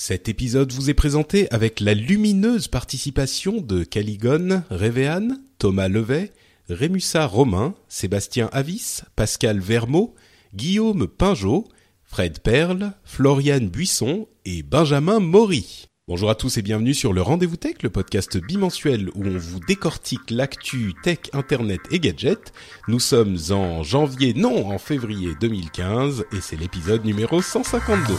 Cet 0.00 0.28
épisode 0.28 0.70
vous 0.70 0.90
est 0.90 0.94
présenté 0.94 1.50
avec 1.50 1.80
la 1.80 1.92
lumineuse 1.92 2.68
participation 2.68 3.60
de 3.60 3.82
Caligone, 3.82 4.62
Révéane, 4.70 5.42
Thomas 5.58 5.88
Levet, 5.88 6.30
Rémussa 6.68 7.26
Romain, 7.26 7.74
Sébastien 7.88 8.48
Avis, 8.52 9.00
Pascal 9.16 9.58
Vermeau, 9.58 10.14
Guillaume 10.54 11.08
Pinjot, 11.08 11.66
Fred 12.04 12.38
Perle, 12.38 12.92
Floriane 13.02 13.68
Buisson 13.68 14.28
et 14.44 14.62
Benjamin 14.62 15.18
Maury. 15.18 15.86
Bonjour 16.06 16.30
à 16.30 16.36
tous 16.36 16.58
et 16.58 16.62
bienvenue 16.62 16.94
sur 16.94 17.12
le 17.12 17.20
Rendez-vous 17.20 17.56
Tech, 17.56 17.82
le 17.82 17.90
podcast 17.90 18.38
bimensuel 18.38 19.10
où 19.16 19.24
on 19.24 19.36
vous 19.36 19.58
décortique 19.66 20.30
l'actu 20.30 20.94
tech, 21.02 21.18
internet 21.32 21.80
et 21.90 21.98
gadgets. 21.98 22.52
Nous 22.86 23.00
sommes 23.00 23.36
en 23.50 23.82
janvier, 23.82 24.32
non, 24.32 24.70
en 24.70 24.78
février 24.78 25.32
2015 25.40 26.24
et 26.30 26.40
c'est 26.40 26.56
l'épisode 26.56 27.04
numéro 27.04 27.42
152. 27.42 28.14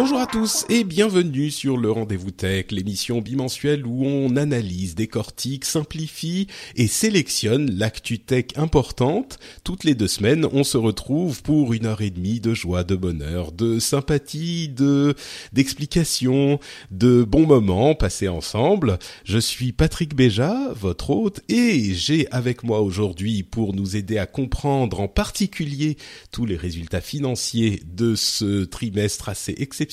Bonjour 0.00 0.20
à 0.20 0.28
tous 0.28 0.64
et 0.68 0.84
bienvenue 0.84 1.50
sur 1.50 1.76
le 1.76 1.90
Rendez-vous 1.90 2.30
Tech, 2.30 2.66
l'émission 2.70 3.20
bimensuelle 3.20 3.84
où 3.84 4.04
on 4.06 4.36
analyse, 4.36 4.94
décortique, 4.94 5.64
simplifie 5.64 6.46
et 6.76 6.86
sélectionne 6.86 7.68
l'actu 7.76 8.20
tech 8.20 8.44
importante. 8.54 9.40
Toutes 9.64 9.82
les 9.82 9.96
deux 9.96 10.06
semaines, 10.06 10.46
on 10.52 10.62
se 10.62 10.76
retrouve 10.76 11.42
pour 11.42 11.72
une 11.72 11.86
heure 11.86 12.00
et 12.00 12.10
demie 12.10 12.38
de 12.38 12.54
joie, 12.54 12.84
de 12.84 12.94
bonheur, 12.94 13.50
de 13.50 13.80
sympathie, 13.80 14.68
de 14.68 15.16
d'explications, 15.52 16.60
de 16.92 17.24
bons 17.24 17.48
moments 17.48 17.96
passés 17.96 18.28
ensemble. 18.28 19.00
Je 19.24 19.38
suis 19.38 19.72
Patrick 19.72 20.14
Béja, 20.14 20.72
votre 20.76 21.10
hôte, 21.10 21.40
et 21.48 21.92
j'ai 21.94 22.30
avec 22.30 22.62
moi 22.62 22.82
aujourd'hui 22.82 23.42
pour 23.42 23.74
nous 23.74 23.96
aider 23.96 24.18
à 24.18 24.26
comprendre 24.26 25.00
en 25.00 25.08
particulier 25.08 25.96
tous 26.30 26.46
les 26.46 26.56
résultats 26.56 27.00
financiers 27.00 27.82
de 27.84 28.14
ce 28.14 28.62
trimestre 28.62 29.28
assez 29.28 29.56
exceptionnel 29.58 29.87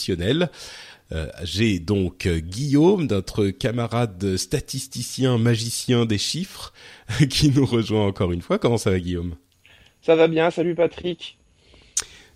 euh, 1.11 1.27
J'ai 1.43 1.79
donc 1.79 2.25
euh, 2.25 2.39
Guillaume, 2.39 3.07
notre 3.07 3.47
camarade 3.47 4.37
statisticien, 4.37 5.37
magicien 5.37 6.05
des 6.05 6.17
chiffres, 6.17 6.73
qui 7.29 7.49
nous 7.49 7.65
rejoint 7.65 8.05
encore 8.05 8.31
une 8.31 8.41
fois. 8.41 8.59
Comment 8.59 8.77
ça 8.77 8.91
va 8.91 8.99
Guillaume? 8.99 9.35
Ça 10.01 10.15
va 10.15 10.27
bien, 10.27 10.51
salut 10.51 10.75
Patrick. 10.75 11.37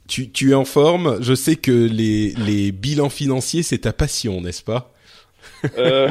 Tu, 0.07 0.31
tu 0.31 0.51
es 0.51 0.55
en 0.55 0.65
forme. 0.65 1.21
Je 1.21 1.35
sais 1.35 1.55
que 1.55 1.71
les, 1.71 2.31
les 2.33 2.71
bilans 2.71 3.09
financiers, 3.09 3.61
c'est 3.61 3.79
ta 3.79 3.93
passion, 3.93 4.41
n'est-ce 4.41 4.63
pas? 4.63 4.91
Euh... 5.77 6.09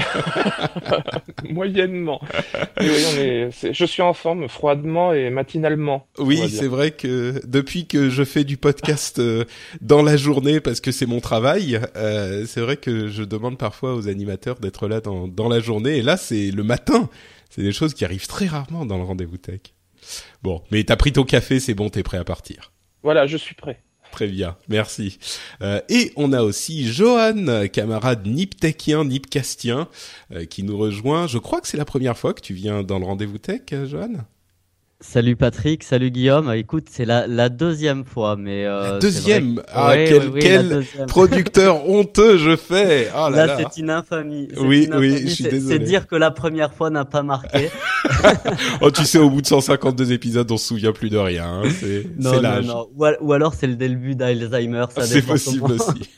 Moyennement. 1.49 2.21
Mais 2.81 2.89
oui, 2.89 3.05
on 3.15 3.19
est, 3.21 3.49
c'est- 3.53 3.73
je 3.73 3.85
suis 3.85 4.03
en 4.03 4.13
forme 4.13 4.49
froidement 4.49 5.13
et 5.13 5.31
matinalement. 5.31 6.07
Oui, 6.19 6.49
c'est 6.51 6.67
vrai 6.69 6.91
que 6.91 7.41
depuis 7.47 7.87
que 7.87 8.11
je 8.11 8.25
fais 8.25 8.45
du 8.45 8.57
podcast 8.57 9.19
euh, 9.19 9.45
dans 9.81 10.03
la 10.03 10.17
journée 10.17 10.61
parce 10.61 10.81
que 10.81 10.91
c'est 10.93 11.07
mon 11.07 11.21
travail, 11.21 11.81
euh, 11.97 12.45
c'est 12.47 12.61
vrai 12.61 12.77
que 12.77 13.09
je 13.09 13.23
demande 13.23 13.59
parfois 13.59 13.95
aux 13.95 14.09
animateurs 14.09 14.59
d'être 14.59 14.89
là 14.89 15.01
dans, 15.01 15.29
dans 15.29 15.49
la 15.49 15.61
journée. 15.61 15.99
Et 15.99 16.03
là, 16.03 16.17
c'est 16.17 16.51
le 16.51 16.63
matin. 16.63 17.09
C'est 17.51 17.63
des 17.63 17.73
choses 17.73 17.95
qui 17.95 18.05
arrivent 18.05 18.27
très 18.27 18.47
rarement 18.47 18.85
dans 18.85 18.99
le 18.99 19.05
rendez-vous 19.05 19.39
tech. 19.39 19.61
Bon, 20.43 20.63
mais 20.71 20.85
t'as 20.85 20.97
pris 20.97 21.13
ton 21.13 21.25
café, 21.25 21.61
c'est 21.61 21.75
bon, 21.75 21.89
t'es 21.89 22.03
prêt 22.03 22.19
à 22.19 22.25
partir. 22.25 22.73
Voilà, 23.03 23.27
je 23.27 23.37
suis 23.37 23.55
prêt. 23.55 23.81
Très 24.13 24.27
bien, 24.27 24.57
merci. 24.69 25.19
Euh, 25.63 25.81
et 25.89 26.13
on 26.17 26.33
a 26.33 26.43
aussi 26.43 26.91
Johan, 26.91 27.69
camarade 27.73 28.27
niptechien, 28.27 29.05
nipcastien, 29.05 29.89
euh, 30.33 30.45
qui 30.45 30.63
nous 30.63 30.77
rejoint. 30.77 31.27
Je 31.27 31.39
crois 31.39 31.61
que 31.61 31.69
c'est 31.69 31.77
la 31.77 31.85
première 31.85 32.17
fois 32.17 32.35
que 32.35 32.41
tu 32.41 32.55
viens 32.55 32.83
dans 32.83 32.99
le 32.99 33.05
rendez-vous 33.05 33.39
tech, 33.39 33.63
euh, 33.73 33.87
Johan? 33.87 34.25
Salut 35.01 35.37
Patrick, 35.37 35.85
salut 35.85 36.11
Guillaume. 36.11 36.53
Écoute, 36.55 36.87
c'est 36.91 37.05
la, 37.05 37.29
la 37.29 37.49
deuxième 37.51 38.05
fois, 38.05 38.35
mais 38.35 38.67
euh, 38.67 38.95
La 38.95 38.99
deuxième 38.99 39.55
que- 39.59 39.63
Ah, 39.73 39.93
quel, 39.95 40.23
ouais, 40.23 40.27
ouais, 40.31 40.41
quel 40.41 40.69
la 40.69 40.75
deuxième. 40.75 41.07
producteur 41.07 41.89
honteux 41.89 42.37
je 42.37 42.57
fais 42.57 43.09
Oh 43.15 43.31
là 43.31 43.47
Là, 43.47 43.47
là, 43.47 43.57
c'est 43.59 43.81
une 43.81 43.91
infamie. 43.91 44.49
Oui, 44.59 44.87
une 44.91 44.97
oui, 44.97 45.19
je 45.23 45.27
suis 45.29 45.45
désolé. 45.45 45.79
C'est 45.79 45.85
dire 45.85 46.09
que 46.09 46.17
la 46.17 46.33
première 46.33 46.75
fois 46.75 46.91
n'a 46.91 47.05
pas 47.05 47.23
marqué. 47.23 47.71
Oh, 48.81 48.91
tu 48.91 49.05
sais, 49.05 49.19
au 49.19 49.29
bout 49.31 49.41
de 49.43 49.47
152 49.47 50.13
épisodes, 50.13 50.51
on 50.51 50.57
se 50.57 50.67
souvient 50.69 50.93
plus 50.93 51.11
de 51.11 51.19
rien. 51.19 51.45
hein. 51.47 51.69
C'est 51.79 52.05
non, 52.19 52.31
c'est 52.31 52.37
non, 52.37 52.43
l'âge. 52.43 52.67
non. 52.67 52.89
Ou, 52.97 53.05
al- 53.05 53.19
ou 53.21 53.33
alors 53.33 53.55
c'est 53.55 53.67
le 53.69 53.77
début 53.77 54.15
d'Alzheimer. 54.17 54.87
C'est 55.01 55.23
possible 55.25 55.73
aussi. 55.73 56.11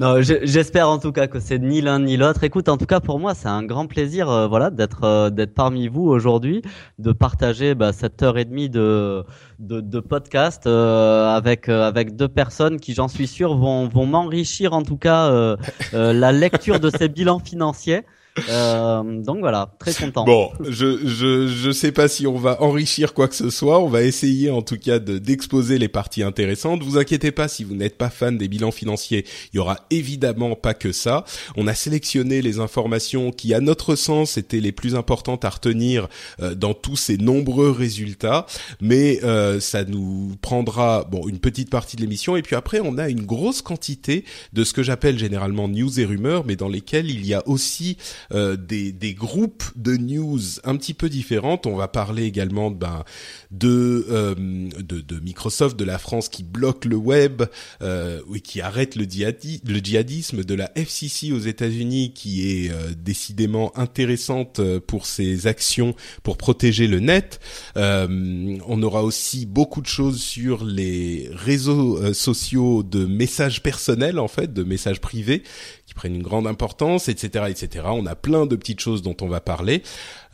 non, 0.00 0.20
je- 0.20 0.40
j'espère 0.44 0.88
en 0.90 0.98
tout 0.98 1.12
cas 1.12 1.26
que 1.28 1.38
c'est 1.40 1.58
ni 1.58 1.80
l'un 1.80 2.00
ni 2.00 2.16
l'autre. 2.18 2.44
Écoute, 2.44 2.68
en 2.68 2.76
tout 2.76 2.86
cas 2.86 3.00
pour 3.00 3.18
moi, 3.20 3.34
c'est 3.34 3.48
un 3.48 3.62
grand 3.62 3.86
plaisir, 3.86 4.28
euh, 4.30 4.46
voilà, 4.48 4.68
d'être 4.70 5.04
euh, 5.04 5.30
d'être 5.30 5.54
parmi 5.54 5.88
vous 5.88 6.02
aujourd'hui, 6.08 6.60
de 6.98 7.12
partager 7.12 7.74
bah, 7.74 7.92
cette 7.92 8.17
heure 8.22 8.38
et 8.38 8.44
demie 8.44 8.68
de 8.68 9.24
de, 9.58 9.80
de 9.80 10.00
podcast 10.00 10.66
euh, 10.66 11.28
avec 11.28 11.68
euh, 11.68 11.86
avec 11.86 12.16
deux 12.16 12.28
personnes 12.28 12.78
qui, 12.80 12.94
j'en 12.94 13.08
suis 13.08 13.26
sûr, 13.26 13.56
vont 13.56 13.88
vont 13.88 14.06
m'enrichir 14.06 14.72
en 14.72 14.82
tout 14.82 14.96
cas 14.96 15.28
euh, 15.30 15.56
la 15.92 16.32
lecture 16.32 16.80
de 16.80 16.90
ces 16.90 17.08
bilans 17.08 17.38
financiers. 17.38 18.04
Euh, 18.48 19.22
donc 19.22 19.38
voilà, 19.40 19.70
très 19.78 19.94
content. 19.94 20.24
Bon, 20.24 20.50
je, 20.60 21.06
je, 21.06 21.48
je 21.48 21.70
sais 21.70 21.92
pas 21.92 22.08
si 22.08 22.26
on 22.26 22.36
va 22.36 22.62
enrichir 22.62 23.14
quoi 23.14 23.28
que 23.28 23.34
ce 23.34 23.50
soit. 23.50 23.80
On 23.80 23.88
va 23.88 24.02
essayer 24.02 24.50
en 24.50 24.62
tout 24.62 24.78
cas 24.78 24.98
de, 24.98 25.18
d'exposer 25.18 25.78
les 25.78 25.88
parties 25.88 26.22
intéressantes. 26.22 26.82
Vous 26.82 26.98
inquiétez 26.98 27.32
pas 27.32 27.48
si 27.48 27.64
vous 27.64 27.74
n'êtes 27.74 27.96
pas 27.96 28.10
fan 28.10 28.38
des 28.38 28.48
bilans 28.48 28.70
financiers. 28.70 29.24
Il 29.52 29.56
y 29.56 29.60
aura 29.60 29.78
évidemment 29.90 30.54
pas 30.54 30.74
que 30.74 30.92
ça. 30.92 31.24
On 31.56 31.66
a 31.66 31.74
sélectionné 31.74 32.42
les 32.42 32.58
informations 32.60 33.30
qui, 33.30 33.54
à 33.54 33.60
notre 33.60 33.94
sens, 33.96 34.36
étaient 34.36 34.60
les 34.60 34.72
plus 34.72 34.94
importantes 34.94 35.44
à 35.44 35.50
retenir 35.50 36.08
euh, 36.40 36.54
dans 36.54 36.74
tous 36.74 36.96
ces 36.96 37.16
nombreux 37.16 37.70
résultats. 37.70 38.46
Mais 38.80 39.20
euh, 39.24 39.60
ça 39.60 39.84
nous 39.84 40.36
prendra 40.40 41.04
bon 41.04 41.26
une 41.28 41.38
petite 41.38 41.70
partie 41.70 41.96
de 41.96 42.02
l'émission. 42.02 42.36
Et 42.36 42.42
puis 42.42 42.56
après, 42.56 42.80
on 42.80 42.98
a 42.98 43.08
une 43.08 43.24
grosse 43.24 43.62
quantité 43.62 44.24
de 44.52 44.64
ce 44.64 44.72
que 44.72 44.82
j'appelle 44.82 45.18
généralement 45.18 45.68
news 45.68 46.00
et 46.00 46.04
rumeurs, 46.04 46.44
mais 46.46 46.56
dans 46.56 46.68
lesquelles 46.68 47.10
il 47.10 47.26
y 47.26 47.34
a 47.34 47.46
aussi 47.48 47.96
euh, 48.32 48.56
des, 48.56 48.92
des 48.92 49.14
groupes 49.14 49.64
de 49.76 49.96
news 49.96 50.40
un 50.64 50.76
petit 50.76 50.94
peu 50.94 51.08
différentes. 51.08 51.66
On 51.66 51.76
va 51.76 51.88
parler 51.88 52.24
également 52.24 52.70
ben, 52.70 53.04
de, 53.50 54.06
euh, 54.10 54.34
de 54.34 55.00
de 55.00 55.20
Microsoft, 55.20 55.78
de 55.78 55.84
la 55.84 55.98
France 55.98 56.28
qui 56.28 56.42
bloque 56.42 56.84
le 56.84 56.96
web, 56.96 57.42
euh, 57.82 58.20
oui, 58.28 58.40
qui 58.42 58.60
arrête 58.60 58.96
le, 58.96 59.04
djihadi- 59.04 59.60
le 59.66 59.78
djihadisme, 59.78 60.44
de 60.44 60.54
la 60.54 60.70
FCC 60.76 61.32
aux 61.32 61.38
États-Unis 61.38 62.12
qui 62.14 62.48
est 62.50 62.70
euh, 62.70 62.92
décidément 62.96 63.76
intéressante 63.78 64.58
euh, 64.60 64.80
pour 64.80 65.06
ses 65.06 65.46
actions 65.46 65.94
pour 66.22 66.36
protéger 66.36 66.86
le 66.86 67.00
net. 67.00 67.40
On 67.76 68.82
aura 68.82 69.02
aussi 69.02 69.46
beaucoup 69.46 69.80
de 69.80 69.86
choses 69.86 70.20
sur 70.20 70.64
les 70.64 71.28
réseaux 71.32 72.12
sociaux 72.12 72.82
de 72.82 73.06
messages 73.06 73.62
personnels 73.62 74.18
en 74.18 74.28
fait, 74.28 74.52
de 74.52 74.62
messages 74.64 75.00
privés 75.00 75.42
qui 75.86 75.94
prennent 75.94 76.14
une 76.16 76.22
grande 76.22 76.46
importance, 76.46 77.08
etc., 77.08 77.46
etc. 77.48 77.86
a 78.08 78.16
plein 78.16 78.46
de 78.46 78.56
petites 78.56 78.80
choses 78.80 79.02
dont 79.02 79.16
on 79.20 79.28
va 79.28 79.40
parler, 79.40 79.82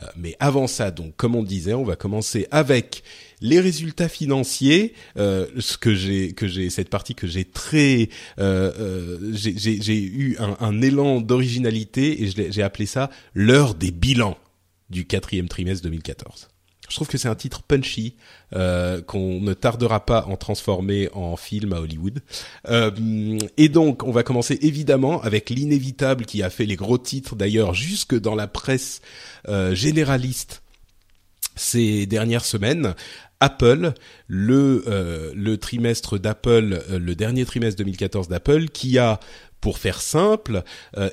Euh, 0.01 0.07
mais 0.17 0.35
avant 0.39 0.67
ça, 0.67 0.91
donc 0.91 1.15
comme 1.15 1.35
on 1.35 1.43
disait, 1.43 1.73
on 1.73 1.83
va 1.83 1.95
commencer 1.95 2.47
avec 2.51 3.03
les 3.41 3.59
résultats 3.59 4.09
financiers, 4.09 4.93
euh, 5.17 5.47
ce 5.59 5.77
que 5.77 5.93
j'ai 5.93 6.33
que 6.33 6.47
j'ai 6.47 6.69
cette 6.69 6.89
partie 6.89 7.15
que 7.15 7.27
j'ai 7.27 7.45
très 7.45 8.09
euh, 8.39 8.71
euh, 8.79 9.31
j'ai 9.33 10.01
eu 10.03 10.35
un, 10.39 10.57
un 10.59 10.81
élan 10.81 11.21
d'originalité 11.21 12.23
et 12.23 12.51
j'ai 12.51 12.63
appelé 12.63 12.85
ça 12.85 13.09
l'heure 13.33 13.75
des 13.75 13.91
bilans 13.91 14.37
du 14.89 15.05
quatrième 15.05 15.47
trimestre 15.47 15.83
2014. 15.83 16.49
Je 16.89 16.95
trouve 16.95 17.07
que 17.07 17.17
c'est 17.17 17.27
un 17.27 17.35
titre 17.35 17.63
punchy 17.63 18.15
euh, 18.53 19.01
qu'on 19.01 19.39
ne 19.41 19.53
tardera 19.53 20.05
pas 20.05 20.25
en 20.27 20.35
transformer 20.35 21.09
en 21.13 21.35
film 21.35 21.73
à 21.73 21.81
Hollywood. 21.81 22.19
Euh, 22.69 22.91
et 23.57 23.69
donc, 23.69 24.03
on 24.03 24.11
va 24.11 24.23
commencer 24.23 24.57
évidemment 24.61 25.21
avec 25.21 25.49
l'inévitable 25.49 26.25
qui 26.25 26.43
a 26.43 26.49
fait 26.49 26.65
les 26.65 26.75
gros 26.75 26.97
titres 26.97 27.35
d'ailleurs 27.35 27.73
jusque 27.73 28.15
dans 28.15 28.35
la 28.35 28.47
presse 28.47 29.01
euh, 29.47 29.73
généraliste 29.73 30.61
ces 31.55 32.05
dernières 32.05 32.43
semaines, 32.43 32.95
Apple, 33.39 33.93
le 34.27 35.31
le 35.33 35.57
trimestre 35.57 36.17
d'Apple, 36.17 36.83
le 36.89 37.15
dernier 37.15 37.45
trimestre 37.45 37.77
2014 37.77 38.27
d'Apple, 38.27 38.67
qui 38.67 38.97
a 38.97 39.21
pour 39.65 39.79
faire 39.79 39.99
simple, 39.99 40.61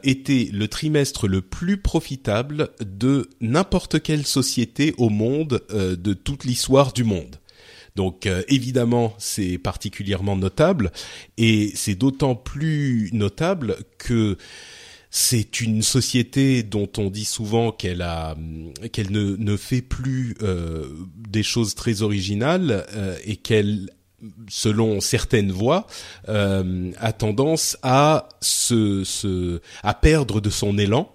été 0.02 0.50
le 0.52 0.68
trimestre 0.68 1.26
le 1.26 1.40
plus 1.40 1.78
profitable 1.78 2.68
de 2.80 3.30
n'importe 3.40 4.02
quelle 4.02 4.26
société 4.26 4.92
au 4.98 5.08
monde 5.08 5.62
de 5.70 6.12
toute 6.12 6.44
l'histoire 6.44 6.92
du 6.92 7.02
monde. 7.02 7.38
Donc 7.96 8.26
euh, 8.26 8.42
évidemment, 8.48 9.14
c'est 9.18 9.58
particulièrement 9.58 10.36
notable 10.36 10.92
et 11.36 11.72
c'est 11.74 11.94
d'autant 11.94 12.34
plus 12.34 13.10
notable 13.12 13.76
que 13.98 14.36
c'est 15.10 15.60
une 15.60 15.82
société 15.82 16.62
dont 16.62 16.88
on 16.96 17.10
dit 17.10 17.26
souvent 17.26 17.70
qu'elle 17.70 18.00
a 18.00 18.34
qu'elle 18.92 19.10
ne, 19.10 19.56
fait 19.58 19.82
plus 19.82 20.34
euh, 20.40 20.88
des 21.28 21.42
choses 21.42 21.74
très 21.74 22.00
originales 22.00 22.86
euh, 22.94 23.18
et 23.24 23.36
qu'elle 23.36 23.90
selon 24.48 25.00
certaines 25.00 25.52
voix, 25.52 25.86
a 26.28 27.12
tendance 27.12 27.76
à 27.82 28.28
se, 28.40 29.04
se, 29.04 29.60
à 29.82 29.94
perdre 29.94 30.40
de 30.40 30.50
son 30.50 30.78
élan 30.78 31.10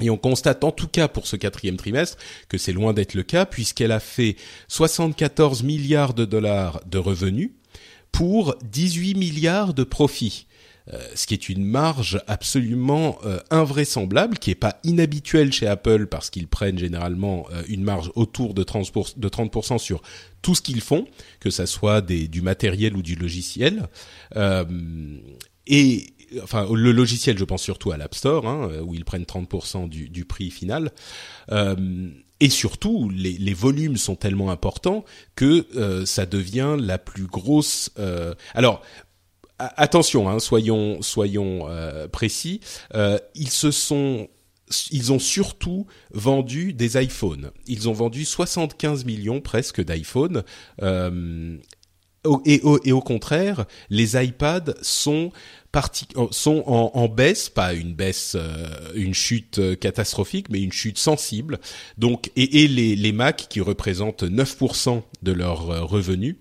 et 0.00 0.10
on 0.10 0.16
constate 0.16 0.64
en 0.64 0.72
tout 0.72 0.88
cas 0.88 1.08
pour 1.08 1.26
ce 1.26 1.36
quatrième 1.36 1.76
trimestre 1.76 2.16
que 2.48 2.58
c'est 2.58 2.72
loin 2.72 2.92
d'être 2.92 3.14
le 3.14 3.22
cas 3.22 3.46
puisqu'elle 3.46 3.92
a 3.92 4.00
fait 4.00 4.36
74 4.68 5.62
milliards 5.62 6.14
de 6.14 6.24
dollars 6.24 6.80
de 6.86 6.98
revenus 6.98 7.50
pour 8.12 8.56
18 8.64 9.14
milliards 9.14 9.74
de 9.74 9.84
profits. 9.84 10.46
Euh, 10.92 10.98
ce 11.14 11.26
qui 11.26 11.34
est 11.34 11.48
une 11.48 11.64
marge 11.64 12.20
absolument 12.26 13.18
euh, 13.24 13.38
invraisemblable, 13.50 14.38
qui 14.38 14.50
est 14.50 14.56
pas 14.56 14.80
inhabituelle 14.82 15.52
chez 15.52 15.66
Apple 15.66 16.06
parce 16.06 16.30
qu'ils 16.30 16.48
prennent 16.48 16.78
généralement 16.78 17.46
euh, 17.52 17.62
une 17.68 17.84
marge 17.84 18.10
autour 18.14 18.54
de 18.54 18.64
30%, 18.64 19.18
de 19.18 19.28
30 19.28 19.78
sur 19.78 20.02
tout 20.42 20.54
ce 20.54 20.62
qu'ils 20.62 20.80
font, 20.80 21.06
que 21.38 21.50
ça 21.50 21.66
soit 21.66 22.00
du 22.00 22.42
matériel 22.42 22.96
ou 22.96 23.02
du 23.02 23.14
logiciel. 23.14 23.88
et 25.66 26.06
enfin 26.42 26.66
le 26.72 26.92
logiciel, 26.92 27.36
je 27.38 27.44
pense 27.44 27.62
surtout 27.62 27.92
à 27.92 27.96
l'App 27.96 28.14
Store, 28.14 28.48
hein, 28.48 28.70
où 28.82 28.94
ils 28.94 29.04
prennent 29.04 29.24
30% 29.24 29.88
du, 29.88 30.24
prix 30.24 30.50
final. 30.50 30.92
Euh, 31.52 32.08
et 32.40 32.48
surtout, 32.48 33.10
les, 33.10 33.52
volumes 33.52 33.98
sont 33.98 34.16
tellement 34.16 34.50
importants 34.50 35.04
que 35.36 35.66
ça 36.06 36.24
devient 36.24 36.76
la 36.78 36.96
plus 36.96 37.26
grosse. 37.26 37.90
Alors, 38.54 38.82
attention, 39.76 40.28
hein, 40.28 40.38
soyons 40.38 41.02
soyons 41.02 41.68
euh, 41.68 42.08
précis. 42.08 42.60
Euh, 42.94 43.18
ils 43.34 43.50
se 43.50 43.70
sont 43.70 44.28
ils 44.90 45.12
ont 45.12 45.18
surtout 45.18 45.86
vendu 46.12 46.72
des 46.72 47.00
iPhones. 47.02 47.50
Ils 47.66 47.88
ont 47.88 47.92
vendu 47.92 48.24
75 48.24 49.04
millions 49.04 49.40
presque 49.40 49.84
d'iPhones. 49.84 50.44
Euh, 50.82 51.58
et, 52.44 52.60
et, 52.84 52.92
au 52.92 53.00
contraire, 53.00 53.64
les 53.88 54.22
iPads 54.22 54.74
sont 54.82 55.32
euh, 55.74 56.26
sont 56.32 56.62
en, 56.66 56.90
en, 56.94 57.08
baisse, 57.08 57.48
pas 57.48 57.72
une 57.72 57.94
baisse, 57.94 58.36
euh, 58.38 58.92
une 58.94 59.14
chute 59.14 59.58
euh, 59.58 59.74
catastrophique, 59.74 60.48
mais 60.50 60.60
une 60.60 60.72
chute 60.72 60.98
sensible. 60.98 61.60
Donc, 61.96 62.30
et, 62.36 62.64
et 62.64 62.68
les, 62.68 62.94
les 62.94 63.12
Mac 63.12 63.46
qui 63.48 63.60
représentent 63.60 64.24
9% 64.24 65.02
de 65.22 65.32
leurs 65.32 65.88
revenus 65.88 66.36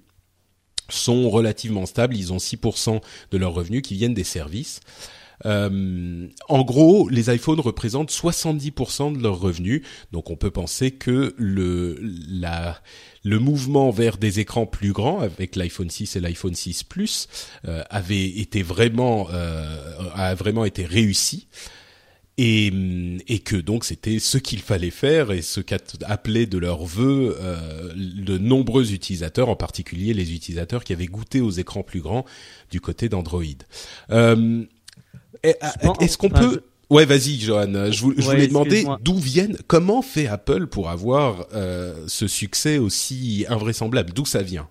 sont 0.89 1.29
relativement 1.29 1.85
stables. 1.85 2.15
Ils 2.15 2.33
ont 2.33 2.37
6% 2.37 3.01
de 3.31 3.37
leurs 3.37 3.53
revenus 3.53 3.81
qui 3.81 3.95
viennent 3.95 4.13
des 4.13 4.23
services. 4.23 4.81
Euh, 5.45 6.27
en 6.49 6.63
gros, 6.63 7.07
les 7.09 7.33
iPhones 7.33 7.59
représentent 7.59 8.11
70% 8.11 9.17
de 9.17 9.23
leurs 9.23 9.39
revenus, 9.39 9.83
donc 10.11 10.29
on 10.29 10.35
peut 10.35 10.51
penser 10.51 10.91
que 10.91 11.33
le 11.37 11.97
la 12.01 12.79
le 13.23 13.39
mouvement 13.39 13.89
vers 13.89 14.17
des 14.17 14.39
écrans 14.39 14.65
plus 14.65 14.93
grands 14.93 15.19
avec 15.19 15.55
l'iPhone 15.55 15.89
6 15.89 16.15
et 16.15 16.19
l'iPhone 16.19 16.55
6 16.55 16.83
Plus 16.83 17.27
euh, 17.67 17.83
avait 17.89 18.27
été 18.27 18.63
vraiment 18.63 19.27
euh, 19.31 20.09
a 20.13 20.35
vraiment 20.35 20.65
été 20.65 20.85
réussi. 20.85 21.47
Et, 22.41 22.71
et, 23.27 23.39
que 23.39 23.57
donc 23.57 23.83
c'était 23.83 24.17
ce 24.17 24.37
qu'il 24.37 24.61
fallait 24.61 24.91
faire 24.91 25.33
et 25.33 25.41
ce 25.41 25.59
qu'appelaient 25.59 26.45
de 26.45 26.57
leur 26.57 26.85
vœu 26.85 27.35
euh, 27.37 27.91
de 27.95 28.37
nombreux 28.37 28.93
utilisateurs, 28.93 29.49
en 29.49 29.57
particulier 29.57 30.13
les 30.13 30.33
utilisateurs 30.33 30.85
qui 30.85 30.93
avaient 30.93 31.07
goûté 31.07 31.41
aux 31.41 31.49
écrans 31.49 31.83
plus 31.83 31.99
grands 31.99 32.23
du 32.71 32.79
côté 32.79 33.09
d'Android. 33.09 33.43
Euh, 34.11 34.63
est-ce 35.43 36.17
qu'on 36.17 36.29
peut 36.29 36.61
Ouais, 36.89 37.05
vas-y, 37.05 37.37
Johan. 37.39 37.91
Je, 37.91 38.01
voulais 38.01 38.47
demander 38.47 38.85
d'où 39.01 39.17
viennent, 39.17 39.57
comment 39.67 40.01
fait 40.01 40.27
Apple 40.27 40.67
pour 40.67 40.89
avoir 40.89 41.45
euh, 41.53 42.05
ce 42.07 42.27
succès 42.27 42.77
aussi 42.77 43.45
invraisemblable? 43.47 44.11
D'où 44.13 44.25
ça 44.25 44.41
vient? 44.41 44.69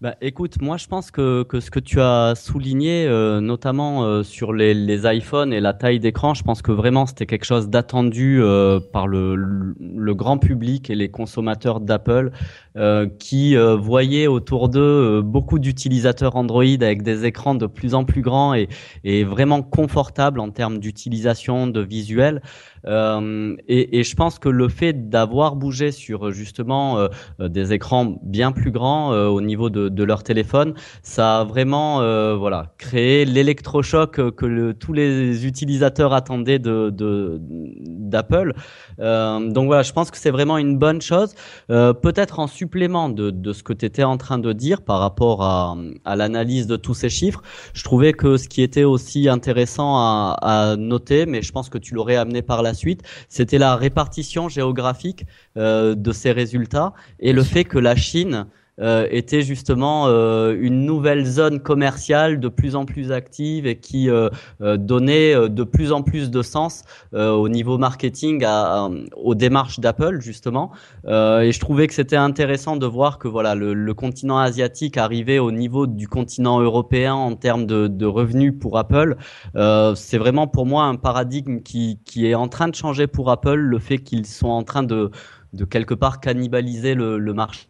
Bah, 0.00 0.16
écoute, 0.20 0.60
moi 0.60 0.76
je 0.76 0.86
pense 0.86 1.10
que, 1.10 1.44
que 1.44 1.60
ce 1.60 1.70
que 1.70 1.78
tu 1.78 2.00
as 2.00 2.34
souligné, 2.34 3.06
euh, 3.06 3.40
notamment 3.40 4.04
euh, 4.04 4.22
sur 4.22 4.52
les, 4.52 4.74
les 4.74 5.06
iPhones 5.06 5.52
et 5.52 5.60
la 5.60 5.72
taille 5.72 6.00
d'écran, 6.00 6.34
je 6.34 6.42
pense 6.42 6.62
que 6.62 6.72
vraiment 6.72 7.06
c'était 7.06 7.26
quelque 7.26 7.44
chose 7.44 7.68
d'attendu 7.68 8.42
euh, 8.42 8.80
par 8.80 9.06
le, 9.06 9.36
le, 9.36 10.14
grand 10.14 10.38
public 10.38 10.90
et 10.90 10.94
les 10.94 11.10
consommateurs 11.10 11.80
d'Apple 11.80 12.32
qui 13.18 13.56
voyaient 13.56 14.26
autour 14.26 14.68
d'eux 14.68 15.22
beaucoup 15.22 15.58
d'utilisateurs 15.58 16.36
Android 16.36 16.64
avec 16.64 17.02
des 17.02 17.24
écrans 17.24 17.54
de 17.54 17.66
plus 17.66 17.94
en 17.94 18.04
plus 18.04 18.22
grands 18.22 18.54
et, 18.54 18.68
et 19.04 19.24
vraiment 19.24 19.62
confortables 19.62 20.40
en 20.40 20.50
termes 20.50 20.78
d'utilisation, 20.78 21.66
de 21.66 21.80
visuel. 21.80 22.42
Euh, 22.86 23.56
et, 23.68 23.98
et, 23.98 24.02
je 24.02 24.14
pense 24.14 24.38
que 24.38 24.48
le 24.48 24.68
fait 24.68 25.08
d'avoir 25.08 25.56
bougé 25.56 25.90
sur 25.90 26.30
justement 26.32 26.98
euh, 26.98 27.08
des 27.48 27.72
écrans 27.72 28.18
bien 28.22 28.52
plus 28.52 28.70
grands 28.70 29.12
euh, 29.12 29.26
au 29.26 29.40
niveau 29.40 29.70
de, 29.70 29.88
de, 29.88 30.04
leur 30.04 30.22
téléphone, 30.22 30.74
ça 31.02 31.40
a 31.40 31.44
vraiment 31.44 31.98
voilà 32.36 32.74
créé 32.78 33.24
l'électrochoc 33.24 34.34
que 34.34 34.46
le, 34.46 34.74
tous 34.74 34.92
les 34.92 35.46
utilisateurs 35.46 36.12
attendaient 36.12 36.58
de 36.58 36.90
d'Apple. 36.90 38.52
donc 38.98 39.66
voilà, 39.66 39.82
je 39.82 39.92
pense 39.92 40.10
que 40.10 40.18
c'est 40.18 40.30
vraiment 40.30 40.58
une 40.58 40.76
bonne 40.78 41.00
chose. 41.00 41.34
Peut-être 41.68 42.38
en 42.38 42.46
supplément 42.64 43.10
de, 43.10 43.30
de 43.30 43.52
ce 43.52 43.62
que 43.62 43.74
tu 43.74 43.84
étais 43.84 44.04
en 44.04 44.16
train 44.16 44.38
de 44.38 44.52
dire 44.54 44.80
par 44.80 44.98
rapport 44.98 45.42
à, 45.42 45.76
à 46.06 46.16
l'analyse 46.16 46.66
de 46.66 46.76
tous 46.76 46.94
ces 46.94 47.10
chiffres, 47.10 47.42
je 47.74 47.84
trouvais 47.84 48.14
que 48.14 48.38
ce 48.38 48.48
qui 48.48 48.62
était 48.62 48.84
aussi 48.84 49.28
intéressant 49.28 49.98
à, 49.98 50.36
à 50.40 50.76
noter, 50.76 51.26
mais 51.26 51.42
je 51.42 51.52
pense 51.52 51.68
que 51.68 51.76
tu 51.76 51.94
l'aurais 51.94 52.16
amené 52.16 52.40
par 52.40 52.62
la 52.62 52.72
suite, 52.72 53.02
c'était 53.28 53.58
la 53.58 53.76
répartition 53.76 54.48
géographique 54.48 55.26
euh, 55.58 55.94
de 55.94 56.12
ces 56.12 56.32
résultats 56.32 56.94
et 57.20 57.34
le 57.34 57.42
fait 57.42 57.64
que 57.64 57.78
la 57.78 57.96
Chine 57.96 58.46
euh, 58.80 59.06
était 59.10 59.42
justement 59.42 60.08
euh, 60.08 60.56
une 60.58 60.84
nouvelle 60.84 61.24
zone 61.24 61.60
commerciale 61.60 62.40
de 62.40 62.48
plus 62.48 62.74
en 62.74 62.84
plus 62.84 63.12
active 63.12 63.66
et 63.66 63.76
qui 63.78 64.10
euh, 64.10 64.28
euh 64.60 64.76
donnait 64.76 65.34
euh, 65.34 65.48
de 65.48 65.62
plus 65.62 65.92
en 65.92 66.02
plus 66.02 66.30
de 66.30 66.42
sens 66.42 66.82
au 67.12 67.48
niveau 67.48 67.78
marketing 67.78 68.42
à, 68.44 68.88
aux 69.16 69.34
démarches 69.34 69.78
d'Apple 69.78 70.20
justement. 70.20 70.72
et 71.06 71.50
je 71.52 71.60
trouvais 71.60 71.86
que 71.86 71.94
c'était 71.94 72.16
intéressant 72.16 72.76
de 72.76 72.86
voir 72.86 73.18
que 73.18 73.28
voilà 73.28 73.54
le, 73.54 73.74
le, 73.74 73.94
continent 73.94 74.38
asiatique 74.38 74.96
arrivait 74.96 75.38
au 75.38 75.52
niveau 75.52 75.86
du 75.86 76.08
continent 76.08 76.60
européen 76.60 77.14
en 77.14 77.34
termes 77.36 77.66
de, 77.66 77.86
de 77.86 78.06
revenus 78.06 78.54
pour 78.58 78.78
Apple. 78.78 79.16
C'est 79.54 80.18
vraiment 80.18 80.46
pour 80.46 80.66
moi 80.66 80.84
un 80.84 80.96
paradigme 80.96 81.60
qui, 81.60 82.00
qui 82.04 82.26
est 82.26 82.34
en 82.34 82.48
train 82.48 82.68
de 82.68 82.74
changer 82.74 83.06
pour 83.06 83.30
Apple, 83.30 83.54
le 83.54 83.78
fait 83.78 83.98
qu'ils 83.98 84.26
sont 84.26 84.48
en 84.48 84.64
train 84.64 84.82
de 84.82 85.10
de 85.52 85.64
quelque 85.64 85.94
part 85.94 86.20
cannibaliser 86.20 86.94
le, 86.94 87.18
le 87.18 87.32
marché 87.32 87.68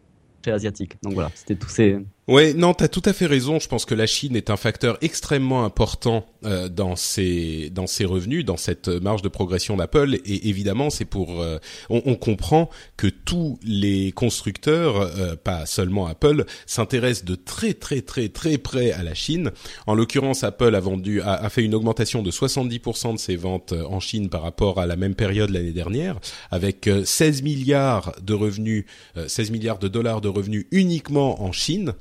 asiatique. 0.50 0.96
Donc 1.02 1.14
voilà, 1.14 1.30
c'était 1.34 1.54
tous 1.54 1.68
ces 1.68 1.98
Ouais, 2.26 2.54
non, 2.54 2.72
t'as 2.72 2.88
tout 2.88 3.02
à 3.04 3.12
fait 3.12 3.26
raison. 3.26 3.58
Je 3.58 3.68
pense 3.68 3.84
que 3.84 3.94
la 3.94 4.06
Chine 4.06 4.34
est 4.34 4.48
un 4.48 4.56
facteur 4.56 4.96
extrêmement 5.02 5.64
important 5.64 6.24
euh, 6.44 6.68
dans 6.68 6.96
ses 6.96 7.70
dans 7.70 7.86
ses 7.86 8.04
revenus, 8.04 8.44
dans 8.44 8.56
cette 8.56 8.88
marge 8.88 9.22
de 9.22 9.28
progression 9.28 9.76
d'Apple. 9.76 10.16
Et 10.24 10.48
évidemment, 10.48 10.90
c'est 10.90 11.04
pour 11.04 11.40
euh, 11.40 11.58
on, 11.90 12.02
on, 12.04 12.14
comprend 12.14 12.70
que 12.96 13.06
tous 13.06 13.58
les 13.62 14.12
constructeurs, 14.12 15.00
euh, 15.00 15.36
pas 15.36 15.66
seulement 15.66 16.06
Apple, 16.06 16.44
s'intéressent 16.66 17.24
de 17.24 17.34
très 17.34 17.74
très 17.74 18.02
très 18.02 18.28
très 18.28 18.58
près 18.58 18.92
à 18.92 19.02
la 19.02 19.14
Chine. 19.14 19.52
En 19.86 19.94
l'occurrence, 19.94 20.44
Apple 20.44 20.74
a 20.74 20.80
vendu 20.80 21.20
a, 21.20 21.34
a, 21.34 21.48
fait 21.48 21.62
une 21.62 21.74
augmentation 21.74 22.22
de 22.22 22.30
70% 22.30 23.14
de 23.14 23.18
ses 23.18 23.36
ventes 23.36 23.72
en 23.72 24.00
Chine 24.00 24.28
par 24.28 24.42
rapport 24.42 24.80
à 24.80 24.86
la 24.86 24.96
même 24.96 25.14
période 25.14 25.50
l'année 25.50 25.72
dernière, 25.72 26.18
avec 26.50 26.88
16 27.04 27.42
milliards 27.42 28.12
de 28.22 28.34
revenus, 28.34 28.84
16 29.26 29.50
milliards 29.50 29.78
de 29.78 29.88
dollars 29.88 30.20
de 30.20 30.28
revenus 30.28 30.66
uniquement 30.70 31.42
en 31.42 31.52
Chine. 31.52 31.94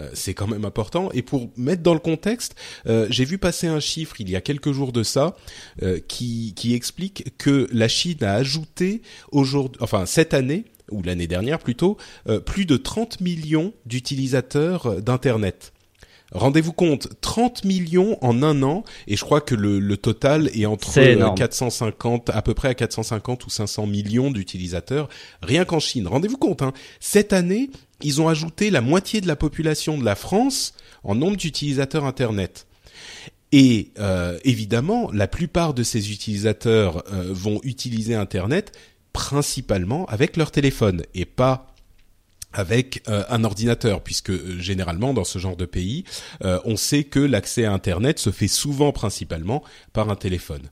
Euh, 0.00 0.10
c'est 0.14 0.34
quand 0.34 0.46
même 0.46 0.64
important. 0.64 1.10
Et 1.12 1.22
pour 1.22 1.50
mettre 1.56 1.82
dans 1.82 1.94
le 1.94 2.00
contexte, 2.00 2.54
euh, 2.86 3.06
j'ai 3.10 3.24
vu 3.24 3.38
passer 3.38 3.66
un 3.66 3.80
chiffre 3.80 4.20
il 4.20 4.30
y 4.30 4.36
a 4.36 4.40
quelques 4.40 4.72
jours 4.72 4.92
de 4.92 5.02
ça 5.02 5.36
euh, 5.82 6.00
qui, 6.06 6.54
explique 6.74 7.36
que 7.38 7.66
la 7.72 7.88
Chine 7.88 8.22
a 8.22 8.34
ajouté 8.34 9.00
aujourd'hui, 9.32 9.78
enfin 9.82 10.04
cette 10.04 10.34
année 10.34 10.64
ou 10.90 11.02
l'année 11.02 11.26
dernière 11.26 11.58
plutôt, 11.58 11.96
plus 12.44 12.66
de 12.66 12.76
30 12.76 13.20
millions 13.20 13.72
d'utilisateurs 13.86 15.00
d'Internet. 15.02 15.72
Rendez-vous 16.32 16.74
compte, 16.74 17.08
30 17.22 17.64
millions 17.64 18.18
en 18.20 18.42
un 18.42 18.62
an, 18.62 18.84
et 19.06 19.16
je 19.16 19.24
crois 19.24 19.40
que 19.40 19.54
le, 19.54 19.80
le 19.80 19.96
total 19.96 20.50
est 20.54 20.66
entre 20.66 20.98
énorme. 20.98 21.34
450, 21.34 22.30
à 22.30 22.42
peu 22.42 22.52
près 22.52 22.68
à 22.68 22.74
450 22.74 23.46
ou 23.46 23.50
500 23.50 23.86
millions 23.86 24.30
d'utilisateurs, 24.30 25.08
rien 25.42 25.64
qu'en 25.64 25.80
Chine. 25.80 26.06
Rendez-vous 26.06 26.36
compte, 26.36 26.60
hein, 26.60 26.74
cette 27.00 27.32
année, 27.32 27.70
ils 28.02 28.20
ont 28.20 28.28
ajouté 28.28 28.70
la 28.70 28.82
moitié 28.82 29.20
de 29.20 29.26
la 29.26 29.36
population 29.36 29.96
de 29.96 30.04
la 30.04 30.14
France 30.14 30.74
en 31.02 31.14
nombre 31.14 31.36
d'utilisateurs 31.36 32.04
Internet. 32.04 32.66
Et 33.52 33.92
euh, 33.98 34.38
évidemment, 34.44 35.10
la 35.12 35.26
plupart 35.26 35.72
de 35.72 35.82
ces 35.82 36.12
utilisateurs 36.12 37.02
euh, 37.12 37.30
vont 37.30 37.60
utiliser 37.62 38.14
Internet 38.14 38.72
principalement 39.14 40.04
avec 40.06 40.36
leur 40.36 40.50
téléphone 40.50 41.02
et 41.14 41.24
pas 41.24 41.74
avec 42.52 43.02
euh, 43.08 43.24
un 43.28 43.44
ordinateur, 43.44 44.02
puisque 44.02 44.30
euh, 44.30 44.58
généralement 44.58 45.12
dans 45.14 45.24
ce 45.24 45.38
genre 45.38 45.56
de 45.56 45.66
pays, 45.66 46.04
euh, 46.44 46.58
on 46.64 46.76
sait 46.76 47.04
que 47.04 47.20
l'accès 47.20 47.64
à 47.64 47.72
Internet 47.72 48.18
se 48.18 48.30
fait 48.30 48.48
souvent 48.48 48.92
principalement 48.92 49.62
par 49.92 50.08
un 50.10 50.16
téléphone. 50.16 50.62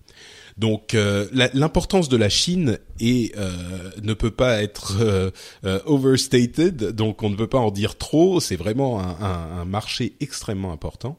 Donc 0.56 0.94
euh, 0.94 1.26
l'importance 1.52 2.08
de 2.08 2.16
la 2.16 2.30
Chine 2.30 2.78
est, 2.98 3.36
euh, 3.36 3.90
ne 4.02 4.14
peut 4.14 4.30
pas 4.30 4.62
être 4.62 4.96
euh, 5.00 5.30
overstated, 5.84 6.92
donc 6.92 7.22
on 7.22 7.28
ne 7.30 7.36
peut 7.36 7.46
pas 7.46 7.58
en 7.58 7.70
dire 7.70 7.98
trop. 7.98 8.40
C'est 8.40 8.56
vraiment 8.56 9.00
un, 9.00 9.20
un- 9.20 9.60
un 9.60 9.64
marché 9.66 10.16
extrêmement 10.20 10.72
important. 10.72 11.18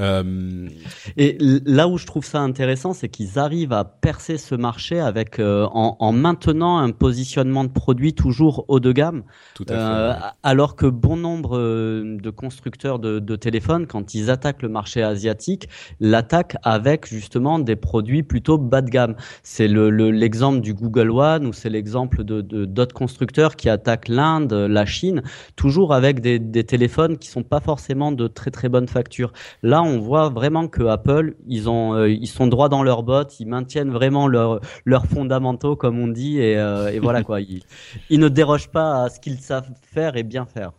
Euh, 0.00 0.68
Et 1.16 1.36
là 1.66 1.88
où 1.88 1.98
je 1.98 2.06
trouve 2.06 2.24
ça 2.24 2.40
intéressant, 2.40 2.92
c'est 2.92 3.08
qu'ils 3.08 3.38
arrivent 3.38 3.72
à 3.72 3.84
percer 3.84 4.38
ce 4.38 4.54
marché 4.54 5.00
avec 5.00 5.38
euh, 5.38 5.66
en, 5.72 5.96
en 5.98 6.12
maintenant 6.12 6.78
un 6.78 6.90
positionnement 6.90 7.64
de 7.64 7.70
produit 7.70 8.14
toujours 8.14 8.64
haut 8.68 8.80
de 8.80 8.92
gamme, 8.92 9.22
tout 9.54 9.64
à 9.68 9.72
euh, 9.72 10.12
fait. 10.14 10.20
alors 10.42 10.76
que 10.76 10.86
bon 10.86 11.16
nombre 11.16 11.58
de 11.58 12.30
constructeurs 12.30 12.98
de, 12.98 13.18
de 13.18 13.36
téléphones, 13.36 13.86
quand 13.86 14.14
ils 14.14 14.30
attaquent 14.30 14.62
le 14.62 14.68
marché 14.68 15.02
asiatique, 15.02 15.68
l'attaquent 16.00 16.56
avec 16.62 17.06
justement 17.08 17.58
des 17.58 17.76
produits 17.76 18.22
plutôt 18.22 18.58
bas 18.58 18.82
de 18.82 18.90
gamme. 18.90 19.16
C'est 19.42 19.68
le- 19.68 19.90
le- 19.90 20.10
l'exemple 20.10 20.60
du 20.60 20.74
Google 20.74 21.10
One 21.10 21.46
ou 21.46 21.52
c'est 21.52 21.70
l'exemple 21.70 22.24
de- 22.24 22.42
d'autres 22.66 22.94
constructeurs 22.94 23.56
qui 23.56 23.68
attaquent 23.68 24.08
l'Inde, 24.08 24.52
la 24.52 24.84
Chine, 24.86 25.22
toujours 25.56 25.94
avec 25.94 26.20
des, 26.20 26.38
des 26.38 26.64
téléphones 26.64 27.16
qui 27.18 27.28
sont 27.28 27.42
pas 27.42 27.60
forcément 27.60 28.12
de 28.12 28.26
très 28.28 28.50
très 28.50 28.68
bonne 28.68 28.88
facture. 28.88 29.32
Là, 29.62 29.82
on 29.82 29.87
voit 29.96 30.28
vraiment 30.28 30.68
que 30.68 30.82
Apple, 30.82 31.34
ils 31.46 31.70
ont, 31.70 31.94
euh, 31.94 32.10
ils 32.10 32.26
sont 32.26 32.46
droits 32.46 32.68
dans 32.68 32.82
leurs 32.82 33.02
bottes, 33.02 33.40
ils 33.40 33.46
maintiennent 33.46 33.90
vraiment 33.90 34.28
leurs 34.28 34.60
leurs 34.84 35.06
fondamentaux, 35.06 35.76
comme 35.76 35.98
on 35.98 36.08
dit, 36.08 36.38
et, 36.38 36.58
euh, 36.58 36.92
et 36.92 36.98
voilà 36.98 37.22
quoi. 37.22 37.40
Ils, 37.40 37.62
ils 38.10 38.20
ne 38.20 38.28
dérogent 38.28 38.68
pas 38.68 39.04
à 39.04 39.08
ce 39.08 39.20
qu'ils 39.20 39.38
savent 39.38 39.70
faire 39.92 40.16
et 40.16 40.22
bien 40.22 40.44
faire. 40.44 40.72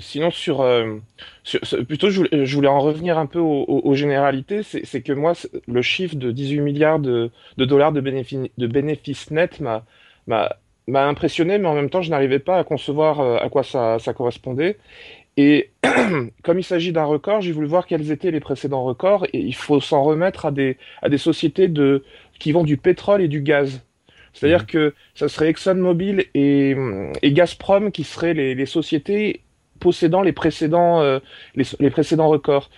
Sinon, 0.00 0.30
sur, 0.30 0.60
euh, 0.60 0.98
sur- 1.44 1.60
plutôt, 1.86 2.10
je 2.10 2.18
voulais, 2.18 2.44
je 2.44 2.54
voulais 2.54 2.68
en 2.68 2.80
revenir 2.80 3.16
un 3.16 3.24
peu 3.24 3.38
aux, 3.38 3.94
généralités. 3.94 4.62
C'est 4.62 5.00
que 5.00 5.14
moi, 5.14 5.32
le 5.66 5.80
chiffre 5.80 6.14
de 6.14 6.30
18 6.30 6.60
milliards 6.60 6.98
de, 6.98 7.30
de 7.56 7.64
dollars 7.64 7.92
de 7.92 8.02
bénéfices 8.02 8.50
de 8.58 9.30
nets 9.30 9.60
m'a 10.86 11.06
impressionné, 11.08 11.56
mais 11.56 11.68
en 11.68 11.74
même 11.74 11.88
temps, 11.88 12.02
je 12.02 12.10
n'arrivais 12.10 12.38
pas 12.38 12.58
à 12.58 12.64
concevoir 12.64 13.20
à 13.42 13.48
quoi 13.48 13.62
ça, 13.62 13.98
ça 13.98 14.12
correspondait. 14.12 14.76
Et 15.36 15.70
comme 16.42 16.58
il 16.58 16.64
s'agit 16.64 16.92
d'un 16.92 17.04
record, 17.04 17.40
j'ai 17.40 17.52
voulu 17.52 17.66
voir 17.66 17.86
quels 17.86 18.10
étaient 18.10 18.30
les 18.30 18.40
précédents 18.40 18.84
records. 18.84 19.26
Et 19.32 19.38
il 19.40 19.54
faut 19.54 19.80
s'en 19.80 20.02
remettre 20.02 20.46
à 20.46 20.50
des, 20.50 20.76
à 21.02 21.08
des 21.08 21.18
sociétés 21.18 21.68
de, 21.68 22.04
qui 22.38 22.52
vendent 22.52 22.66
du 22.66 22.76
pétrole 22.76 23.22
et 23.22 23.28
du 23.28 23.40
gaz. 23.40 23.82
C'est-à-dire 24.32 24.66
que 24.66 24.94
ça 25.14 25.28
serait 25.28 25.48
ExxonMobil 25.48 26.24
et, 26.34 26.74
et 27.22 27.32
Gazprom 27.32 27.92
qui 27.92 28.04
seraient 28.04 28.34
les, 28.34 28.54
les 28.54 28.66
sociétés 28.66 29.42
possédant 29.78 30.22
les 30.22 30.32
précédents, 30.32 31.00
euh, 31.00 31.18
les, 31.56 31.64
les 31.80 31.90
précédents 31.90 32.28
records. 32.28 32.70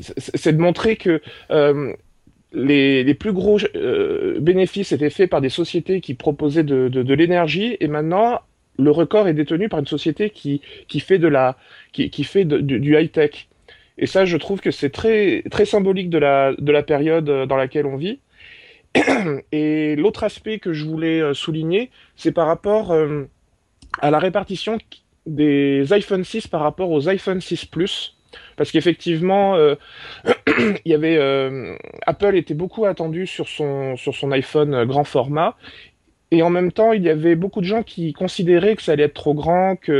C'est 0.00 0.36
c'est 0.36 0.52
de 0.52 0.60
montrer 0.60 0.96
que 0.96 1.20
euh, 1.50 1.92
les, 2.52 3.04
les 3.04 3.14
plus 3.14 3.32
gros 3.32 3.58
euh, 3.76 4.40
bénéfices 4.40 4.92
étaient 4.92 5.10
faits 5.10 5.30
par 5.30 5.40
des 5.40 5.50
sociétés 5.50 6.00
qui 6.00 6.14
proposaient 6.14 6.64
de, 6.64 6.88
de, 6.88 7.02
de 7.02 7.14
l'énergie 7.14 7.76
et 7.78 7.88
maintenant 7.88 8.40
le 8.80 8.90
record 8.90 9.28
est 9.28 9.34
détenu 9.34 9.68
par 9.68 9.80
une 9.80 9.86
société 9.86 10.30
qui, 10.30 10.60
qui 10.88 11.00
fait 11.00 11.18
de 11.18 11.28
la 11.28 11.56
qui, 11.92 12.10
qui 12.10 12.24
fait 12.24 12.44
du, 12.44 12.80
du 12.80 12.98
high 12.98 13.10
tech. 13.10 13.48
Et 13.98 14.06
ça, 14.06 14.24
je 14.24 14.36
trouve 14.38 14.60
que 14.60 14.70
c'est 14.70 14.90
très 14.90 15.42
très 15.50 15.66
symbolique 15.66 16.10
de 16.10 16.18
la 16.18 16.54
de 16.58 16.72
la 16.72 16.82
période 16.82 17.28
euh, 17.28 17.46
dans 17.46 17.56
laquelle 17.56 17.86
on 17.86 17.96
vit. 17.96 18.20
Et 19.52 19.94
l'autre 19.96 20.24
aspect 20.24 20.58
que 20.58 20.72
je 20.72 20.84
voulais 20.84 21.20
euh, 21.20 21.34
souligner, 21.34 21.90
c'est 22.16 22.32
par 22.32 22.46
rapport 22.46 22.92
euh, 22.92 23.24
à 24.00 24.10
la 24.10 24.18
répartition 24.18 24.78
des 25.26 25.92
iPhone 25.92 26.24
6 26.24 26.48
par 26.48 26.62
rapport 26.62 26.90
aux 26.90 27.08
iPhone 27.08 27.40
6 27.40 27.66
Plus. 27.66 28.16
Parce 28.56 28.70
qu'effectivement, 28.70 29.56
Apple 32.06 32.36
était 32.36 32.54
beaucoup 32.54 32.84
attendu 32.84 33.26
sur 33.26 33.48
son 33.48 33.96
sur 33.96 34.14
son 34.14 34.30
iPhone 34.30 34.84
grand 34.84 35.02
format. 35.02 35.56
Et 36.32 36.42
en 36.42 36.50
même 36.50 36.70
temps, 36.70 36.92
il 36.92 37.02
y 37.02 37.08
avait 37.08 37.34
beaucoup 37.34 37.60
de 37.60 37.66
gens 37.66 37.82
qui 37.82 38.12
considéraient 38.12 38.76
que 38.76 38.82
ça 38.82 38.92
allait 38.92 39.04
être 39.04 39.14
trop 39.14 39.34
grand, 39.34 39.74
que 39.74 39.92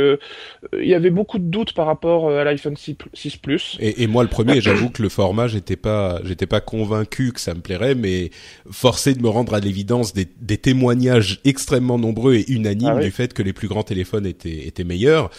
euh, 0.73 0.81
il 0.81 0.87
y 0.87 0.93
avait 0.93 1.09
beaucoup 1.09 1.39
de 1.39 1.43
doutes 1.43 1.73
par 1.73 1.85
rapport 1.85 2.29
euh, 2.29 2.39
à 2.39 2.43
l'iPhone 2.45 2.77
6 2.77 2.95
6 3.13 3.37
Plus. 3.37 3.77
Et, 3.81 4.03
et 4.03 4.07
moi, 4.07 4.23
le 4.23 4.29
premier, 4.29 4.61
j'avoue 4.61 4.89
que 4.89 5.01
le 5.01 5.09
format, 5.09 5.47
j'étais 5.47 5.75
pas, 5.75 6.21
j'étais 6.23 6.45
pas 6.47 6.61
convaincu 6.61 7.33
que 7.33 7.41
ça 7.41 7.53
me 7.53 7.59
plairait, 7.59 7.95
mais 7.95 8.31
forcé 8.69 9.13
de 9.13 9.21
me 9.21 9.29
rendre 9.29 9.53
à 9.53 9.59
l'évidence 9.59 10.13
des, 10.13 10.27
des 10.39 10.57
témoignages 10.57 11.41
extrêmement 11.43 11.97
nombreux 11.99 12.35
et 12.35 12.49
unanimes 12.49 12.89
Ah 12.91 12.95
oui. 12.95 13.03
du 13.05 13.11
fait 13.11 13.33
que 13.33 13.43
les 13.43 13.53
plus 13.53 13.67
grands 13.67 13.83
téléphones 13.83 14.25
étaient, 14.25 14.67
étaient 14.67 14.85
meilleurs. 14.85 15.31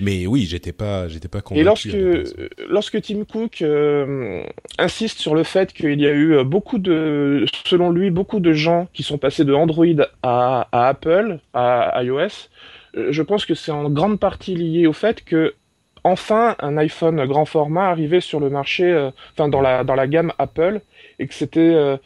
Mais 0.00 0.26
oui, 0.26 0.46
j'étais 0.48 0.72
pas, 0.72 1.08
j'étais 1.08 1.28
pas 1.28 1.40
convaincu. 1.40 1.60
Et 1.60 1.64
lorsque, 1.64 2.34
lorsque 2.68 3.00
Tim 3.02 3.24
Cook 3.24 3.62
euh, 3.62 4.42
insiste 4.78 5.18
sur 5.18 5.34
le 5.34 5.42
fait 5.42 5.72
qu'il 5.72 6.00
y 6.00 6.06
a 6.06 6.12
eu 6.12 6.42
beaucoup 6.44 6.78
de, 6.78 7.44
selon 7.66 7.90
lui, 7.90 8.10
beaucoup 8.10 8.40
de 8.40 8.52
gens 8.52 8.88
qui 8.92 9.02
sont 9.02 9.18
passés 9.18 9.44
de 9.44 9.52
Android 9.52 9.86
à, 10.22 10.68
à 10.72 10.88
Apple, 10.88 11.38
à 11.54 12.02
iOS, 12.02 12.48
euh, 12.96 13.08
je 13.10 13.22
pense 13.22 13.44
que 13.46 13.54
c'est 13.54 13.70
en 13.70 13.88
grande 13.90 14.18
partie 14.18 14.54
lié 14.54 14.86
au 14.86 14.92
fait 14.92 15.22
que 15.24 15.54
enfin 16.04 16.56
un 16.60 16.76
iPhone 16.78 17.24
grand 17.26 17.44
format 17.44 17.88
arrivait 17.88 18.20
sur 18.20 18.40
le 18.40 18.50
marché, 18.50 18.84
euh, 18.84 19.10
enfin 19.32 19.48
dans 19.48 19.60
la 19.60 19.84
dans 19.84 19.94
la 19.94 20.06
gamme 20.06 20.32
Apple, 20.38 20.80
et 21.18 21.26
que 21.26 21.34
c'était 21.34 21.60
euh, 21.60 21.96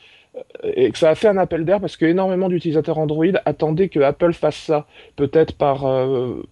et 0.65 0.91
que 0.91 0.99
ça 0.99 1.11
a 1.11 1.15
fait 1.15 1.29
un 1.29 1.37
appel 1.37 1.65
d'air 1.65 1.81
parce 1.81 1.97
que 1.97 2.05
énormément 2.05 2.49
d'utilisateurs 2.49 2.99
Android 2.99 3.27
attendaient 3.45 3.89
que 3.89 4.01
Apple 4.01 4.33
fasse 4.33 4.57
ça, 4.57 4.87
peut-être 5.17 5.57
par 5.57 5.87
euh, 5.87 6.43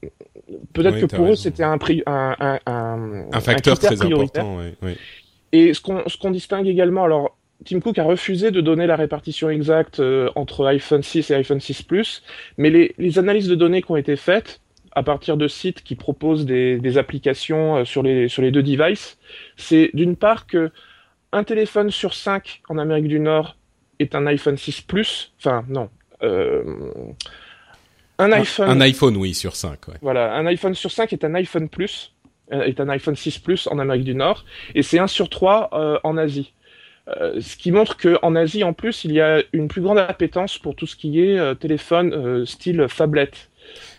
peut-être 0.73 0.95
Oui, 0.95 1.01
que 1.01 1.07
pour 1.07 1.31
eux 1.33 1.37
c'était 1.37 1.63
un 1.63 1.79
prix 1.79 2.03
un, 2.07 2.35
un, 2.41 2.59
un, 2.67 3.25
un 3.33 3.41
facteur 3.41 3.79
très 3.79 3.97
prioritaire. 3.97 4.45
important. 4.45 4.65
Et 5.53 5.75
ce 5.75 5.81
qu'on 5.81 6.31
distingue 6.31 6.67
également, 6.67 7.05
alors 7.05 7.37
Tim 7.65 7.81
Cook 7.81 7.99
a 7.99 8.05
refusé 8.05 8.51
de 8.51 8.61
donner 8.61 8.87
la 8.87 8.97
répartition 8.97 9.51
exacte 9.51 10.01
euh, 10.01 10.31
entre 10.35 10.67
iPhone 10.67 11.03
6 11.03 11.31
et 11.31 11.35
iPhone 11.35 11.61
6 11.61 11.83
Plus, 11.83 12.23
mais 12.57 12.71
les, 12.71 12.95
les 12.99 13.19
analyses 13.19 13.49
de 13.49 13.55
données 13.55 13.83
qui 13.83 13.91
ont 13.93 13.97
été 13.97 14.17
faites 14.17 14.61
à 14.95 15.03
partir 15.03 15.37
de 15.37 15.49
sites 15.49 15.83
qui 15.83 15.95
proposent 15.95 16.45
des, 16.45 16.79
des 16.79 16.99
applications 16.99 17.77
euh, 17.79 17.85
sur 17.85 18.03
les 18.03 18.29
sur 18.29 18.43
les 18.43 18.51
deux 18.51 18.63
devices, 18.63 19.19
c'est 19.57 19.91
d'une 19.95 20.17
part 20.17 20.47
que 20.47 20.71
un 21.33 21.45
téléphone 21.45 21.91
sur 21.91 22.15
cinq 22.15 22.63
en 22.69 22.79
Amérique 22.79 23.09
du 23.09 23.21
Nord 23.21 23.57
est 23.99 24.15
un 24.15 24.27
iPhone 24.27 24.57
6 24.57 24.83
Plus, 24.83 25.33
enfin 25.39 25.65
non, 25.69 25.89
euh, 26.23 26.63
un 28.23 28.33
iPhone 28.33 28.69
Un 28.69 28.81
iPhone, 28.81 29.17
oui, 29.17 29.35
sur 29.35 29.57
5, 29.57 29.89
ouais. 29.89 29.95
voilà, 30.03 30.35
un 30.35 30.47
iPhone 30.47 30.75
sur 30.75 30.91
5 30.91 31.13
est 31.13 31.25
un 31.25 31.35
iPhone 31.35 31.69
Plus, 31.69 32.13
euh, 32.53 32.63
est 32.63 32.81
un 32.81 32.89
iPhone 32.89 33.17
6 33.17 33.39
Plus 33.39 33.67
en 33.69 33.79
Amérique 33.79 34.05
du 34.05 34.15
Nord, 34.15 34.45
et 34.75 34.83
c'est 34.83 34.99
un 34.99 35.07
sur 35.07 35.29
3 35.29 35.71
euh, 35.73 35.99
en 36.05 36.17
Asie. 36.17 36.53
Euh, 37.09 37.41
ce 37.41 37.57
qui 37.57 37.73
montre 37.73 37.97
que 37.97 38.17
en 38.23 38.37
Asie, 38.37 38.63
en 38.63 38.73
plus, 38.75 39.05
il 39.05 39.13
y 39.13 39.21
a 39.21 39.43
une 39.53 39.67
plus 39.69 39.83
grande 39.83 39.99
appétence 39.99 40.59
pour 40.59 40.77
tout 40.77 40.87
ce 40.87 40.95
qui 40.95 41.21
est 41.21 41.37
euh, 41.37 41.55
téléphone 41.55 42.47
style 42.47 42.87
phablette. 42.89 43.51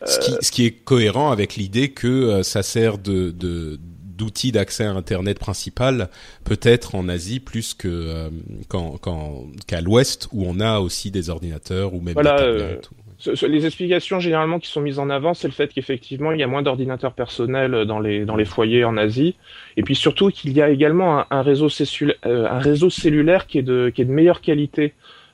Ce 0.06 0.20
qui, 0.20 0.32
ce 0.42 0.52
qui 0.52 0.66
est 0.66 0.72
cohérent 0.72 1.32
avec 1.32 1.56
l'idée 1.56 1.90
que 1.92 2.42
ça 2.44 2.64
sert 2.64 2.98
de, 2.98 3.32
de 3.32 3.78
d'outil 4.16 4.52
d'accès 4.52 4.84
à 4.86 4.92
Internet 4.92 5.40
principal, 5.40 6.08
peut-être 6.44 6.94
en 6.96 7.10
Asie 7.10 7.40
plus 7.40 7.74
que 7.74 7.88
euh, 7.88 8.30
qu'en- 8.70 8.98
qu'en- 8.98 9.48
qu'à 9.68 9.82
l'Ouest 9.82 10.28
où 10.32 10.46
on 10.48 10.60
a 10.60 10.80
aussi 10.80 11.10
des 11.10 11.30
ordinateurs 11.32 11.94
ou 11.96 12.00
même 12.00 12.14
Voilà, 12.14 12.36
des 12.38 12.44
euh, 12.44 12.60
tablettes. 12.60 12.90
ou- 12.92 13.03
Ce- 13.24 13.36
ce- 13.36 13.46
les 13.46 13.66
explications 13.66 14.20
généralement 14.20 14.60
qui 14.60 14.68
sont 14.68 14.82
mises 14.82 15.00
en 15.00 15.10
avant, 15.10 15.34
c'est 15.34 15.48
le 15.48 15.54
fait 15.54 15.70
qu'effectivement, 15.74 16.34
il 16.34 16.40
y 16.42 16.44
a 16.44 16.48
moins 16.48 16.62
d'ordinateurs 16.62 17.14
personnels 17.14 17.86
dans 17.86 18.00
les, 18.02 18.26
dans 18.26 18.36
les 18.36 18.44
foyers 18.44 18.84
en 18.84 18.98
Asie, 18.98 19.36
et 19.78 19.84
puis 19.84 19.96
surtout 19.96 20.30
qu'il 20.30 20.52
y 20.52 20.62
a 20.62 20.70
également 20.70 21.20
un, 21.20 21.26
un 21.30 21.42
réseau, 21.42 21.70
cellulaire, 21.70 22.18
un 22.26 22.60
réseau 22.60 22.90
cellulaire 22.90 23.48
qui 23.48 23.60
est 23.60 23.64
de, 23.64 23.90
qui 23.96 24.02
est 24.02 24.06
de 24.06 24.12
meilleure 24.12 24.42
qualité 24.42 24.94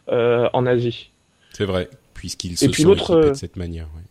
euh, 0.09 0.47
en 0.53 0.67
Asie. 0.67 1.09
C'est 1.51 1.65
vrai, 1.65 1.89
puisqu'ils 2.13 2.57
se 2.57 2.65
puis 2.69 2.83
sont 2.83 2.89
euh, 3.15 3.29
de 3.29 3.33
cette 3.33 3.55
manière. 3.57 3.85
ouais. 3.95 4.03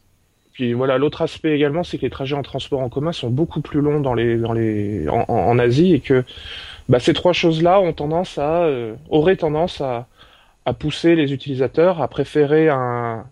Puis 0.55 0.73
voilà, 0.73 0.99
l'autre 0.99 1.23
aspect 1.23 1.55
également, 1.55 1.85
c'est 1.85 1.99
que 1.99 2.03
les 2.03 2.11
trajets 2.11 2.35
en 2.35 2.43
transport 2.43 2.81
en 2.81 2.89
commun 2.89 3.13
sont 3.13 3.31
beaucoup 3.31 3.61
plus 3.61 3.81
longs 3.81 4.01
dans 4.01 4.15
les, 4.15 4.39
dans 4.39 4.53
les, 4.55 5.09
en, 5.09 5.25
en- 5.29 5.33
en 5.51 5.59
Asie 5.61 5.95
et 5.95 6.01
que 6.01 6.25
bah, 6.89 6.99
ces 6.99 7.13
trois 7.15 7.33
choses-là 7.33 7.81
ont 7.81 7.93
tendance 7.93 8.39
à, 8.39 8.63
euh, 8.65 8.95
auraient 9.09 9.37
tendance 9.37 9.81
à, 9.81 10.09
à 10.65 10.73
pousser 10.75 11.15
les 11.15 11.33
utilisateurs 11.33 12.03
à 12.03 12.09
préférer 12.09 12.69
un, 12.71 13.25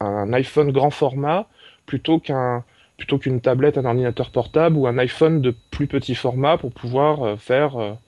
un 0.00 0.32
iPhone 0.32 0.72
grand 0.72 0.90
format 0.90 1.46
plutôt 1.86 2.18
qu'un 2.18 2.64
plutôt 2.96 3.18
qu'une 3.18 3.40
tablette, 3.42 3.76
un 3.76 3.84
ordinateur 3.84 4.30
portable 4.30 4.76
ou 4.76 4.86
un 4.86 4.96
iPhone 4.98 5.42
de 5.42 5.54
plus 5.70 5.86
petit 5.86 6.14
format 6.14 6.56
pour 6.56 6.72
pouvoir 6.72 7.38
faire 7.38 7.98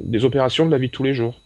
des 0.00 0.24
opérations 0.24 0.66
de 0.66 0.72
la 0.72 0.78
vie 0.78 0.88
de 0.88 0.92
tous 0.92 1.04
les 1.04 1.14
jours. 1.14 1.40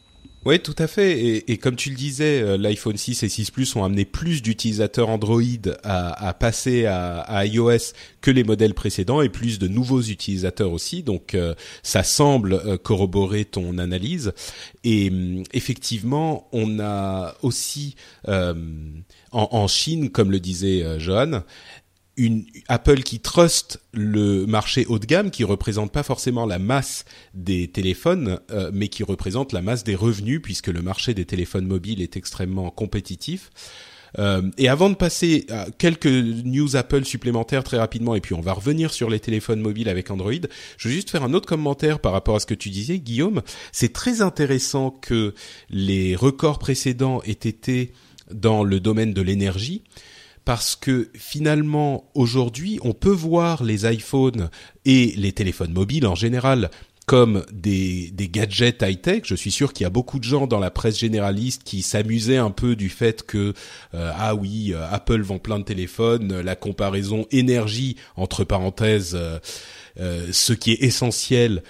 Oui, 0.47 0.61
tout 0.61 0.75
à 0.79 0.87
fait. 0.87 1.43
Et, 1.49 1.57
comme 1.57 1.75
tu 1.75 1.89
le 1.89 1.97
disais, 1.97 2.43
euh, 2.43 2.59
l'iPhone 2.59 2.99
6 2.99 3.23
et 3.23 3.29
6 3.31 3.51
Plus 3.51 3.77
ont 3.77 3.85
amené 3.85 4.05
plus 4.05 4.43
d'utilisateurs 4.43 5.09
Android 5.09 5.41
à, 5.83 6.35
passer 6.35 6.85
à, 6.85 7.47
iOS 7.47 7.95
que 8.21 8.31
les 8.31 8.45
modèles 8.45 8.75
précédents 8.75 9.23
et 9.23 9.31
plus 9.31 9.59
de 9.59 9.69
nouveaux 9.69 10.03
utilisateurs 10.03 10.73
aussi. 10.73 11.03
Donc, 11.03 11.35
euh, 11.35 11.55
ça 11.83 12.03
semble 12.03 12.55
euh, 12.55 12.77
corroborer 12.77 13.47
ton 13.47 13.79
analyse. 13.79 14.33
Et 14.85 15.09
hum, 15.11 15.45
effectivement, 15.55 16.47
on 16.53 16.79
a 16.79 17.35
aussi 17.43 17.97
en, 18.27 18.55
en, 19.33 19.67
Chine, 19.67 20.11
comme 20.11 20.31
le 20.31 20.41
disait 20.41 21.01
Johan, 21.01 21.43
une 22.17 22.45
Apple 22.69 23.03
qui 23.03 23.21
trust 23.21 23.81
le 23.93 24.47
marché 24.47 24.87
haut 24.87 24.99
de 24.99 25.07
gamme, 25.07 25.31
qui 25.31 25.45
représente 25.45 25.93
pas 25.93 26.03
forcément 26.03 26.47
la 26.47 26.59
masse 26.59 27.05
des 27.35 27.69
téléphones, 27.69 28.41
euh, 28.51 28.71
mais 28.73 28.89
qui 28.89 29.03
représente 29.03 29.53
la 29.53 29.63
masse 29.63 29.85
des 29.85 29.95
revenus, 29.95 30.41
puisque 30.43 30.69
le 30.69 30.83
marché 30.83 31.15
des 31.15 31.25
téléphones 31.25 31.67
mobiles 31.67 32.01
est 32.01 32.17
extrêmement 32.17 32.71
compétitif. 32.71 33.51
Euh, 34.19 34.49
et 34.59 34.69
avant 34.69 34.91
de 34.91 34.95
passer 34.95 35.45
à 35.51 35.67
quelques 35.77 36.07
news 36.07 36.77
Apple 36.77 37.05
supplémentaires 37.05 37.65
très 37.65 37.79
rapidement, 37.79 38.15
et 38.15 38.21
puis 38.21 38.35
on 38.35 38.41
va 38.41 38.53
revenir 38.53 38.93
sur 38.93 39.11
les 39.11 39.19
téléphones 39.19 39.61
mobiles 39.61 39.89
avec 39.89 40.11
Android, 40.11 40.33
je 40.79 40.89
veux 40.89 40.95
juste 40.95 41.11
faire 41.11 41.25
un 41.25 41.35
autre 41.35 41.49
commentaire 41.49 41.99
par 41.99 42.13
rapport 42.13 42.37
à 42.37 42.41
ce 42.41 42.47
que 42.47 42.55
tu 42.55 42.71
disais, 42.71 42.99
Guillaume. 43.01 43.43
C'est 43.73 43.93
très 43.93 44.23
intéressant 44.23 44.91
que 44.91 45.35
les 45.69 46.15
records 46.15 46.61
précédents 46.61 47.23
aient 47.23 47.33
été 47.33 47.93
dans 48.31 48.63
le 48.63 48.79
domaine 48.79 49.13
de 49.13 49.23
l'énergie 49.23 49.83
parce 50.45 50.77
que 50.77 51.11
finalement 51.15 52.11
aujourd'hui 52.15 52.79
on 52.83 52.93
peut 52.93 53.11
voir 53.11 53.65
les 53.65 53.91
iPhones 53.91 54.51
et 54.85 55.15
les 55.17 55.33
téléphones 55.33 55.73
mobiles 55.73 56.07
en 56.07 56.15
général 56.15 56.71
comme 57.07 57.45
des, 57.53 58.13
gadgets 58.17 58.83
high-tech. 58.83 59.23
Je 59.25 59.35
suis 59.35 59.51
sûr 59.51 59.73
qu'il 59.73 59.85
y 59.85 59.87
a 59.87 59.91
beaucoup 59.91 60.19
de 60.19 60.25
gens 60.25 60.47
dans 60.47 60.59
la 60.59 60.71
presse 60.71 60.99
généraliste 60.99 61.63
qui 61.65 61.83
s'amusaient 61.83 62.39
un 62.39 62.51
peu 62.51 62.77
du 62.77 62.89
fait 62.89 63.25
que 63.25 63.53
euh, 63.95 64.13
ah 64.17 64.35
oui, 64.35 64.73
euh, 64.73 64.87
Apple 64.91 65.21
vend 65.21 65.39
plein 65.39 65.59
de 65.59 65.65
téléphones, 65.65 66.41
la 66.41 66.57
comparaison 66.57 67.27
énergie 67.31 67.97
entre 68.17 68.45
parenthèses, 68.45 69.19
euh, 70.01 70.29
ce 70.33 70.53
qui 70.53 70.73
est 70.73 70.83
essentiel 70.83 71.63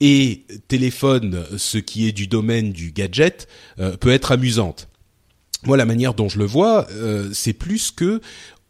et 0.00 0.44
téléphone, 0.68 1.44
ce 1.56 1.78
qui 1.78 2.06
est 2.06 2.12
du 2.12 2.26
domaine 2.26 2.72
du 2.72 2.92
gadget, 2.92 3.48
peut 4.00 4.10
être 4.10 4.32
amusante 4.32 4.88
moi 5.66 5.76
la 5.76 5.86
manière 5.86 6.14
dont 6.14 6.28
je 6.28 6.38
le 6.38 6.44
vois, 6.44 6.86
euh, 6.90 7.30
c'est 7.32 7.52
plus 7.52 7.90
que 7.90 8.20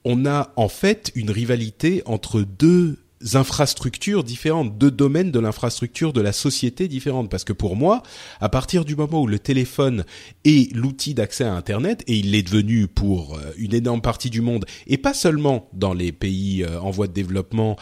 on 0.04 0.26
a 0.26 0.52
en 0.56 0.68
fait 0.68 1.10
une 1.14 1.30
rivalité 1.30 2.02
entre 2.04 2.42
deux 2.42 2.98
infrastructures 3.32 4.22
différentes, 4.22 4.76
deux 4.76 4.90
domaines 4.90 5.30
de 5.30 5.40
l'infrastructure 5.40 6.12
de 6.12 6.20
la 6.20 6.32
société 6.32 6.88
différentes. 6.88 7.30
Parce 7.30 7.44
que 7.44 7.54
pour 7.54 7.74
moi, 7.74 8.02
à 8.38 8.50
partir 8.50 8.84
du 8.84 8.96
moment 8.96 9.22
où 9.22 9.26
le 9.26 9.38
téléphone 9.38 10.04
est 10.44 10.74
l'outil 10.76 11.14
d'accès 11.14 11.44
à 11.44 11.54
Internet, 11.54 12.04
et 12.06 12.16
il 12.16 12.32
l'est 12.32 12.42
devenu 12.42 12.86
pour 12.86 13.36
euh, 13.36 13.40
une 13.56 13.72
énorme 13.74 14.02
partie 14.02 14.28
du 14.28 14.42
monde, 14.42 14.66
et 14.86 14.98
pas 14.98 15.14
seulement 15.14 15.70
dans 15.72 15.94
les 15.94 16.12
pays 16.12 16.64
euh, 16.64 16.78
en 16.80 16.90
voie 16.90 17.06
de 17.06 17.14
développement 17.14 17.76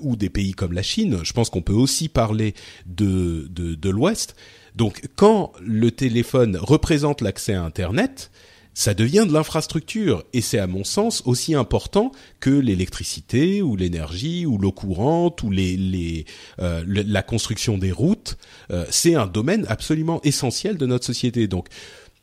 ou 0.00 0.16
des 0.16 0.30
pays 0.30 0.52
comme 0.52 0.72
la 0.72 0.82
Chine, 0.82 1.18
je 1.22 1.32
pense 1.32 1.50
qu'on 1.50 1.62
peut 1.62 1.72
aussi 1.74 2.08
parler 2.08 2.54
de, 2.86 3.46
de, 3.50 3.74
de 3.74 3.90
l'Ouest, 3.90 4.34
donc 4.76 5.02
quand 5.16 5.52
le 5.60 5.90
téléphone 5.90 6.56
représente 6.56 7.20
l'accès 7.20 7.54
à 7.54 7.62
Internet, 7.62 8.30
ça 8.74 8.94
devient 8.94 9.26
de 9.26 9.32
l'infrastructure 9.32 10.24
et 10.32 10.40
c'est 10.40 10.58
à 10.58 10.66
mon 10.66 10.84
sens 10.84 11.22
aussi 11.26 11.54
important 11.54 12.12
que 12.38 12.50
l'électricité 12.50 13.62
ou 13.62 13.76
l'énergie 13.76 14.46
ou 14.46 14.58
l'eau 14.58 14.72
courante 14.72 15.42
ou 15.42 15.50
les, 15.50 16.24
euh, 16.60 16.82
la 16.86 17.22
construction 17.22 17.78
des 17.78 17.92
routes. 17.92 18.38
Euh, 18.70 18.86
c'est 18.90 19.16
un 19.16 19.26
domaine 19.26 19.66
absolument 19.68 20.20
essentiel 20.22 20.78
de 20.78 20.86
notre 20.86 21.04
société. 21.04 21.48
Donc 21.48 21.68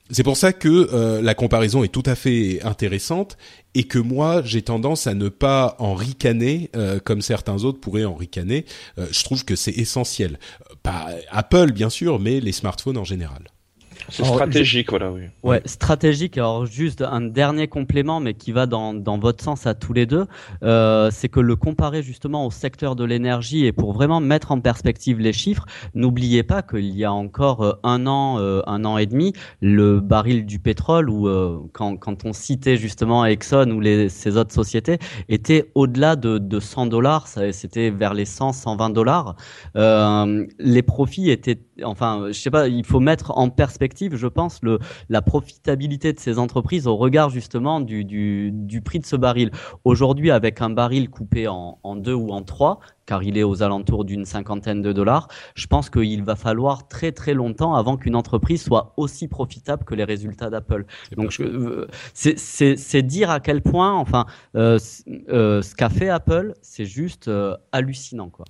c'est 0.10 0.24
pour 0.24 0.38
ça 0.38 0.54
que 0.54 0.90
euh, 0.94 1.22
la 1.22 1.36
comparaison 1.36 1.84
est 1.84 1.90
tout 1.90 2.04
à 2.06 2.16
fait 2.16 2.62
intéressante 2.64 3.38
et 3.76 3.84
que 3.84 4.00
moi 4.00 4.42
j'ai 4.44 4.62
tendance 4.62 5.08
à 5.08 5.14
ne 5.14 5.30
pas 5.30 5.76
en 5.80 5.94
ricaner 5.94 6.72
comme 7.04 7.22
certains 7.22 7.64
autres 7.64 7.80
pourraient 7.80 8.06
en 8.06 8.16
ricaner. 8.16 8.66
je 8.98 9.24
trouve 9.24 9.46
que 9.46 9.56
c'est 9.56 9.72
essentiel. 9.72 10.40
Pas 10.82 11.10
Apple 11.30 11.72
bien 11.74 11.90
sûr, 11.90 12.20
mais 12.20 12.40
les 12.40 12.54
smartphones 12.54 12.98
en 12.98 13.04
général. 13.04 13.44
C'est 14.10 14.26
stratégique, 14.26 14.90
voilà, 14.90 15.12
oui. 15.12 15.22
Ouais, 15.44 15.62
stratégique. 15.66 16.38
Alors 16.38 16.66
juste 16.66 17.02
un 17.02 17.22
dernier 17.22 17.68
complément, 17.68 18.20
mais 18.20 18.34
qui 18.34 18.52
va 18.52 18.66
dans, 18.66 18.94
dans 18.94 19.18
votre 19.18 19.44
sens 19.44 19.68
à 19.68 19.74
tous 19.74 19.94
les 19.94 20.06
deux, 20.06 20.26
euh, 20.64 21.10
c'est 21.12 21.30
que 21.30 21.40
le 21.40 21.56
comparer 21.56 22.02
justement 22.02 22.46
au 22.46 22.52
secteur 22.52 22.96
de 22.96 23.04
l'énergie 23.04 23.66
et 23.66 23.72
pour 23.72 23.94
vraiment 23.94 24.20
mettre 24.20 24.52
en 24.52 24.62
perspective 24.62 25.20
les 25.20 25.34
chiffres, 25.34 25.66
n'oubliez 25.94 26.44
pas 26.44 26.62
qu'il 26.62 26.96
y 26.96 27.04
a 27.04 27.12
encore 27.12 27.64
euh, 27.64 27.74
un 27.84 28.08
an, 28.08 28.40
euh, 28.40 28.62
un 28.68 28.86
an 28.86 28.98
et 28.98 29.06
demi, 29.06 29.34
le 29.62 30.00
baril 30.00 30.46
du 30.46 30.60
pétrole, 30.60 31.10
ou 31.10 31.28
euh, 31.28 31.60
quand, 31.74 31.98
quand 31.98 32.26
on 32.26 32.34
citait 32.34 32.78
justement 32.78 33.26
Exxon 33.26 33.70
ou 33.72 33.80
les, 33.80 34.10
ces 34.10 34.38
autres 34.38 34.54
sociétés, 34.54 35.00
était 35.28 35.70
au-delà 35.76 36.16
de, 36.16 36.38
de 36.38 36.60
100 36.60 36.88
dollars, 36.88 37.28
c'était 37.28 37.90
vers 37.90 38.14
les 38.14 38.26
100, 38.26 38.54
120 38.54 38.90
dollars. 38.92 39.36
les 39.76 40.82
profits 40.82 41.30
étaient, 41.30 41.60
enfin, 41.84 42.28
je 42.28 42.34
sais 42.34 42.52
pas, 42.52 42.68
il 42.68 42.86
faut 42.86 43.00
mettre 43.00 43.38
en 43.38 43.50
perspective 43.50 43.97
je 44.12 44.28
pense, 44.28 44.60
le, 44.64 44.80
la 45.10 45.22
profitabilité 45.22 46.14
de 46.14 46.20
ces 46.20 46.40
entreprises 46.40 46.88
au 46.88 46.96
regard 46.96 47.30
justement 47.30 47.82
du, 47.82 48.06
du, 48.06 48.82
prix 48.82 49.00
de 49.00 49.06
ce 49.06 49.16
baril. 49.16 49.52
Aujourd'hui, 49.84 50.32
avec 50.32 50.62
un 50.62 50.70
baril 50.70 51.10
coupé 51.10 51.48
en, 51.48 51.80
en 51.84 51.96
deux 51.96 52.14
ou 52.14 52.32
en 52.32 52.44
trois, 52.44 52.80
car 53.08 53.24
il 53.24 53.38
est 53.38 53.44
aux 53.44 53.64
alentours 53.64 54.06
d'une 54.06 54.26
cinquantaine 54.26 54.84
de 54.84 54.94
dollars, 54.94 55.30
je 55.56 55.66
pense 55.66 55.90
qu'il 55.90 56.24
va 56.24 56.36
falloir 56.36 56.88
très 56.88 57.12
très 57.12 57.34
longtemps 57.34 57.74
avant 57.74 57.98
qu'une 57.98 58.16
entreprise 58.16 58.62
soit 58.62 58.94
aussi 58.98 59.28
profitable 59.28 59.84
que 59.86 59.96
les 59.96 60.04
résultats 60.04 60.52
d'Apple. 60.52 60.86
Donc 61.16 61.36
euh, 61.40 61.88
c'est 62.14 63.02
dire 63.02 63.32
à 63.32 63.40
quel 63.40 63.62
point, 63.62 63.94
enfin, 63.94 64.26
euh, 64.56 64.78
euh, 65.30 65.62
ce 65.62 65.74
qu'a 65.74 65.90
fait 65.90 66.10
Apple, 66.10 66.54
c'est 66.62 66.86
juste 66.86 67.32
hallucinant, 67.72 68.30
quoi. 68.30 68.46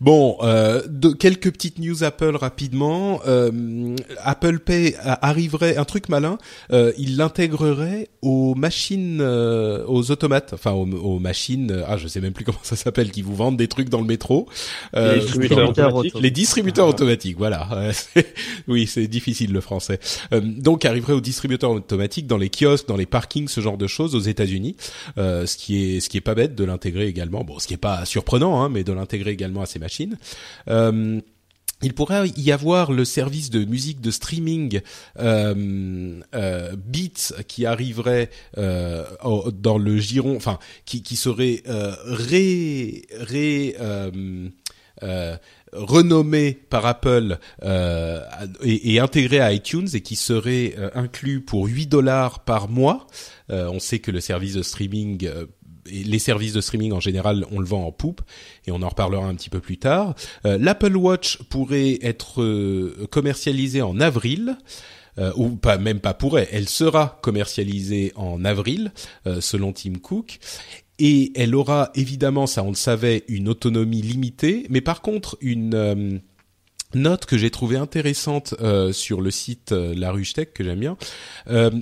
Bon, 0.00 0.38
euh, 0.42 0.82
de, 0.88 1.10
quelques 1.10 1.50
petites 1.52 1.78
news 1.78 2.04
Apple 2.04 2.36
rapidement. 2.36 3.20
Euh, 3.26 3.96
Apple 4.22 4.60
Pay 4.60 4.94
arriverait 5.02 5.76
un 5.76 5.84
truc 5.84 6.08
malin. 6.08 6.38
Euh, 6.72 6.92
il 6.98 7.16
l'intégrerait 7.16 8.08
aux 8.22 8.54
machines, 8.54 9.18
euh, 9.20 9.84
aux 9.86 10.10
automates, 10.10 10.52
enfin 10.52 10.72
aux, 10.72 11.18
machines. 11.18 11.84
Ah, 11.86 11.96
je 11.96 12.06
sais 12.06 12.20
même 12.20 12.32
plus 12.32 12.44
comment 12.46 12.58
ça 12.62 12.76
s'appelle, 12.76 13.10
qui 13.10 13.22
vous 13.22 13.34
vendent 13.34 13.56
des 13.56 13.68
trucs 13.68 13.88
dans 13.88 14.00
le 14.00 14.06
métro. 14.06 14.48
Euh, 14.94 15.14
les 15.14 15.20
distributeurs 15.20 15.68
automatiques. 15.68 16.14
Les 16.20 16.30
distributeurs 16.30 16.88
automatiques, 16.88 17.36
voilà. 17.38 17.90
oui, 18.68 18.86
c'est 18.86 19.08
difficile 19.08 19.52
le 19.52 19.60
français. 19.60 19.98
donc, 20.32 20.84
arriverait 20.84 21.14
aux 21.14 21.20
distributeurs 21.20 21.72
automatiques 21.72 22.26
dans 22.26 22.38
les 22.38 22.50
kiosques, 22.50 22.86
dans 22.86 22.96
les 22.96 23.06
parkings, 23.06 23.48
ce 23.48 23.60
genre 23.60 23.78
de 23.78 23.86
choses 23.86 24.14
aux 24.14 24.20
États-Unis. 24.20 24.76
ce 25.16 25.56
qui 25.56 25.96
est, 25.96 26.00
ce 26.00 26.08
qui 26.08 26.16
est 26.16 26.22
pas 26.22 26.34
bête 26.34 26.54
de 26.54 26.64
l'intégrer 26.64 27.06
également. 27.06 27.42
Bon, 27.44 27.58
ce 27.58 27.66
qui 27.66 27.74
est 27.74 27.78
pas 27.78 28.04
surprenant, 28.04 28.62
hein, 28.62 28.68
mais 28.68 28.84
de 28.84 28.92
l'intégrer 28.92 29.32
également 29.32 29.57
à 29.62 29.66
ces 29.66 29.78
machines. 29.78 30.18
Euh, 30.68 31.20
il 31.80 31.94
pourrait 31.94 32.28
y 32.36 32.50
avoir 32.50 32.90
le 32.90 33.04
service 33.04 33.50
de 33.50 33.64
musique 33.64 34.00
de 34.00 34.10
streaming 34.10 34.80
euh, 35.20 36.20
euh, 36.34 36.74
Beats 36.76 37.44
qui 37.46 37.66
arriverait 37.66 38.30
dans 38.56 39.78
le 39.78 39.96
giron, 39.98 40.34
enfin 40.34 40.58
qui, 40.84 41.16
serait 41.16 41.62
renommé 45.72 46.52
par 46.68 46.84
Apple 46.86 47.38
et, 47.62 48.94
et, 48.94 48.98
intégré 48.98 49.38
à 49.38 49.52
iTunes 49.52 49.88
et 49.94 50.00
qui 50.00 50.16
serait 50.16 50.74
inclus 50.94 51.42
pour 51.42 51.66
8 51.66 51.86
dollars 51.86 52.40
par 52.40 52.68
mois. 52.68 53.06
on 53.50 53.78
sait 53.78 54.00
que 54.00 54.10
le 54.10 54.20
service 54.20 54.54
de 54.54 54.62
streaming 54.62 55.30
les 55.90 56.18
services 56.18 56.52
de 56.52 56.60
streaming 56.60 56.92
en 56.92 57.00
général, 57.00 57.46
on 57.50 57.60
le 57.60 57.66
vend 57.66 57.86
en 57.86 57.92
poupe 57.92 58.22
et 58.66 58.72
on 58.72 58.82
en 58.82 58.88
reparlera 58.88 59.26
un 59.26 59.34
petit 59.34 59.50
peu 59.50 59.60
plus 59.60 59.78
tard. 59.78 60.14
Euh, 60.44 60.58
L'Apple 60.60 60.96
Watch 60.96 61.38
pourrait 61.44 61.98
être 62.02 62.42
euh, 62.42 63.06
commercialisé 63.10 63.82
en 63.82 64.00
avril. 64.00 64.56
Euh, 65.18 65.32
ou 65.34 65.56
pas 65.56 65.78
même 65.78 65.98
pas 65.98 66.14
pourrait, 66.14 66.48
elle 66.52 66.68
sera 66.68 67.18
commercialisée 67.22 68.12
en 68.14 68.44
avril 68.44 68.92
selon 69.40 69.72
Tim 69.72 69.94
Cook 70.00 70.38
et 71.00 71.32
elle 71.34 71.56
aura 71.56 71.90
évidemment 71.96 72.46
ça 72.46 72.62
on 72.62 72.68
le 72.68 72.76
savait 72.76 73.24
une 73.26 73.48
autonomie 73.48 74.00
limitée 74.00 74.64
mais 74.70 74.80
par 74.80 75.02
contre 75.02 75.36
une 75.40 76.20
note 76.94 77.26
que 77.26 77.36
j'ai 77.36 77.50
trouvée 77.50 77.78
intéressante 77.78 78.54
sur 78.92 79.20
le 79.20 79.32
site 79.32 79.72
La 79.72 80.12
Ruche 80.12 80.34
Tech 80.34 80.50
que 80.54 80.62
j'aime 80.62 80.78
bien, 80.78 80.96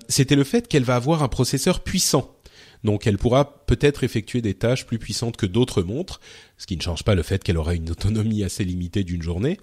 c'était 0.08 0.36
le 0.36 0.44
fait 0.44 0.66
qu'elle 0.66 0.84
va 0.84 0.96
avoir 0.96 1.22
un 1.22 1.28
processeur 1.28 1.80
puissant 1.80 2.35
donc 2.84 3.06
elle 3.06 3.18
pourra 3.18 3.64
peut-être 3.66 4.04
effectuer 4.04 4.42
des 4.42 4.54
tâches 4.54 4.86
plus 4.86 4.98
puissantes 4.98 5.36
que 5.36 5.46
d'autres 5.46 5.82
montres, 5.82 6.20
ce 6.58 6.66
qui 6.66 6.76
ne 6.76 6.82
change 6.82 7.02
pas 7.04 7.14
le 7.14 7.22
fait 7.22 7.42
qu'elle 7.42 7.58
aura 7.58 7.74
une 7.74 7.90
autonomie 7.90 8.42
assez 8.44 8.64
limitée 8.64 9.04
d'une 9.04 9.22
journée. 9.22 9.58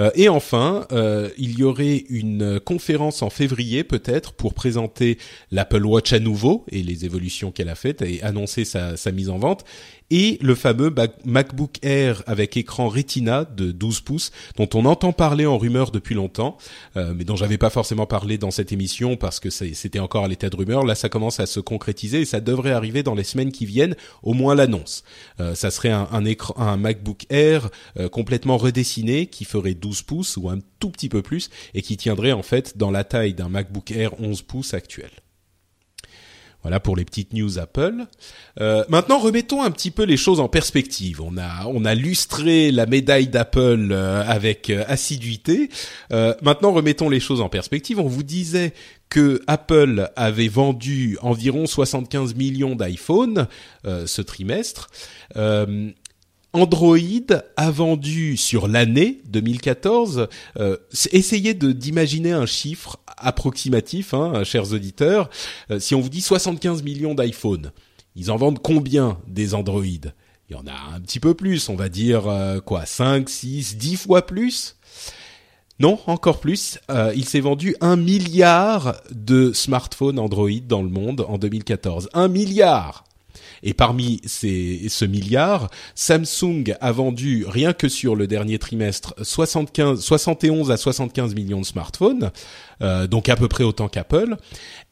Euh, 0.00 0.10
et 0.14 0.28
enfin, 0.28 0.86
euh, 0.92 1.28
il 1.36 1.58
y 1.58 1.64
aurait 1.64 2.04
une 2.08 2.60
conférence 2.60 3.22
en 3.22 3.30
février 3.30 3.84
peut-être 3.84 4.32
pour 4.32 4.54
présenter 4.54 5.18
l'Apple 5.50 5.84
Watch 5.84 6.12
à 6.12 6.20
nouveau 6.20 6.64
et 6.70 6.82
les 6.82 7.04
évolutions 7.04 7.50
qu'elle 7.50 7.68
a 7.68 7.74
faites 7.74 8.02
et 8.02 8.22
annoncer 8.22 8.64
sa, 8.64 8.96
sa 8.96 9.12
mise 9.12 9.28
en 9.28 9.38
vente 9.38 9.64
et 10.10 10.38
le 10.40 10.54
fameux 10.54 10.94
MacBook 11.24 11.76
Air 11.82 12.22
avec 12.26 12.56
écran 12.56 12.88
Retina 12.88 13.44
de 13.44 13.70
12 13.72 14.00
pouces 14.00 14.30
dont 14.56 14.68
on 14.74 14.84
entend 14.84 15.12
parler 15.12 15.46
en 15.46 15.58
rumeur 15.58 15.90
depuis 15.90 16.14
longtemps, 16.14 16.56
euh, 16.96 17.12
mais 17.14 17.24
dont 17.24 17.36
j'avais 17.36 17.58
pas 17.58 17.70
forcément 17.70 18.06
parlé 18.06 18.38
dans 18.38 18.50
cette 18.50 18.72
émission 18.72 19.16
parce 19.16 19.40
que 19.40 19.50
c'était 19.50 19.98
encore 19.98 20.24
à 20.24 20.28
l'état 20.28 20.48
de 20.48 20.56
rumeur. 20.56 20.84
Là, 20.84 20.94
ça 20.94 21.08
commence 21.08 21.40
à 21.40 21.46
se 21.46 21.60
concrétiser 21.60 22.20
et 22.20 22.24
ça 22.24 22.40
devrait 22.40 22.72
arriver 22.72 23.02
dans 23.02 23.14
les 23.14 23.24
semaines 23.24 23.52
qui 23.52 23.66
viennent, 23.66 23.96
au 24.22 24.32
moins 24.32 24.54
l'annonce. 24.54 25.04
Euh, 25.40 25.54
ça 25.54 25.70
serait 25.70 25.90
un, 25.90 26.08
un, 26.10 26.24
un 26.56 26.76
MacBook 26.76 27.26
Air 27.30 27.70
euh, 27.98 28.08
complètement 28.08 28.56
redessiné 28.56 29.26
qui 29.26 29.44
ferait 29.44 29.74
12 29.74 30.02
pouces 30.02 30.36
ou 30.36 30.48
un 30.48 30.58
tout 30.78 30.90
petit 30.90 31.08
peu 31.08 31.22
plus 31.22 31.50
et 31.74 31.82
qui 31.82 31.96
tiendrait 31.96 32.32
en 32.32 32.42
fait 32.42 32.76
dans 32.76 32.90
la 32.90 33.04
taille 33.04 33.34
d'un 33.34 33.48
MacBook 33.48 33.90
Air 33.90 34.20
11 34.20 34.42
pouces 34.42 34.74
actuel. 34.74 35.10
Voilà 36.62 36.80
pour 36.80 36.96
les 36.96 37.04
petites 37.04 37.34
news 37.34 37.60
Apple. 37.60 38.06
Euh, 38.60 38.84
maintenant, 38.88 39.18
remettons 39.18 39.62
un 39.62 39.70
petit 39.70 39.92
peu 39.92 40.02
les 40.02 40.16
choses 40.16 40.40
en 40.40 40.48
perspective. 40.48 41.20
On 41.22 41.38
a 41.38 41.66
on 41.66 41.84
a 41.84 41.94
lustré 41.94 42.72
la 42.72 42.84
médaille 42.84 43.28
d'Apple 43.28 43.90
euh, 43.92 44.24
avec 44.26 44.68
assiduité. 44.70 45.70
Maintenant, 46.10 46.72
remettons 46.72 47.08
les 47.08 47.20
choses 47.20 47.40
en 47.40 47.48
perspective. 47.48 48.00
On 48.00 48.08
vous 48.08 48.24
disait 48.24 48.74
que 49.08 49.40
Apple 49.46 50.10
avait 50.16 50.48
vendu 50.48 51.16
environ 51.22 51.66
75 51.66 52.34
millions 52.34 52.74
d'iPhone 52.74 53.46
ce 53.84 54.20
trimestre. 54.20 54.90
Android 56.52 56.98
a 57.56 57.70
vendu 57.70 58.36
sur 58.36 58.68
l'année 58.68 59.20
2014. 59.26 60.28
essayez 61.12 61.54
de 61.54 61.72
d'imaginer 61.72 62.32
un 62.32 62.46
chiffre 62.46 62.98
approximatif, 63.20 64.14
hein, 64.14 64.44
chers 64.44 64.72
auditeurs. 64.72 65.28
Euh, 65.70 65.78
si 65.78 65.94
on 65.94 66.00
vous 66.00 66.08
dit 66.08 66.20
75 66.20 66.82
millions 66.82 67.14
d'iPhone, 67.14 67.72
ils 68.16 68.30
en 68.30 68.36
vendent 68.36 68.60
combien 68.60 69.18
des 69.26 69.54
Android? 69.54 69.84
Il 69.84 70.52
y 70.52 70.54
en 70.54 70.66
a 70.66 70.94
un 70.94 71.00
petit 71.00 71.20
peu 71.20 71.34
plus, 71.34 71.68
on 71.68 71.76
va 71.76 71.88
dire 71.88 72.26
euh, 72.28 72.60
quoi, 72.60 72.86
5, 72.86 73.28
6, 73.28 73.76
10 73.76 73.96
fois 73.96 74.26
plus? 74.26 74.76
Non, 75.80 76.00
encore 76.06 76.40
plus. 76.40 76.78
Euh, 76.90 77.12
il 77.14 77.24
s'est 77.24 77.40
vendu 77.40 77.76
un 77.80 77.96
milliard 77.96 78.96
de 79.12 79.52
smartphones 79.52 80.18
Android 80.18 80.50
dans 80.66 80.82
le 80.82 80.88
monde 80.88 81.24
en 81.28 81.38
2014. 81.38 82.08
Un 82.14 82.28
milliard 82.28 83.04
et 83.62 83.74
parmi 83.74 84.20
ces, 84.24 84.88
ce 84.88 85.04
milliard, 85.04 85.70
Samsung 85.94 86.74
a 86.80 86.92
vendu 86.92 87.44
rien 87.48 87.72
que 87.72 87.88
sur 87.88 88.16
le 88.16 88.26
dernier 88.26 88.58
trimestre 88.58 89.14
75, 89.22 90.00
71 90.00 90.70
à 90.70 90.76
75 90.76 91.34
millions 91.34 91.60
de 91.60 91.66
smartphones, 91.66 92.30
euh, 92.82 93.06
donc 93.06 93.28
à 93.28 93.36
peu 93.36 93.48
près 93.48 93.64
autant 93.64 93.88
qu'Apple. 93.88 94.36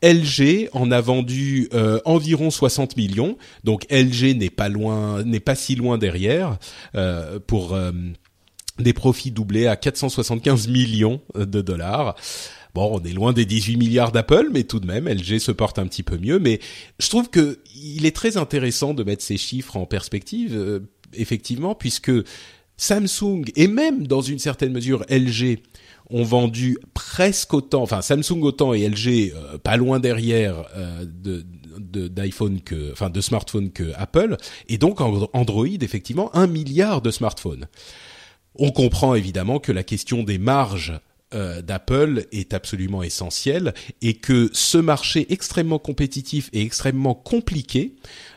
LG 0.03 0.69
en 0.73 0.91
a 0.91 1.01
vendu 1.01 1.69
euh, 1.73 2.01
environ 2.05 2.51
60 2.51 2.97
millions, 2.97 3.37
donc 3.65 3.87
LG 3.91 4.37
n'est 4.37 4.51
pas 4.51 4.69
loin, 4.69 5.23
n'est 5.25 5.41
pas 5.41 5.55
si 5.55 5.75
loin 5.75 5.99
derrière 5.99 6.59
euh, 6.95 7.39
pour 7.47 7.75
euh, 7.75 7.93
des 8.79 8.93
profits 8.93 9.31
doublés 9.31 9.67
à 9.67 9.77
475 9.77 10.69
millions 10.69 11.21
de 11.35 11.61
dollars. 11.63 12.15
Bon, 12.77 13.01
on 13.01 13.05
est 13.07 13.15
loin 13.15 13.33
des 13.33 13.47
18 13.47 13.79
milliards 13.79 14.13
d'Apple, 14.13 14.49
mais 14.53 14.65
tout 14.65 14.81
de 14.81 14.87
même, 14.87 15.09
LG 15.09 15.39
se 15.39 15.51
porte 15.51 15.79
un 15.79 15.87
petit 15.87 16.03
peu 16.03 16.19
mieux. 16.19 16.39
Mais 16.39 16.61
je 16.99 17.09
trouve 17.09 17.31
que 17.31 17.59
il 17.75 18.05
est 18.05 18.15
très 18.15 18.37
intéressant 18.37 18.93
de 18.93 19.03
mettre 19.03 19.23
ces 19.23 19.39
chiffres 19.39 19.79
en 19.79 19.87
perspective, 19.87 20.55
euh, 20.55 20.81
effectivement, 21.15 21.75
puisque 21.75 22.13
Samsung 22.77 23.45
et 23.57 23.67
même 23.67 24.07
dans 24.07 24.21
une 24.21 24.39
certaine 24.39 24.75
mesure 24.75 25.07
LG 25.09 25.61
ont 26.11 26.23
vendu 26.23 26.77
presque 26.93 27.55
autant, 27.55 27.81
enfin 27.81 28.03
Samsung 28.03 28.43
autant 28.43 28.75
et 28.75 28.87
LG 28.87 29.33
euh, 29.35 29.57
pas 29.57 29.79
loin 29.79 29.99
derrière 29.99 30.67
euh, 30.77 31.07
d'iPhone 31.79 32.61
que, 32.61 32.93
enfin 32.93 33.09
de 33.09 33.23
smartphones 33.23 33.71
que 33.71 33.91
Apple, 33.97 34.37
et 34.69 34.77
donc 34.77 35.01
Android 35.01 35.67
effectivement 35.81 36.29
un 36.37 36.47
milliard 36.47 37.01
de 37.01 37.11
smartphones. 37.11 37.69
On 38.55 38.71
comprend 38.71 39.15
évidemment 39.15 39.61
que 39.61 39.73
la 39.73 39.83
question 39.83 40.23
des 40.23 40.37
marges 40.37 40.93
euh, 41.35 41.61
d'Apple 41.61 42.27
est 42.31 42.55
absolument 42.55 43.03
essentiel 43.03 43.75
et 44.01 44.15
que 44.15 44.49
ce 44.53 44.79
marché 44.79 45.27
extrêmement 45.33 45.81
compétitif 45.81 46.49
et 46.53 46.63
extrêmement 46.63 47.15
compliqué 47.15 47.97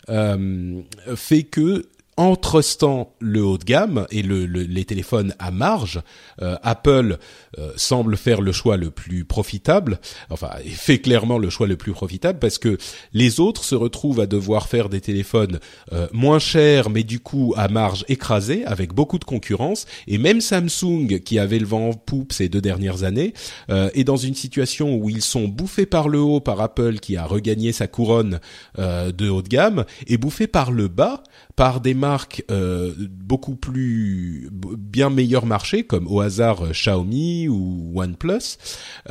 euh, 0.10 0.82
fait 1.16 1.44
que 1.44 1.86
en 2.20 2.36
trustant 2.36 3.14
le 3.22 3.42
haut 3.46 3.58
de 3.58 3.64
gamme 3.64 4.06
et 4.12 4.24
le, 4.24 4.46
les 4.46 4.84
téléphones 4.84 5.34
à 5.40 5.52
marge, 5.52 6.02
euh, 6.42 6.58
Apple 6.64 7.18
euh, 7.58 7.72
semble 7.78 8.18
faire 8.18 8.42
le 8.42 8.52
choix 8.52 8.76
le 8.76 8.92
plus 8.92 9.24
profitable, 9.24 10.02
enfin 10.30 10.50
fait 10.68 11.00
clairement 11.00 11.38
le 11.38 11.50
choix 11.50 11.66
le 11.66 11.78
plus 11.78 11.94
profitable 11.94 12.38
parce 12.38 12.58
que 12.58 12.78
les 13.14 13.40
autres 13.40 13.64
se 13.64 13.74
retrouvent 13.74 14.20
à 14.20 14.26
devoir 14.26 14.68
faire 14.68 14.90
des 14.90 15.00
téléphones 15.00 15.62
euh, 15.94 16.10
moins 16.12 16.40
chers 16.40 16.90
mais 16.90 17.04
du 17.04 17.22
coup 17.22 17.54
à 17.56 17.70
marge 17.70 18.04
écrasée 18.10 18.66
avec 18.66 18.92
beaucoup 18.94 19.18
de 19.18 19.24
concurrence. 19.24 19.86
Et 20.08 20.18
même 20.18 20.42
Samsung 20.42 21.22
qui 21.24 21.40
avait 21.40 21.58
le 21.58 21.66
vent 21.66 21.88
en 21.88 21.94
poupe 21.94 22.34
ces 22.34 22.50
deux 22.50 22.60
dernières 22.60 23.04
années 23.04 23.34
est 23.70 24.04
dans 24.04 24.18
une 24.18 24.36
situation 24.36 24.94
où 24.94 25.10
ils 25.10 25.22
sont 25.22 25.48
bouffés 25.48 25.86
par 25.86 26.10
le 26.10 26.20
haut 26.20 26.42
par 26.42 26.60
Apple 26.60 27.00
qui 27.00 27.16
a 27.16 27.24
regagné 27.24 27.72
sa 27.72 27.88
couronne 27.88 28.42
de 28.78 29.30
haut 29.30 29.42
de 29.42 29.48
gamme 29.48 29.86
et 30.08 30.18
bouffés 30.18 30.48
par 30.48 30.72
le 30.72 30.90
bas 30.90 31.24
par 31.56 31.82
des 31.82 31.94
marques 32.10 32.44
euh, 32.50 32.92
beaucoup 32.98 33.56
plus 33.56 34.50
bien 34.52 35.12
meilleurs 35.12 35.46
marchés 35.46 35.84
comme 35.84 36.08
au 36.08 36.22
hasard 36.22 36.66
euh, 36.66 36.72
Xiaomi 36.72 37.48
ou 37.48 37.92
OnePlus 37.96 38.58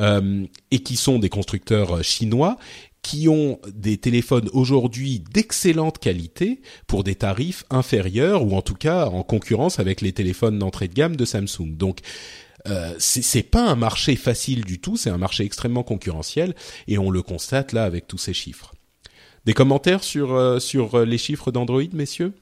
euh, 0.00 0.44
et 0.72 0.80
qui 0.80 0.96
sont 0.96 1.20
des 1.20 1.28
constructeurs 1.28 2.02
chinois 2.02 2.56
qui 3.02 3.28
ont 3.28 3.60
des 3.72 3.98
téléphones 3.98 4.48
aujourd'hui 4.52 5.22
d'excellente 5.32 5.98
qualité 6.00 6.60
pour 6.88 7.04
des 7.04 7.14
tarifs 7.14 7.62
inférieurs 7.70 8.44
ou 8.44 8.56
en 8.56 8.62
tout 8.62 8.74
cas 8.74 9.06
en 9.06 9.22
concurrence 9.22 9.78
avec 9.78 10.00
les 10.00 10.12
téléphones 10.12 10.58
d'entrée 10.58 10.88
de 10.88 10.94
gamme 10.94 11.14
de 11.14 11.24
Samsung. 11.24 11.76
Donc 11.76 12.00
euh, 12.66 12.92
c'est 12.98 13.44
pas 13.44 13.64
un 13.70 13.76
marché 13.76 14.16
facile 14.16 14.64
du 14.64 14.80
tout, 14.80 14.96
c'est 14.96 15.10
un 15.10 15.18
marché 15.18 15.44
extrêmement 15.44 15.84
concurrentiel 15.84 16.56
et 16.88 16.98
on 16.98 17.10
le 17.10 17.22
constate 17.22 17.72
là 17.72 17.84
avec 17.84 18.08
tous 18.08 18.18
ces 18.18 18.34
chiffres. 18.34 18.72
Des 19.44 19.54
commentaires 19.54 20.02
sur, 20.02 20.60
sur 20.60 21.06
les 21.06 21.18
chiffres 21.18 21.52
d'Android, 21.52 21.92
messieurs? 21.92 22.32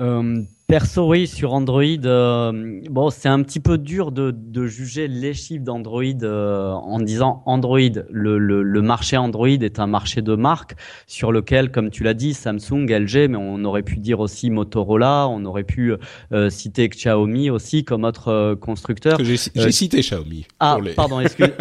Euh, 0.00 0.44
Perso, 0.68 1.08
oui, 1.08 1.28
sur 1.28 1.52
Android, 1.52 1.84
euh, 1.84 2.80
bon, 2.90 3.10
c'est 3.10 3.28
un 3.28 3.40
petit 3.44 3.60
peu 3.60 3.78
dur 3.78 4.10
de, 4.10 4.32
de 4.36 4.66
juger 4.66 5.06
les 5.06 5.32
chiffres 5.32 5.62
d'Android 5.62 6.02
euh, 6.24 6.72
en 6.72 6.98
disant 6.98 7.44
Android. 7.46 7.78
Le, 8.10 8.36
le, 8.36 8.64
le, 8.64 8.82
marché 8.82 9.16
Android 9.16 9.46
est 9.46 9.78
un 9.78 9.86
marché 9.86 10.22
de 10.22 10.34
marque 10.34 10.74
sur 11.06 11.30
lequel, 11.30 11.70
comme 11.70 11.90
tu 11.90 12.02
l'as 12.02 12.14
dit, 12.14 12.34
Samsung, 12.34 12.84
LG, 12.90 13.28
mais 13.28 13.36
on 13.36 13.64
aurait 13.64 13.84
pu 13.84 13.98
dire 13.98 14.18
aussi 14.18 14.50
Motorola, 14.50 15.28
on 15.28 15.44
aurait 15.44 15.62
pu 15.62 15.94
euh, 16.32 16.50
citer 16.50 16.88
Xiaomi 16.88 17.48
aussi 17.48 17.84
comme 17.84 18.02
autre 18.02 18.26
euh, 18.26 18.56
constructeur. 18.56 19.20
J'ai 19.22 19.36
cité 19.70 20.00
Xiaomi. 20.00 20.48
Ah, 20.58 20.78
pardon, 20.96 21.20
excuse, 21.20 21.52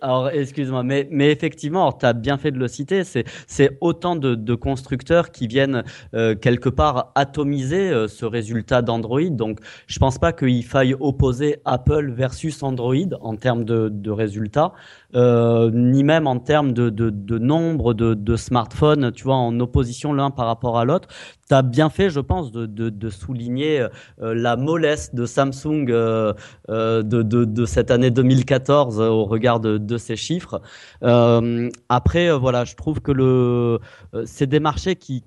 alors 0.00 0.30
excuse-moi, 0.30 0.82
mais, 0.82 1.06
mais 1.12 1.30
effectivement, 1.30 1.92
tu 1.92 2.06
as 2.06 2.12
bien 2.12 2.38
fait 2.38 2.50
de 2.50 2.58
le 2.58 2.66
citer. 2.66 3.04
C'est, 3.04 3.24
c'est 3.46 3.78
autant 3.80 4.16
de, 4.16 4.34
de 4.34 4.54
constructeurs 4.56 5.30
qui 5.30 5.46
viennent 5.46 5.84
quelque 6.12 6.68
part 6.68 7.12
atomiser 7.14 8.08
ce 8.08 8.24
résultat 8.24 8.47
résultats 8.48 8.82
d'Android. 8.82 9.30
Donc, 9.30 9.60
je 9.86 9.98
pense 9.98 10.18
pas 10.18 10.32
qu'il 10.32 10.64
faille 10.64 10.94
opposer 10.98 11.60
Apple 11.64 12.12
versus 12.12 12.62
Android 12.62 13.10
en 13.20 13.36
termes 13.36 13.64
de, 13.64 14.10
résultats, 14.10 14.72
euh, 15.14 15.70
ni 15.72 16.02
même 16.02 16.26
en 16.26 16.38
termes 16.38 16.72
de, 16.72 17.38
nombre 17.38 17.92
de, 17.94 18.36
smartphones, 18.36 19.12
tu 19.12 19.24
vois, 19.24 19.36
en 19.36 19.58
opposition 19.60 20.12
l'un 20.12 20.30
par 20.30 20.46
rapport 20.46 20.78
à 20.78 20.84
l'autre. 20.84 21.08
Tu 21.48 21.54
as 21.54 21.62
bien 21.62 21.90
fait, 21.90 22.10
je 22.10 22.20
pense, 22.20 22.50
de, 22.52 23.10
souligner 23.10 23.80
euh, 23.80 24.34
la 24.34 24.56
mollesse 24.56 25.14
de 25.14 25.26
Samsung 25.26 25.86
euh, 25.90 26.32
de, 26.68 27.64
cette 27.66 27.90
année 27.90 28.10
2014 28.10 29.00
au 29.00 29.24
regard 29.24 29.60
de, 29.60 29.96
ces 29.98 30.16
chiffres. 30.16 30.60
Après, 31.02 32.30
voilà, 32.32 32.64
je 32.64 32.74
trouve 32.76 33.00
que 33.00 33.12
le, 33.12 33.78
c'est 34.24 34.46
des 34.46 34.60
marchés 34.60 34.96
qui 34.96 35.24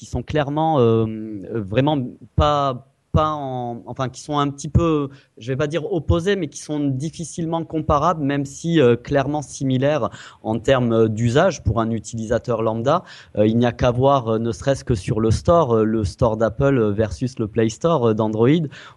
qui 0.00 0.06
sont 0.06 0.22
clairement 0.22 0.80
euh, 0.80 1.04
vraiment 1.52 2.02
pas 2.34 2.89
pas 3.12 3.30
en, 3.30 3.82
enfin 3.86 4.08
qui 4.08 4.20
sont 4.20 4.38
un 4.38 4.48
petit 4.48 4.68
peu, 4.68 5.08
je 5.38 5.52
vais 5.52 5.56
pas 5.56 5.66
dire 5.66 5.92
opposés, 5.92 6.36
mais 6.36 6.48
qui 6.48 6.60
sont 6.60 6.80
difficilement 6.80 7.64
comparables, 7.64 8.22
même 8.22 8.44
si 8.44 8.80
euh, 8.80 8.96
clairement 8.96 9.42
similaires 9.42 10.10
en 10.42 10.58
termes 10.58 11.08
d'usage 11.08 11.62
pour 11.62 11.80
un 11.80 11.90
utilisateur 11.90 12.62
lambda. 12.62 13.04
Euh, 13.36 13.46
il 13.46 13.56
n'y 13.56 13.66
a 13.66 13.72
qu'à 13.72 13.90
voir, 13.90 14.28
euh, 14.28 14.38
ne 14.38 14.52
serait-ce 14.52 14.84
que 14.84 14.94
sur 14.94 15.20
le 15.20 15.30
store, 15.30 15.84
le 15.84 16.04
store 16.04 16.36
d'Apple 16.36 16.90
versus 16.92 17.38
le 17.38 17.48
Play 17.48 17.68
Store 17.68 18.14
d'Android, 18.14 18.48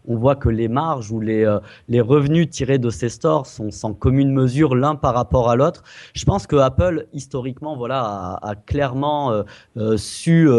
on 0.08 0.16
voit 0.16 0.36
que 0.36 0.50
les 0.50 0.68
marges 0.68 1.12
ou 1.12 1.20
les 1.20 1.44
les 1.88 2.02
revenus 2.02 2.50
tirés 2.50 2.78
de 2.78 2.90
ces 2.90 3.10
stores 3.10 3.46
sont 3.46 3.72
sans 3.72 3.94
commune 3.94 4.32
mesure 4.32 4.76
l'un 4.76 4.96
par 4.96 5.14
rapport 5.14 5.50
à 5.50 5.56
l'autre. 5.56 5.84
Je 6.14 6.26
pense 6.26 6.48
que 6.48 6.56
Apple 6.56 7.08
historiquement, 7.14 7.76
voilà, 7.76 8.02
a, 8.42 8.50
a 8.50 8.56
clairement 8.56 9.44
su 9.98 10.50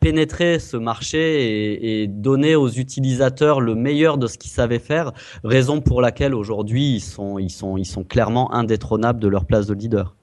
pénétrer 0.00 0.58
ce 0.58 0.76
marché 0.76 1.16
et, 1.46 1.55
donner 2.08 2.56
aux 2.56 2.68
utilisateurs 2.68 3.60
le 3.60 3.74
meilleur 3.74 4.18
de 4.18 4.26
ce 4.26 4.38
qu'ils 4.38 4.50
savaient 4.50 4.78
faire, 4.78 5.12
raison 5.44 5.80
pour 5.80 6.00
laquelle 6.00 6.34
aujourd'hui 6.34 6.96
ils 6.96 7.50
sont, 7.50 8.04
clairement 8.08 8.52
indétrônables 8.52 9.20
de 9.20 9.28
leur 9.28 9.44
place 9.44 9.66
de 9.66 9.74
leader. 9.74 10.14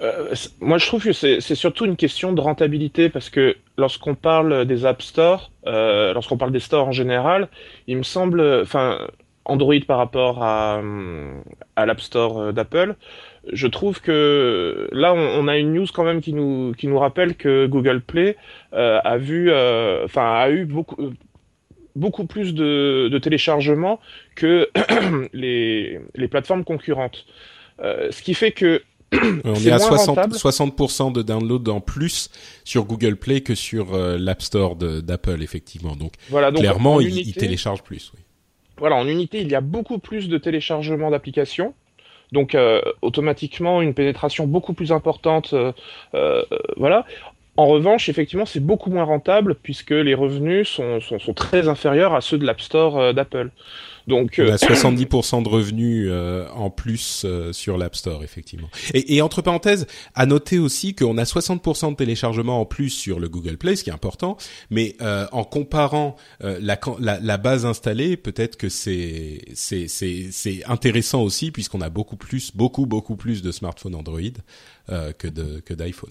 Euh, 0.00 0.34
moi, 0.60 0.78
je 0.78 0.86
trouve 0.86 1.04
que 1.04 1.12
c'est 1.12 1.40
surtout 1.54 1.84
une 1.84 1.96
question 1.96 2.32
de 2.32 2.40
rentabilité 2.40 3.10
parce 3.10 3.28
que 3.28 3.56
lorsqu'on 3.76 4.14
parle 4.14 4.64
des 4.64 4.86
App 4.86 5.02
Store, 5.02 5.50
euh, 5.66 6.14
lorsqu'on 6.14 6.38
parle 6.38 6.52
des 6.52 6.60
stores 6.60 6.88
en 6.88 6.92
général, 6.92 7.48
il 7.86 7.98
me 7.98 8.02
semble, 8.02 8.40
enfin, 8.62 8.98
Android 9.44 9.80
par 9.86 9.98
rapport 9.98 10.42
à, 10.42 10.80
à 11.76 11.86
l'App 11.86 12.00
Store 12.00 12.52
d'Apple, 12.52 12.96
je 13.52 13.66
trouve 13.66 14.00
que 14.00 14.88
là, 14.92 15.14
on, 15.14 15.48
a 15.48 15.56
une 15.56 15.72
news 15.72 15.86
quand 15.92 16.04
même 16.04 16.20
qui 16.20 16.32
nous 16.32 16.74
qui 16.76 16.86
nous 16.88 16.98
rappelle 16.98 17.34
que 17.34 17.66
Google 17.66 18.00
Play 18.00 18.36
euh, 18.72 19.00
a 19.02 19.16
vu, 19.18 19.50
euh, 19.50 20.04
enfin, 20.04 20.34
a 20.34 20.50
eu 20.50 20.66
beaucoup 20.66 20.96
beaucoup 21.96 22.26
plus 22.26 22.54
de, 22.54 23.08
de 23.10 23.18
téléchargements 23.18 23.98
que 24.34 24.68
les, 25.32 26.00
les 26.14 26.28
plateformes 26.28 26.64
concurrentes. 26.64 27.26
Euh, 27.82 28.08
ce 28.10 28.22
qui 28.22 28.34
fait 28.34 28.52
que 28.52 28.82
on 29.12 29.54
est, 29.54 29.70
à 29.70 29.78
60, 29.80 30.34
60 30.34 31.16
de 31.16 31.22
download 31.22 31.68
en 31.68 31.80
plus 31.80 32.30
sur 32.64 32.84
Google 32.84 33.16
Play 33.16 33.40
que 33.40 33.56
sur 33.56 33.96
l'App 33.96 34.40
Store 34.40 34.76
d'Apple, 34.76 35.42
effectivement. 35.42 35.96
Donc, 35.96 36.12
voilà, 36.28 36.52
donc 36.52 36.60
clairement, 36.60 37.00
il, 37.00 37.18
il, 37.18 37.34
télécharge 37.34 37.82
plus. 37.82 38.12
Oui. 38.14 38.20
Voilà, 38.80 38.96
en 38.96 39.08
unité, 39.08 39.40
il 39.40 39.48
y 39.48 39.54
a 39.54 39.60
beaucoup 39.60 39.98
plus 39.98 40.28
de 40.28 40.38
téléchargements 40.38 41.10
d'applications. 41.10 41.74
Donc 42.32 42.54
euh, 42.54 42.80
automatiquement 43.02 43.82
une 43.82 43.94
pénétration 43.94 44.46
beaucoup 44.46 44.72
plus 44.72 44.92
importante, 44.92 45.52
euh, 45.52 45.72
euh, 46.14 46.42
voilà. 46.76 47.04
En 47.56 47.66
revanche, 47.66 48.08
effectivement, 48.08 48.46
c'est 48.46 48.64
beaucoup 48.64 48.90
moins 48.90 49.04
rentable 49.04 49.54
puisque 49.54 49.90
les 49.90 50.14
revenus 50.14 50.68
sont, 50.68 51.00
sont, 51.00 51.18
sont 51.18 51.34
très 51.34 51.68
inférieurs 51.68 52.14
à 52.14 52.20
ceux 52.20 52.38
de 52.38 52.46
l'App 52.46 52.60
Store 52.60 53.12
d'Apple. 53.12 53.50
Donc, 54.10 54.34
on 54.38 54.48
a 54.48 54.56
70% 54.56 55.42
de 55.44 55.48
revenus 55.48 56.08
euh, 56.10 56.48
en 56.50 56.68
plus 56.68 57.22
euh, 57.24 57.52
sur 57.52 57.78
l'App 57.78 57.94
Store, 57.96 58.22
effectivement. 58.24 58.68
Et, 58.92 59.16
et, 59.16 59.22
entre 59.22 59.40
parenthèses, 59.40 59.86
à 60.14 60.26
noter 60.26 60.58
aussi 60.58 60.94
qu'on 60.94 61.16
a 61.16 61.22
60% 61.22 61.92
de 61.92 61.96
téléchargements 61.96 62.60
en 62.60 62.66
plus 62.66 62.90
sur 62.90 63.20
le 63.20 63.28
Google 63.28 63.56
Play, 63.56 63.76
ce 63.76 63.84
qui 63.84 63.90
est 63.90 63.94
important. 63.94 64.36
Mais 64.70 64.96
euh, 65.00 65.26
en 65.32 65.44
comparant 65.44 66.16
la, 66.40 66.78
la, 66.98 67.20
la, 67.20 67.36
base 67.38 67.64
installée, 67.64 68.16
peut-être 68.16 68.56
que 68.56 68.68
c'est 68.68 69.42
c'est 69.54 69.86
c'est 69.88 70.64
intéressant 70.66 71.22
aussi 71.22 71.50
puisqu'on 71.50 71.80
a 71.80 71.88
beaucoup 71.88 72.16
plus, 72.16 72.54
beaucoup 72.54 72.86
beaucoup 72.86 73.16
plus 73.16 73.42
de 73.42 73.52
smartphones 73.52 73.94
Android 73.94 74.20
que 74.88 75.28
de 75.28 75.60
que 75.60 75.74
d'iPhone. 75.74 76.10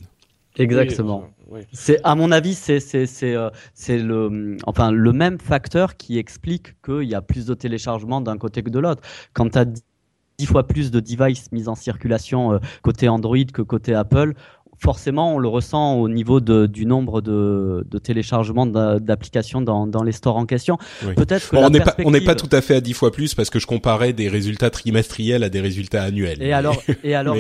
Exactement. 0.60 1.30
C'est 1.72 2.00
à 2.04 2.16
mon 2.16 2.32
avis, 2.32 2.54
c'est 2.54 2.80
c'est 2.80 3.08
c'est 3.08 3.36
euh, 3.36 3.50
c'est 3.74 3.98
le 3.98 4.58
enfin 4.66 4.92
le 4.92 5.14
même 5.14 5.40
facteur 5.40 5.98
qui 5.98 6.18
explique 6.18 6.80
qu'il 6.84 7.04
y 7.04 7.16
a 7.16 7.22
plus 7.22 7.46
de 7.46 7.54
téléchargements 7.54 8.22
d'un 8.22 8.38
côté 8.38 8.62
que 8.62 8.70
de 8.70 8.80
l'autre. 8.80 9.02
Quand 9.34 9.50
tu 9.50 9.58
as 9.58 9.66
dix 10.40 10.46
fois 10.46 10.66
plus 10.68 10.90
de 10.90 11.00
devices 11.00 11.52
mis 11.52 11.68
en 11.68 11.76
circulation 11.76 12.54
euh, 12.54 12.60
côté 12.82 13.10
Android 13.10 13.38
que 13.54 13.62
côté 13.62 13.94
Apple, 13.94 14.34
forcément, 14.80 15.36
on 15.36 15.40
le 15.40 15.48
ressent 15.48 15.96
au 15.96 16.10
niveau 16.10 16.40
de, 16.40 16.66
du 16.66 16.86
nombre 16.86 17.22
de, 17.22 17.86
de 17.90 17.98
téléchargements 17.98 18.66
d'applications 18.66 19.62
dans, 19.62 19.88
dans, 19.88 20.04
les 20.04 20.12
stores 20.12 20.38
en 20.38 20.46
question. 20.46 20.78
Peut-être 21.16 21.50
on 21.54 21.70
n'est 21.70 21.82
pas 21.82 21.96
on 22.06 22.12
n'est 22.12 22.22
pas 22.22 22.36
tout 22.36 22.50
à 22.52 22.62
fait 22.62 22.76
à 22.76 22.82
10 22.82 22.94
fois 22.94 23.12
plus 23.12 23.36
parce 23.36 23.50
que 23.50 23.60
je 23.60 23.68
comparais 23.68 24.14
des 24.14 24.30
résultats 24.30 24.70
trimestriels 24.70 25.44
à 25.44 25.50
des 25.50 25.60
résultats 25.60 26.04
annuels. 26.04 26.42
Et 26.42 26.54
alors 26.54 26.82
et 27.04 27.16
alors 27.16 27.36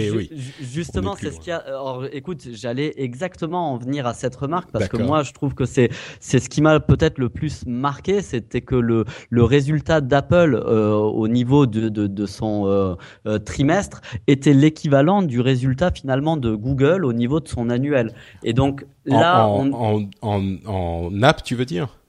justement 0.61 1.15
c'est 1.19 1.31
ce 1.31 1.39
qu'il 1.39 1.49
y 1.49 1.51
a. 1.51 1.57
Alors, 1.57 2.05
écoute, 2.11 2.47
j'allais 2.51 2.93
exactement 2.97 3.73
en 3.73 3.77
venir 3.77 4.05
à 4.05 4.13
cette 4.13 4.35
remarque 4.35 4.69
parce 4.71 4.87
que 4.87 4.97
moi 4.97 5.23
je 5.23 5.31
trouve 5.31 5.53
que 5.53 5.65
c'est 5.65 5.89
c'est 6.19 6.39
ce 6.39 6.49
qui 6.49 6.61
m'a 6.61 6.79
peut-être 6.79 7.17
le 7.17 7.29
plus 7.29 7.65
marqué, 7.65 8.21
c'était 8.21 8.61
que 8.61 8.75
le 8.75 9.05
le 9.29 9.43
résultat 9.43 10.01
d'Apple 10.01 10.61
euh, 10.65 10.93
au 10.93 11.27
niveau 11.27 11.65
de 11.65 11.89
de, 11.89 12.07
de 12.07 12.25
son 12.25 12.67
euh, 12.67 12.95
euh, 13.27 13.39
trimestre 13.39 14.01
était 14.27 14.53
l'équivalent 14.53 15.21
du 15.21 15.39
résultat 15.39 15.91
finalement 15.91 16.37
de 16.37 16.53
Google 16.53 17.05
au 17.05 17.13
niveau 17.13 17.28
de 17.37 17.47
son 17.47 17.69
annuel. 17.69 18.13
Et 18.43 18.53
donc 18.53 18.85
là, 19.05 19.45
en, 19.45 19.71
en, 19.73 20.41
en, 20.65 21.21
app, 21.21 21.43
tu 21.43 21.55
veux 21.55 21.65
dire? 21.65 21.99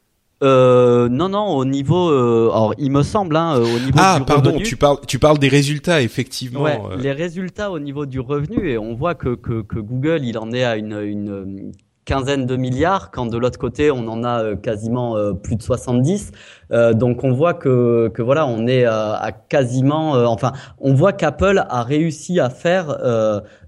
Euh, 0.42 1.10
non, 1.10 1.28
non, 1.28 1.48
au 1.48 1.66
niveau, 1.66 2.08
euh, 2.08 2.50
alors 2.50 2.74
il 2.78 2.90
me 2.90 3.02
semble, 3.02 3.36
hein, 3.36 3.56
au 3.58 3.78
niveau 3.78 3.98
ah, 3.98 4.20
pardon, 4.26 4.58
tu 4.58 4.76
parles, 4.76 4.96
tu 5.06 5.18
parles 5.18 5.38
des 5.38 5.48
résultats, 5.48 6.00
effectivement. 6.00 6.62
Ouais, 6.62 6.80
euh. 6.90 6.96
les 6.96 7.12
résultats 7.12 7.70
au 7.70 7.78
niveau 7.78 8.06
du 8.06 8.20
revenu, 8.20 8.70
et 8.70 8.78
on 8.78 8.94
voit 8.94 9.14
que, 9.14 9.34
que, 9.34 9.60
que 9.60 9.78
Google, 9.78 10.20
il 10.22 10.38
en 10.38 10.50
est 10.52 10.64
à 10.64 10.76
une, 10.76 10.98
une 10.98 11.72
quinzaine 12.04 12.46
de 12.46 12.56
milliards, 12.56 13.10
quand 13.10 13.26
de 13.26 13.36
l'autre 13.36 13.58
côté 13.58 13.90
on 13.90 14.08
en 14.08 14.24
a 14.24 14.42
euh, 14.42 14.56
quasiment 14.56 15.16
euh, 15.16 15.32
plus 15.32 15.56
de 15.56 15.62
70. 15.62 16.32
Euh, 16.72 16.92
donc 16.94 17.24
on 17.24 17.32
voit 17.32 17.54
que, 17.54 18.10
que 18.12 18.22
voilà, 18.22 18.46
on 18.46 18.66
est 18.66 18.84
à 18.84 19.32
quasiment, 19.48 20.12
enfin, 20.30 20.52
on 20.78 20.94
voit 20.94 21.12
qu'Apple 21.12 21.64
a 21.68 21.82
réussi 21.82 22.40
à 22.40 22.50
faire 22.50 22.98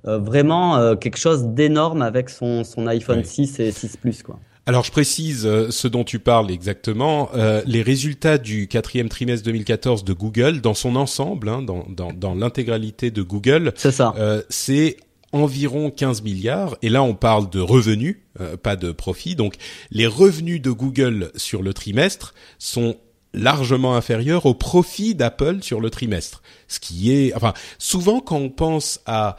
vraiment 0.05 0.97
quelque 0.97 1.19
chose 1.19 1.45
d'énorme 1.49 2.03
avec 2.03 2.31
son, 2.31 2.65
son 2.65 2.87
iPhone 2.87 3.25
6 3.25 3.61
et 3.61 3.71
6 3.71 3.97
Plus, 3.97 4.23
quoi. 4.23 4.39
Alors 4.67 4.85
je 4.85 4.93
précise 4.93 5.43
ce 5.71 5.89
dont 5.89 6.05
tu 6.05 6.19
parles 6.21 6.51
exactement. 6.51 7.31
les 7.67 7.83
résultats 7.83 8.39
du 8.39 8.69
quatrième 8.69 9.09
trimestre 9.09 9.45
2014 9.47 10.05
de 10.05 10.13
Google, 10.13 10.61
dans 10.61 10.75
son 10.75 10.97
ensemble, 10.97 11.49
hein, 11.49 11.63
dans, 11.63 11.85
dans, 11.89 12.13
dans 12.13 12.35
l'intégralité 12.35 13.11
de 13.11 13.23
Google, 13.23 13.73
c'est 13.77 13.91
ça. 13.91 14.15
c'est 14.49 14.97
environ 15.33 15.91
15 15.91 16.23
milliards, 16.23 16.77
et 16.83 16.89
là 16.89 17.03
on 17.03 17.15
parle 17.15 17.51
de 17.51 17.61
revenus, 17.61 18.19
euh, 18.41 18.57
pas 18.57 18.77
de 18.77 18.93
profit. 18.93 19.35
Donc 19.35 19.57
les 19.91 20.07
revenus 20.07 20.61
de 20.61 20.71
Google 20.71 21.33
sur 21.37 21.63
le 21.63 21.73
trimestre 21.75 22.35
sont 22.59 22.97
largement 23.35 23.97
inférieurs 23.97 24.47
aux 24.47 24.55
profits 24.55 25.15
d'Apple 25.15 25.63
sur 25.63 25.81
le 25.81 25.91
trimestre. 25.91 26.43
Ce 26.69 26.81
qui 26.81 27.13
est, 27.13 27.35
enfin, 27.35 27.55
souvent 27.79 28.21
quand 28.21 28.37
on 28.37 28.51
pense 28.51 29.01
à 29.07 29.37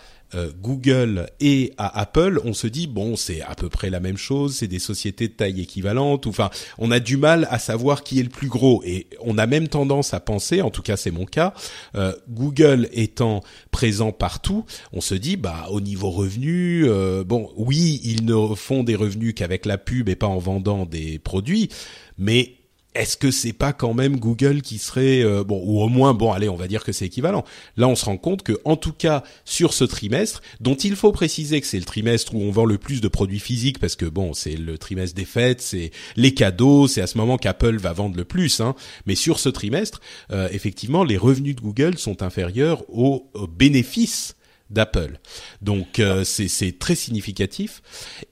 Google 0.62 1.28
et 1.40 1.74
à 1.78 2.00
Apple, 2.00 2.42
on 2.44 2.54
se 2.54 2.68
dit 2.68 2.88
bon, 2.88 3.16
c'est 3.16 3.42
à 3.42 3.56
peu 3.56 3.70
près 3.70 3.90
la 3.90 4.00
même 4.00 4.18
chose, 4.18 4.56
c'est 4.56 4.68
des 4.68 4.80
sociétés 4.80 5.28
de 5.28 5.34
taille 5.34 5.62
équivalente. 5.62 6.28
Enfin, 6.28 6.50
on 6.78 6.92
a 6.92 7.00
du 7.00 7.18
mal 7.18 7.48
à 7.50 7.60
savoir 7.60 8.04
qui 8.04 8.20
est 8.20 8.24
le 8.24 8.30
plus 8.30 8.48
gros 8.48 8.82
et 8.86 9.08
on 9.22 9.38
a 9.38 9.46
même 9.46 9.68
tendance 9.68 10.14
à 10.14 10.20
penser, 10.20 10.62
en 10.62 10.70
tout 10.70 10.82
cas 10.82 10.98
c'est 10.98 11.12
mon 11.12 11.26
cas, 11.26 11.54
euh, 11.96 12.14
Google 12.30 12.90
étant 12.92 13.42
présent 13.72 14.12
partout, 14.12 14.66
on 14.92 15.02
se 15.02 15.16
dit 15.16 15.38
bah 15.38 15.68
au 15.70 15.82
niveau 15.82 16.10
revenu, 16.10 16.86
euh, 16.86 17.24
bon, 17.24 17.52
oui, 17.56 18.02
ils 18.04 18.26
ne 18.26 18.56
font 18.56 18.84
des 18.84 18.96
revenus 18.96 19.34
qu'avec 19.36 19.66
la 19.66 19.78
pub 19.78 20.10
et 20.10 20.16
pas 20.16 20.28
en 20.28 20.40
vendant 20.40 20.86
des 20.86 21.20
produits, 21.20 21.70
mais 22.18 22.56
est-ce 22.96 23.18
que 23.18 23.32
c'est 23.32 23.54
pas 23.54 23.74
quand 23.74 23.94
même 23.94 24.18
Google 24.18 24.62
qui 24.62 24.78
serait 24.78 25.24
euh, 25.24 25.44
bon 25.44 25.62
ou 25.66 25.82
au 25.82 25.90
moins 25.90 26.14
bon 26.14 26.32
allez 26.32 26.50
on 26.50 26.56
va 26.56 26.68
dire 26.68 26.84
que 26.84 26.92
c'est 26.92 27.06
équivalent. 27.06 27.44
Là 27.78 27.88
on 27.88 27.96
se 27.96 28.06
rend 28.06 28.18
compte 28.18 28.44
que 28.44 28.60
en 28.66 28.76
tout 28.76 28.94
cas 28.94 29.24
sur 29.46 29.74
ce 29.74 29.84
trimestre 29.84 30.42
dont 30.60 30.76
il 30.76 30.96
faut 30.96 31.12
préciser 31.12 31.60
que 31.62 31.68
c'est 31.68 31.80
le 31.80 31.86
trimestre 31.86 32.36
où 32.36 32.42
on 32.42 32.52
vend 32.52 32.66
le 32.66 32.78
plus 32.78 33.02
de 33.02 33.08
produits 33.08 33.40
physiques 33.40 33.80
parce 33.80 33.96
que 33.96 34.06
bon 34.06 34.34
c'est 34.34 34.56
le 34.56 34.78
trimestre 34.78 35.16
des 35.16 35.26
fêtes, 35.26 35.62
c'est 35.62 35.92
les 36.16 36.34
cadeaux, 36.34 36.88
c'est 36.88 37.02
à 37.02 37.08
ce 37.08 37.18
moment 37.18 37.38
qu'Apple 37.38 37.78
va 37.78 37.94
vendre 37.94 38.16
le 38.16 38.26
plus 38.26 38.60
hein. 38.60 38.76
Mais 39.06 39.16
sur 39.16 39.40
ce 39.40 39.50
trimestre 39.50 40.02
euh, 40.32 40.48
effectivement 40.52 41.04
les 41.04 41.18
revenus 41.18 41.56
de 41.56 41.62
Google 41.62 41.98
sont 41.98 42.22
inférieurs 42.22 42.84
aux, 42.90 43.30
bénéfices 43.58 44.36
d'Apple. 44.70 45.20
Donc 45.62 46.00
euh, 46.00 46.24
c'est 46.24 46.80
très 46.80 46.96
significatif 46.96 47.82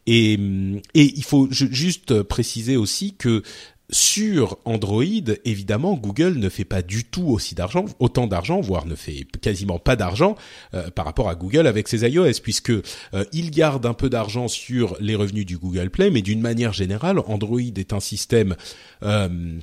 et, 0.07 0.33
et 0.93 1.03
il 1.03 1.23
faut 1.23 1.47
juste 1.51 2.23
préciser 2.23 2.77
aussi 2.77 3.15
que 3.15 3.43
sur 3.91 4.57
Android, 4.63 5.03
évidemment, 5.43 5.95
Google 5.95 6.37
ne 6.37 6.47
fait 6.47 6.63
pas 6.63 6.81
du 6.81 7.03
tout 7.03 7.27
aussi 7.27 7.55
d'argent, 7.55 7.85
autant 7.99 8.25
d'argent, 8.25 8.61
voire 8.61 8.85
ne 8.85 8.95
fait 8.95 9.25
quasiment 9.41 9.79
pas 9.79 9.97
d'argent 9.97 10.35
euh, 10.73 10.89
par 10.89 11.03
rapport 11.05 11.27
à 11.27 11.35
Google 11.35 11.67
avec 11.67 11.89
ses 11.89 12.07
iOS, 12.07 12.39
puisque 12.41 12.69
euh, 12.69 12.81
il 13.33 13.51
garde 13.51 13.85
un 13.85 13.93
peu 13.93 14.09
d'argent 14.09 14.47
sur 14.47 14.95
les 15.01 15.15
revenus 15.15 15.45
du 15.45 15.57
Google 15.57 15.89
Play, 15.89 16.09
mais 16.09 16.21
d'une 16.21 16.39
manière 16.39 16.71
générale, 16.71 17.19
Android 17.19 17.59
est 17.59 17.91
un 17.91 17.99
système 17.99 18.55
euh, 19.03 19.59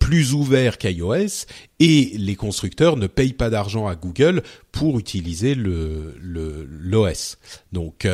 plus 0.00 0.34
ouvert 0.34 0.76
qu'iOS 0.76 1.46
et 1.78 2.12
les 2.16 2.34
constructeurs 2.34 2.96
ne 2.96 3.06
payent 3.06 3.32
pas 3.32 3.50
d'argent 3.50 3.86
à 3.86 3.94
Google 3.94 4.42
pour 4.72 4.98
utiliser 4.98 5.54
le 5.54 6.16
l'OS. 6.20 7.38
Donc 7.72 8.08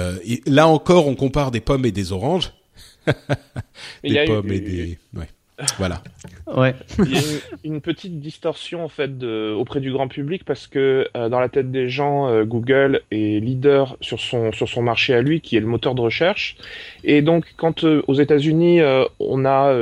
là 0.46 0.68
encore, 0.68 1.06
on 1.06 1.14
compare 1.14 1.50
des 1.50 1.60
pommes 1.60 1.86
et 1.86 1.92
des 1.92 2.12
oranges 2.12 2.52
des 4.04 4.24
pommes 4.24 4.52
et 4.52 4.60
des... 4.60 4.98
Ouais. 5.14 5.28
Voilà. 5.78 6.02
Ouais. 6.46 6.74
Il 6.98 7.12
y 7.12 7.16
a 7.16 7.20
une, 7.64 7.80
petite 7.80 8.20
distorsion 8.20 8.84
en 8.84 8.88
fait 8.88 9.18
de, 9.18 9.52
auprès 9.52 9.80
du 9.80 9.92
grand 9.92 10.08
public 10.08 10.44
parce 10.44 10.66
que 10.66 11.08
euh, 11.16 11.28
dans 11.28 11.40
la 11.40 11.48
tête 11.48 11.70
des 11.70 11.88
gens, 11.88 12.28
euh, 12.28 12.44
Google 12.44 13.02
est 13.10 13.42
leader 13.42 13.96
sur 14.00 14.20
son 14.20 14.52
sur 14.52 14.68
son 14.68 14.82
marché 14.82 15.14
à 15.14 15.22
lui, 15.22 15.40
qui 15.40 15.56
est 15.56 15.60
le 15.60 15.66
moteur 15.66 15.94
de 15.94 16.00
recherche. 16.00 16.56
Et 17.04 17.22
donc, 17.22 17.54
quand 17.56 17.84
euh, 17.84 18.02
aux 18.06 18.14
États-Unis, 18.14 18.80
on 19.20 19.44
a 19.44 19.74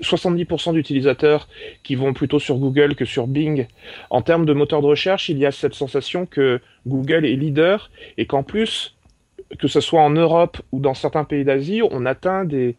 70% 0.00 0.72
d'utilisateurs 0.72 1.48
qui 1.82 1.94
vont 1.94 2.12
plutôt 2.12 2.38
sur 2.38 2.56
Google 2.56 2.94
que 2.94 3.04
sur 3.04 3.26
Bing. 3.26 3.66
En 4.10 4.22
termes 4.22 4.46
de 4.46 4.52
moteur 4.52 4.82
de 4.82 4.86
recherche, 4.86 5.28
il 5.28 5.38
y 5.38 5.46
a 5.46 5.52
cette 5.52 5.74
sensation 5.74 6.26
que 6.26 6.60
Google 6.86 7.24
est 7.24 7.36
leader 7.36 7.90
et 8.18 8.26
qu'en 8.26 8.42
plus, 8.42 8.94
que 9.58 9.68
ce 9.68 9.80
soit 9.80 10.00
en 10.00 10.10
Europe 10.10 10.58
ou 10.72 10.80
dans 10.80 10.94
certains 10.94 11.24
pays 11.24 11.44
d'Asie, 11.44 11.82
on 11.90 12.06
atteint 12.06 12.44
des, 12.44 12.76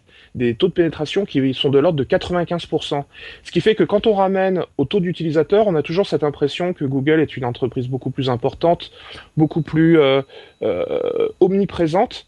taux 0.55 0.67
de 0.67 0.73
pénétration 0.73 1.25
qui 1.25 1.53
sont 1.53 1.69
de 1.69 1.79
l'ordre 1.79 1.97
de 1.97 2.03
95%. 2.03 3.03
Ce 3.43 3.51
qui 3.51 3.61
fait 3.61 3.75
que 3.75 3.83
quand 3.83 4.07
on 4.07 4.13
ramène 4.13 4.63
au 4.77 4.85
taux 4.85 4.99
d'utilisateurs, 4.99 5.67
on 5.67 5.75
a 5.75 5.81
toujours 5.81 6.07
cette 6.07 6.23
impression 6.23 6.73
que 6.73 6.85
Google 6.85 7.19
est 7.19 7.37
une 7.37 7.45
entreprise 7.45 7.87
beaucoup 7.87 8.09
plus 8.09 8.29
importante, 8.29 8.91
beaucoup 9.37 9.61
plus 9.61 9.99
euh, 9.99 10.21
euh, 10.63 11.29
omniprésente. 11.39 12.27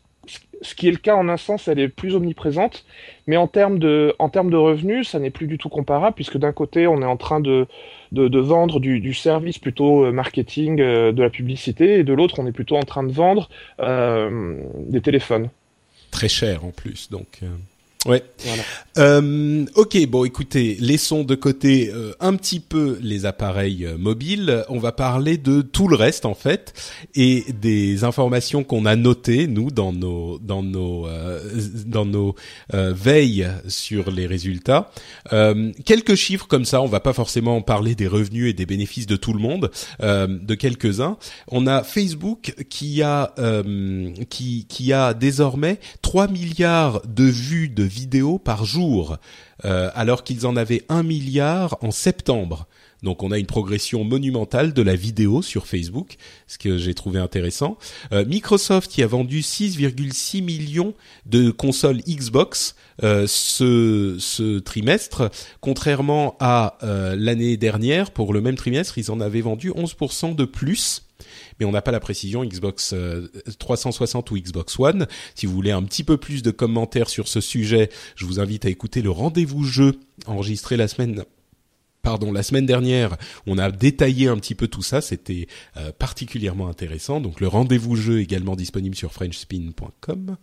Ce 0.65 0.73
qui 0.73 0.87
est 0.87 0.91
le 0.91 0.97
cas 0.97 1.15
en 1.15 1.29
un 1.29 1.37
sens, 1.37 1.67
elle 1.67 1.79
est 1.79 1.87
plus 1.87 2.15
omniprésente, 2.15 2.85
mais 3.27 3.37
en 3.37 3.47
termes 3.47 3.77
de, 3.77 4.15
en 4.17 4.29
termes 4.29 4.49
de 4.49 4.57
revenus, 4.57 5.09
ça 5.09 5.19
n'est 5.19 5.29
plus 5.29 5.45
du 5.45 5.59
tout 5.59 5.69
comparable, 5.69 6.15
puisque 6.15 6.37
d'un 6.37 6.53
côté, 6.53 6.87
on 6.87 7.01
est 7.03 7.05
en 7.05 7.17
train 7.17 7.39
de, 7.39 7.67
de, 8.11 8.39
vendre 8.39 8.79
du, 8.79 9.13
service 9.13 9.59
plutôt 9.59 10.05
euh, 10.05 10.11
marketing, 10.11 10.77
de 10.77 11.21
la 11.21 11.29
publicité, 11.29 11.99
et 11.99 12.03
de 12.03 12.13
l'autre, 12.13 12.39
on 12.39 12.47
est 12.47 12.51
plutôt 12.51 12.77
en 12.77 12.83
train 12.83 13.03
de 13.03 13.11
vendre 13.11 13.49
des 13.79 15.01
téléphones. 15.01 15.49
Très 16.09 16.29
cher 16.29 16.65
en 16.65 16.71
plus, 16.71 17.11
donc. 17.11 17.41
Ouais. 18.05 18.23
Euh, 18.97 19.65
ok, 19.75 20.05
bon, 20.07 20.25
écoutez, 20.25 20.77
laissons 20.79 21.23
de 21.23 21.33
côté 21.33 21.89
euh, 21.91 22.13
un 22.19 22.35
petit 22.35 22.59
peu 22.59 22.99
les 23.01 23.25
appareils 23.25 23.83
euh, 23.83 23.97
mobiles. 23.97 24.63
On 24.69 24.77
va 24.77 24.91
parler 24.91 25.37
de 25.37 25.61
tout 25.61 25.87
le 25.87 25.95
reste 25.95 26.25
en 26.25 26.35
fait 26.35 26.73
et 27.15 27.45
des 27.59 28.03
informations 28.03 28.63
qu'on 28.63 28.85
a 28.85 28.95
notées 28.95 29.47
nous 29.47 29.71
dans 29.71 29.91
nos 29.91 30.37
dans 30.37 30.61
nos 30.61 31.07
euh, 31.07 31.39
dans 31.85 32.05
nos 32.05 32.35
veilles 32.71 33.47
sur 33.67 34.11
les 34.11 34.27
résultats. 34.27 34.91
quelques 35.83 36.15
chiffres 36.15 36.47
comme 36.47 36.65
ça. 36.65 36.81
On 36.81 36.87
va 36.87 36.99
pas 36.99 37.13
forcément 37.13 37.61
parler 37.61 37.95
des 37.95 38.07
revenus 38.07 38.49
et 38.49 38.53
des 38.53 38.65
bénéfices 38.65 39.07
de 39.07 39.15
tout 39.15 39.33
le 39.33 39.39
monde, 39.39 39.71
de 40.01 40.55
quelques 40.55 40.99
uns. 41.01 41.17
On 41.47 41.67
a 41.67 41.83
Facebook 41.83 42.53
qui 42.69 43.01
a 43.01 43.33
qui 44.29 44.65
qui 44.67 44.93
a 44.93 45.13
désormais 45.13 45.79
3 46.01 46.27
milliards 46.27 47.01
de 47.07 47.23
vues 47.23 47.69
de 47.69 47.83
vidéos 47.95 48.37
par 48.37 48.65
jour, 48.65 49.17
euh, 49.63 49.89
alors 49.95 50.23
qu'ils 50.23 50.45
en 50.45 50.55
avaient 50.57 50.83
un 50.89 51.03
milliard 51.03 51.77
en 51.81 51.91
septembre. 51.91 52.67
Donc 53.03 53.23
on 53.23 53.31
a 53.31 53.37
une 53.37 53.45
progression 53.45 54.03
monumentale 54.03 54.73
de 54.73 54.81
la 54.81 54.95
vidéo 54.95 55.41
sur 55.41 55.67
Facebook, 55.67 56.17
ce 56.47 56.57
que 56.57 56.77
j'ai 56.77 56.93
trouvé 56.93 57.19
intéressant. 57.19 57.77
Euh, 58.11 58.25
Microsoft 58.25 58.91
qui 58.91 59.03
a 59.03 59.07
vendu 59.07 59.41
6,6 59.41 60.43
millions 60.43 60.93
de 61.25 61.51
consoles 61.51 62.01
Xbox 62.07 62.75
euh, 63.03 63.25
ce, 63.27 64.17
ce, 64.19 64.59
trimestre, 64.59 65.29
contrairement 65.61 66.35
à 66.39 66.77
l'année 66.81 67.57
dernière, 67.57 68.11
pour 68.11 68.33
le 68.33 68.41
même 68.41 68.55
trimestre, 68.55 68.97
ils 68.97 69.11
en 69.11 69.19
avaient 69.21 69.41
vendu 69.41 69.71
11% 69.71 70.35
de 70.35 70.45
plus 70.45 71.04
mais 71.59 71.65
on 71.65 71.71
n'a 71.71 71.81
pas 71.81 71.91
la 71.91 71.99
précision 71.99 72.43
Xbox 72.43 72.93
360 73.59 74.31
euh, 74.31 74.35
ou 74.35 74.37
Xbox 74.37 74.79
One. 74.79 75.07
Si 75.35 75.45
vous 75.45 75.53
voulez 75.53 75.71
un 75.71 75.83
petit 75.83 76.03
peu 76.03 76.17
plus 76.17 76.43
de 76.43 76.51
commentaires 76.51 77.09
sur 77.09 77.27
ce 77.27 77.41
sujet, 77.41 77.89
je 78.15 78.25
vous 78.25 78.39
invite 78.39 78.65
à 78.65 78.69
écouter 78.69 79.01
le 79.01 79.11
rendez-vous 79.11 79.63
jeu 79.63 79.99
enregistré 80.27 80.77
la 80.77 80.87
semaine 80.87 81.23
pardon, 82.05 82.31
la 82.31 82.43
semaine 82.43 82.67
dernière, 82.67 83.17
on 83.47 83.57
a 83.57 83.71
détaillé 83.71 84.27
un 84.27 84.37
petit 84.37 84.53
peu 84.53 84.67
tout 84.67 84.83
ça, 84.83 85.01
c'était 85.01 85.47
euh, 85.75 85.91
particulièrement 85.97 86.69
intéressant. 86.69 87.19
Donc 87.19 87.41
le 87.41 87.47
rendez-vous 87.47 87.95
jeu 87.95 88.21
également 88.21 88.55
disponible 88.55 88.95
sur 88.95 89.11
frenchspin.com. 89.11 90.37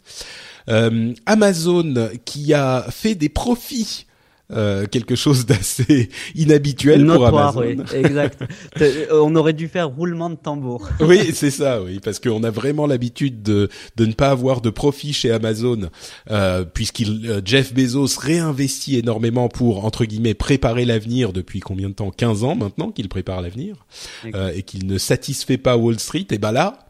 Euh, 0.68 1.14
Amazon 1.25 2.11
qui 2.25 2.53
a 2.53 2.85
fait 2.90 3.14
des 3.14 3.29
profits 3.29 4.07
euh, 4.53 4.87
quelque 4.87 5.15
chose 5.15 5.47
d'assez 5.47 6.09
inhabituel 6.35 7.07
pour 7.07 7.27
Amazon. 7.27 7.61
Oui, 7.61 7.77
exact. 7.95 8.43
Euh, 8.81 9.07
on 9.12 9.35
aurait 9.37 9.53
dû 9.53 9.69
faire 9.69 9.88
roulement 9.91 10.31
de 10.31 10.35
tambour. 10.35 10.88
oui, 11.01 11.31
c'est 11.35 11.51
ça, 11.51 11.83
oui, 11.83 12.01
parce 12.03 12.19
qu'on 12.19 12.43
a 12.43 12.51
vraiment 12.51 12.87
l'habitude 12.87 13.43
de, 13.43 13.69
de 13.97 14.07
ne 14.07 14.12
pas 14.12 14.31
avoir 14.31 14.61
de 14.61 14.71
profit 14.71 15.12
chez 15.12 15.31
Amazon, 15.31 15.88
euh, 16.31 16.65
puisqu'il 16.65 17.31
euh, 17.31 17.41
Jeff 17.45 17.75
Bezos 17.75 18.19
réinvestit 18.19 18.97
énormément 18.97 19.49
pour 19.49 19.85
entre 19.85 20.05
guillemets 20.05 20.35
préparer 20.35 20.85
l'avenir 20.85 21.33
depuis 21.33 21.61
combien 21.61 21.88
de 21.88 21.95
temps? 21.95 22.11
15 22.11 22.45
ans 22.45 22.55
maintenant 22.55 22.91
qu'il 22.91 23.09
prépare 23.09 23.43
l'avenir 23.43 23.87
euh, 24.35 24.53
et 24.55 24.62
qu'il 24.62 24.87
ne 24.87 24.99
satisfait 24.99 25.59
pas 25.59 25.77
Wall 25.77 25.99
Street. 25.99 26.27
Et 26.31 26.38
ben 26.38 26.53
là, 26.53 26.87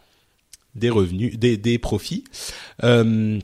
des 0.75 0.90
revenus, 0.90 1.38
des, 1.38 1.57
des 1.57 1.79
profits. 1.79 2.25
Euh, 2.85 3.38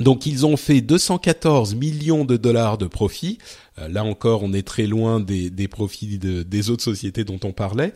donc 0.00 0.26
ils 0.26 0.46
ont 0.46 0.56
fait 0.56 0.80
214 0.80 1.74
millions 1.74 2.24
de 2.24 2.36
dollars 2.36 2.78
de 2.78 2.86
profits. 2.86 3.38
Euh, 3.78 3.88
là 3.88 4.04
encore, 4.04 4.42
on 4.42 4.52
est 4.52 4.66
très 4.66 4.86
loin 4.86 5.20
des, 5.20 5.50
des 5.50 5.68
profits 5.68 6.18
des 6.18 6.70
autres 6.70 6.84
sociétés 6.84 7.24
dont 7.24 7.40
on 7.44 7.52
parlait, 7.52 7.92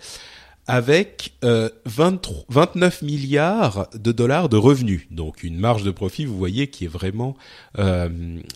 avec 0.68 1.32
euh, 1.44 1.68
23, 1.86 2.44
29 2.48 3.02
milliards 3.02 3.88
de 3.94 4.12
dollars 4.12 4.48
de 4.48 4.56
revenus. 4.56 5.02
Donc 5.10 5.42
une 5.42 5.58
marge 5.58 5.82
de 5.82 5.90
profit, 5.90 6.24
vous 6.24 6.38
voyez, 6.38 6.68
qui 6.68 6.84
est 6.84 6.88
vraiment 6.88 7.36
euh, 7.78 8.08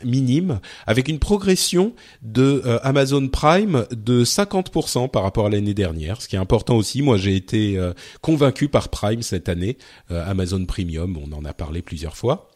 minime, 0.05 0.61
avec 0.87 1.09
une 1.09 1.19
progression 1.19 1.95
de 2.23 2.63
euh, 2.65 2.79
Amazon 2.83 3.27
Prime 3.29 3.87
de 3.91 4.25
50% 4.25 5.11
par 5.11 5.25
rapport 5.25 5.47
à 5.47 5.51
l'année 5.51 5.75
dernière, 5.75 6.23
ce 6.23 6.29
qui 6.29 6.37
est 6.37 6.41
important 6.41 6.77
aussi. 6.77 7.03
Moi, 7.03 7.17
j'ai 7.17 7.35
été 7.35 7.77
euh, 7.77 7.93
convaincu 8.21 8.69
par 8.69 8.89
Prime 8.89 9.23
cette 9.23 9.49
année, 9.49 9.77
Amazon 10.11 10.65
Premium, 10.65 11.19
on 11.19 11.33
en 11.37 11.45
a 11.45 11.53
parlé 11.53 11.83
plusieurs 11.83 12.17
fois. 12.17 12.51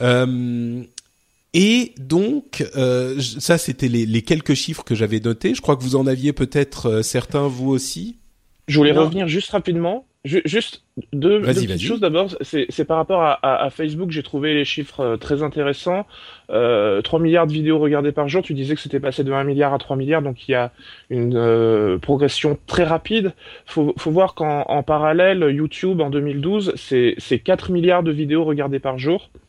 Euh, 0.00 0.82
et 1.52 1.94
donc, 1.98 2.64
euh, 2.76 3.20
ça, 3.20 3.56
c'était 3.56 3.88
les, 3.88 4.04
les, 4.04 4.22
quelques 4.22 4.54
chiffres 4.54 4.84
que 4.84 4.94
j'avais 4.94 5.20
notés. 5.20 5.54
Je 5.54 5.62
crois 5.62 5.76
que 5.76 5.82
vous 5.82 5.96
en 5.96 6.06
aviez 6.06 6.32
peut-être 6.32 6.86
euh, 6.86 7.02
certains, 7.02 7.48
vous 7.48 7.70
aussi. 7.70 8.18
Je 8.68 8.78
voulais 8.78 8.92
revenir 8.92 9.28
juste 9.28 9.50
rapidement 9.50 10.06
juste 10.26 10.82
deux, 11.12 11.40
deux 11.40 11.46
petites 11.46 11.80
choses 11.80 12.00
d'abord, 12.00 12.28
c'est 12.40 12.84
par 12.84 12.96
rapport 12.96 13.22
à, 13.22 13.32
à, 13.32 13.64
à 13.64 13.70
Facebook, 13.70 14.10
j'ai 14.10 14.22
trouvé 14.22 14.54
les 14.54 14.64
chiffres 14.64 15.00
euh, 15.00 15.16
très 15.16 15.42
intéressants. 15.42 16.06
Euh, 16.50 17.02
3 17.02 17.18
milliards 17.18 17.46
de 17.46 17.52
vidéos 17.52 17.78
regardées 17.78 18.12
par 18.12 18.28
jour, 18.28 18.42
tu 18.42 18.54
disais 18.54 18.74
que 18.74 18.80
c'était 18.80 19.00
passé 19.00 19.24
de 19.24 19.32
1 19.32 19.44
milliard 19.44 19.74
à 19.74 19.78
3 19.78 19.96
milliards, 19.96 20.22
donc 20.22 20.48
il 20.48 20.52
y 20.52 20.54
a 20.54 20.70
une 21.10 21.36
euh, 21.36 21.98
progression 21.98 22.58
très 22.66 22.84
rapide. 22.84 23.32
Faut, 23.66 23.94
faut 23.98 24.10
voir 24.10 24.34
qu'en 24.34 24.62
en 24.62 24.82
parallèle, 24.82 25.50
YouTube 25.50 26.00
en 26.00 26.10
2012, 26.10 26.74
c'est 26.76 27.38
4 27.38 27.70
milliards 27.72 28.02
de 28.02 28.12
vidéos 28.12 28.44
regardées 28.44 28.80
par 28.80 28.98
jour. 28.98 29.30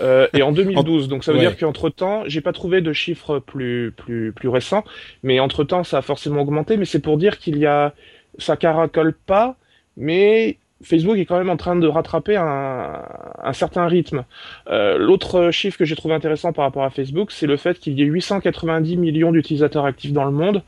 Euh, 0.00 0.26
et 0.34 0.42
en 0.42 0.52
2012, 0.52 1.08
donc 1.08 1.24
ça 1.24 1.32
veut 1.32 1.38
dire 1.38 1.56
qu'entre 1.56 1.88
temps, 1.88 2.24
j'ai 2.26 2.42
pas 2.42 2.52
trouvé 2.52 2.82
de 2.82 2.92
chiffres 2.92 3.38
plus 3.38 3.92
plus 3.96 4.32
plus 4.32 4.48
récents, 4.48 4.84
mais 5.22 5.40
entre 5.40 5.64
temps 5.64 5.84
ça 5.84 5.98
a 5.98 6.02
forcément 6.02 6.42
augmenté. 6.42 6.76
Mais 6.76 6.84
c'est 6.84 7.00
pour 7.00 7.16
dire 7.16 7.38
qu'il 7.38 7.56
y 7.56 7.66
a, 7.66 7.94
ça 8.36 8.56
caracole 8.56 9.14
pas 9.14 9.56
mais 9.96 10.56
Facebook 10.82 11.16
est 11.16 11.24
quand 11.24 11.38
même 11.38 11.50
en 11.50 11.56
train 11.56 11.76
de 11.76 11.86
rattraper 11.86 12.36
un, 12.36 13.02
un 13.42 13.52
certain 13.52 13.86
rythme. 13.86 14.24
Euh, 14.68 14.98
L'autre 14.98 15.50
chiffre 15.50 15.78
que 15.78 15.84
j'ai 15.84 15.96
trouvé 15.96 16.14
intéressant 16.14 16.52
par 16.52 16.64
rapport 16.64 16.84
à 16.84 16.90
Facebook, 16.90 17.32
c'est 17.32 17.46
le 17.46 17.56
fait 17.56 17.78
qu'il 17.78 17.98
y 17.98 18.02
ait 18.02 18.06
890 18.06 18.96
millions 18.96 19.32
d'utilisateurs 19.32 19.84
actifs 19.84 20.12
dans 20.12 20.24
le 20.24 20.32
monde. 20.32 20.62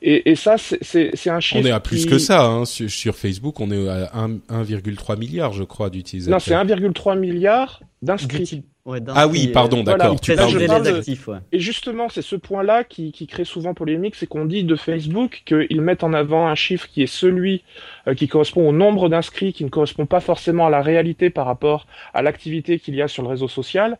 Et, 0.00 0.30
et 0.30 0.36
ça, 0.36 0.56
c'est 0.58 1.28
un 1.28 1.40
chiffre. 1.40 1.60
On 1.60 1.66
est 1.66 1.72
à 1.72 1.80
plus 1.80 2.06
que 2.06 2.18
ça. 2.18 2.44
Hein. 2.44 2.64
Sur, 2.64 2.88
sur, 2.88 3.16
Facebook, 3.16 3.58
on 3.58 3.70
est 3.72 3.88
à 3.88 4.28
1,3 4.48 5.18
milliard, 5.18 5.52
je 5.52 5.64
crois, 5.64 5.90
d'utilisateurs. 5.90 6.34
Non, 6.34 6.38
c'est 6.38 6.54
1,3 6.54 7.18
milliard 7.18 7.80
d'inscrits 8.02 8.62
ah 9.08 9.28
oui, 9.28 9.48
pardon, 9.48 9.82
d'accord. 9.82 10.20
Tu 10.20 10.34
parles 10.34 10.82
des 10.82 10.88
actifs, 10.88 11.28
ouais. 11.28 11.38
Et 11.52 11.60
justement, 11.60 12.08
c'est 12.08 12.22
ce 12.22 12.36
point-là 12.36 12.84
qui, 12.84 13.12
qui, 13.12 13.26
crée 13.26 13.44
souvent 13.44 13.74
polémique, 13.74 14.14
c'est 14.14 14.26
qu'on 14.26 14.44
dit 14.44 14.64
de 14.64 14.76
Facebook 14.76 15.42
qu'ils 15.44 15.80
mettent 15.80 16.04
en 16.04 16.12
avant 16.12 16.46
un 16.46 16.54
chiffre 16.54 16.88
qui 16.88 17.02
est 17.02 17.06
celui 17.06 17.62
euh, 18.06 18.14
qui 18.14 18.28
correspond 18.28 18.68
au 18.68 18.72
nombre 18.72 19.08
d'inscrits, 19.08 19.52
qui 19.52 19.64
ne 19.64 19.68
correspond 19.68 20.06
pas 20.06 20.20
forcément 20.20 20.66
à 20.66 20.70
la 20.70 20.82
réalité 20.82 21.30
par 21.30 21.46
rapport 21.46 21.86
à 22.14 22.22
l'activité 22.22 22.78
qu'il 22.78 22.94
y 22.94 23.02
a 23.02 23.08
sur 23.08 23.22
le 23.22 23.28
réseau 23.28 23.48
social. 23.48 23.98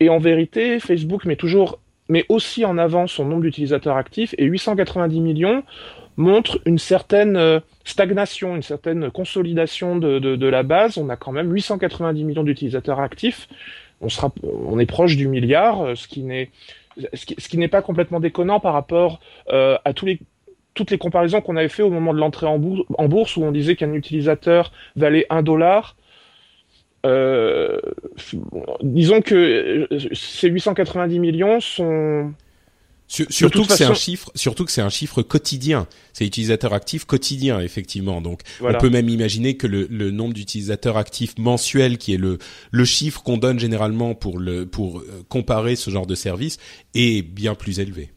Et 0.00 0.08
en 0.08 0.18
vérité, 0.18 0.80
Facebook 0.80 1.24
met 1.24 1.36
toujours, 1.36 1.78
met 2.08 2.24
aussi 2.28 2.64
en 2.64 2.78
avant 2.78 3.06
son 3.06 3.24
nombre 3.24 3.42
d'utilisateurs 3.42 3.96
actifs 3.96 4.34
et 4.38 4.44
890 4.44 5.20
millions 5.20 5.62
montre 6.18 6.60
une 6.64 6.78
certaine 6.78 7.36
euh, 7.36 7.60
stagnation, 7.84 8.56
une 8.56 8.62
certaine 8.62 9.10
consolidation 9.10 9.96
de, 9.96 10.18
de, 10.18 10.34
de 10.34 10.46
la 10.46 10.62
base. 10.62 10.96
On 10.96 11.10
a 11.10 11.16
quand 11.16 11.32
même 11.32 11.52
890 11.52 12.24
millions 12.24 12.42
d'utilisateurs 12.42 13.00
actifs 13.00 13.48
on, 14.00 14.08
sera, 14.08 14.32
on 14.42 14.78
est 14.78 14.86
proche 14.86 15.16
du 15.16 15.28
milliard, 15.28 15.82
euh, 15.82 15.94
ce 15.94 16.08
qui 16.08 16.22
n'est 16.22 16.50
ce 17.12 17.26
qui, 17.26 17.58
n'est 17.58 17.68
pas 17.68 17.82
complètement 17.82 18.20
déconnant 18.20 18.58
par 18.58 18.72
rapport 18.72 19.20
euh, 19.50 19.76
à 19.84 19.92
tous 19.92 20.06
les 20.06 20.18
toutes 20.72 20.90
les 20.90 20.98
comparaisons 20.98 21.42
qu'on 21.42 21.56
avait 21.56 21.68
fait 21.68 21.82
au 21.82 21.90
moment 21.90 22.14
de 22.14 22.18
l'entrée 22.18 22.46
en, 22.46 22.58
bourse, 22.58 23.36
où 23.36 23.42
on 23.42 23.52
disait 23.52 23.76
qu'un 23.76 23.94
utilisateur 23.94 24.72
valait 24.94 25.26
un 25.30 25.42
dollar. 25.42 25.96
disons 28.82 29.22
que 29.22 29.88
ces 30.12 30.48
890 30.48 31.18
millions 31.18 31.60
sont 31.60 32.32
surtout 33.08 33.64
que 33.64 33.72
c'est 33.72 33.84
un 33.84 33.94
chiffre, 33.94 34.30
surtout 34.34 34.64
que 34.64 34.72
c'est 34.72 34.82
un 34.82 34.88
chiffre 34.88 35.22
quotidien. 35.22 35.86
C'est 36.12 36.26
utilisateur 36.26 36.72
actif 36.72 37.04
quotidien, 37.04 37.60
effectivement. 37.60 38.20
Donc, 38.20 38.40
on 38.60 38.72
peut 38.74 38.90
même 38.90 39.08
imaginer 39.08 39.56
que 39.56 39.66
le, 39.66 39.86
le 39.90 40.10
nombre 40.10 40.34
d'utilisateurs 40.34 40.96
actifs 40.96 41.38
mensuels, 41.38 41.98
qui 41.98 42.14
est 42.14 42.18
le 42.18 42.38
le 42.70 42.84
chiffre 42.84 43.22
qu'on 43.22 43.36
donne 43.36 43.58
généralement 43.58 44.14
pour 44.14 44.38
le 44.38 44.66
pour 44.66 44.98
euh, 44.98 45.24
comparer 45.28 45.76
ce 45.76 45.90
genre 45.90 46.06
de 46.06 46.14
service, 46.14 46.58
est 46.94 47.22
bien 47.22 47.54
plus 47.54 47.80
élevé. 47.80 48.10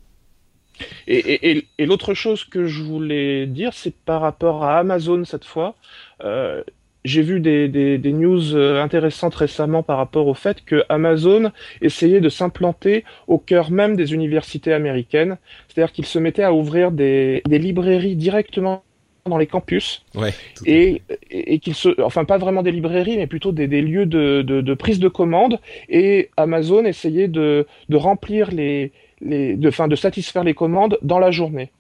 Et, 1.08 1.18
et, 1.18 1.68
et, 1.78 1.86
l'autre 1.86 2.14
chose 2.14 2.46
que 2.46 2.66
je 2.66 2.82
voulais 2.82 3.48
dire, 3.48 3.74
c'est 3.74 3.94
par 3.94 4.22
rapport 4.22 4.64
à 4.64 4.80
Amazon 4.80 5.26
cette 5.26 5.44
fois. 5.44 5.76
Euh, 6.24 6.64
j'ai 7.06 7.22
vu 7.22 7.40
des, 7.40 7.68
des, 7.68 7.98
des, 7.98 8.14
news 8.14 8.56
euh, 8.56 8.82
intéressantes 8.82 9.36
récemment 9.36 9.84
par 9.84 9.98
rapport 9.98 10.28
au 10.28 10.34
fait 10.34 10.64
que 10.66 10.84
Amazon 10.90 11.52
essayait 11.82 12.20
de 12.20 12.30
s'implanter 12.30 13.06
au 13.28 13.38
cœur 13.38 13.72
même 13.72 13.96
des 13.96 14.14
universités 14.14 14.74
américaines. 14.74 15.38
C'est-à-dire 15.68 15.94
qu'ils 15.94 16.06
se 16.06 16.20
mettaient 16.20 16.44
à 16.44 16.54
ouvrir 16.54 16.92
des, 16.92 17.42
des 17.48 17.60
librairies 17.60 18.16
directement 18.16 18.84
dans 19.26 19.38
les 19.38 19.48
campus. 19.48 20.04
Ouais, 20.16 20.34
et, 20.66 21.02
et, 21.30 21.60
qu'ils 21.60 21.76
se 21.76 22.02
enfin 22.02 22.26
pas 22.26 22.38
vraiment 22.38 22.64
des 22.64 22.72
librairies 22.72 23.18
mais 23.18 23.28
plutôt 23.28 23.52
des, 23.52 23.68
des 23.68 23.82
lieux 23.82 24.06
de, 24.06 24.42
de, 24.42 24.62
de, 24.62 24.74
prise 24.74 25.00
de 25.00 25.08
commande. 25.08 25.60
Et 25.88 26.30
Amazon 26.36 26.84
essayait 26.86 27.28
de, 27.28 27.68
de 27.90 27.96
remplir 27.98 28.52
les, 28.52 28.92
les 29.22 29.56
de, 29.56 29.72
fin, 29.72 29.88
de 29.88 29.96
satisfaire 29.96 30.44
les 30.44 30.54
commandes 30.54 30.98
dans 31.02 31.20
la 31.20 31.32
journée 31.32 31.72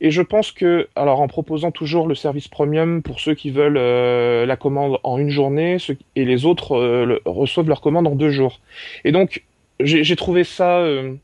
et 0.00 0.10
je 0.10 0.22
pense 0.22 0.52
que, 0.52 0.88
alors 0.94 1.20
en 1.20 1.28
proposant 1.28 1.70
toujours 1.70 2.06
le 2.06 2.14
service 2.14 2.48
premium 2.48 3.02
pour 3.02 3.20
ceux 3.20 3.34
qui 3.34 3.50
veulent 3.50 3.78
euh, 3.78 4.46
la 4.46 4.56
commande 4.56 4.98
en 5.02 5.18
une 5.18 5.30
journée, 5.30 5.78
et 6.14 6.24
les 6.24 6.44
autres 6.44 6.76
euh, 6.76 7.20
reçoivent 7.24 7.68
leur 7.68 7.80
commande 7.80 8.06
en 8.06 8.14
deux 8.14 8.30
jours. 8.30 8.60
Et 9.04 9.12
donc 9.12 9.44
j'ai 9.80 10.16
trouvé 10.16 10.44
ça, 10.44 10.78
euh, 10.78 11.14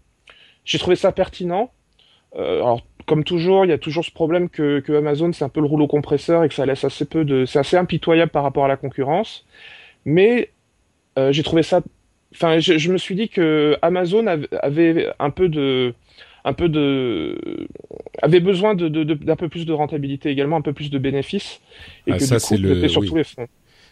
j'ai 0.65 0.79
trouvé 0.79 0.97
ça 0.97 1.13
pertinent. 1.13 1.71
alors 2.37 2.83
comme 3.07 3.25
toujours, 3.25 3.65
il 3.65 3.69
y 3.69 3.73
a 3.73 3.79
toujours 3.79 4.05
ce 4.05 4.13
problème 4.13 4.49
que, 4.49 4.81
que 4.81 4.93
Amazon 4.93 5.33
c'est 5.33 5.45
un 5.45 5.49
peu 5.49 5.61
le 5.61 5.67
rouleau 5.67 5.87
compresseur 5.87 6.45
et 6.45 6.49
que 6.49 6.55
ça 6.55 6.67
laisse 6.67 6.85
assez 6.85 7.05
peu 7.05 7.25
de, 7.25 7.47
c'est 7.47 7.59
assez 7.59 7.77
impitoyable 7.77 8.31
par 8.31 8.43
rapport 8.43 8.65
à 8.65 8.69
la 8.69 8.77
concurrence. 8.77 9.45
Mais 10.05 10.51
j'ai 11.17 11.43
trouvé 11.43 11.63
ça, 11.63 11.83
enfin 12.35 12.59
je, 12.59 12.79
je, 12.79 12.93
me 12.93 12.99
suis 12.99 13.15
dit 13.15 13.29
que 13.29 13.77
Amazon 13.83 14.27
avait 14.27 15.09
un 15.19 15.31
peu 15.31 15.49
de 15.49 15.95
un 16.45 16.53
peu 16.53 16.69
de 16.69 17.69
avait 18.21 18.41
besoin 18.41 18.75
de, 18.75 18.89
d'un 18.89 19.37
peu 19.37 19.49
plus 19.49 19.67
de 19.67 19.73
rentabilité 19.73 20.31
également, 20.31 20.57
un 20.57 20.63
peu 20.63 20.73
plus 20.73 20.91
de 20.91 20.99
bénéfices 20.99 21.61
et 22.07 22.13
ah, 22.13 22.19
que 22.19 22.25
ça, 22.25 22.37
du 22.37 22.63
coup, 22.63 22.69
le... 22.69 22.89
sur 22.89 23.05
tous 23.05 23.17
les 23.17 23.25
fronts. 23.25 23.49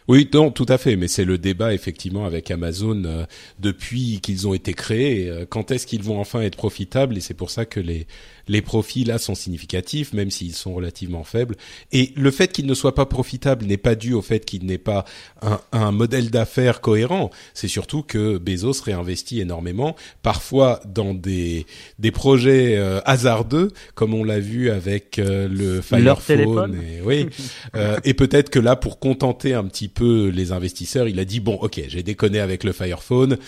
Oui, 0.09 0.29
non, 0.33 0.51
tout 0.51 0.67
à 0.69 0.77
fait, 0.77 0.97
mais 0.97 1.07
c'est 1.07 1.25
le 1.25 1.39
débat 1.39 1.73
effectivement 1.73 2.25
avec 2.25 2.51
Amazon 2.51 3.05
euh, 3.05 3.25
depuis 3.61 4.21
qu'ils 4.21 4.49
ont 4.49 4.55
été 4.55 4.73
créés. 4.73 5.29
Euh, 5.29 5.47
quand 5.49 5.71
est-ce 5.71 5.87
qu'ils 5.87 6.03
vont 6.03 6.19
enfin 6.19 6.41
être 6.41 6.57
profitables? 6.57 7.17
Et 7.17 7.21
c'est 7.21 7.35
pour 7.35 7.51
ça 7.51 7.65
que 7.65 7.79
les 7.79 8.07
les 8.51 8.63
profits 8.63 9.05
là 9.05 9.19
sont 9.19 9.37
significatifs, 9.37 10.13
même 10.13 10.31
s'ils 10.31 10.55
sont 10.55 10.75
relativement 10.75 11.23
faibles. 11.23 11.55
Et 11.93 12.13
le 12.17 12.33
fait 12.33 12.51
qu'ils 12.53 12.67
ne 12.67 12.75
soient 12.75 12.97
pas 12.97 13.07
profitables 13.07 13.65
n'est 13.65 13.77
pas 13.77 13.95
dû 13.95 14.13
au 14.13 14.23
fait 14.23 14.45
qu'il 14.45 14.67
n'ait 14.67 14.77
pas 14.77 15.05
un, 15.41 15.61
un, 15.71 15.93
modèle 15.93 16.31
d'affaires 16.31 16.81
cohérent. 16.81 17.31
C'est 17.55 17.69
surtout 17.69 18.03
que 18.03 18.39
Bezos 18.39 18.83
réinvestit 18.85 19.41
énormément, 19.41 19.95
parfois 20.23 20.81
dans 20.85 21.15
des 21.15 21.65
des 22.01 22.11
projets 22.11 22.77
euh, 22.77 23.01
hasardeux, 23.05 23.69
comme 23.95 24.15
on 24.15 24.25
l'a 24.25 24.41
vu 24.41 24.71
avec 24.71 25.21
euh, 25.21 25.47
le 25.49 25.81
Fire 25.81 26.21
Phone. 26.21 26.77
Et, 26.83 27.01
oui, 27.03 27.29
euh, 27.77 27.99
et 28.03 28.15
peut-être 28.15 28.51
que 28.51 28.59
là, 28.59 28.75
pour 28.75 28.99
contenter 28.99 29.55
un 29.55 29.65
petit 29.65 29.89
peu 29.89 30.27
les 30.29 30.51
investisseurs, 30.51 31.07
il 31.07 31.21
a 31.21 31.25
dit 31.25 31.39
bon, 31.39 31.55
ok, 31.55 31.81
j'ai 31.87 32.03
déconné 32.03 32.41
avec 32.41 32.65
le 32.65 32.73
Fire 32.73 33.05
Phone 33.05 33.39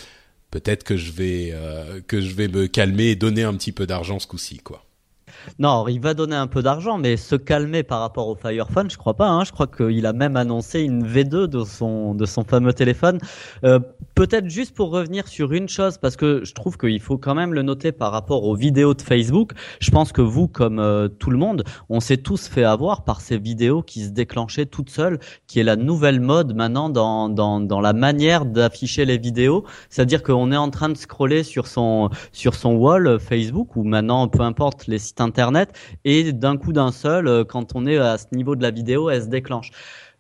peut-être 0.53 0.85
que 0.85 0.97
je 0.97 1.11
vais 1.11 1.51
euh, 1.53 2.01
que 2.07 2.21
je 2.21 2.33
vais 2.37 2.47
me 2.47 2.69
calmer 2.69 3.07
et 3.07 3.17
donner 3.17 3.43
un 3.43 3.55
petit 3.55 3.73
peu 3.73 3.89
d'argent 3.89 4.21
ce 4.21 4.29
coup-ci, 4.29 4.59
quoi. 4.59 4.85
Non, 5.59 5.87
il 5.89 6.01
va 6.01 6.15
donner 6.15 6.37
un 6.37 6.47
peu 6.47 6.63
d'argent, 6.63 6.99
mais 6.99 7.17
se 7.17 7.37
calmer 7.37 7.83
par 7.83 8.01
rapport 8.01 8.29
au 8.29 8.35
Fire 8.35 8.69
Phone, 8.71 8.91
je 8.91 8.99
crois 8.99 9.15
pas. 9.15 9.29
Hein. 9.29 9.45
Je 9.45 9.53
crois 9.53 9.67
qu'il 9.67 10.07
a 10.07 10.13
même 10.13 10.37
annoncé 10.37 10.81
une 10.81 11.07
V2 11.07 11.47
de 11.47 11.65
son 11.65 12.15
de 12.15 12.27
son 12.27 12.45
fameux 12.45 12.73
téléphone. 12.73 13.19
Euh, 13.65 13.79
Peut-être 14.15 14.51
juste 14.51 14.75
pour 14.75 14.91
revenir 14.91 15.27
sur 15.27 15.53
une 15.53 15.71
chose, 15.71 15.97
parce 15.97 16.17
que 16.17 16.45
je 16.45 16.53
trouve 16.53 16.77
qu'il 16.77 17.01
faut 17.01 17.17
quand 17.17 17.35
même 17.35 17.55
le 17.55 17.63
noter 17.63 17.93
par 17.93 18.13
rapport 18.13 18.45
aux 18.45 18.55
vidéos 18.55 18.93
de 18.93 19.01
Facebook. 19.01 19.53
Je 19.81 19.91
pense 19.91 20.13
que 20.13 20.21
vous, 20.21 20.49
comme 20.49 20.79
euh, 20.79 21.09
tout 21.09 21.31
le 21.31 21.39
monde, 21.39 21.65
on 21.89 21.99
s'est 21.99 22.19
tous 22.19 22.47
fait 22.47 22.65
avoir 22.65 23.05
par 23.05 23.23
ces 23.23 23.39
vidéos 23.39 23.83
qui 23.83 24.05
se 24.05 24.11
déclenchaient 24.11 24.67
toutes 24.67 24.91
seules, 24.91 25.19
qui 25.47 25.61
est 25.61 25.65
la 25.65 25.77
nouvelle 25.77 26.21
mode 26.21 26.55
maintenant 26.55 26.91
dans 26.91 27.31
dans 27.31 27.59
dans 27.61 27.81
la 27.81 27.95
manière 27.95 28.45
d'afficher 28.45 29.07
les 29.07 29.17
vidéos. 29.17 29.65
C'est-à-dire 29.89 30.23
qu'on 30.23 30.53
est 30.53 30.57
en 30.59 30.69
train 30.69 30.91
de 30.91 30.97
scroller 30.97 31.43
sur 31.43 31.67
son 31.67 32.11
sur 32.33 32.55
son 32.55 32.75
wall 32.75 33.19
Facebook 33.19 33.77
ou 33.77 33.83
maintenant 33.83 34.29
peu 34.29 34.43
importe 34.43 34.87
les 34.89 34.99
sites 34.99 35.23
internet 35.23 35.32
et 36.05 36.33
d'un 36.33 36.57
coup 36.57 36.73
d'un 36.73 36.93
seul, 36.93 37.27
euh, 37.27 37.45
quand 37.45 37.75
on 37.75 37.87
est 37.87 37.99
à 37.99 38.19
ce 38.19 38.27
niveau 38.33 38.57
de 38.57 38.63
la 38.63 38.71
vidéo, 38.71 39.11
elle 39.11 39.23
se 39.23 39.29
déclenche. 39.29 39.71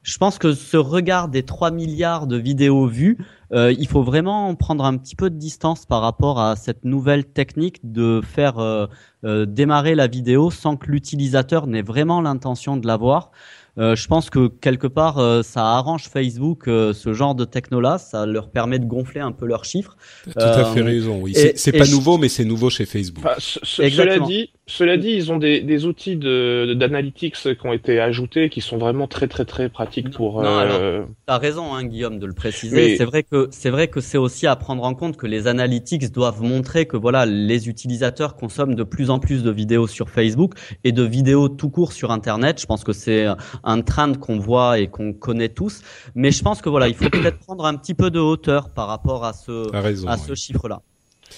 Je 0.02 0.18
pense 0.18 0.38
que 0.38 0.52
ce 0.52 0.76
regard 0.76 1.28
des 1.28 1.44
3 1.44 1.70
milliards 1.70 2.26
de 2.26 2.36
vidéos 2.36 2.86
vues, 2.86 3.18
euh, 3.52 3.72
il 3.78 3.86
faut 3.86 4.02
vraiment 4.02 4.52
prendre 4.56 4.84
un 4.84 4.96
petit 4.96 5.14
peu 5.14 5.30
de 5.30 5.36
distance 5.36 5.86
par 5.86 6.00
rapport 6.00 6.40
à 6.40 6.56
cette 6.56 6.84
nouvelle 6.84 7.24
technique 7.24 7.78
de 7.84 8.20
faire 8.20 8.58
euh, 8.58 9.46
démarrer 9.46 9.94
la 9.94 10.08
vidéo 10.08 10.50
sans 10.50 10.76
que 10.76 10.90
l'utilisateur 10.90 11.68
n'ait 11.68 11.82
vraiment 11.82 12.20
l'intention 12.20 12.76
de 12.76 12.86
la 12.88 12.96
voir. 12.96 13.30
Euh, 13.78 13.96
je 13.96 14.06
pense 14.06 14.28
que 14.28 14.48
quelque 14.48 14.86
part, 14.86 15.18
euh, 15.18 15.42
ça 15.42 15.64
arrange 15.64 16.08
Facebook 16.08 16.68
euh, 16.68 16.92
ce 16.92 17.14
genre 17.14 17.34
de 17.34 17.46
techno-là. 17.46 17.96
Ça 17.96 18.26
leur 18.26 18.50
permet 18.50 18.78
de 18.78 18.84
gonfler 18.84 19.20
un 19.20 19.32
peu 19.32 19.46
leurs 19.46 19.64
chiffres. 19.64 19.96
Tout 20.24 20.38
à 20.38 20.64
fait 20.66 20.82
raison. 20.82 21.18
Oui, 21.22 21.34
c'est 21.54 21.72
pas 21.72 21.86
nouveau, 21.86 22.18
mais 22.18 22.28
c'est 22.28 22.44
nouveau 22.44 22.68
chez 22.68 22.84
Facebook. 22.84 23.24
cela 23.38 24.18
dit, 24.18 24.50
cela 24.75 24.97
dit, 24.97 25.11
ils 25.11 25.31
ont 25.31 25.37
des, 25.37 25.61
des 25.61 25.85
outils 25.85 26.16
de 26.16 26.73
d'analytics 26.73 27.35
qui 27.35 27.66
ont 27.66 27.75
été 27.75 28.01
ajoutés, 28.01 28.49
qui 28.49 28.62
sont 28.62 28.79
vraiment 28.79 29.07
très 29.07 29.29
très 29.29 29.45
très 29.45 29.68
pratiques 29.68 30.11
pour. 30.11 30.43
Non, 30.43 30.61
euh... 30.61 31.05
t'as 31.27 31.37
raison, 31.37 31.75
hein, 31.75 31.85
Guillaume, 31.85 32.18
de 32.18 32.25
le 32.25 32.33
préciser. 32.33 32.97
C'est 32.97 33.05
vrai 33.05 33.23
que 33.23 33.49
c'est 33.51 33.68
vrai 33.68 33.89
que 33.89 34.01
c'est 34.01 34.16
aussi 34.16 34.47
à 34.47 34.57
prendre 34.57 34.83
en 34.85 34.95
compte 34.95 35.18
que 35.18 35.27
les 35.27 35.47
analytics 35.47 36.11
doivent 36.11 36.41
montrer 36.41 36.87
que 36.87 36.97
voilà, 36.97 37.27
les 37.27 37.68
utilisateurs 37.68 38.35
consomment 38.35 38.75
de 38.75 38.83
plus 38.83 39.11
en 39.11 39.18
plus 39.18 39.43
de 39.43 39.51
vidéos 39.51 39.87
sur 39.87 40.09
Facebook 40.09 40.55
et 40.85 40.93
de 40.93 41.03
vidéos 41.03 41.51
tout 41.51 41.68
court 41.68 41.93
sur 41.93 42.11
Internet. 42.11 42.59
Je 42.59 42.64
pense 42.64 42.83
que 42.83 42.95
c'est 42.95 43.27
un 43.64 43.83
trend 43.83 44.14
qu'on 44.14 44.39
voit 44.39 44.79
et 44.79 44.89
qu'on 44.89 45.12
connaît 45.12 45.51
tous. 45.51 45.83
Mais 46.14 46.31
je 46.31 46.43
pense 46.43 46.62
que 46.62 46.70
voilà, 46.70 46.89
il 46.89 46.95
faut 46.95 47.11
peut-être 47.11 47.41
prendre 47.41 47.66
un 47.66 47.75
petit 47.75 47.95
peu 47.95 48.11
de 48.11 48.20
hauteur 48.20 48.70
par 48.70 48.89
rapport 48.89 49.27
à 49.27 49.35
ce 49.35 50.07
à 50.07 50.16
ce 50.16 50.35
chiffre-là. 50.35 50.81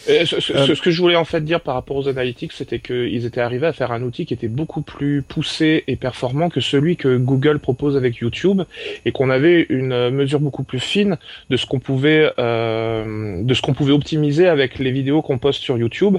Euh, 0.08 0.24
ce, 0.24 0.80
que 0.80 0.90
je 0.90 1.00
voulais 1.00 1.16
en 1.16 1.24
fait 1.24 1.42
dire 1.42 1.60
par 1.60 1.74
rapport 1.74 1.96
aux 1.96 2.08
analytics, 2.08 2.52
c'était 2.52 2.78
qu'ils 2.78 3.24
étaient 3.24 3.40
arrivés 3.40 3.66
à 3.66 3.72
faire 3.72 3.92
un 3.92 4.02
outil 4.02 4.26
qui 4.26 4.34
était 4.34 4.48
beaucoup 4.48 4.82
plus 4.82 5.22
poussé 5.22 5.84
et 5.86 5.96
performant 5.96 6.48
que 6.48 6.60
celui 6.60 6.96
que 6.96 7.16
Google 7.16 7.58
propose 7.58 7.96
avec 7.96 8.16
YouTube, 8.16 8.62
et 9.04 9.12
qu'on 9.12 9.30
avait 9.30 9.66
une 9.68 10.10
mesure 10.10 10.40
beaucoup 10.40 10.64
plus 10.64 10.80
fine 10.80 11.16
de 11.50 11.56
ce 11.56 11.66
qu'on 11.66 11.80
pouvait 11.80 12.32
euh, 12.38 13.42
de 13.42 13.54
ce 13.54 13.62
qu'on 13.62 13.74
pouvait 13.74 13.92
optimiser 13.92 14.46
avec 14.46 14.78
les 14.78 14.90
vidéos 14.90 15.22
qu'on 15.22 15.38
poste 15.38 15.62
sur 15.62 15.78
YouTube. 15.78 16.18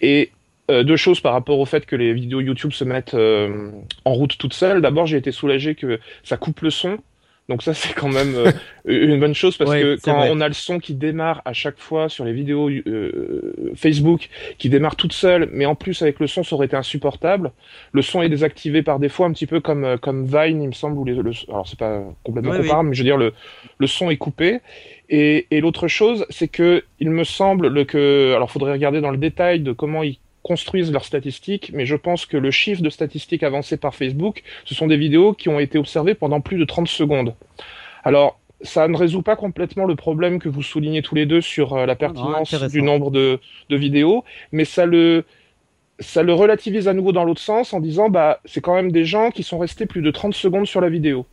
Et 0.00 0.30
euh, 0.70 0.82
deux 0.82 0.96
choses 0.96 1.20
par 1.20 1.32
rapport 1.32 1.60
au 1.60 1.64
fait 1.64 1.86
que 1.86 1.94
les 1.94 2.12
vidéos 2.12 2.40
YouTube 2.40 2.72
se 2.72 2.82
mettent 2.82 3.14
euh, 3.14 3.70
en 4.04 4.14
route 4.14 4.36
toutes 4.36 4.54
seules. 4.54 4.80
D'abord, 4.80 5.06
j'ai 5.06 5.16
été 5.16 5.30
soulagé 5.30 5.74
que 5.74 6.00
ça 6.24 6.36
coupe 6.36 6.60
le 6.60 6.70
son. 6.70 6.98
Donc 7.48 7.62
ça, 7.62 7.74
c'est 7.74 7.94
quand 7.94 8.08
même 8.08 8.34
euh, 8.34 8.50
une 8.86 9.20
bonne 9.20 9.34
chose 9.34 9.56
parce 9.56 9.70
que 9.70 9.96
quand 10.02 10.26
on 10.30 10.40
a 10.40 10.48
le 10.48 10.54
son 10.54 10.80
qui 10.80 10.94
démarre 10.94 11.42
à 11.44 11.52
chaque 11.52 11.78
fois 11.78 12.08
sur 12.08 12.24
les 12.24 12.32
vidéos 12.32 12.68
Facebook, 13.76 14.28
qui 14.58 14.68
démarre 14.68 14.96
toute 14.96 15.12
seule, 15.12 15.48
mais 15.52 15.64
en 15.64 15.76
plus 15.76 16.02
avec 16.02 16.18
le 16.18 16.26
son, 16.26 16.42
ça 16.42 16.56
aurait 16.56 16.66
été 16.66 16.76
insupportable. 16.76 17.52
Le 17.92 18.02
son 18.02 18.20
est 18.22 18.28
désactivé 18.28 18.82
par 18.82 18.98
défaut, 18.98 19.24
un 19.24 19.32
petit 19.32 19.46
peu 19.46 19.60
comme 19.60 19.96
comme 19.98 20.26
Vine, 20.26 20.60
il 20.60 20.68
me 20.68 20.72
semble. 20.72 20.98
Où 20.98 21.04
les, 21.04 21.14
le, 21.14 21.30
alors 21.48 21.68
c'est 21.68 21.78
pas 21.78 22.02
complètement 22.24 22.56
comparable, 22.56 22.88
mais 22.88 22.94
je 22.94 23.02
veux 23.02 23.08
dire 23.08 23.16
le 23.16 23.32
le 23.78 23.86
son 23.86 24.10
est 24.10 24.16
coupé. 24.16 24.60
Et, 25.08 25.46
et 25.52 25.60
l'autre 25.60 25.86
chose, 25.86 26.26
c'est 26.30 26.48
que 26.48 26.82
il 26.98 27.10
me 27.10 27.22
semble 27.22 27.86
que, 27.86 28.34
alors 28.34 28.50
faudrait 28.50 28.72
regarder 28.72 29.00
dans 29.00 29.12
le 29.12 29.18
détail 29.18 29.60
de 29.60 29.70
comment 29.70 30.02
il 30.02 30.18
construisent 30.46 30.92
leurs 30.92 31.04
statistiques, 31.04 31.72
mais 31.74 31.86
je 31.86 31.96
pense 31.96 32.24
que 32.24 32.36
le 32.36 32.52
chiffre 32.52 32.80
de 32.80 32.88
statistiques 32.88 33.42
avancé 33.42 33.76
par 33.76 33.96
Facebook, 33.96 34.44
ce 34.64 34.76
sont 34.76 34.86
des 34.86 34.96
vidéos 34.96 35.32
qui 35.32 35.48
ont 35.48 35.58
été 35.58 35.76
observées 35.76 36.14
pendant 36.14 36.40
plus 36.40 36.56
de 36.56 36.64
30 36.64 36.86
secondes. 36.86 37.34
Alors, 38.04 38.38
ça 38.60 38.86
ne 38.86 38.96
résout 38.96 39.22
pas 39.22 39.34
complètement 39.34 39.86
le 39.86 39.96
problème 39.96 40.38
que 40.38 40.48
vous 40.48 40.62
soulignez 40.62 41.02
tous 41.02 41.16
les 41.16 41.26
deux 41.26 41.40
sur 41.40 41.72
euh, 41.72 41.84
la 41.84 41.94
ah, 41.94 41.96
pertinence 41.96 42.54
du 42.70 42.80
nombre 42.80 43.10
de, 43.10 43.40
de, 43.70 43.76
vidéos, 43.76 44.22
mais 44.52 44.64
ça 44.64 44.86
le, 44.86 45.24
ça 45.98 46.22
le 46.22 46.32
relativise 46.32 46.86
à 46.86 46.94
nouveau 46.94 47.10
dans 47.10 47.24
l'autre 47.24 47.40
sens 47.40 47.72
en 47.72 47.80
disant 47.80 48.08
bah 48.08 48.40
c'est 48.44 48.60
quand 48.60 48.76
même 48.76 48.92
des 48.92 49.04
gens 49.04 49.32
qui 49.32 49.42
sont 49.42 49.58
restés 49.58 49.84
plus 49.84 50.00
de 50.00 50.12
30 50.12 50.32
secondes 50.32 50.66
sur 50.68 50.80
la 50.80 50.88
vidéo. 50.88 51.26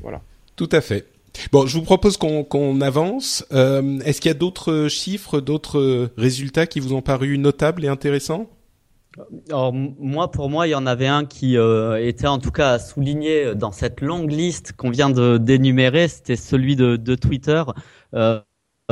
Voilà. 0.00 0.20
Tout 0.56 0.68
à 0.72 0.80
fait. 0.80 1.06
Bon, 1.50 1.66
je 1.66 1.78
vous 1.78 1.84
propose 1.84 2.16
qu'on 2.16 2.80
avance. 2.80 3.46
Euh, 3.52 4.00
Est-ce 4.00 4.20
qu'il 4.20 4.30
y 4.30 4.34
a 4.34 4.38
d'autres 4.38 4.88
chiffres, 4.88 5.40
d'autres 5.40 6.10
résultats 6.16 6.66
qui 6.66 6.80
vous 6.80 6.92
ont 6.92 7.02
paru 7.02 7.38
notables 7.38 7.84
et 7.84 7.88
intéressants? 7.88 8.48
Alors, 9.48 9.72
moi, 9.72 10.30
pour 10.30 10.48
moi, 10.48 10.66
il 10.66 10.70
y 10.70 10.74
en 10.74 10.86
avait 10.86 11.06
un 11.06 11.24
qui 11.24 11.56
euh, 11.56 12.06
était 12.06 12.26
en 12.26 12.38
tout 12.38 12.50
cas 12.50 12.78
souligné 12.78 13.54
dans 13.54 13.72
cette 13.72 14.00
longue 14.00 14.30
liste 14.30 14.72
qu'on 14.72 14.90
vient 14.90 15.10
de 15.10 15.36
d'énumérer. 15.36 16.08
C'était 16.08 16.36
celui 16.36 16.76
de, 16.76 17.14
Twitter. 17.14 17.62
Euh, 18.14 18.40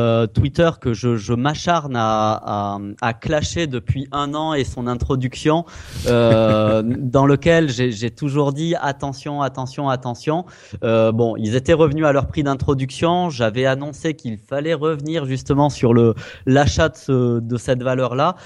euh, 0.00 0.26
Twitter 0.26 0.70
que 0.80 0.94
je, 0.94 1.34
m'acharne 1.34 1.94
à, 1.96 2.78
à, 3.00 3.12
clasher 3.12 3.66
depuis 3.66 4.08
un 4.12 4.34
an 4.34 4.54
et 4.54 4.64
son 4.64 4.86
introduction, 4.86 5.64
euh, 6.06 6.82
dans 6.98 7.26
lequel 7.26 7.68
j'ai 7.68 8.10
toujours 8.10 8.52
dit 8.52 8.74
attention, 8.80 9.42
attention, 9.42 9.88
attention. 9.88 10.46
Euh, 10.82 11.12
bon, 11.12 11.36
ils 11.36 11.54
étaient 11.54 11.74
revenus 11.74 12.06
à 12.06 12.12
leur 12.12 12.26
prix 12.26 12.42
d'introduction. 12.42 13.30
J'avais 13.30 13.66
annoncé 13.66 14.14
qu'il 14.14 14.38
fallait 14.38 14.74
revenir 14.74 15.26
justement 15.26 15.68
sur 15.68 15.92
le 15.92 16.14
l'achat 16.46 16.88
de, 17.08 17.56
cette 17.56 17.82
valeur-là. 17.82 18.36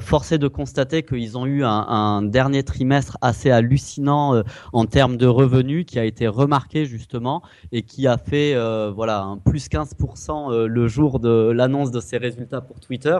Forcé 0.00 0.38
de 0.38 0.48
constater 0.48 1.02
qu'ils 1.02 1.38
ont 1.38 1.46
eu 1.46 1.64
un, 1.64 2.22
dernier 2.22 2.62
trimestre 2.62 3.18
assez 3.20 3.50
hallucinant 3.50 4.42
en 4.72 4.84
termes 4.84 5.16
de 5.16 5.26
revenus, 5.26 5.84
qui 5.86 5.98
a 5.98 6.04
été 6.04 6.26
remarqué 6.26 6.86
justement 6.86 7.42
et 7.72 7.82
qui 7.82 8.06
a 8.06 8.18
fait 8.18 8.54
voilà 8.90 9.22
un 9.22 9.38
plus 9.38 9.68
15% 9.68 10.64
le 10.64 10.88
jour 10.88 11.03
de 11.18 11.50
l'annonce 11.50 11.90
de 11.90 12.00
ces 12.00 12.16
résultats 12.16 12.60
pour 12.60 12.80
Twitter. 12.80 13.18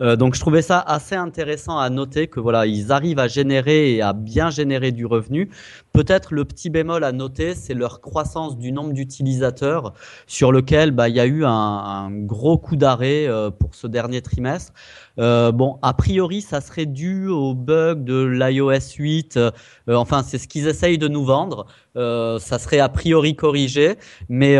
Euh, 0.00 0.16
donc 0.16 0.34
je 0.34 0.40
trouvais 0.40 0.62
ça 0.62 0.78
assez 0.78 1.14
intéressant 1.14 1.78
à 1.78 1.90
noter 1.90 2.28
que 2.28 2.40
voilà, 2.40 2.66
ils 2.66 2.92
arrivent 2.92 3.18
à 3.18 3.28
générer 3.28 3.94
et 3.94 4.02
à 4.02 4.12
bien 4.12 4.50
générer 4.50 4.92
du 4.92 5.06
revenu. 5.06 5.50
Peut-être 5.94 6.34
le 6.34 6.44
petit 6.44 6.70
bémol 6.70 7.04
à 7.04 7.12
noter, 7.12 7.54
c'est 7.54 7.72
leur 7.72 8.00
croissance 8.00 8.58
du 8.58 8.72
nombre 8.72 8.92
d'utilisateurs 8.92 9.92
sur 10.26 10.50
lequel 10.50 10.90
bah, 10.90 11.08
il 11.08 11.14
y 11.14 11.20
a 11.20 11.26
eu 11.26 11.44
un, 11.44 12.10
gros 12.10 12.58
coup 12.58 12.74
d'arrêt 12.74 13.28
euh, 13.28 13.52
pour 13.52 13.76
ce 13.76 13.86
dernier 13.86 14.20
trimestre. 14.20 14.72
Euh, 15.20 15.52
bon, 15.52 15.78
a 15.82 15.94
priori, 15.94 16.40
ça 16.40 16.60
serait 16.60 16.86
dû 16.86 17.28
au 17.28 17.54
bug 17.54 18.02
de 18.02 18.24
l'iOS 18.24 18.96
8. 18.98 19.36
Euh, 19.36 19.52
enfin, 19.88 20.24
c'est 20.24 20.38
ce 20.38 20.48
qu'ils 20.48 20.66
essayent 20.66 20.98
de 20.98 21.06
nous 21.06 21.24
vendre. 21.24 21.66
Euh, 21.96 22.40
ça 22.40 22.58
serait 22.58 22.80
a 22.80 22.88
priori 22.88 23.36
corrigé, 23.36 23.94
mais 24.28 24.58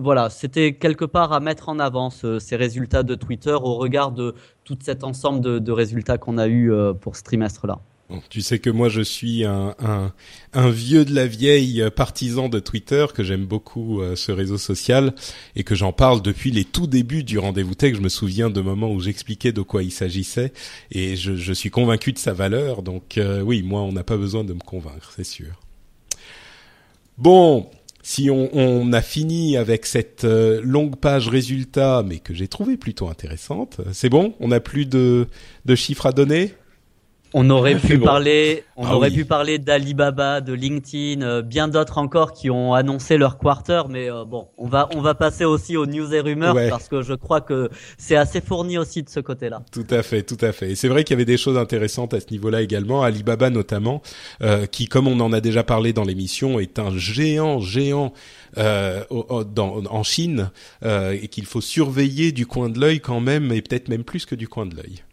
voilà, 0.00 0.30
c'était 0.30 0.74
quelque 0.74 1.04
part 1.04 1.32
à 1.32 1.40
mettre 1.40 1.70
en 1.70 1.80
avant 1.80 2.10
ces 2.10 2.54
résultats 2.54 3.02
de 3.02 3.16
Twitter 3.16 3.54
au 3.54 3.74
regard 3.74 4.12
de 4.12 4.36
tout 4.62 4.78
cet 4.80 5.02
ensemble 5.02 5.40
de, 5.40 5.58
de 5.58 5.72
résultats 5.72 6.18
qu'on 6.18 6.38
a 6.38 6.46
eu 6.46 6.72
pour 7.00 7.16
ce 7.16 7.24
trimestre-là 7.24 7.80
tu 8.28 8.40
sais 8.40 8.58
que 8.58 8.70
moi 8.70 8.88
je 8.88 9.00
suis 9.00 9.44
un, 9.44 9.74
un, 9.78 10.12
un, 10.52 10.70
vieux 10.70 11.04
de 11.04 11.14
la 11.14 11.26
vieille 11.26 11.84
partisan 11.94 12.48
de 12.48 12.58
Twitter, 12.58 13.06
que 13.14 13.22
j'aime 13.22 13.46
beaucoup 13.46 14.00
euh, 14.00 14.16
ce 14.16 14.32
réseau 14.32 14.58
social 14.58 15.14
et 15.56 15.64
que 15.64 15.74
j'en 15.74 15.92
parle 15.92 16.22
depuis 16.22 16.50
les 16.50 16.64
tout 16.64 16.86
débuts 16.86 17.24
du 17.24 17.38
rendez-vous 17.38 17.74
tech. 17.74 17.94
Je 17.94 18.00
me 18.00 18.08
souviens 18.08 18.50
de 18.50 18.60
moments 18.60 18.92
où 18.92 19.00
j'expliquais 19.00 19.52
de 19.52 19.62
quoi 19.62 19.82
il 19.82 19.92
s'agissait 19.92 20.52
et 20.90 21.16
je, 21.16 21.36
je, 21.36 21.52
suis 21.52 21.70
convaincu 21.70 22.12
de 22.12 22.18
sa 22.18 22.32
valeur. 22.32 22.82
Donc 22.82 23.18
euh, 23.18 23.40
oui, 23.40 23.62
moi 23.62 23.82
on 23.82 23.92
n'a 23.92 24.04
pas 24.04 24.16
besoin 24.16 24.44
de 24.44 24.52
me 24.52 24.60
convaincre, 24.60 25.12
c'est 25.14 25.24
sûr. 25.24 25.60
Bon, 27.18 27.70
si 28.02 28.30
on, 28.30 28.50
on, 28.56 28.92
a 28.92 29.00
fini 29.00 29.56
avec 29.56 29.86
cette 29.86 30.24
euh, 30.24 30.60
longue 30.62 30.96
page 30.96 31.28
résultat, 31.28 32.02
mais 32.06 32.18
que 32.18 32.34
j'ai 32.34 32.48
trouvé 32.48 32.76
plutôt 32.76 33.08
intéressante, 33.08 33.80
c'est 33.92 34.08
bon 34.08 34.34
On 34.40 34.48
n'a 34.48 34.60
plus 34.60 34.86
de, 34.86 35.28
de 35.64 35.74
chiffres 35.74 36.06
à 36.06 36.12
donner? 36.12 36.54
On 37.34 37.48
aurait 37.50 37.76
pu 37.76 37.96
bon. 37.98 38.04
parler, 38.04 38.64
on 38.76 38.86
ah 38.86 38.94
aurait 38.94 39.10
oui. 39.10 39.16
pu 39.16 39.24
parler 39.24 39.58
d'Alibaba, 39.58 40.40
de 40.40 40.52
LinkedIn, 40.52 41.22
euh, 41.22 41.42
bien 41.42 41.68
d'autres 41.68 41.98
encore 41.98 42.32
qui 42.32 42.50
ont 42.50 42.74
annoncé 42.74 43.18
leur 43.18 43.38
quarter, 43.38 43.82
mais 43.88 44.10
euh, 44.10 44.24
bon, 44.24 44.48
on 44.58 44.66
va 44.66 44.88
on 44.94 45.00
va 45.00 45.14
passer 45.14 45.44
aussi 45.44 45.76
aux 45.76 45.86
news 45.86 46.14
et 46.14 46.20
rumeurs 46.20 46.54
ouais. 46.54 46.68
parce 46.68 46.88
que 46.88 47.02
je 47.02 47.14
crois 47.14 47.40
que 47.40 47.70
c'est 47.98 48.16
assez 48.16 48.40
fourni 48.40 48.78
aussi 48.78 49.02
de 49.02 49.08
ce 49.08 49.20
côté-là. 49.20 49.62
Tout 49.72 49.86
à 49.90 50.02
fait, 50.02 50.22
tout 50.22 50.38
à 50.40 50.52
fait. 50.52 50.72
Et 50.72 50.74
c'est 50.74 50.88
vrai 50.88 51.04
qu'il 51.04 51.14
y 51.14 51.16
avait 51.16 51.24
des 51.24 51.36
choses 51.36 51.58
intéressantes 51.58 52.14
à 52.14 52.20
ce 52.20 52.26
niveau-là 52.30 52.62
également. 52.62 53.02
Alibaba 53.02 53.50
notamment, 53.50 54.02
euh, 54.42 54.66
qui 54.66 54.86
comme 54.86 55.08
on 55.08 55.20
en 55.20 55.32
a 55.32 55.40
déjà 55.40 55.62
parlé 55.62 55.92
dans 55.92 56.04
l'émission, 56.04 56.58
est 56.60 56.78
un 56.78 56.96
géant, 56.96 57.60
géant. 57.60 58.12
Euh, 58.58 59.02
dans, 59.44 59.82
en 59.86 60.02
Chine 60.02 60.50
euh, 60.84 61.16
et 61.20 61.28
qu'il 61.28 61.46
faut 61.46 61.62
surveiller 61.62 62.32
du 62.32 62.44
coin 62.44 62.68
de 62.68 62.78
l'œil 62.78 63.00
quand 63.00 63.20
même 63.20 63.50
et 63.50 63.62
peut-être 63.62 63.88
même 63.88 64.04
plus 64.04 64.26
que 64.26 64.34
du 64.34 64.46
coin 64.46 64.66
de 64.66 64.76
l'œil. 64.76 65.04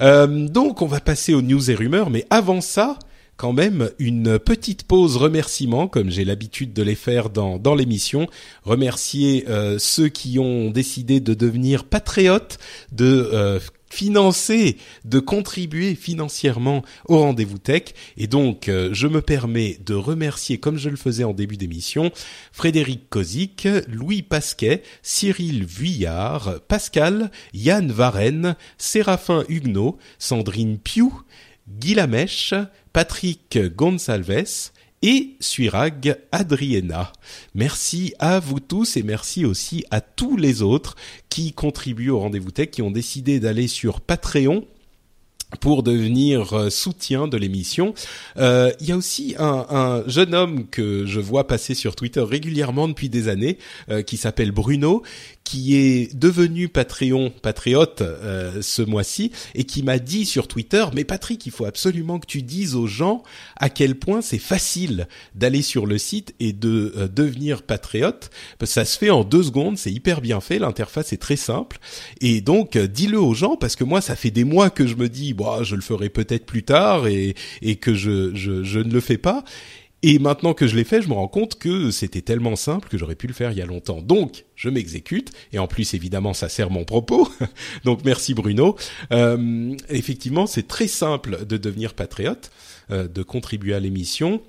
Euh, 0.00 0.48
donc 0.48 0.82
on 0.82 0.86
va 0.86 1.00
passer 1.00 1.34
aux 1.34 1.42
news 1.42 1.70
et 1.70 1.74
rumeurs, 1.74 2.10
mais 2.10 2.26
avant 2.30 2.60
ça, 2.60 2.98
quand 3.36 3.52
même 3.52 3.90
une 3.98 4.38
petite 4.38 4.84
pause 4.84 5.16
remerciement, 5.16 5.88
comme 5.88 6.10
j'ai 6.10 6.24
l'habitude 6.24 6.72
de 6.72 6.82
les 6.82 6.94
faire 6.94 7.30
dans, 7.30 7.58
dans 7.58 7.74
l'émission. 7.74 8.28
Remercier 8.62 9.46
euh, 9.48 9.78
ceux 9.78 10.08
qui 10.08 10.38
ont 10.38 10.70
décidé 10.70 11.20
de 11.20 11.34
devenir 11.34 11.84
patriotes, 11.84 12.58
de 12.92 13.30
euh, 13.32 13.58
financer, 13.92 14.78
de 15.04 15.18
contribuer 15.18 15.94
financièrement 15.94 16.82
au 17.08 17.18
rendez-vous 17.18 17.58
tech. 17.58 17.92
Et 18.16 18.26
donc, 18.26 18.68
euh, 18.68 18.88
je 18.92 19.06
me 19.06 19.20
permets 19.20 19.76
de 19.84 19.94
remercier, 19.94 20.58
comme 20.58 20.78
je 20.78 20.88
le 20.88 20.96
faisais 20.96 21.24
en 21.24 21.34
début 21.34 21.58
d'émission, 21.58 22.10
Frédéric 22.52 23.10
Kozik, 23.10 23.68
Louis 23.88 24.22
Pasquet, 24.22 24.82
Cyril 25.02 25.66
Vuillard, 25.66 26.60
Pascal, 26.68 27.30
Yann 27.52 27.92
Varenne, 27.92 28.56
Séraphin 28.78 29.44
Huguenot, 29.50 29.98
Sandrine 30.18 30.78
Piou, 30.78 31.20
Guy 31.68 31.94
Patrick 32.94 33.58
Gonsalves, 33.76 34.71
et 35.02 35.36
Suirag 35.40 36.16
Adriena. 36.30 37.12
Merci 37.54 38.14
à 38.18 38.40
vous 38.40 38.60
tous 38.60 38.96
et 38.96 39.02
merci 39.02 39.44
aussi 39.44 39.84
à 39.90 40.00
tous 40.00 40.36
les 40.36 40.62
autres 40.62 40.96
qui 41.28 41.52
contribuent 41.52 42.10
au 42.10 42.20
rendez-vous 42.20 42.50
tech, 42.50 42.70
qui 42.70 42.82
ont 42.82 42.90
décidé 42.90 43.40
d'aller 43.40 43.68
sur 43.68 44.00
Patreon 44.00 44.64
pour 45.60 45.82
devenir 45.82 46.52
euh, 46.54 46.70
soutien 46.70 47.28
de 47.28 47.36
l'émission. 47.36 47.94
Euh, 48.36 48.72
il 48.80 48.88
y 48.88 48.92
a 48.92 48.96
aussi 48.96 49.34
un, 49.38 49.66
un, 49.70 50.08
jeune 50.08 50.34
homme 50.34 50.66
que 50.68 51.06
je 51.06 51.20
vois 51.20 51.46
passer 51.46 51.74
sur 51.74 51.96
Twitter 51.96 52.20
régulièrement 52.20 52.88
depuis 52.88 53.08
des 53.08 53.28
années, 53.28 53.58
euh, 53.90 54.02
qui 54.02 54.16
s'appelle 54.16 54.52
Bruno, 54.52 55.02
qui 55.44 55.76
est 55.76 56.14
devenu 56.14 56.68
Patreon 56.68 57.30
patriote 57.42 58.00
euh, 58.00 58.62
ce 58.62 58.82
mois-ci 58.82 59.32
et 59.54 59.64
qui 59.64 59.82
m'a 59.82 59.98
dit 59.98 60.24
sur 60.24 60.48
Twitter 60.48 60.84
"Mais 60.94 61.04
Patrick, 61.04 61.44
il 61.46 61.52
faut 61.52 61.64
absolument 61.64 62.18
que 62.18 62.26
tu 62.26 62.42
dises 62.42 62.74
aux 62.74 62.86
gens 62.86 63.22
à 63.56 63.68
quel 63.68 63.96
point 63.96 64.22
c'est 64.22 64.38
facile 64.38 65.08
d'aller 65.34 65.62
sur 65.62 65.86
le 65.86 65.98
site 65.98 66.34
et 66.40 66.52
de 66.52 66.92
euh, 66.96 67.08
devenir 67.08 67.62
patriote 67.62 68.30
ça 68.64 68.84
se 68.84 68.96
fait 68.96 69.10
en 69.10 69.24
deux 69.24 69.42
secondes, 69.42 69.76
c'est 69.76 69.92
hyper 69.92 70.20
bien 70.20 70.40
fait, 70.40 70.58
l'interface 70.58 71.12
est 71.12 71.18
très 71.18 71.36
simple 71.36 71.78
et 72.20 72.40
donc 72.40 72.78
dis-le 72.78 73.20
aux 73.20 73.34
gens 73.34 73.56
parce 73.56 73.76
que 73.76 73.84
moi 73.84 74.00
ça 74.00 74.16
fait 74.16 74.30
des 74.30 74.44
mois 74.44 74.70
que 74.70 74.86
je 74.86 74.94
me 74.94 75.08
dis 75.08 75.34
bah 75.42 75.62
je 75.62 75.74
le 75.74 75.82
ferai 75.82 76.08
peut-être 76.08 76.46
plus 76.46 76.62
tard 76.62 77.06
et 77.06 77.34
et 77.60 77.76
que 77.76 77.94
je 77.94 78.34
je, 78.34 78.62
je 78.62 78.78
ne 78.78 78.92
le 78.92 79.00
fais 79.00 79.18
pas 79.18 79.44
et 80.04 80.18
maintenant 80.18 80.52
que 80.52 80.66
je 80.66 80.74
l'ai 80.74 80.82
fait, 80.82 81.00
je 81.00 81.08
me 81.08 81.14
rends 81.14 81.28
compte 81.28 81.58
que 81.58 81.92
c'était 81.92 82.22
tellement 82.22 82.56
simple 82.56 82.88
que 82.88 82.98
j'aurais 82.98 83.14
pu 83.14 83.28
le 83.28 83.32
faire 83.32 83.52
il 83.52 83.58
y 83.58 83.62
a 83.62 83.66
longtemps. 83.66 84.02
Donc, 84.02 84.44
je 84.56 84.68
m'exécute. 84.68 85.30
Et 85.52 85.60
en 85.60 85.68
plus, 85.68 85.94
évidemment, 85.94 86.34
ça 86.34 86.48
sert 86.48 86.70
mon 86.70 86.84
propos. 86.84 87.28
Donc, 87.84 88.04
merci 88.04 88.34
Bruno. 88.34 88.76
Euh, 89.12 89.76
effectivement, 89.88 90.46
c'est 90.46 90.66
très 90.66 90.88
simple 90.88 91.46
de 91.46 91.56
devenir 91.56 91.94
patriote, 91.94 92.50
euh, 92.90 93.06
de 93.06 93.22
contribuer 93.22 93.74
à 93.74 93.80
l'émission. 93.80 94.42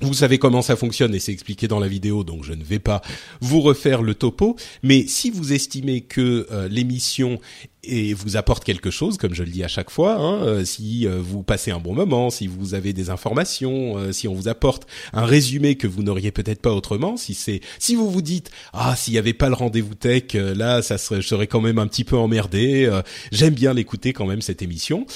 Vous 0.00 0.12
savez 0.12 0.38
comment 0.38 0.60
ça 0.60 0.74
fonctionne 0.74 1.14
et 1.14 1.20
c'est 1.20 1.30
expliqué 1.30 1.68
dans 1.68 1.78
la 1.78 1.86
vidéo, 1.86 2.24
donc 2.24 2.42
je 2.42 2.52
ne 2.52 2.64
vais 2.64 2.80
pas 2.80 3.00
vous 3.40 3.60
refaire 3.60 4.02
le 4.02 4.16
topo. 4.16 4.56
Mais 4.82 5.06
si 5.06 5.30
vous 5.30 5.52
estimez 5.52 6.00
que 6.00 6.48
euh, 6.50 6.66
l'émission 6.68 7.38
et 7.84 8.12
vous 8.12 8.36
apporte 8.36 8.64
quelque 8.64 8.90
chose, 8.90 9.18
comme 9.18 9.34
je 9.34 9.44
le 9.44 9.50
dis 9.50 9.62
à 9.62 9.68
chaque 9.68 9.90
fois, 9.90 10.16
hein, 10.16 10.42
euh, 10.42 10.64
si 10.64 11.06
euh, 11.06 11.20
vous 11.22 11.44
passez 11.44 11.70
un 11.70 11.78
bon 11.78 11.94
moment, 11.94 12.30
si 12.30 12.48
vous 12.48 12.74
avez 12.74 12.92
des 12.92 13.08
informations, 13.08 14.12
si 14.12 14.26
on 14.26 14.34
vous 14.34 14.48
apporte 14.48 14.84
un 15.12 15.26
résumé 15.26 15.76
que 15.76 15.86
vous 15.86 16.02
n'auriez 16.02 16.32
peut-être 16.32 16.60
pas 16.60 16.72
autrement, 16.72 17.16
si 17.16 17.34
c'est, 17.34 17.60
si 17.78 17.94
vous 17.94 18.10
vous 18.10 18.22
dites 18.22 18.50
ah 18.72 18.96
s'il 18.96 19.14
y 19.14 19.18
avait 19.18 19.32
pas 19.32 19.48
le 19.48 19.54
rendez-vous 19.54 19.94
tech, 19.94 20.34
là 20.34 20.82
ça 20.82 20.98
serait, 20.98 21.22
je 21.22 21.28
serais 21.28 21.46
quand 21.46 21.60
même 21.60 21.78
un 21.78 21.86
petit 21.86 22.04
peu 22.04 22.16
emmerdé. 22.16 22.90
J'aime 23.30 23.54
bien 23.54 23.72
l'écouter 23.72 24.12
quand 24.12 24.26
même 24.26 24.42
cette 24.42 24.60
émission. 24.60 25.06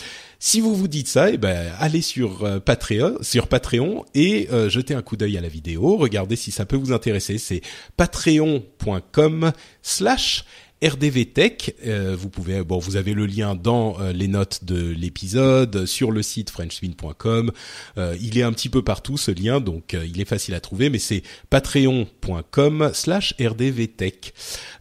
Si 0.40 0.60
vous 0.60 0.72
vous 0.72 0.86
dites 0.86 1.08
ça, 1.08 1.30
eh 1.30 1.36
ben 1.36 1.72
allez 1.80 2.00
sur 2.00 2.44
euh, 2.44 2.60
Patreon, 2.60 3.18
sur 3.22 3.48
Patreon 3.48 4.04
et 4.14 4.46
euh, 4.52 4.70
jetez 4.70 4.94
un 4.94 5.02
coup 5.02 5.16
d'œil 5.16 5.36
à 5.36 5.40
la 5.40 5.48
vidéo. 5.48 5.96
Regardez 5.96 6.36
si 6.36 6.52
ça 6.52 6.64
peut 6.64 6.76
vous 6.76 6.92
intéresser. 6.92 7.38
C'est 7.38 7.60
patreon.com/slash 7.96 10.44
RDV 10.82 11.26
Tech. 11.26 11.74
Euh, 11.86 12.16
vous 12.18 12.28
pouvez, 12.28 12.62
bon, 12.62 12.78
vous 12.78 12.96
avez 12.96 13.14
le 13.14 13.26
lien 13.26 13.54
dans 13.54 14.00
euh, 14.00 14.12
les 14.12 14.28
notes 14.28 14.64
de 14.64 14.90
l'épisode, 14.90 15.86
sur 15.86 16.12
le 16.12 16.22
site 16.22 16.50
frenchspin.com. 16.50 17.50
Euh, 17.96 18.16
il 18.20 18.38
est 18.38 18.42
un 18.42 18.52
petit 18.52 18.68
peu 18.68 18.82
partout 18.82 19.16
ce 19.16 19.30
lien, 19.30 19.60
donc 19.60 19.94
euh, 19.94 20.06
il 20.06 20.20
est 20.20 20.24
facile 20.24 20.54
à 20.54 20.60
trouver, 20.60 20.88
mais 20.90 20.98
c'est 20.98 21.22
patreon.com/slash 21.50 23.34
RDV 23.40 23.88
Tech. 23.88 24.14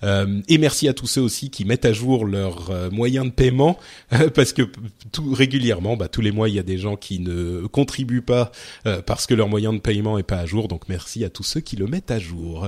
Euh, 0.04 0.42
et 0.48 0.58
merci 0.58 0.88
à 0.88 0.94
tous 0.94 1.08
ceux 1.08 1.22
aussi 1.22 1.50
qui 1.50 1.66
mettent 1.66 1.86
à 1.86 1.94
jour 1.94 2.26
leurs 2.26 2.92
moyens 2.92 3.26
de 3.26 3.32
paiement, 3.32 3.80
parce 4.36 4.54
que 4.54 4.64
tout 5.12 5.34
régulièrement, 5.34 5.98
bah, 5.98 6.08
tous 6.08 6.22
les 6.22 6.32
mois, 6.32 6.50
il 6.50 6.56
y 6.56 6.60
a 6.60 6.64
des 6.64 6.78
gens 6.78 6.96
qui 6.96 7.20
ne 7.20 7.66
contribuent 7.68 8.22
pas 8.22 8.52
parce 9.06 9.26
que 9.26 9.34
leur 9.34 9.48
moyen 9.48 9.74
de 9.74 9.80
paiement 9.80 10.18
est 10.18 10.24
pas 10.24 10.38
à 10.38 10.46
jour. 10.46 10.68
Donc 10.68 10.84
merci 10.90 11.24
à 11.24 11.30
tous 11.30 11.44
ceux 11.44 11.62
qui 11.62 11.76
le 11.76 11.88
mettent 11.88 12.12
à 12.12 12.20
jour. 12.20 12.68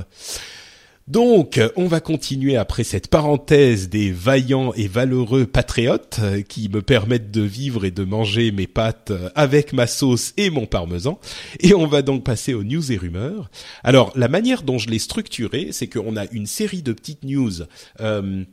Donc, 1.09 1.59
on 1.75 1.87
va 1.87 2.01
continuer 2.01 2.55
après 2.55 2.83
cette 2.83 3.07
parenthèse 3.07 3.89
des 3.89 4.11
vaillants 4.11 4.73
et 4.75 4.87
valeureux 4.87 5.47
patriotes 5.47 6.19
euh, 6.21 6.43
qui 6.43 6.69
me 6.69 6.83
permettent 6.83 7.31
de 7.31 7.41
vivre 7.41 7.83
et 7.83 7.89
de 7.89 8.03
manger 8.03 8.51
mes 8.51 8.67
pâtes 8.67 9.09
euh, 9.09 9.31
avec 9.33 9.73
ma 9.73 9.87
sauce 9.87 10.33
et 10.37 10.51
mon 10.51 10.67
parmesan. 10.67 11.19
Et 11.61 11.73
on 11.73 11.87
va 11.87 12.03
donc 12.03 12.23
passer 12.23 12.53
aux 12.53 12.63
news 12.63 12.91
et 12.91 12.97
rumeurs. 12.97 13.49
Alors, 13.83 14.13
la 14.15 14.27
manière 14.27 14.61
dont 14.61 14.77
je 14.77 14.91
l'ai 14.91 14.99
structuré, 14.99 15.69
c'est 15.71 15.87
qu'on 15.87 16.15
a 16.15 16.27
une 16.31 16.45
série 16.45 16.83
de 16.83 16.93
petites 16.93 17.23
news. 17.23 17.63
Euh, 18.01 18.43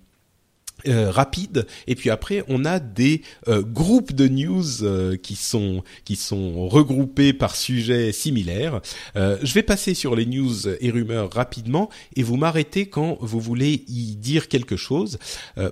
euh, 0.87 1.11
rapide 1.11 1.67
et 1.87 1.95
puis 1.95 2.11
après 2.11 2.45
on 2.49 2.67
a 2.67 2.81
des 2.81 3.23
euh, 3.49 3.63
groupes 3.63 4.13
de 4.13 4.29
news 4.29 4.83
euh, 4.83 5.17
qui 5.17 5.35
sont 5.35 5.83
qui 6.05 6.17
sont 6.17 6.69
regroupés 6.69 7.33
par 7.33 7.57
sujets 7.57 8.13
similaires. 8.13 8.83
je 9.15 9.53
vais 9.55 9.63
passer 9.63 9.95
sur 9.95 10.15
les 10.15 10.27
news 10.27 10.69
et 10.69 10.91
rumeurs 10.91 11.33
rapidement 11.33 11.89
et 12.15 12.23
vous 12.23 12.37
m'arrêtez 12.37 12.87
quand 12.87 13.17
vous 13.21 13.41
voulez 13.41 13.85
y 13.89 14.17
dire 14.17 14.49
quelque 14.49 14.77
chose. 14.77 15.19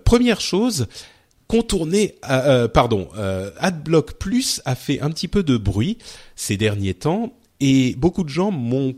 première 0.04 0.40
chose, 0.40 0.86
contourner, 1.48 2.16
pardon, 2.72 3.08
AdBlock 3.58 4.14
Plus 4.14 4.62
a 4.64 4.74
fait 4.74 5.00
un 5.00 5.10
petit 5.10 5.28
peu 5.28 5.42
de 5.42 5.58
bruit 5.58 5.98
ces 6.34 6.56
derniers 6.56 6.94
temps 6.94 7.34
et 7.60 7.94
beaucoup 7.96 8.24
de 8.24 8.28
gens 8.28 8.50
m'ont 8.50 8.94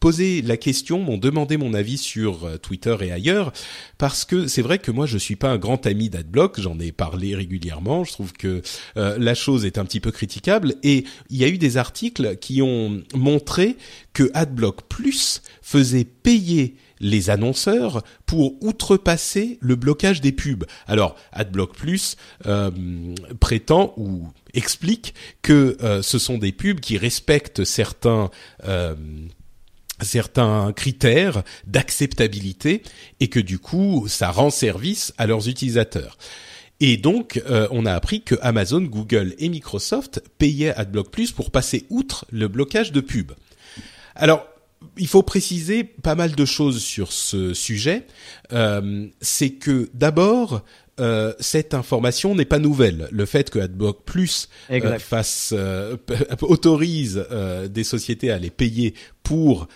posé 0.00 0.42
la 0.42 0.56
question, 0.56 1.00
m'ont 1.00 1.18
demandé 1.18 1.56
mon 1.56 1.74
avis 1.74 1.98
sur 1.98 2.44
euh, 2.44 2.56
Twitter 2.56 2.96
et 3.02 3.12
ailleurs, 3.12 3.52
parce 3.98 4.24
que 4.24 4.46
c'est 4.46 4.62
vrai 4.62 4.78
que 4.78 4.90
moi 4.90 5.06
je 5.06 5.18
suis 5.18 5.36
pas 5.36 5.50
un 5.50 5.58
grand 5.58 5.86
ami 5.86 6.08
d'Adblock, 6.08 6.60
j'en 6.60 6.78
ai 6.78 6.90
parlé 6.90 7.34
régulièrement, 7.34 8.04
je 8.04 8.12
trouve 8.12 8.32
que 8.32 8.62
euh, 8.96 9.16
la 9.18 9.34
chose 9.34 9.64
est 9.64 9.78
un 9.78 9.84
petit 9.84 10.00
peu 10.00 10.10
critiquable, 10.10 10.74
et 10.82 11.04
il 11.28 11.36
y 11.36 11.44
a 11.44 11.48
eu 11.48 11.58
des 11.58 11.76
articles 11.76 12.36
qui 12.38 12.62
ont 12.62 13.02
montré 13.14 13.76
que 14.12 14.30
Adblock 14.34 14.82
Plus 14.88 15.42
faisait 15.62 16.04
payer 16.04 16.74
les 17.00 17.30
annonceurs 17.30 18.02
pour 18.26 18.62
outrepasser 18.62 19.58
le 19.60 19.76
blocage 19.76 20.20
des 20.20 20.32
pubs. 20.32 20.64
Alors, 20.86 21.16
AdBlock 21.32 21.74
Plus 21.74 22.16
euh, 22.46 22.70
prétend 23.40 23.94
ou 23.96 24.28
explique 24.54 25.14
que 25.42 25.76
ce 26.02 26.18
sont 26.18 26.38
des 26.38 26.52
pubs 26.52 26.80
qui 26.80 26.98
respectent 26.98 27.64
certains 27.64 28.30
certains 30.02 30.72
critères 30.72 31.42
d'acceptabilité 31.66 32.82
et 33.20 33.28
que 33.28 33.40
du 33.40 33.58
coup 33.58 34.06
ça 34.08 34.30
rend 34.30 34.50
service 34.50 35.12
à 35.18 35.26
leurs 35.26 35.48
utilisateurs. 35.48 36.16
Et 36.80 36.96
donc, 36.96 37.42
euh, 37.46 37.68
on 37.70 37.84
a 37.84 37.92
appris 37.92 38.22
que 38.22 38.34
Amazon, 38.40 38.80
Google 38.80 39.34
et 39.38 39.50
Microsoft 39.50 40.22
payaient 40.38 40.74
AdBlock 40.74 41.10
Plus 41.10 41.30
pour 41.30 41.50
passer 41.50 41.84
outre 41.90 42.24
le 42.30 42.48
blocage 42.48 42.90
de 42.90 43.02
pub. 43.02 43.32
Alors, 44.14 44.46
il 44.96 45.06
faut 45.06 45.22
préciser 45.22 45.84
pas 45.84 46.14
mal 46.14 46.34
de 46.34 46.44
choses 46.44 46.82
sur 46.82 47.12
ce 47.12 47.54
sujet. 47.54 48.06
Euh, 48.52 49.06
c'est 49.20 49.50
que 49.50 49.88
d'abord, 49.94 50.62
euh, 51.00 51.32
cette 51.40 51.72
information 51.72 52.34
n'est 52.34 52.44
pas 52.44 52.58
nouvelle. 52.58 53.08
Le 53.10 53.24
fait 53.24 53.48
que 53.48 53.58
AdBlock 53.58 54.04
Plus 54.04 54.48
euh, 54.70 54.98
fasse 54.98 55.54
euh, 55.56 55.96
autorise 56.42 57.24
des 57.68 57.84
sociétés 57.84 58.30
à 58.30 58.38
les 58.38 58.50
payer 58.50 58.94
pour 59.22 59.68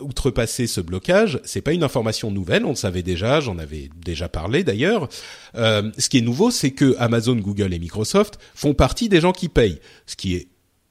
outrepasser 0.00 0.66
ce 0.66 0.80
blocage, 0.80 1.40
c'est 1.44 1.62
pas 1.62 1.72
une 1.72 1.82
information 1.82 2.30
nouvelle. 2.30 2.64
On 2.64 2.70
le 2.70 2.74
savait 2.74 3.02
déjà, 3.02 3.40
j'en 3.40 3.58
avais 3.58 3.88
déjà 4.04 4.28
parlé 4.28 4.62
d'ailleurs. 4.62 5.08
ce 5.54 6.08
qui 6.08 6.18
est 6.18 6.22
nouveau, 6.22 6.50
c'est 6.50 6.72
que 6.72 6.94
Amazon, 6.98 7.36
Google 7.36 7.72
et 7.72 7.78
Microsoft 7.78 8.38
font 8.54 8.74
partie 8.74 9.08
des 9.08 9.20
gens 9.20 9.32
qui 9.32 9.48
payent, 9.48 9.80
ce 10.06 10.16
qui 10.16 10.34
est 10.34 10.48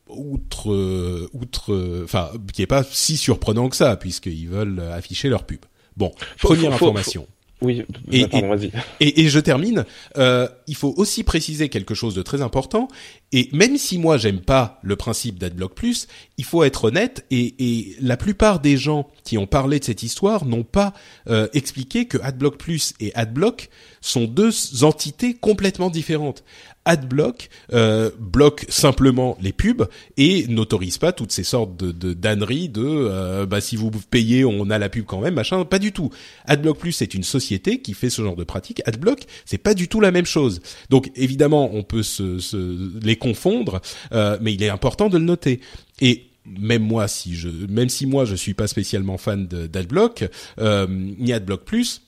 outre 0.09 1.27
outre 1.33 2.01
enfin 2.03 2.31
qui 2.53 2.61
est 2.61 2.67
pas 2.67 2.83
si 2.83 3.17
surprenant 3.17 3.69
que 3.69 3.75
ça 3.75 3.95
puisqu'ils 3.95 4.47
veulent 4.47 4.81
afficher 4.93 5.29
leur 5.29 5.43
pub. 5.43 5.61
Bon, 5.95 6.11
première 6.39 6.73
information. 6.73 7.27
Oui, 7.61 7.83
et, 8.11 8.25
vas-y. 8.27 8.71
Et, 8.99 9.21
et, 9.21 9.29
je 9.29 9.39
termine. 9.39 9.85
Euh, 10.17 10.47
il 10.67 10.75
faut 10.75 10.93
aussi 10.97 11.23
préciser 11.23 11.69
quelque 11.69 11.95
chose 11.95 12.13
de 12.13 12.21
très 12.21 12.43
important. 12.43 12.87
Et 13.33 13.49
même 13.51 13.77
si 13.77 13.97
moi 13.97 14.17
j'aime 14.17 14.39
pas 14.39 14.79
le 14.83 14.95
principe 14.95 15.37
d'AdBlock 15.37 15.75
Plus, 15.75 16.07
il 16.37 16.45
faut 16.45 16.63
être 16.63 16.85
honnête. 16.85 17.25
Et, 17.29 17.55
et, 17.59 17.95
la 17.99 18.15
plupart 18.15 18.59
des 18.59 18.77
gens 18.77 19.09
qui 19.23 19.37
ont 19.37 19.47
parlé 19.47 19.79
de 19.79 19.83
cette 19.83 20.03
histoire 20.03 20.45
n'ont 20.45 20.63
pas 20.63 20.93
euh, 21.29 21.47
expliqué 21.53 22.05
que 22.05 22.17
AdBlock 22.21 22.57
Plus 22.57 22.93
et 22.99 23.13
AdBlock 23.15 23.69
sont 23.99 24.25
deux 24.25 24.83
entités 24.83 25.33
complètement 25.33 25.89
différentes. 25.89 26.43
AdBlock 26.87 27.49
euh, 27.73 28.09
bloque 28.17 28.65
simplement 28.69 29.37
les 29.41 29.51
pubs 29.51 29.87
et 30.15 30.47
n'autorise 30.47 30.97
pas 30.97 31.11
toutes 31.11 31.33
ces 31.33 31.43
sortes 31.43 31.75
de, 31.75 31.91
de 31.91 32.13
d'âneries 32.13 32.69
de 32.69 32.81
euh, 32.81 33.45
bah 33.45 33.59
si 33.59 33.75
vous 33.75 33.91
payez 34.09 34.45
on 34.45 34.69
a 34.69 34.77
la 34.77 34.87
pub 34.87 35.05
quand 35.05 35.19
même 35.19 35.33
machin 35.33 35.65
pas 35.65 35.79
du 35.79 35.91
tout. 35.91 36.09
AdBlock 36.45 36.79
Plus 36.79 36.93
c'est 36.93 37.13
une 37.13 37.23
société 37.23 37.81
qui 37.81 37.93
fait 37.93 38.09
ce 38.09 38.21
genre 38.21 38.37
de 38.37 38.45
pratique. 38.45 38.81
AdBlock 38.85 39.25
c'est 39.45 39.57
pas 39.57 39.73
du 39.73 39.89
tout 39.89 39.99
la 39.99 40.11
même 40.11 40.25
chose. 40.25 40.61
Donc 40.89 41.11
évidemment 41.15 41.69
on 41.73 41.83
peut 41.83 42.03
se, 42.03 42.39
se 42.39 42.89
les 43.03 43.16
confondre, 43.17 43.81
euh, 44.11 44.37
mais 44.41 44.53
il 44.53 44.63
est 44.63 44.69
important 44.69 45.09
de 45.09 45.17
le 45.17 45.25
noter. 45.25 45.59
Et 46.01 46.27
même 46.45 46.83
moi 46.83 47.07
si 47.09 47.35
je 47.35 47.49
même 47.49 47.89
si 47.89 48.05
moi 48.05 48.23
je 48.23 48.33
suis 48.35 48.53
pas 48.53 48.67
spécialement 48.67 49.17
fan 49.17 49.47
d'AdBlock 49.47 50.29
euh, 50.61 50.87
ni 50.87 51.33
AdBlock 51.33 51.65
Plus 51.65 52.03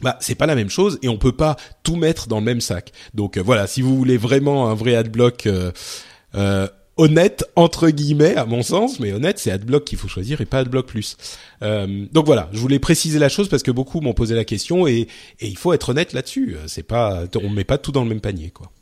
bah 0.00 0.16
c'est 0.20 0.34
pas 0.34 0.46
la 0.46 0.56
même 0.56 0.70
chose 0.70 0.98
et 1.02 1.08
on 1.08 1.18
peut 1.18 1.36
pas 1.36 1.56
tout 1.84 1.94
mettre 1.94 2.26
dans 2.26 2.38
le 2.40 2.44
même 2.44 2.60
sac. 2.60 2.90
Donc 3.14 3.36
euh, 3.36 3.42
voilà, 3.42 3.66
si 3.66 3.82
vous 3.82 3.96
voulez 3.96 4.16
vraiment 4.16 4.70
un 4.70 4.74
vrai 4.74 4.96
adblock 4.96 5.48
honnête 6.96 7.44
entre 7.54 7.88
guillemets 7.90 8.34
à 8.34 8.44
mon 8.44 8.62
sens, 8.62 8.98
mais 8.98 9.12
honnête, 9.12 9.38
c'est 9.38 9.50
adblock 9.50 9.84
qu'il 9.84 9.98
faut 9.98 10.08
choisir 10.08 10.40
et 10.40 10.46
pas 10.46 10.60
adblock 10.60 10.86
plus. 10.86 11.16
Donc 11.60 12.26
voilà, 12.26 12.48
je 12.52 12.58
voulais 12.58 12.78
préciser 12.78 13.18
la 13.18 13.28
chose 13.28 13.48
parce 13.48 13.62
que 13.62 13.70
beaucoup 13.70 14.00
m'ont 14.00 14.14
posé 14.14 14.34
la 14.34 14.44
question 14.44 14.86
et, 14.86 15.06
et 15.40 15.46
il 15.46 15.56
faut 15.56 15.72
être 15.72 15.90
honnête 15.90 16.12
là-dessus. 16.12 16.56
C'est 16.66 16.82
pas, 16.82 17.24
on 17.42 17.50
met 17.50 17.64
pas 17.64 17.78
tout 17.78 17.92
dans 17.92 18.02
le 18.02 18.08
même 18.08 18.20
panier 18.20 18.50
quoi. 18.50 18.72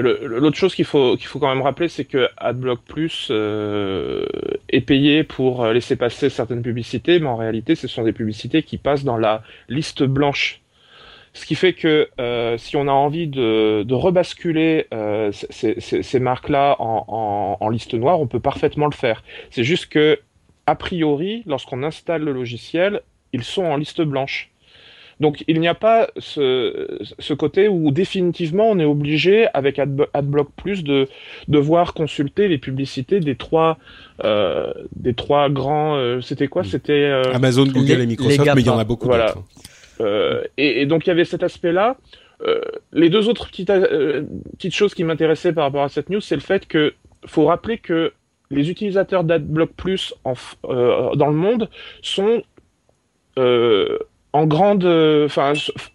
L'autre 0.00 0.56
chose 0.56 0.74
qu'il 0.74 0.84
faut 0.84 1.16
quand 1.16 1.54
même 1.54 1.62
rappeler, 1.62 1.88
c'est 1.88 2.04
que 2.04 2.28
AdBlock 2.36 2.80
Plus 2.82 3.28
euh, 3.30 4.26
est 4.68 4.80
payé 4.80 5.24
pour 5.24 5.66
laisser 5.66 5.96
passer 5.96 6.30
certaines 6.30 6.62
publicités, 6.62 7.18
mais 7.20 7.28
en 7.28 7.36
réalité, 7.36 7.74
ce 7.74 7.88
sont 7.88 8.02
des 8.02 8.12
publicités 8.12 8.62
qui 8.62 8.78
passent 8.78 9.04
dans 9.04 9.18
la 9.18 9.42
liste 9.68 10.02
blanche 10.02 10.60
ce 11.34 11.46
qui 11.46 11.56
fait 11.56 11.72
que 11.72 12.08
euh, 12.20 12.56
si 12.56 12.76
on 12.76 12.86
a 12.86 12.92
envie 12.92 13.26
de, 13.26 13.84
rebasculer 13.92 14.86
euh, 14.94 15.32
ces, 15.32 16.20
marques-là 16.20 16.76
en, 16.78 17.04
en, 17.08 17.56
en, 17.60 17.68
liste 17.68 17.94
noire, 17.94 18.20
on 18.20 18.28
peut 18.28 18.40
parfaitement 18.40 18.86
le 18.86 18.92
faire. 18.92 19.22
C'est 19.50 19.64
juste 19.64 19.86
que, 19.86 20.20
a 20.66 20.76
priori, 20.76 21.42
lorsqu'on 21.46 21.82
installe 21.82 22.22
le 22.22 22.32
logiciel, 22.32 23.02
ils 23.32 23.42
sont 23.42 23.64
en 23.64 23.76
liste 23.76 24.00
blanche. 24.00 24.52
Donc 25.20 25.44
il 25.48 25.60
n'y 25.60 25.68
a 25.68 25.74
pas 25.74 26.08
ce, 26.18 26.98
ce, 27.18 27.34
côté 27.34 27.68
où 27.68 27.90
définitivement 27.90 28.70
on 28.70 28.78
est 28.78 28.84
obligé 28.84 29.46
avec 29.54 29.78
AdBlock 29.78 30.48
Plus 30.56 30.84
de 30.84 31.08
devoir 31.48 31.94
consulter 31.94 32.48
les 32.48 32.58
publicités 32.58 33.20
des 33.20 33.36
trois 33.36 33.78
euh, 34.24 34.72
des 34.96 35.14
trois 35.14 35.48
grands. 35.50 35.96
Euh, 35.96 36.20
c'était 36.20 36.48
quoi? 36.48 36.64
C'était 36.64 36.92
euh, 36.92 37.22
Amazon, 37.32 37.66
Google 37.66 38.00
et 38.00 38.06
Microsoft, 38.06 38.50
mais 38.54 38.60
il 38.60 38.66
y 38.66 38.70
en 38.70 38.78
a 38.78 38.84
beaucoup 38.84 39.06
voilà. 39.06 39.28
d'autres. 39.28 39.44
Euh, 40.00 40.42
et, 40.56 40.82
et, 40.82 40.86
donc 40.86 41.06
il 41.06 41.08
y 41.08 41.12
avait 41.12 41.24
cet 41.24 41.42
aspect-là. 41.42 41.96
Euh, 42.42 42.60
les 42.92 43.10
deux 43.10 43.28
autres 43.28 43.48
petites, 43.48 43.70
euh, 43.70 44.24
petites 44.52 44.74
choses 44.74 44.94
qui 44.94 45.04
m'intéressaient 45.04 45.52
par 45.52 45.64
rapport 45.64 45.84
à 45.84 45.88
cette 45.88 46.10
news, 46.10 46.20
c'est 46.20 46.34
le 46.34 46.40
fait 46.40 46.66
que 46.66 46.94
faut 47.26 47.46
rappeler 47.46 47.78
que 47.78 48.12
les 48.50 48.70
utilisateurs 48.70 49.24
d'AdBlock 49.24 49.70
Plus 49.72 50.14
en, 50.24 50.34
euh, 50.66 51.14
dans 51.14 51.28
le 51.28 51.36
monde 51.36 51.70
sont 52.02 52.42
en 54.34 54.46
grande, 54.46 54.84
enfin, 55.24 55.52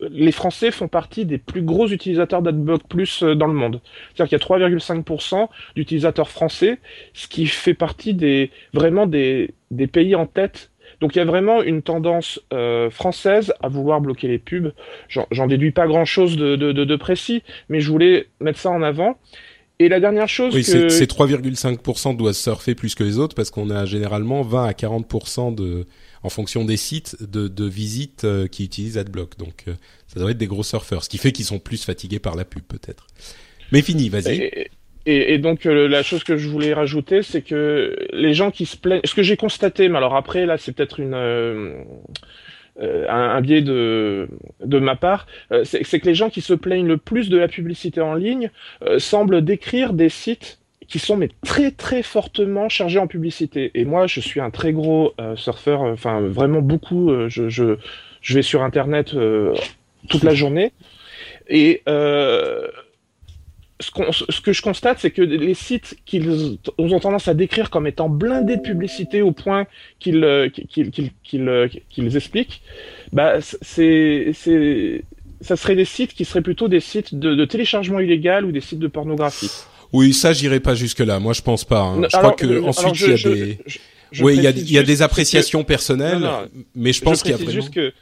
les 0.10 0.32
Français 0.32 0.72
font 0.72 0.88
partie 0.88 1.26
des 1.26 1.38
plus 1.38 1.62
gros 1.62 1.88
utilisateurs 1.90 2.42
d'AdBlock 2.42 2.84
Plus 2.88 3.22
dans 3.22 3.48
le 3.48 3.54
monde. 3.54 3.82
C'est-à-dire 4.16 4.40
qu'il 4.40 4.58
y 4.58 4.64
a 4.64 4.68
3,5% 4.70 5.50
d'utilisateurs 5.76 6.30
français, 6.30 6.80
ce 7.14 7.28
qui 7.28 7.46
fait 7.46 7.74
partie 7.74 8.14
des 8.14 8.50
vraiment 8.74 9.06
des, 9.08 9.54
des 9.72 9.88
pays 9.88 10.16
en 10.16 10.26
tête 10.26 10.72
donc 11.00 11.16
il 11.16 11.20
y 11.20 11.22
a 11.22 11.26
vraiment 11.26 11.62
une 11.62 11.82
tendance 11.82 12.42
euh, 12.54 12.90
française 12.90 13.54
à 13.62 13.70
vouloir 13.70 14.02
bloquer 14.02 14.28
les 14.28 14.40
pubs. 14.40 14.74
J'en 15.08 15.48
déduis 15.48 15.72
pas 15.72 15.88
grand-chose 15.88 16.36
de, 16.38 16.56
de, 16.56 16.72
de, 16.72 16.84
de, 16.84 16.96
précis, 16.96 17.44
mais 17.70 17.80
je 17.80 17.90
voulais 17.90 18.28
mettre 18.40 18.60
ça 18.60 18.70
en 18.70 18.82
avant. 18.82 19.18
Et 19.82 19.88
la 19.88 20.02
dernière 20.02 20.28
chose 20.28 20.54
oui, 20.54 20.64
que... 20.64 20.90
ces 20.90 21.06
3,5% 21.06 22.18
doivent 22.18 22.34
surfer 22.34 22.76
plus 22.76 22.96
que 22.96 23.04
les 23.04 23.18
autres 23.18 23.34
parce 23.34 23.50
qu'on 23.50 23.70
a 23.70 23.86
généralement 23.86 24.42
20 24.42 24.66
à 24.66 24.72
40% 24.72 25.56
de, 25.56 25.86
en 26.22 26.30
fonction 26.30 26.66
des 26.66 26.76
sites 26.76 27.16
de, 27.22 27.48
de 27.48 27.66
visites 27.66 28.26
euh, 28.26 28.48
qui 28.48 28.66
utilisent 28.66 28.98
AdBlock. 28.98 29.38
Donc 29.38 29.64
euh, 29.68 29.74
ça 30.08 30.20
doit 30.20 30.32
être 30.32 30.38
des 30.38 30.48
gros 30.48 30.64
surfeurs, 30.64 31.06
ce 31.06 31.10
qui 31.10 31.18
fait 31.18 31.32
qu'ils 31.32 31.46
sont 31.46 31.60
plus 31.60 31.86
fatigués 31.86 32.20
par 32.20 32.36
la 32.36 32.44
pub 32.44 32.64
peut-être. 32.64 33.08
Mais 33.72 33.82
fini, 33.82 34.10
vas-y. 34.10 34.70
Et, 35.06 35.34
et, 35.34 35.38
donc 35.38 35.66
euh, 35.66 35.88
la 35.88 36.04
chose 36.04 36.24
que 36.24 36.38
je 36.38 36.50
voulais 36.50 36.74
rajouter, 36.74 37.24
c'est 37.24 37.42
que 37.42 37.96
les 38.12 38.34
gens 38.34 38.52
qui 38.52 38.66
se 38.66 38.76
plaignent, 38.76 39.02
ce 39.06 39.16
que 39.16 39.24
j'ai 39.24 39.38
constaté, 39.38 39.88
mais 39.88 39.98
alors 39.98 40.16
après 40.16 40.46
là, 40.46 40.58
c'est 40.58 40.74
peut-être 40.74 41.00
une 41.00 41.14
euh, 41.14 41.74
euh 42.82 43.06
un, 43.10 43.30
un, 43.38 43.42
biais 43.42 43.62
de 43.62 44.28
ma 44.62 44.96
part, 44.96 45.28
euh, 45.52 45.64
c'est 45.64 46.00
que 46.00 46.06
les 46.06 46.16
gens 46.16 46.30
qui 46.30 46.42
se 46.42 46.54
plaignent 46.54 46.88
le 46.88 46.98
plus 46.98 47.30
de 47.30 47.38
la 47.38 47.48
publicité 47.48 48.02
en 48.02 48.14
ligne 48.14 48.52
euh, 48.84 49.00
semblent 49.00 49.44
décrire 49.44 49.94
des 49.94 50.10
sites 50.10 50.60
qui 50.88 50.98
sont 50.98 51.20
très 51.46 51.72
très 51.72 52.02
fortement 52.02 52.68
chargés 52.68 52.98
en 52.98 53.06
publicité. 53.06 53.70
Et 53.76 53.86
moi, 53.86 54.08
je 54.08 54.20
suis 54.22 54.40
un 54.40 54.50
très 54.50 54.74
gros 54.74 55.14
surfeur, 55.36 55.82
enfin 55.82 56.20
vraiment 56.22 56.64
beaucoup. 56.64 57.12
je, 57.28 57.48
je, 57.48 57.76
je 58.22 58.34
vais 58.34 58.42
sur 58.42 58.64
Internet 58.64 59.16
toute 60.10 60.24
la 60.24 60.34
journée 60.34 60.72
et 61.48 61.84
ce, 63.80 64.42
que 64.42 64.52
je 64.52 64.62
constate, 64.62 65.00
c'est 65.00 65.12
que 65.12 65.22
les 65.22 65.54
sites 65.54 65.98
qu'ils 66.06 66.58
ont 66.78 67.00
tendance 67.00 67.28
à 67.28 67.34
décrire 67.34 67.70
comme 67.70 67.88
étant 67.88 68.10
blindés 68.10 68.58
de 68.58 68.62
publicité 68.62 69.22
au 69.22 69.32
point 69.32 69.68
qu'ils 70.00 70.24
euh, 70.24 70.50
euh, 70.78 71.68
qu'ils 71.90 72.18
expliquent, 72.18 72.62
bah, 73.14 73.36
c'est 73.42 74.34
ça 75.42 75.56
serait 75.56 75.76
des 75.76 75.86
sites 75.86 76.14
qui 76.14 76.26
seraient 76.26 76.42
plutôt 76.42 76.68
des 76.68 76.82
sites 76.82 77.16
de, 77.16 77.46
téléchargement 77.46 78.02
illégal 78.02 78.44
ou 78.44 78.52
des 78.52 78.60
sites 78.60 78.80
de 78.80 78.88
pornographie. 78.88 79.50
Oui, 79.94 80.14
ça 80.14 80.34
j'irai 80.34 80.60
pas 80.60 80.76
jusque 80.76 81.00
là. 81.00 81.20
Moi, 81.20 81.32
je 81.32 81.42
pense 81.42 81.64
pas. 81.64 81.82
Hein. 81.82 82.02
Je 82.04 82.18
crois 82.18 82.34
que 82.34 82.62
ensuite 82.64 83.00
il 83.00 83.10
y 83.10 83.14
a 83.14 83.18
des, 83.18 83.60
oui, 84.22 84.36
il 84.36 84.44
y 84.44 84.48
a, 84.48 84.52
y 84.52 84.78
a 84.78 84.84
des 84.84 85.02
appréciations 85.02 85.64
personnelles, 85.64 86.28
mais 86.76 86.92
je 86.92 87.02
pense 87.02 87.22
qu'il 87.22 87.32
y 87.32 87.34
a 87.34 87.38
vraiment... 87.38 87.52
juste 87.52 87.74
que 87.74 87.94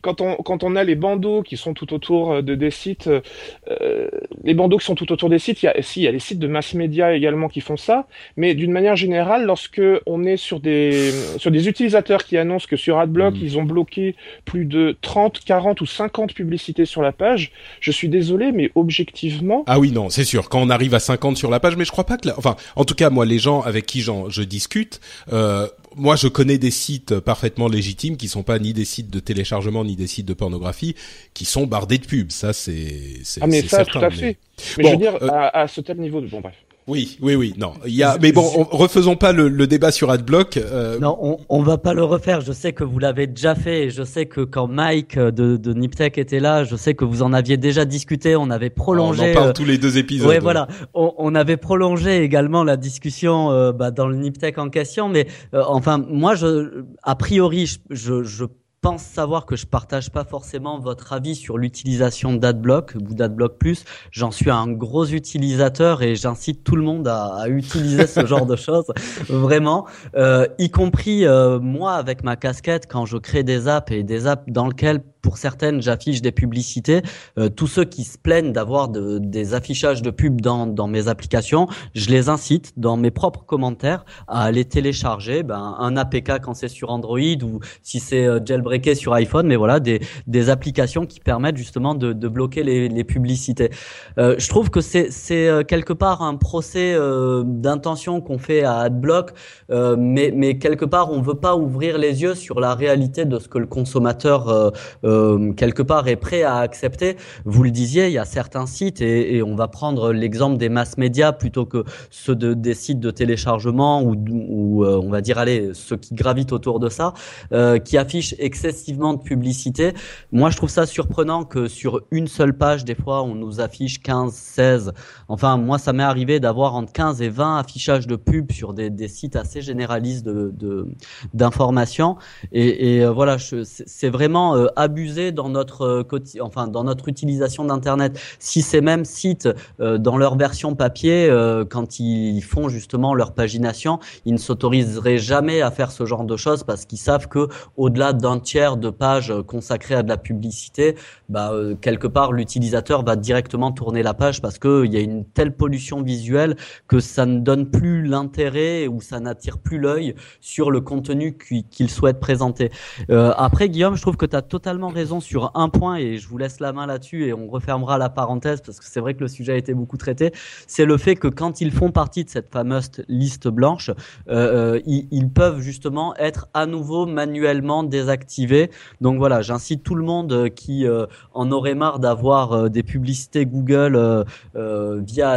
quand, 0.00 0.20
on, 0.20 0.36
quand 0.36 0.62
on 0.62 0.76
a 0.76 0.84
les 0.84 0.94
bandeaux 0.94 1.42
qui 1.42 1.56
sont 1.56 1.74
tout 1.74 1.92
autour 1.92 2.32
euh, 2.32 2.42
de, 2.42 2.54
des 2.54 2.70
sites, 2.70 3.08
euh, 3.08 4.08
les 4.42 4.54
bandeaux 4.54 4.78
qui 4.78 4.84
sont 4.84 4.94
tout 4.94 5.10
autour 5.12 5.28
des 5.28 5.38
sites, 5.38 5.62
il 5.62 5.66
y 5.66 5.68
a, 5.68 5.82
si, 5.82 6.00
il 6.00 6.04
y 6.04 6.08
a 6.08 6.12
les 6.12 6.18
sites 6.18 6.38
de 6.38 6.46
mass 6.46 6.74
média 6.74 7.14
également 7.14 7.48
qui 7.48 7.60
font 7.60 7.76
ça, 7.76 8.06
mais 8.36 8.54
d'une 8.54 8.72
manière 8.72 8.96
générale, 8.96 9.44
lorsque 9.44 9.82
on 10.06 10.24
est 10.24 10.36
sur 10.36 10.60
des, 10.60 11.10
sur 11.38 11.50
des 11.50 11.68
utilisateurs 11.68 12.24
qui 12.24 12.36
annoncent 12.36 12.66
que 12.68 12.76
sur 12.76 12.98
AdBlock, 12.98 13.34
mm. 13.34 13.40
ils 13.42 13.58
ont 13.58 13.64
bloqué 13.64 14.14
plus 14.44 14.64
de 14.64 14.96
30, 15.00 15.40
40 15.44 15.80
ou 15.80 15.86
50 15.86 16.34
publicités 16.34 16.84
sur 16.84 17.02
la 17.02 17.12
page, 17.12 17.52
je 17.80 17.90
suis 17.90 18.08
désolé, 18.08 18.52
mais 18.52 18.70
objectivement... 18.74 19.64
Ah 19.66 19.78
oui, 19.78 19.90
non, 19.90 20.10
c'est 20.10 20.24
sûr, 20.24 20.48
quand 20.48 20.60
on 20.60 20.70
arrive 20.70 20.94
à 20.94 21.00
50 21.00 21.36
sur 21.36 21.50
la 21.50 21.60
page, 21.60 21.76
mais 21.76 21.84
je 21.84 21.92
crois 21.92 22.04
pas 22.04 22.18
que... 22.18 22.28
Enfin, 22.36 22.56
en 22.76 22.84
tout 22.84 22.94
cas, 22.94 23.10
moi, 23.10 23.26
les 23.26 23.38
gens 23.38 23.60
avec 23.60 23.86
qui 23.86 24.00
je 24.02 24.42
discute... 24.42 25.00
Euh, 25.32 25.66
moi, 25.96 26.16
je 26.16 26.28
connais 26.28 26.58
des 26.58 26.70
sites 26.70 27.20
parfaitement 27.20 27.68
légitimes 27.68 28.16
qui 28.16 28.28
sont 28.28 28.42
pas 28.42 28.58
ni 28.58 28.72
des 28.72 28.84
sites 28.84 29.10
de 29.10 29.20
téléchargement 29.20 29.84
ni 29.84 29.96
des 29.96 30.06
sites 30.06 30.26
de 30.26 30.34
pornographie, 30.34 30.94
qui 31.34 31.44
sont 31.44 31.66
bardés 31.66 31.98
de 31.98 32.06
pubs. 32.06 32.30
Ça, 32.30 32.52
c'est 32.52 33.20
ah 33.40 33.46
mais 33.46 33.62
ça, 33.62 33.84
tout 33.84 33.98
à 33.98 34.10
fait. 34.10 34.36
Mais, 34.78 34.84
je 34.84 34.90
veux 34.90 34.96
dire, 34.96 35.16
euh, 35.22 35.28
à, 35.28 35.60
à, 35.62 35.68
ce 35.68 35.80
tel 35.80 35.98
niveau 35.98 36.20
de 36.20 36.26
bon 36.26 36.40
bref. 36.40 36.54
Oui, 36.86 37.16
oui, 37.22 37.34
oui. 37.34 37.54
Non, 37.56 37.72
il 37.86 37.94
y 37.94 38.02
a. 38.02 38.18
Mais 38.20 38.32
bon, 38.32 38.42
refaisons 38.42 39.16
pas 39.16 39.32
le, 39.32 39.48
le, 39.48 39.66
débat 39.66 39.90
sur 39.90 40.10
AdBlock. 40.10 40.58
Euh... 40.58 40.98
Non, 40.98 41.16
on, 41.20 41.38
on 41.48 41.62
va 41.62 41.78
pas 41.78 41.94
le 41.94 42.04
refaire. 42.04 42.42
Je 42.42 42.52
sais 42.52 42.74
que 42.74 42.84
vous 42.84 42.98
l'avez 42.98 43.26
déjà 43.26 43.54
fait. 43.54 43.84
Et 43.84 43.90
je 43.90 44.02
sais 44.02 44.26
que 44.26 44.42
quand 44.42 44.66
Mike 44.66 45.18
de, 45.18 45.56
de 45.56 45.72
Niptech 45.72 46.18
était 46.18 46.40
là, 46.40 46.64
je 46.64 46.76
sais 46.76 46.94
que 46.94 47.06
vous 47.06 47.22
en 47.22 47.32
aviez 47.32 47.56
déjà 47.56 47.86
discuté. 47.86 48.36
On 48.36 48.50
avait 48.50 48.68
prolongé. 48.68 49.28
On 49.28 49.30
en 49.30 49.34
parle 49.34 49.48
euh, 49.48 49.52
tous 49.52 49.64
les 49.64 49.78
deux 49.78 49.96
épisodes. 49.96 50.28
Ouais, 50.28 50.40
voilà. 50.40 50.68
On, 50.92 51.14
on, 51.16 51.34
avait 51.34 51.56
prolongé 51.56 52.22
également 52.22 52.64
la 52.64 52.76
discussion 52.76 53.50
euh, 53.50 53.72
bah, 53.72 53.90
dans 53.90 54.06
le 54.06 54.16
Niptech 54.16 54.58
en 54.58 54.68
question. 54.68 55.08
Mais 55.08 55.26
euh, 55.54 55.62
enfin, 55.66 55.96
moi, 55.96 56.34
je, 56.34 56.84
a 57.02 57.14
priori, 57.16 57.66
je, 57.66 57.78
je, 57.90 58.24
je 58.24 58.44
pense 58.84 59.02
savoir 59.02 59.46
que 59.46 59.56
je 59.56 59.64
partage 59.64 60.10
pas 60.10 60.24
forcément 60.24 60.78
votre 60.78 61.14
avis 61.14 61.36
sur 61.36 61.56
l'utilisation 61.56 62.34
d'AdBlock 62.34 62.92
ou 62.96 63.14
d'AdBlock 63.14 63.56
Plus. 63.56 63.82
J'en 64.10 64.30
suis 64.30 64.50
un 64.50 64.70
gros 64.70 65.06
utilisateur 65.06 66.02
et 66.02 66.16
j'incite 66.16 66.64
tout 66.64 66.76
le 66.76 66.82
monde 66.82 67.08
à, 67.08 67.34
à 67.34 67.48
utiliser 67.48 68.06
ce 68.06 68.26
genre 68.30 68.44
de 68.44 68.56
choses, 68.56 68.92
vraiment, 69.30 69.86
euh, 70.16 70.46
y 70.58 70.70
compris 70.70 71.24
euh, 71.24 71.58
moi 71.60 71.94
avec 71.94 72.24
ma 72.24 72.36
casquette 72.36 72.86
quand 72.86 73.06
je 73.06 73.16
crée 73.16 73.42
des 73.42 73.68
apps 73.68 73.90
et 73.90 74.02
des 74.02 74.26
apps 74.26 74.44
dans 74.48 74.68
lesquelles 74.68 75.00
pour 75.24 75.38
certaines, 75.38 75.80
j'affiche 75.80 76.20
des 76.20 76.32
publicités. 76.32 77.00
Euh, 77.38 77.48
tous 77.48 77.66
ceux 77.66 77.84
qui 77.84 78.04
se 78.04 78.18
plaignent 78.18 78.52
d'avoir 78.52 78.88
de, 78.90 79.18
des 79.18 79.54
affichages 79.54 80.02
de 80.02 80.10
pubs 80.10 80.42
dans, 80.42 80.66
dans 80.66 80.86
mes 80.86 81.08
applications, 81.08 81.66
je 81.94 82.10
les 82.10 82.28
incite 82.28 82.74
dans 82.76 82.98
mes 82.98 83.10
propres 83.10 83.44
commentaires 83.44 84.04
à 84.28 84.42
aller 84.44 84.66
télécharger 84.66 85.42
ben, 85.42 85.76
un 85.78 85.96
APK 85.96 86.40
quand 86.42 86.52
c'est 86.52 86.68
sur 86.68 86.90
Android 86.90 87.18
ou 87.42 87.60
si 87.82 88.00
c'est 88.00 88.26
euh, 88.26 88.38
jailbreaké 88.44 88.94
sur 88.94 89.14
iPhone, 89.14 89.46
mais 89.46 89.56
voilà 89.56 89.80
des, 89.80 90.00
des 90.26 90.50
applications 90.50 91.06
qui 91.06 91.20
permettent 91.20 91.56
justement 91.56 91.94
de, 91.94 92.12
de 92.12 92.28
bloquer 92.28 92.62
les, 92.62 92.90
les 92.90 93.04
publicités. 93.04 93.70
Euh, 94.18 94.34
je 94.38 94.48
trouve 94.50 94.68
que 94.68 94.82
c'est 94.82 95.10
c'est 95.10 95.48
euh, 95.48 95.62
quelque 95.62 95.94
part 95.94 96.20
un 96.22 96.36
procès 96.36 96.92
euh, 96.94 97.42
d'intention 97.46 98.20
qu'on 98.20 98.38
fait 98.38 98.62
à 98.62 98.80
AdBlock, 98.80 99.32
euh, 99.70 99.96
mais 99.98 100.32
mais 100.34 100.58
quelque 100.58 100.84
part 100.84 101.10
on 101.10 101.22
veut 101.22 101.40
pas 101.48 101.56
ouvrir 101.56 101.96
les 101.96 102.22
yeux 102.22 102.34
sur 102.34 102.60
la 102.60 102.74
réalité 102.74 103.24
de 103.24 103.38
ce 103.38 103.48
que 103.48 103.58
le 103.58 103.66
consommateur 103.66 104.72
euh, 105.14 105.52
quelque 105.52 105.82
part 105.82 106.08
est 106.08 106.16
prêt 106.16 106.42
à 106.42 106.56
accepter. 106.56 107.16
Vous 107.44 107.62
le 107.62 107.70
disiez, 107.70 108.06
il 108.06 108.12
y 108.12 108.18
a 108.18 108.24
certains 108.24 108.66
sites 108.66 109.00
et, 109.00 109.42
on 109.42 109.54
va 109.56 109.68
prendre 109.68 110.12
l'exemple 110.12 110.56
des 110.56 110.68
mass 110.68 110.96
médias 110.96 111.32
plutôt 111.32 111.66
que 111.66 111.84
ceux 112.10 112.34
de, 112.34 112.54
des 112.54 112.74
sites 112.74 113.00
de 113.00 113.10
téléchargement 113.10 114.02
ou, 114.02 114.84
euh, 114.84 115.00
on 115.02 115.10
va 115.10 115.20
dire 115.20 115.38
allez 115.38 115.70
ceux 115.74 115.96
qui 115.96 116.14
gravitent 116.14 116.52
autour 116.52 116.80
de 116.80 116.88
ça, 116.88 117.12
euh, 117.52 117.78
qui 117.78 117.98
affichent 117.98 118.34
excessivement 118.38 119.14
de 119.14 119.22
publicité. 119.22 119.92
Moi, 120.32 120.50
je 120.50 120.56
trouve 120.56 120.70
ça 120.70 120.86
surprenant 120.86 121.44
que 121.44 121.68
sur 121.68 122.02
une 122.10 122.26
seule 122.26 122.56
page, 122.56 122.84
des 122.84 122.94
fois, 122.94 123.22
on 123.22 123.34
nous 123.34 123.60
affiche 123.60 124.00
15, 124.00 124.32
16. 124.32 124.92
Enfin, 125.28 125.56
moi, 125.56 125.78
ça 125.78 125.92
m'est 125.92 126.02
arrivé 126.02 126.40
d'avoir 126.40 126.74
entre 126.74 126.92
15 126.92 127.22
et 127.22 127.28
20 127.28 127.58
affichages 127.58 128.06
de 128.06 128.16
pubs 128.16 128.52
sur 128.52 128.74
des, 128.74 129.08
sites 129.08 129.36
assez 129.36 129.60
généralistes 129.60 130.24
de 130.24 130.86
d'informations. 131.34 132.16
Et, 132.52 132.96
et 132.96 133.06
voilà, 133.06 133.36
c'est 133.38 134.10
vraiment 134.10 134.56
euh, 134.56 134.66
dans 135.04 135.48
notre 135.48 135.82
euh, 135.82 136.40
enfin 136.40 136.66
dans 136.66 136.84
notre 136.84 137.08
utilisation 137.08 137.64
d'internet. 137.64 138.18
Si 138.38 138.62
ces 138.62 138.80
mêmes 138.80 139.04
sites 139.04 139.48
euh, 139.80 139.98
dans 139.98 140.16
leur 140.16 140.36
version 140.36 140.74
papier 140.74 141.28
euh, 141.28 141.64
quand 141.64 142.00
ils 142.00 142.42
font 142.42 142.68
justement 142.68 143.14
leur 143.14 143.34
pagination, 143.34 143.98
ils 144.24 144.32
ne 144.32 144.38
s'autoriseraient 144.38 145.18
jamais 145.18 145.60
à 145.60 145.70
faire 145.70 145.90
ce 145.90 146.06
genre 146.06 146.24
de 146.24 146.36
choses 146.36 146.64
parce 146.64 146.86
qu'ils 146.86 146.98
savent 146.98 147.28
que 147.28 147.48
au-delà 147.76 148.12
d'un 148.12 148.38
tiers 148.38 148.76
de 148.76 148.90
pages 148.90 149.32
consacrées 149.46 149.94
à 149.94 150.02
de 150.02 150.08
la 150.08 150.16
publicité, 150.16 150.96
bah 151.28 151.52
quelque 151.80 152.06
part 152.06 152.32
l'utilisateur 152.32 153.04
va 153.04 153.16
directement 153.16 153.72
tourner 153.72 154.02
la 154.02 154.14
page 154.14 154.40
parce 154.40 154.58
que 154.58 154.84
il 154.84 154.92
y 154.92 154.96
a 154.96 155.00
une 155.00 155.24
telle 155.24 155.54
pollution 155.54 156.02
visuelle 156.02 156.56
que 156.88 157.00
ça 157.00 157.26
ne 157.26 157.40
donne 157.40 157.70
plus 157.70 158.06
l'intérêt 158.06 158.86
ou 158.86 159.00
ça 159.00 159.20
n'attire 159.20 159.58
plus 159.58 159.78
l'œil 159.78 160.14
sur 160.40 160.70
le 160.70 160.80
contenu 160.80 161.36
qu'il 161.36 161.90
souhaite 161.90 162.20
présenter. 162.20 162.70
Euh, 163.10 163.32
après 163.36 163.68
Guillaume, 163.68 163.96
je 163.96 164.02
trouve 164.02 164.16
que 164.16 164.26
tu 164.26 164.36
as 164.36 164.42
totalement 164.42 164.88
raison 164.94 165.20
sur 165.20 165.50
un 165.54 165.68
point 165.68 165.96
et 165.96 166.16
je 166.16 166.26
vous 166.28 166.38
laisse 166.38 166.60
la 166.60 166.72
main 166.72 166.86
là-dessus 166.86 167.26
et 167.26 167.34
on 167.34 167.48
refermera 167.48 167.98
la 167.98 168.08
parenthèse 168.08 168.62
parce 168.62 168.78
que 168.78 168.86
c'est 168.86 169.00
vrai 169.00 169.14
que 169.14 169.20
le 169.20 169.28
sujet 169.28 169.52
a 169.52 169.56
été 169.56 169.74
beaucoup 169.74 169.96
traité. 169.98 170.32
C'est 170.66 170.86
le 170.86 170.96
fait 170.96 171.16
que 171.16 171.28
quand 171.28 171.60
ils 171.60 171.72
font 171.72 171.90
partie 171.90 172.24
de 172.24 172.30
cette 172.30 172.50
fameuse 172.50 172.90
liste 173.08 173.48
blanche, 173.48 173.90
euh, 174.28 174.78
euh 174.78 174.80
ils, 174.86 175.28
peuvent 175.34 175.60
justement 175.60 176.14
être 176.16 176.48
à 176.54 176.66
nouveau 176.66 177.06
manuellement 177.06 177.82
désactivés. 177.82 178.70
Donc 179.00 179.18
voilà, 179.18 179.42
j'incite 179.42 179.82
tout 179.82 179.94
le 179.94 180.04
monde 180.04 180.50
qui 180.54 180.86
euh, 180.86 181.06
en 181.32 181.50
aurait 181.50 181.74
marre 181.74 181.98
d'avoir 181.98 182.70
des 182.70 182.82
publicités 182.82 183.46
Google 183.46 184.24
via 184.54 185.32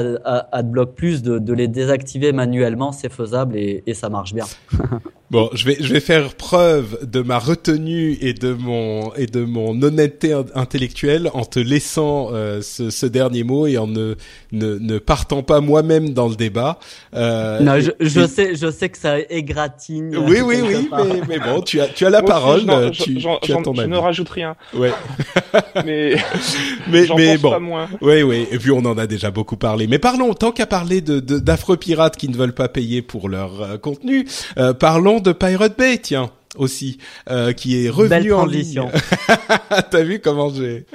AdBlock 0.52 0.96
Plus 0.96 1.24
de, 1.24 1.54
les 1.54 1.68
désactiver 1.68 2.32
manuellement. 2.32 2.92
C'est 2.92 3.12
faisable 3.12 3.56
et 3.58 3.94
ça 3.94 4.10
marche 4.10 4.34
bien. 4.34 4.46
Bon, 5.30 5.50
je 5.54 5.66
vais 5.66 5.76
je 5.82 5.92
vais 5.92 6.00
faire 6.00 6.36
preuve 6.36 7.00
de 7.06 7.22
ma 7.22 7.38
retenue 7.38 8.18
et 8.22 8.34
de 8.34 8.54
mon 8.54 9.14
et 9.16 9.26
de 9.26 9.44
mon 9.44 9.82
honnêteté 9.82 10.34
intellectuelle 10.56 11.30
en 11.34 11.44
te 11.44 11.60
laissant 11.60 12.30
euh, 12.32 12.62
ce, 12.62 12.90
ce, 12.90 13.06
dernier 13.06 13.44
mot 13.44 13.68
et 13.68 13.78
en 13.78 13.88
ne 13.88 14.16
ne, 14.54 14.78
ne 14.78 15.00
partant 15.00 15.44
pas 15.44 15.60
moi-même 15.60 16.14
dans 16.14 16.30
le 16.30 16.36
débat. 16.36 16.80
Euh, 17.14 17.60
non, 17.60 17.78
je, 17.78 17.92
je 18.00 18.22
et... 18.22 18.28
sais 18.28 18.56
je 18.56 18.72
sais 18.72 18.88
que 18.88 18.98
ça 18.98 19.20
égratigne. 19.30 20.16
Oui 20.16 20.40
oui 20.40 20.62
oui, 20.64 20.90
mais, 20.92 21.22
mais, 21.28 21.40
bon, 21.40 21.62
tu 21.62 21.82
as 21.82 21.88
tu 21.88 22.06
as 22.06 22.10
la 22.10 22.22
Moi 22.22 22.30
parole, 22.30 22.70
aussi, 22.70 23.16
tu, 23.16 23.26
tu 23.42 23.54
as 23.54 23.62
ton 23.62 23.74
Je 23.76 23.82
ne 23.82 23.98
rajoute 23.98 24.30
rien. 24.30 24.56
Ouais. 24.74 24.94
mais 25.86 26.16
mais 26.90 27.06
mais 27.18 27.38
bon. 27.38 27.52
Pas 27.52 27.60
moins. 27.60 27.90
Oui 28.00 28.24
oui, 28.24 28.48
et 28.50 28.58
puis 28.58 28.72
on 28.72 28.86
en 28.86 28.98
a 28.98 29.06
déjà 29.08 29.30
beaucoup 29.30 29.58
parlé. 29.58 29.88
Mais 29.88 30.00
parlons 30.00 30.34
tant 30.34 30.54
qu'à 30.54 30.68
parler 30.68 31.02
de 31.02 31.20
d'affreux 31.20 31.76
pirates 31.76 32.16
qui 32.16 32.30
ne 32.30 32.38
veulent 32.38 32.56
pas 32.56 32.70
payer 32.70 33.02
pour 33.02 33.28
leur 33.28 33.62
euh, 33.62 33.78
contenu, 33.78 34.26
euh, 34.58 34.74
de 35.22 35.32
Pirate 35.32 35.78
Bay, 35.78 35.98
tiens 35.98 36.32
aussi, 36.58 36.98
euh, 37.30 37.54
qui 37.54 37.86
est 37.86 37.90
revenu 37.90 38.34
en 38.34 38.46
ligne. 38.46 38.82
T'as 39.92 40.04
vu 40.04 40.20
comment 40.20 40.50
j'ai 40.54 40.86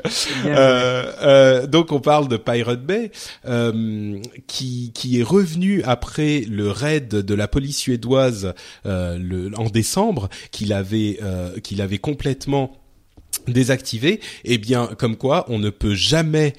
euh, 0.47 1.12
euh, 1.23 1.66
Donc 1.66 1.93
on 1.93 2.01
parle 2.01 2.29
de 2.29 2.37
Pirate 2.37 2.85
Bay, 2.85 3.11
euh, 3.47 4.18
qui 4.47 4.93
qui 4.95 5.20
est 5.20 5.23
revenu 5.23 5.83
après 5.85 6.41
le 6.49 6.70
raid 6.70 7.09
de 7.09 7.35
la 7.35 7.49
police 7.49 7.79
suédoise 7.79 8.55
euh, 8.87 9.18
le, 9.18 9.51
en 9.57 9.66
décembre, 9.66 10.29
qu'il 10.51 10.73
avait 10.73 11.18
euh, 11.23 11.59
qu'il 11.61 11.81
avait 11.81 11.99
complètement 11.99 12.77
désactivé. 13.47 14.20
Eh 14.45 14.59
bien, 14.59 14.89
comme 14.99 15.16
quoi, 15.16 15.47
on 15.49 15.59
ne 15.59 15.70
peut 15.70 15.95
jamais 15.95 16.55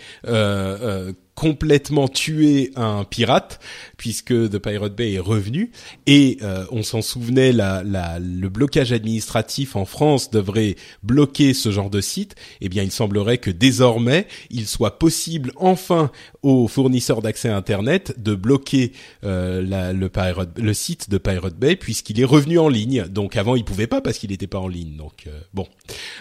complètement 1.36 2.08
tué 2.08 2.72
un 2.76 3.04
pirate 3.04 3.60
puisque 4.04 4.34
The 4.34 4.58
Pirate 4.58 4.98
Bay 4.98 5.14
est 5.14 5.20
revenu 5.20 5.72
et 6.08 6.38
euh, 6.42 6.66
on 6.72 6.84
s'en 6.84 7.02
souvenait 7.02 7.54
la, 7.54 7.84
la, 7.84 8.20
le 8.20 8.50
blocage 8.50 8.92
administratif 8.92 9.78
en 9.78 9.86
France 9.86 10.30
devrait 10.30 10.76
bloquer 11.04 11.54
ce 11.54 11.72
genre 11.72 11.90
de 11.90 12.02
site 12.02 12.36
eh 12.60 12.68
bien 12.68 12.84
il 12.84 12.92
semblerait 12.92 13.38
que 13.38 13.50
désormais 13.50 14.28
il 14.50 14.68
soit 14.68 15.00
possible 15.00 15.54
enfin 15.56 16.12
aux 16.42 16.68
fournisseurs 16.68 17.22
d'accès 17.22 17.48
à 17.48 17.56
internet 17.56 18.14
de 18.22 18.36
bloquer 18.36 18.92
euh, 19.24 19.62
la, 19.62 19.94
le, 19.94 20.10
Pirate, 20.10 20.60
le 20.60 20.74
site 20.74 21.10
de 21.10 21.18
Pirate 21.18 21.56
Bay 21.56 21.78
puisqu'il 21.78 22.20
est 22.20 22.26
revenu 22.26 22.60
en 22.60 22.68
ligne. 22.68 23.06
Donc 23.08 23.38
avant 23.38 23.56
il 23.56 23.64
pouvait 23.64 23.88
pas 23.88 24.02
parce 24.02 24.18
qu'il 24.18 24.32
n'était 24.32 24.48
pas 24.48 24.60
en 24.60 24.68
ligne. 24.68 24.98
Donc 24.98 25.28
euh, 25.28 25.40
bon. 25.54 25.66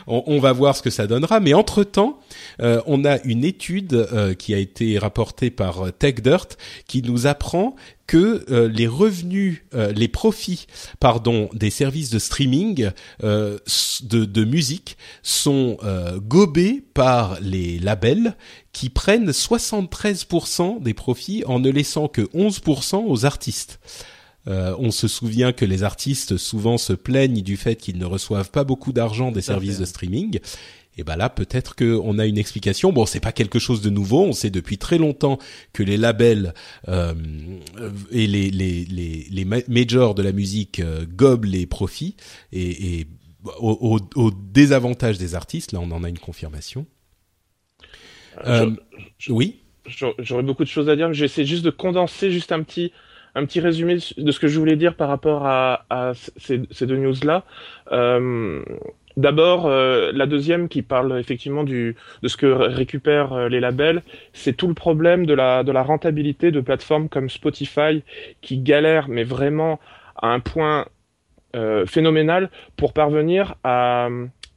On, 0.07 0.23
on, 0.29 0.39
va 0.39 0.53
voir 0.53 0.77
ce 0.77 0.83
que 0.83 0.91
ça 0.91 1.09
donnera. 1.09 1.41
Mais 1.41 1.53
entre 1.53 1.83
temps 1.83 2.21
on 2.61 3.05
a 3.05 3.21
une 3.25 3.45
étude 3.45 4.07
qui 4.39 4.55
a 4.55 4.59
été 4.59 4.97
rapporté 4.99 5.51
par 5.51 5.83
euh, 5.83 5.91
TechDirt 5.91 6.57
qui 6.87 7.03
nous 7.03 7.27
apprend 7.27 7.72
que 8.07 8.45
euh, 8.51 8.69
les 8.69 8.87
revenus, 8.87 9.63
euh, 9.75 9.93
les 9.93 10.09
profits, 10.09 10.67
pardon, 11.01 11.49
des 11.53 11.71
services 11.71 12.11
de 12.11 12.19
streaming 12.19 12.91
de, 13.23 13.61
de, 14.03 14.45
musique 14.45 14.97
sont 15.23 15.79
gobés 16.17 16.83
par 16.95 17.39
les 17.41 17.79
labels 17.79 18.37
qui 18.73 18.91
prennent 18.91 19.31
73% 19.31 20.83
des 20.83 20.95
profits 20.95 21.45
en 21.47 21.61
ne 21.61 21.71
laissant 21.71 22.09
que 22.09 22.23
11% 22.23 23.05
aux 23.07 23.25
artistes. 23.25 23.81
on 24.47 24.91
se 24.91 25.09
souvient 25.09 25.53
que 25.53 25.65
les 25.65 25.83
artistes 25.83 26.37
souvent 26.37 26.79
se 26.79 26.93
plaignent 26.93 27.43
du 27.43 27.57
fait 27.57 27.77
qu'ils 27.77 27.99
ne 27.99 28.05
reçoivent 28.05 28.51
pas 28.51 28.65
beaucoup 28.65 28.93
d'argent 28.93 29.31
des 29.31 29.43
services 29.43 29.79
de 29.79 29.85
streaming 29.85 30.41
et 30.97 31.05
ben 31.05 31.17
là 31.17 31.29
peut-être 31.31 31.75
qu'on 31.75 32.19
a 32.19 32.27
une 32.27 32.39
explication. 32.39 32.93
Bon, 32.93 33.07
c'est 33.07 33.21
pas 33.21 33.33
quelque 33.33 33.59
chose 33.59 33.81
de 33.81 33.91
nouveau. 33.91 34.25
On 34.25 34.33
sait 34.33 34.51
depuis 34.51 34.79
très 34.79 34.99
longtemps 34.99 35.39
que 35.73 35.83
les 35.83 35.97
labels 35.97 36.55
euh, 36.89 37.15
et 38.11 38.27
les, 38.27 38.51
les, 38.51 38.85
les, 38.85 39.27
les, 39.31 39.45
majors 39.45 40.15
de 40.15 40.23
la 40.23 40.33
musique 40.33 40.81
euh, 40.81 41.07
gobent 41.09 41.47
les 41.47 41.67
profits 41.67 42.17
et, 42.53 43.01
et 43.01 43.07
au, 43.59 43.99
au, 44.15 44.31
désavantage 44.31 45.19
des 45.19 45.35
artistes. 45.35 45.73
Là, 45.73 45.81
on 45.81 45.91
en 45.91 46.05
a 46.05 46.09
une 46.09 46.19
confirmation. 46.19 46.87
Euh, 48.47 48.71
oui. 49.29 49.61
J'aurais 50.19 50.43
beaucoup 50.43 50.65
de 50.65 50.69
choses 50.69 50.89
à 50.89 50.97
dire, 50.97 51.09
mais 51.09 51.15
j'essaie 51.15 51.45
juste 51.45 51.65
de 51.65 51.71
condenser 51.71 52.31
juste 52.31 52.53
un 52.53 52.63
petit 52.63 52.93
un 53.35 53.47
petit 53.47 53.61
résumé 53.61 53.97
de 54.17 54.31
ce 54.31 54.39
que 54.39 54.47
je 54.47 54.59
voulais 54.59 54.77
dire 54.77 54.95
par 54.95 55.09
rapport 55.09 55.47
à, 55.47 55.87
à 55.89 56.13
ces, 56.37 56.63
ces, 56.71 56.87
deux 56.87 56.99
news 56.99 57.15
là. 57.25 57.45
Euh, 57.91 58.63
D'abord, 59.17 59.67
euh, 59.67 60.11
la 60.15 60.27
deuxième 60.27 60.69
qui 60.69 60.83
parle 60.83 61.19
effectivement 61.19 61.65
de 61.65 61.95
ce 62.25 62.37
que 62.37 62.47
récupèrent 62.47 63.33
euh, 63.33 63.49
les 63.49 63.61
labels, 63.61 64.03
c'est 64.33 64.57
tout 64.57 64.69
le 64.69 64.75
problème 64.75 65.27
de 65.27 65.35
la, 65.35 65.63
rentabilité 65.83 66.51
de 66.51 66.61
plateformes 66.61 67.09
comme 67.09 67.29
Spotify 67.29 68.03
qui 68.41 68.59
galèrent, 68.59 69.09
mais 69.09 69.25
vraiment 69.25 69.81
à 70.17 70.29
un 70.29 70.41
point 70.41 70.87
euh, 71.57 71.85
phénoménal 71.87 72.51
pour 72.77 72.93
parvenir 72.93 73.57
à, 73.65 74.09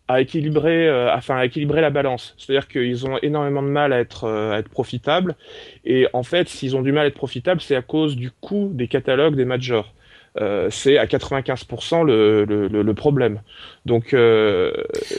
à 0.07 0.21
équilibrer, 0.21 0.89
enfin 1.11 1.37
à 1.37 1.45
équilibrer 1.45 1.81
la 1.81 1.89
balance. 1.89 2.35
C'est-à-dire 2.37 2.67
qu'ils 2.67 3.05
ont 3.07 3.17
énormément 3.23 3.63
de 3.63 3.67
mal 3.67 3.91
à 3.91 3.99
être, 3.99 4.29
à 4.29 4.59
être 4.59 4.69
profitables, 4.69 5.35
et 5.83 6.07
en 6.13 6.23
fait, 6.23 6.47
s'ils 6.47 6.75
ont 6.75 6.81
du 6.81 6.91
mal 6.91 7.05
à 7.05 7.07
être 7.07 7.15
profitables, 7.15 7.59
c'est 7.59 7.75
à 7.75 7.81
cause 7.81 8.15
du 8.15 8.31
coût 8.31 8.69
des 8.73 8.87
catalogues 8.87 9.35
des 9.35 9.45
majors. 9.45 9.94
Euh, 10.41 10.69
c'est 10.69 10.97
à 10.97 11.05
95% 11.05 12.05
le, 12.05 12.43
le, 12.43 12.67
le, 12.67 12.93
problème. 12.93 13.41
Donc, 13.85 14.13
euh, 14.13 14.73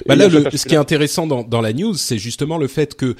bah 0.06 0.14
là, 0.14 0.28
ce 0.28 0.66
qui 0.66 0.74
est 0.74 0.78
intéressant 0.78 1.26
dans, 1.26 1.42
dans 1.42 1.62
la 1.62 1.72
news, 1.72 1.94
c'est 1.94 2.18
justement 2.18 2.58
le 2.58 2.66
fait 2.66 2.94
que 2.94 3.16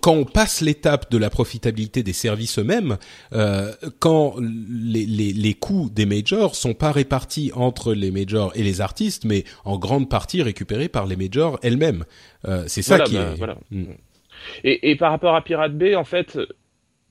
quand 0.00 0.14
on 0.14 0.24
passe 0.24 0.60
l'étape 0.60 1.10
de 1.10 1.18
la 1.18 1.30
profitabilité 1.30 2.02
des 2.02 2.12
services 2.12 2.58
eux-mêmes, 2.58 2.96
euh, 3.32 3.72
quand 3.98 4.36
les, 4.40 5.06
les, 5.06 5.32
les, 5.32 5.54
coûts 5.54 5.90
des 5.90 6.06
majors 6.06 6.54
sont 6.54 6.74
pas 6.74 6.92
répartis 6.92 7.52
entre 7.54 7.94
les 7.94 8.10
majors 8.10 8.52
et 8.54 8.62
les 8.62 8.80
artistes, 8.80 9.24
mais 9.24 9.44
en 9.64 9.78
grande 9.78 10.08
partie 10.08 10.42
récupérés 10.42 10.88
par 10.88 11.06
les 11.06 11.16
majors 11.16 11.58
elles-mêmes. 11.62 12.04
Euh, 12.46 12.64
c'est 12.66 12.82
ça 12.82 13.00
qui 13.00 13.14
bah, 13.14 13.32
est. 13.32 13.36
Voilà. 13.36 13.56
Mm. 13.70 13.84
Et, 14.62 14.90
et, 14.90 14.96
par 14.96 15.10
rapport 15.10 15.34
à 15.34 15.42
Pirate 15.42 15.76
Bay, 15.76 15.94
en 15.94 16.04
fait, 16.04 16.38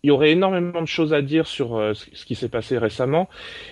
il 0.03 0.09
y 0.09 0.11
aurait 0.11 0.31
énormément 0.31 0.81
de 0.81 0.87
choses 0.87 1.13
à 1.13 1.21
dire 1.21 1.47
sur 1.47 1.77
euh, 1.77 1.93
ce 1.93 2.25
qui 2.25 2.35
s'est 2.35 2.49
passé 2.49 2.77
récemment. 2.77 3.29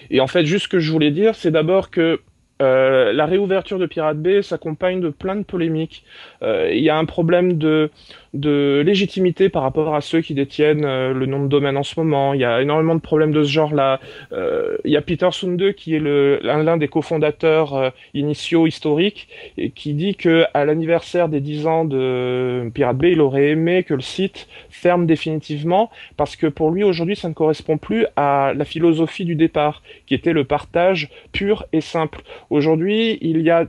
Et 0.10 0.22
en 0.22 0.28
fait, 0.28 0.46
juste 0.46 0.64
ce 0.64 0.70
que 0.70 0.80
je 0.80 0.90
voulais 0.90 1.12
dire, 1.12 1.36
c'est 1.36 1.52
d'abord 1.52 1.92
que 1.92 2.22
euh, 2.62 3.12
la 3.12 3.26
réouverture 3.26 3.80
de 3.80 3.86
Pirate 3.86 4.18
Bay 4.18 4.42
s'accompagne 4.42 5.02
de 5.02 5.10
plein 5.10 5.36
de 5.36 5.44
polémiques. 5.44 6.04
Euh, 6.44 6.70
il 6.72 6.84
y 6.84 6.90
a 6.90 6.98
un 6.98 7.06
problème 7.06 7.58
de, 7.58 7.90
légitimité 8.34 9.50
par 9.50 9.64
rapport 9.64 9.94
à 9.94 10.00
ceux 10.00 10.22
qui 10.22 10.34
détiennent 10.34 10.86
euh, 10.86 11.14
le 11.14 11.26
nom 11.26 11.44
de 11.44 11.48
domaine 11.48 11.76
en 11.76 11.84
ce 11.84 12.00
moment. 12.00 12.34
Il 12.34 12.40
y 12.40 12.46
a 12.46 12.62
énormément 12.62 12.96
de 12.96 13.02
problèmes 13.02 13.34
de 13.34 13.44
ce 13.44 13.50
genre-là. 13.50 14.00
Il 14.32 14.92
y 14.92 14.98
a 14.98 15.02
Peter 15.02 15.30
Sunde 15.32 15.74
qui 15.74 15.96
est 15.96 16.00
l'un 16.00 16.78
des 16.78 16.88
cofondateurs 16.88 17.92
initiaux 18.14 18.68
historiques 18.68 19.28
et 19.58 19.72
qui 19.72 19.94
dit 19.94 20.16
que 20.16 20.46
à 20.54 20.66
l'anniversaire 20.66 21.30
des 21.30 21.40
10 21.40 21.68
ans 21.68 21.86
de 21.86 22.70
Pirate 22.74 22.98
Bay, 22.98 23.12
il 23.14 23.22
aurait 23.22 23.50
aimé 23.50 23.84
que 23.84 23.94
le 23.94 24.02
site 24.02 24.48
ferme 24.70 25.06
définitivement 25.06 25.90
parce 26.18 26.36
que 26.36 26.48
pour 26.48 26.72
lui 26.72 26.84
aujourd'hui 26.84 27.16
ça 27.16 27.28
ne 27.28 27.34
correspond 27.34 27.78
plus 27.78 28.06
à 28.16 28.54
la 28.56 28.66
philosophie 28.66 29.26
du 29.26 29.36
départ 29.36 29.82
qui 30.06 30.14
était 30.14 30.34
le 30.34 30.46
partage 30.46 31.10
pur 31.32 31.66
et 31.74 31.82
simple. 31.82 32.22
Aujourd'hui, 32.52 33.18
il 33.22 33.42
y 33.42 33.50
a 33.50 33.66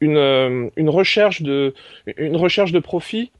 une, 0.00 0.70
une 0.76 0.88
recherche 0.88 1.42
de 1.42 1.74
une 2.16 2.36
recherche 2.36 2.70
de 2.70 2.78
profit 2.78 3.32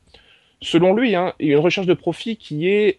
selon 0.63 0.95
lui, 0.95 1.15
hein, 1.15 1.35
une 1.41 1.59
recherche 1.59 1.87
de 1.87 1.95
profit 1.95 2.37
qui 2.37 2.69
est 2.69 2.99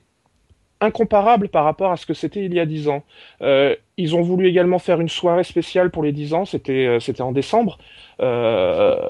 incomparable 0.81 1.47
par 1.47 1.63
rapport 1.63 1.91
à 1.91 1.97
ce 1.97 2.05
que 2.05 2.13
c'était 2.13 2.45
il 2.45 2.53
y 2.53 2.59
a 2.59 2.65
dix 2.65 2.89
ans. 2.89 3.03
Euh, 3.41 3.75
ils 3.97 4.15
ont 4.15 4.21
voulu 4.21 4.47
également 4.47 4.79
faire 4.79 4.99
une 5.01 5.09
soirée 5.09 5.43
spéciale 5.43 5.89
pour 5.89 6.03
les 6.03 6.11
dix 6.11 6.33
ans, 6.33 6.45
c'était 6.45 6.85
euh, 6.85 6.99
c'était 6.99 7.21
en 7.21 7.31
décembre. 7.31 7.77
Euh, 8.19 9.09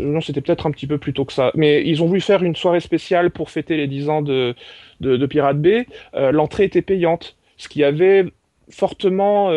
non, 0.00 0.20
c'était 0.20 0.40
peut-être 0.40 0.66
un 0.66 0.70
petit 0.72 0.86
peu 0.86 0.98
plus 0.98 1.12
tôt 1.12 1.24
que 1.24 1.32
ça. 1.32 1.50
Mais 1.54 1.82
ils 1.86 2.02
ont 2.02 2.06
voulu 2.06 2.20
faire 2.20 2.42
une 2.42 2.56
soirée 2.56 2.80
spéciale 2.80 3.30
pour 3.30 3.50
fêter 3.50 3.76
les 3.76 3.86
dix 3.86 4.08
ans 4.08 4.20
de, 4.20 4.54
de, 5.00 5.26
Pirate 5.26 5.60
Bay. 5.60 5.86
Euh, 6.14 6.32
l'entrée 6.32 6.64
était 6.64 6.82
payante, 6.82 7.36
ce 7.56 7.68
qui 7.68 7.84
avait 7.84 8.26
fortement 8.68 9.50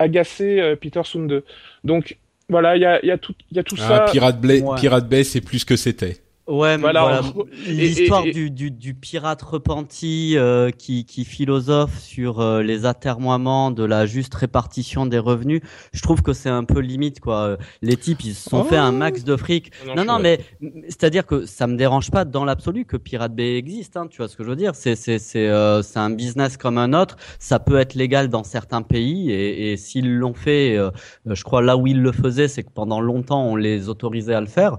euh, 0.00 0.04
agacé 0.04 0.76
Peter 0.80 1.02
Sunde. 1.04 1.42
Donc 1.84 2.18
voilà, 2.48 2.76
il 2.76 2.82
y 2.82 2.84
a, 2.84 3.04
y 3.04 3.10
a, 3.10 3.18
tout, 3.18 3.34
y 3.50 3.58
a 3.58 3.62
tout 3.62 3.76
ah, 3.80 3.88
ça. 3.88 4.12
Pirate 4.12 4.40
Bay, 4.40 4.62
Pirate 4.78 5.08
Bay 5.08 5.24
c'est 5.24 5.40
plus 5.40 5.64
que 5.64 5.76
c'était. 5.76 6.18
Ouais, 6.48 6.76
voilà. 6.76 7.20
L'histoire 7.66 8.24
du, 8.24 8.50
du, 8.50 8.72
du, 8.72 8.94
pirate 8.94 9.40
repenti 9.42 10.36
euh, 10.36 10.70
qui, 10.70 11.04
qui 11.04 11.24
philosophe 11.24 12.00
sur 12.00 12.40
euh, 12.40 12.62
les 12.62 12.84
atermoiements 12.84 13.70
de 13.70 13.84
la 13.84 14.06
juste 14.06 14.34
répartition 14.34 15.06
des 15.06 15.20
revenus, 15.20 15.60
je 15.92 16.02
trouve 16.02 16.20
que 16.20 16.32
c'est 16.32 16.48
un 16.48 16.64
peu 16.64 16.80
limite 16.80 17.20
quoi. 17.20 17.58
Les 17.80 17.96
types 17.96 18.24
ils 18.24 18.34
se 18.34 18.50
sont 18.50 18.64
fait 18.64 18.76
un 18.76 18.90
max 18.90 19.22
de 19.22 19.36
fric. 19.36 19.70
Non 19.96 20.04
non, 20.04 20.18
mais 20.18 20.40
c'est-à-dire 20.88 21.26
que 21.26 21.46
ça 21.46 21.68
me 21.68 21.76
dérange 21.76 22.10
pas 22.10 22.24
dans 22.24 22.44
l'absolu 22.44 22.86
que 22.86 22.96
Pirate 22.96 23.36
Bay 23.36 23.56
existe. 23.56 23.96
Hein, 23.96 24.08
tu 24.10 24.16
vois 24.16 24.26
ce 24.26 24.36
que 24.36 24.42
je 24.42 24.48
veux 24.48 24.56
dire 24.56 24.74
C'est 24.74 24.96
c'est 24.96 25.20
c'est 25.20 25.48
euh, 25.48 25.80
c'est 25.82 26.00
un 26.00 26.10
business 26.10 26.56
comme 26.56 26.76
un 26.76 26.92
autre. 26.92 27.18
Ça 27.38 27.60
peut 27.60 27.78
être 27.78 27.94
légal 27.94 28.28
dans 28.28 28.42
certains 28.42 28.82
pays 28.82 29.30
et, 29.30 29.72
et 29.72 29.76
s'ils 29.76 30.12
l'ont 30.12 30.34
fait, 30.34 30.76
je 31.24 31.44
crois 31.44 31.62
là 31.62 31.76
où 31.76 31.86
ils 31.86 32.02
le 32.02 32.10
faisaient, 32.10 32.48
c'est 32.48 32.64
que 32.64 32.72
pendant 32.74 33.00
longtemps 33.00 33.44
on 33.44 33.54
les 33.54 33.88
autorisait 33.88 34.34
à 34.34 34.40
le 34.40 34.48
faire. 34.48 34.76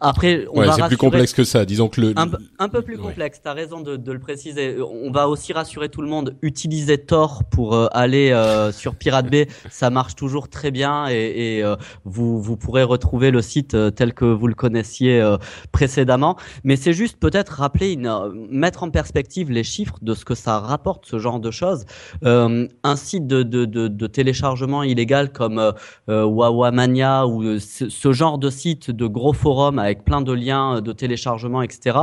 après 0.00 0.47
ouais, 0.52 0.66
c'est 0.74 0.86
plus 0.86 0.96
complexe 0.96 1.32
que 1.32 1.44
ça. 1.44 1.64
Disons 1.64 1.88
que 1.88 2.00
le 2.00 2.12
un, 2.16 2.28
un 2.58 2.68
peu 2.68 2.82
plus 2.82 2.98
complexe. 2.98 3.40
T'as 3.42 3.52
raison 3.52 3.80
de, 3.80 3.96
de, 3.96 4.12
le 4.12 4.18
préciser. 4.18 4.76
On 4.80 5.10
va 5.10 5.28
aussi 5.28 5.52
rassurer 5.52 5.88
tout 5.88 6.02
le 6.02 6.08
monde. 6.08 6.36
Utiliser 6.42 6.98
Tor 6.98 7.44
pour 7.50 7.74
euh, 7.74 7.86
aller 7.92 8.30
euh, 8.30 8.72
sur 8.72 8.94
Pirate 8.94 9.30
Bay, 9.30 9.48
ça 9.70 9.90
marche 9.90 10.14
toujours 10.14 10.48
très 10.48 10.70
bien 10.70 11.08
et, 11.08 11.56
et 11.58 11.64
euh, 11.64 11.76
vous 12.04 12.40
vous 12.40 12.56
pourrez 12.56 12.82
retrouver 12.82 13.30
le 13.30 13.42
site 13.42 13.76
tel 13.94 14.14
que 14.14 14.24
vous 14.24 14.46
le 14.46 14.54
connaissiez 14.54 15.22
précédemment. 15.72 16.36
Mais 16.64 16.76
c'est 16.76 16.92
juste 16.92 17.18
peut-être 17.18 17.50
rappeler, 17.50 17.92
une, 17.92 18.10
mettre 18.50 18.82
en 18.82 18.90
perspective 18.90 19.50
les 19.50 19.64
chiffres 19.64 19.98
de 20.02 20.14
ce 20.14 20.24
que 20.24 20.34
ça 20.34 20.58
rapporte 20.58 21.06
ce 21.06 21.18
genre 21.18 21.40
de 21.40 21.50
choses. 21.50 21.84
un 22.22 22.96
site 22.96 23.26
de, 23.26 23.42
de, 23.42 23.64
de, 23.64 23.88
de, 23.88 24.06
téléchargement 24.06 24.82
illégal 24.82 25.32
comme 25.32 25.72
Wawamania 26.08 27.26
ou 27.26 27.58
ce, 27.58 27.88
ce 27.88 28.12
genre 28.12 28.38
de 28.38 28.50
site 28.50 28.90
de 28.90 29.06
gros 29.06 29.32
forums 29.32 29.78
avec 29.78 30.04
plein 30.04 30.20
de 30.20 30.32
liens 30.38 30.80
de 30.80 30.92
téléchargement, 30.92 31.62
etc., 31.62 31.98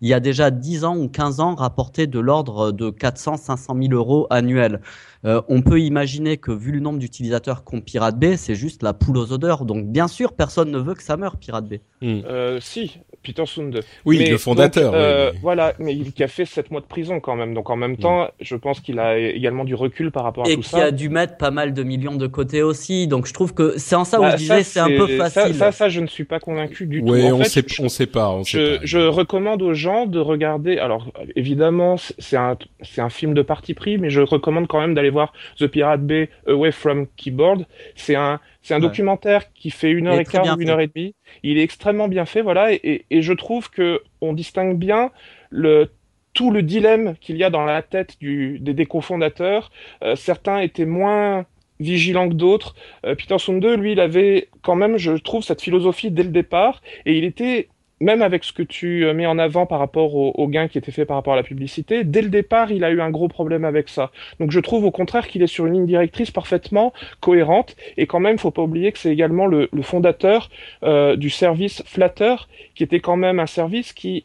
il 0.00 0.08
y 0.08 0.14
a 0.14 0.20
déjà 0.20 0.50
10 0.50 0.84
ans 0.84 0.96
ou 0.96 1.08
15 1.08 1.40
ans 1.40 1.54
rapporté 1.54 2.06
de 2.06 2.18
l'ordre 2.18 2.72
de 2.72 2.90
400-500 2.90 3.88
000 3.88 3.94
euros 3.94 4.26
annuels. 4.30 4.80
Euh, 5.26 5.42
on 5.48 5.60
peut 5.60 5.80
imaginer 5.80 6.38
que 6.38 6.50
vu 6.50 6.72
le 6.72 6.80
nombre 6.80 6.98
d'utilisateurs 6.98 7.64
qu'ont 7.64 7.80
Pirate 7.80 8.18
Bay, 8.18 8.36
c'est 8.36 8.54
juste 8.54 8.82
la 8.82 8.94
poule 8.94 9.18
aux 9.18 9.32
odeurs. 9.32 9.64
Donc 9.64 9.86
bien 9.86 10.08
sûr, 10.08 10.32
personne 10.32 10.70
ne 10.70 10.78
veut 10.78 10.94
que 10.94 11.02
ça 11.02 11.16
meure 11.16 11.36
Pirate 11.36 11.68
Bay. 11.68 11.82
Hmm. 12.00 12.20
Euh, 12.24 12.58
si, 12.60 13.00
Peter 13.22 13.44
Sunde. 13.46 13.80
Oui, 14.04 14.18
le 14.18 14.38
fondateur. 14.38 14.92
Euh, 14.94 15.32
voilà, 15.42 15.74
mais 15.78 15.94
il 15.94 16.12
qui 16.12 16.22
a 16.22 16.28
fait 16.28 16.44
sept 16.44 16.70
mois 16.70 16.80
de 16.80 16.86
prison 16.86 17.20
quand 17.20 17.36
même. 17.36 17.54
Donc 17.54 17.68
en 17.70 17.76
même 17.76 17.92
mm. 17.92 17.98
temps, 17.98 18.28
je 18.40 18.56
pense 18.56 18.80
qu'il 18.80 18.98
a 18.98 19.18
également 19.18 19.64
du 19.64 19.74
recul 19.74 20.10
par 20.10 20.24
rapport 20.24 20.46
à 20.46 20.54
tout 20.54 20.62
ça. 20.62 20.78
Et 20.78 20.80
qui 20.80 20.86
a 20.86 20.90
dû 20.90 21.08
mettre 21.08 21.36
pas 21.36 21.50
mal 21.50 21.74
de 21.74 21.82
millions 21.82 22.16
de 22.16 22.26
côté 22.26 22.62
aussi. 22.62 23.06
Donc 23.06 23.26
je 23.26 23.34
trouve 23.34 23.52
que 23.52 23.74
c'est 23.76 23.94
en 23.94 24.04
ça 24.04 24.18
où 24.18 24.22
bah, 24.22 24.32
je 24.32 24.36
disais 24.36 24.62
c'est 24.62 24.80
un 24.80 24.88
peu 24.88 25.06
facile. 25.06 25.54
Ça, 25.54 25.72
ça, 25.72 25.88
je 25.88 26.00
ne 26.00 26.06
suis 26.06 26.24
pas 26.24 26.40
convaincu 26.40 26.86
du 26.86 27.02
tout. 27.02 27.12
Oui, 27.12 27.30
on, 27.30 27.44
sait, 27.44 27.64
on 27.80 27.88
sait 27.88 28.06
pas. 28.06 28.30
On 28.30 28.42
je, 28.42 28.50
sait 28.50 28.78
pas. 28.78 28.84
je 28.84 28.98
recommande 28.98 29.62
aux 29.62 29.74
gens 29.74 30.06
de 30.06 30.18
regarder. 30.18 30.78
Alors 30.78 31.06
évidemment, 31.36 31.96
c'est 31.96 32.36
un, 32.36 32.56
c'est 32.82 33.00
un 33.00 33.10
film 33.10 33.34
de 33.34 33.42
parti 33.42 33.74
pris, 33.74 33.98
mais 33.98 34.10
je 34.10 34.20
recommande 34.20 34.66
quand 34.66 34.80
même 34.80 34.94
d'aller 34.94 35.10
voir 35.10 35.32
The 35.58 35.66
Pirate 35.66 36.02
Bay 36.02 36.30
Away 36.46 36.72
from 36.72 37.06
Keyboard. 37.16 37.66
C'est 37.96 38.16
un 38.16 38.40
c'est 38.62 38.74
un 38.74 38.80
documentaire 38.80 39.52
qui 39.52 39.70
fait 39.70 39.90
une 39.90 40.06
heure 40.06 40.18
et 40.18 40.24
quart 40.24 40.56
ou 40.56 40.60
une 40.60 40.68
heure 40.68 40.80
et 40.80 40.86
demie. 40.86 41.14
Il 41.42 41.58
est 41.58 41.62
extrêmement 41.62 42.08
bien 42.08 42.26
fait, 42.26 42.42
voilà, 42.42 42.72
et, 42.72 43.06
et, 43.10 43.22
je 43.22 43.32
trouve 43.32 43.70
que 43.70 44.02
on 44.20 44.32
distingue 44.32 44.76
bien 44.76 45.10
le 45.50 45.90
tout 46.32 46.50
le 46.50 46.62
dilemme 46.62 47.16
qu'il 47.20 47.36
y 47.36 47.44
a 47.44 47.50
dans 47.50 47.64
la 47.64 47.82
tête 47.82 48.16
du, 48.20 48.58
des, 48.60 48.72
des 48.74 48.86
cofondateurs. 48.86 49.70
Euh, 50.02 50.14
certains 50.14 50.60
étaient 50.60 50.84
moins 50.84 51.44
vigilants 51.80 52.28
que 52.28 52.34
d'autres. 52.34 52.74
Euh, 53.04 53.14
Peter 53.14 53.38
Sunde, 53.38 53.64
lui, 53.64 53.92
il 53.92 54.00
avait 54.00 54.48
quand 54.62 54.76
même, 54.76 54.96
je 54.96 55.12
trouve, 55.12 55.42
cette 55.42 55.60
philosophie 55.60 56.10
dès 56.10 56.22
le 56.22 56.28
départ, 56.28 56.82
et 57.06 57.16
il 57.18 57.24
était 57.24 57.68
même 58.00 58.22
avec 58.22 58.44
ce 58.44 58.52
que 58.52 58.62
tu 58.62 59.04
euh, 59.04 59.14
mets 59.14 59.26
en 59.26 59.38
avant 59.38 59.66
par 59.66 59.78
rapport 59.78 60.14
au, 60.14 60.32
au, 60.34 60.48
gain 60.48 60.68
qui 60.68 60.78
était 60.78 60.92
fait 60.92 61.04
par 61.04 61.16
rapport 61.16 61.34
à 61.34 61.36
la 61.36 61.42
publicité, 61.42 62.04
dès 62.04 62.22
le 62.22 62.28
départ, 62.28 62.72
il 62.72 62.84
a 62.84 62.90
eu 62.90 63.00
un 63.00 63.10
gros 63.10 63.28
problème 63.28 63.64
avec 63.64 63.88
ça. 63.88 64.10
Donc 64.38 64.50
je 64.50 64.60
trouve 64.60 64.84
au 64.84 64.90
contraire 64.90 65.28
qu'il 65.28 65.42
est 65.42 65.46
sur 65.46 65.66
une 65.66 65.74
ligne 65.74 65.86
directrice 65.86 66.30
parfaitement 66.30 66.92
cohérente. 67.20 67.76
Et 67.96 68.06
quand 68.06 68.20
même, 68.20 68.38
faut 68.38 68.50
pas 68.50 68.62
oublier 68.62 68.92
que 68.92 68.98
c'est 68.98 69.12
également 69.12 69.46
le, 69.46 69.68
le 69.72 69.82
fondateur 69.82 70.50
euh, 70.82 71.16
du 71.16 71.30
service 71.30 71.82
Flatter, 71.86 72.36
qui 72.74 72.82
était 72.82 73.00
quand 73.00 73.16
même 73.16 73.38
un 73.38 73.46
service 73.46 73.92
qui 73.92 74.24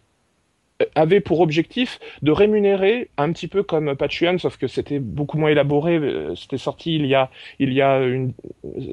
euh, 0.81 0.85
avait 0.95 1.21
pour 1.21 1.39
objectif 1.39 1.99
de 2.21 2.31
rémunérer 2.31 3.09
un 3.17 3.31
petit 3.31 3.47
peu 3.47 3.63
comme 3.63 3.95
Patreon, 3.95 4.37
sauf 4.39 4.57
que 4.57 4.67
c'était 4.67 4.99
beaucoup 4.99 5.37
moins 5.37 5.49
élaboré. 5.49 5.95
Euh, 5.97 6.35
c'était 6.35 6.57
sorti 6.57 6.95
il 6.95 7.05
y 7.05 7.15
a 7.15 7.29
il 7.59 7.71
y 7.71 7.81
a 7.81 7.99
une, 8.01 8.33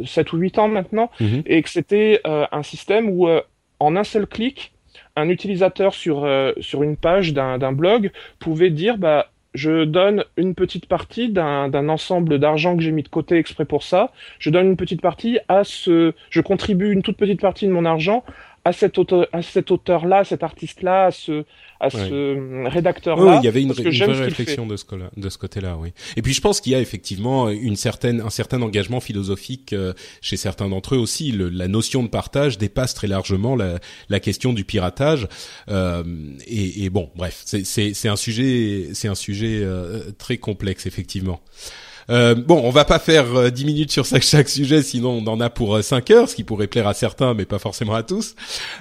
7 0.05 0.33
ou 0.33 0.37
8 0.37 0.59
ans 0.59 0.68
maintenant, 0.68 1.11
mm-hmm. 1.20 1.43
et 1.47 1.61
que 1.62 1.68
c'était 1.68 2.20
euh, 2.24 2.47
un 2.53 2.62
système 2.62 3.09
où 3.11 3.28
en 3.83 3.97
un 3.97 4.05
seul 4.05 4.26
clic, 4.26 4.72
un 5.16 5.28
utilisateur 5.28 5.95
sur, 5.95 6.24
euh, 6.24 6.53
une 6.72 6.97
page 6.97 7.33
d'un 7.35 7.72
blog 7.72 8.11
pouvait 8.39 8.70
dire 8.70 8.99
bah, 8.99 9.28
je 9.55 9.85
donne 9.85 10.24
une 10.37 10.55
petite 10.55 10.87
partie 10.87 11.28
d'un 11.28 11.89
ensemble 11.89 12.39
d'argent 12.39 12.76
que 12.76 12.83
j'ai 12.83 12.93
mis 12.93 13.03
de 13.03 13.09
côté 13.09 13.37
exprès 13.37 13.64
pour 13.64 13.83
ça, 13.83 14.12
je 14.39 14.51
donne 14.51 14.68
une 14.68 14.76
petite 14.76 15.03
partie 15.03 15.39
à 15.49 15.64
ce, 15.64 16.14
je 16.30 16.41
contribue 16.41 16.93
une 16.93 17.03
toute 17.03 17.16
petite 17.16 17.41
partie 17.41 17.66
de 17.66 17.72
mon 17.72 17.85
argent 17.85 18.24
à 18.64 18.72
cet 18.72 18.96
auteur, 18.98 19.26
à 19.32 19.42
cet 19.42 19.70
auteur-là, 19.72 20.24
cet 20.24 20.44
artiste-là, 20.44 21.06
à 21.06 21.10
ce, 21.10 21.44
à 21.80 21.90
ce 21.90 22.68
rédacteur-là. 22.68 23.32
Oui, 23.32 23.36
il 23.42 23.44
y 23.44 23.48
avait 23.48 23.62
une, 23.62 23.70
une 23.70 23.74
vraie 23.74 24.24
réflexion 24.24 24.66
de 24.66 24.76
ce, 24.76 24.84
de 25.16 25.28
ce 25.28 25.36
côté-là, 25.36 25.76
oui. 25.80 25.92
Et 26.16 26.22
puis 26.22 26.32
je 26.32 26.40
pense 26.40 26.60
qu'il 26.60 26.70
y 26.70 26.74
a 26.76 26.80
effectivement 26.80 27.48
une 27.48 27.74
certaine, 27.74 28.20
un 28.20 28.30
certain 28.30 28.62
engagement 28.62 29.00
philosophique 29.00 29.72
euh, 29.72 29.94
chez 30.20 30.36
certains 30.36 30.68
d'entre 30.68 30.94
eux 30.94 30.98
aussi. 30.98 31.32
Le, 31.32 31.48
la 31.48 31.66
notion 31.66 32.04
de 32.04 32.08
partage 32.08 32.56
dépasse 32.56 32.94
très 32.94 33.08
largement 33.08 33.56
la, 33.56 33.80
la 34.08 34.20
question 34.20 34.52
du 34.52 34.64
piratage. 34.64 35.26
Euh, 35.68 36.04
et, 36.46 36.84
et, 36.84 36.90
bon, 36.90 37.10
bref, 37.16 37.42
c'est 37.44 38.08
un 38.08 38.16
sujet, 38.16 38.90
c'est 38.94 39.08
un 39.08 39.16
sujet 39.16 39.60
euh, 39.62 40.12
très 40.18 40.36
complexe 40.36 40.86
effectivement. 40.86 41.40
Euh, 42.12 42.34
bon, 42.34 42.60
on 42.62 42.70
va 42.70 42.84
pas 42.84 42.98
faire 42.98 43.34
euh, 43.34 43.50
10 43.50 43.64
minutes 43.64 43.90
sur 43.90 44.04
chaque, 44.04 44.48
sujet, 44.48 44.82
sinon 44.82 45.22
on 45.24 45.26
en 45.26 45.40
a 45.40 45.48
pour 45.48 45.76
euh, 45.76 45.82
5 45.82 46.10
heures, 46.10 46.28
ce 46.28 46.36
qui 46.36 46.44
pourrait 46.44 46.66
plaire 46.66 46.86
à 46.86 46.92
certains, 46.92 47.32
mais 47.32 47.46
pas 47.46 47.58
forcément 47.58 47.94
à 47.94 48.02
tous. 48.02 48.34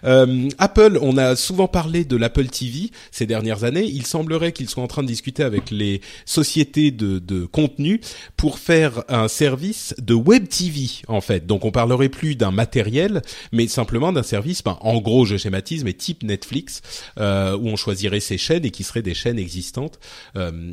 Euh, 0.03 0.49
Apple, 0.57 0.99
on 1.01 1.17
a 1.17 1.37
souvent 1.37 1.69
parlé 1.69 2.03
de 2.03 2.17
l'Apple 2.17 2.47
TV 2.47 2.91
ces 3.11 3.25
dernières 3.25 3.63
années. 3.63 3.85
Il 3.85 4.05
semblerait 4.05 4.51
qu'ils 4.51 4.69
soient 4.69 4.83
en 4.83 4.87
train 4.87 5.01
de 5.01 5.07
discuter 5.07 5.43
avec 5.43 5.71
les 5.71 6.01
sociétés 6.25 6.91
de, 6.91 7.19
de 7.19 7.45
contenu 7.45 8.01
pour 8.35 8.59
faire 8.59 9.03
un 9.07 9.29
service 9.29 9.95
de 9.97 10.13
Web 10.13 10.49
TV, 10.49 10.87
en 11.07 11.21
fait. 11.21 11.45
Donc 11.45 11.63
on 11.63 11.71
parlerait 11.71 12.09
plus 12.09 12.35
d'un 12.35 12.51
matériel, 12.51 13.21
mais 13.53 13.67
simplement 13.67 14.11
d'un 14.11 14.23
service, 14.23 14.61
ben, 14.61 14.77
en 14.81 14.99
gros, 14.99 15.25
je 15.25 15.37
schématise, 15.37 15.85
mais 15.85 15.93
type 15.93 16.23
Netflix, 16.23 16.81
euh, 17.17 17.55
où 17.55 17.67
on 17.67 17.77
choisirait 17.77 18.19
ses 18.19 18.37
chaînes 18.37 18.65
et 18.65 18.71
qui 18.71 18.83
seraient 18.83 19.01
des 19.01 19.13
chaînes 19.13 19.39
existantes. 19.39 19.99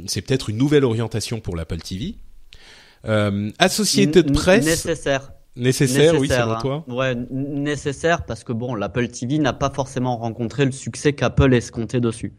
C'est 0.07 0.23
peut-être 0.23 0.51
une 0.51 0.57
nouvelle 0.57 0.85
orientation 0.85 1.41
pour 1.41 1.55
l'Apple 1.55 1.79
TV. 1.79 2.17
Euh, 3.07 3.51
Associated 3.59 4.33
Press. 4.33 4.65
Nécessaire. 4.65 5.33
Nécessaire, 5.59 6.15
oui, 6.21 6.29
selon 6.29 6.53
hein. 6.53 6.59
toi. 6.61 6.85
Ouais, 6.87 7.17
nécessaire 7.31 8.25
parce 8.25 8.45
que 8.45 8.53
bon, 8.53 8.77
l'Apple 8.77 9.09
TV 9.09 9.39
n'a 9.39 9.53
pas 9.53 9.71
forcément 9.71 10.17
rencontré 10.17 10.65
le 10.65 10.71
succès 10.71 11.15
qu'Apple 11.15 11.53
escomptait 11.53 12.01
dessus. 12.01 12.33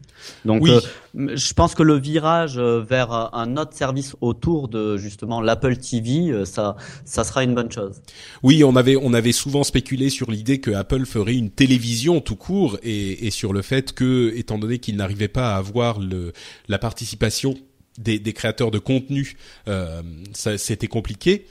Donc, 0.46 0.62
oui. 0.62 0.70
euh, 0.70 1.36
je 1.36 1.52
pense 1.52 1.74
que 1.74 1.82
le 1.82 1.98
virage 1.98 2.56
euh, 2.56 2.80
vers 2.80 3.12
un 3.34 3.58
autre 3.58 3.74
service 3.74 4.16
autour 4.22 4.68
de 4.68 4.96
justement 4.96 5.42
l'Apple 5.42 5.76
TV, 5.76 6.30
euh, 6.30 6.46
ça, 6.46 6.76
ça 7.04 7.22
sera 7.22 7.44
une 7.44 7.54
bonne 7.54 7.70
chose. 7.70 8.00
Oui, 8.42 8.64
on 8.64 8.74
avait, 8.74 8.96
on 8.96 9.12
avait 9.12 9.32
souvent 9.32 9.64
spéculé 9.64 10.08
sur 10.08 10.30
l'idée 10.30 10.60
que 10.60 10.70
Apple 10.70 11.04
ferait 11.04 11.34
une 11.36 11.50
télévision 11.50 12.22
tout 12.22 12.36
court 12.36 12.78
et, 12.82 13.26
et 13.26 13.30
sur 13.30 13.52
le 13.52 13.60
fait 13.60 13.92
que, 13.92 14.32
étant 14.34 14.56
donné 14.56 14.78
qu'il 14.78 14.96
n'arrivait 14.96 15.28
pas 15.28 15.54
à 15.54 15.58
avoir 15.58 16.00
le, 16.00 16.32
la 16.68 16.78
participation 16.78 17.54
des, 17.98 18.18
des 18.18 18.32
créateurs 18.32 18.70
de 18.70 18.78
contenu, 18.78 19.36
euh, 19.68 20.02
c'était 20.34 20.86
compliqué. 20.86 21.46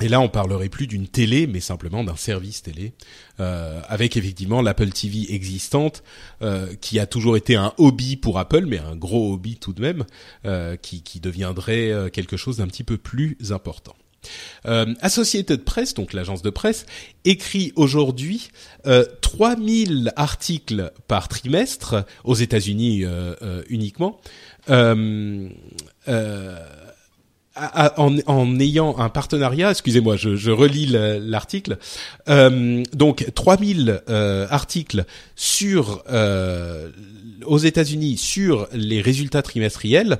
Et 0.00 0.08
là, 0.08 0.20
on 0.20 0.28
parlerait 0.28 0.68
plus 0.68 0.86
d'une 0.88 1.06
télé, 1.06 1.46
mais 1.46 1.60
simplement 1.60 2.02
d'un 2.02 2.16
service 2.16 2.62
télé, 2.62 2.92
euh, 3.38 3.80
avec 3.88 4.16
effectivement 4.16 4.60
l'Apple 4.60 4.90
TV 4.90 5.32
existante, 5.32 6.02
euh, 6.40 6.74
qui 6.80 6.98
a 6.98 7.06
toujours 7.06 7.36
été 7.36 7.54
un 7.54 7.72
hobby 7.78 8.16
pour 8.16 8.38
Apple, 8.38 8.64
mais 8.66 8.78
un 8.78 8.96
gros 8.96 9.32
hobby 9.32 9.56
tout 9.56 9.72
de 9.72 9.80
même, 9.80 10.04
euh, 10.44 10.76
qui, 10.76 11.02
qui, 11.02 11.20
deviendrait 11.20 11.92
euh, 11.92 12.08
quelque 12.08 12.36
chose 12.36 12.56
d'un 12.56 12.66
petit 12.66 12.84
peu 12.84 12.96
plus 12.96 13.36
important. 13.50 13.94
Euh, 14.66 14.94
Associated 15.00 15.64
Press, 15.64 15.94
donc 15.94 16.12
l'agence 16.12 16.42
de 16.42 16.50
presse, 16.50 16.86
écrit 17.24 17.72
aujourd'hui 17.76 18.50
euh, 18.86 19.04
3000 19.20 20.12
articles 20.16 20.92
par 21.08 21.28
trimestre 21.28 22.04
aux 22.24 22.34
États-Unis 22.34 23.04
euh, 23.04 23.62
euh. 24.70 25.48
Euh, 26.08 26.58
en, 28.26 28.58
ayant 28.60 28.98
un 28.98 29.10
partenariat, 29.10 29.70
excusez-moi, 29.70 30.16
je, 30.16 30.50
relis 30.50 30.86
l'article. 30.86 31.76
Euh, 32.28 32.82
donc 32.94 33.26
3000 33.34 34.02
euh, 34.08 34.46
articles 34.48 35.04
sur 35.36 36.02
aux 37.44 37.58
États-Unis 37.58 38.16
sur 38.16 38.68
les 38.72 39.00
résultats 39.00 39.42
trimestriels. 39.42 40.18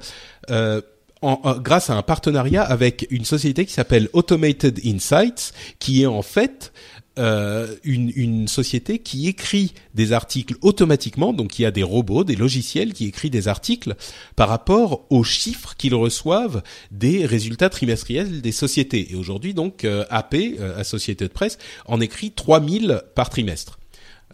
Grâce 0.48 1.88
à 1.88 1.94
un 1.94 2.02
partenariat 2.02 2.64
avec 2.64 3.06
une 3.10 3.24
société 3.24 3.64
qui 3.64 3.72
s'appelle 3.72 4.08
Automated 4.12 4.80
Insights, 4.84 5.52
qui 5.78 6.02
est 6.02 6.06
en 6.06 6.22
fait 6.22 6.72
euh, 7.18 7.74
une, 7.84 8.48
société 8.48 8.98
qui 8.98 9.28
écrit 9.28 9.74
des 9.94 10.12
articles 10.12 10.54
automatiquement, 10.62 11.32
donc 11.32 11.58
il 11.58 11.62
y 11.62 11.66
a 11.66 11.70
des 11.70 11.82
robots, 11.82 12.24
des 12.24 12.36
logiciels 12.36 12.94
qui 12.94 13.06
écrivent 13.06 13.30
des 13.30 13.48
articles 13.48 13.94
par 14.34 14.48
rapport 14.48 15.04
aux 15.10 15.22
chiffres 15.22 15.74
qu'ils 15.76 15.94
reçoivent 15.94 16.62
des 16.90 17.26
résultats 17.26 17.68
trimestriels 17.68 18.40
des 18.40 18.52
sociétés. 18.52 19.12
Et 19.12 19.14
aujourd'hui, 19.14 19.52
donc, 19.52 19.84
euh, 19.84 20.04
AP, 20.08 20.34
euh, 20.34 20.78
Associated 20.78 21.30
Press, 21.32 21.58
en 21.86 22.00
écrit 22.00 22.30
3000 22.30 23.02
par 23.14 23.28
trimestre. 23.28 23.78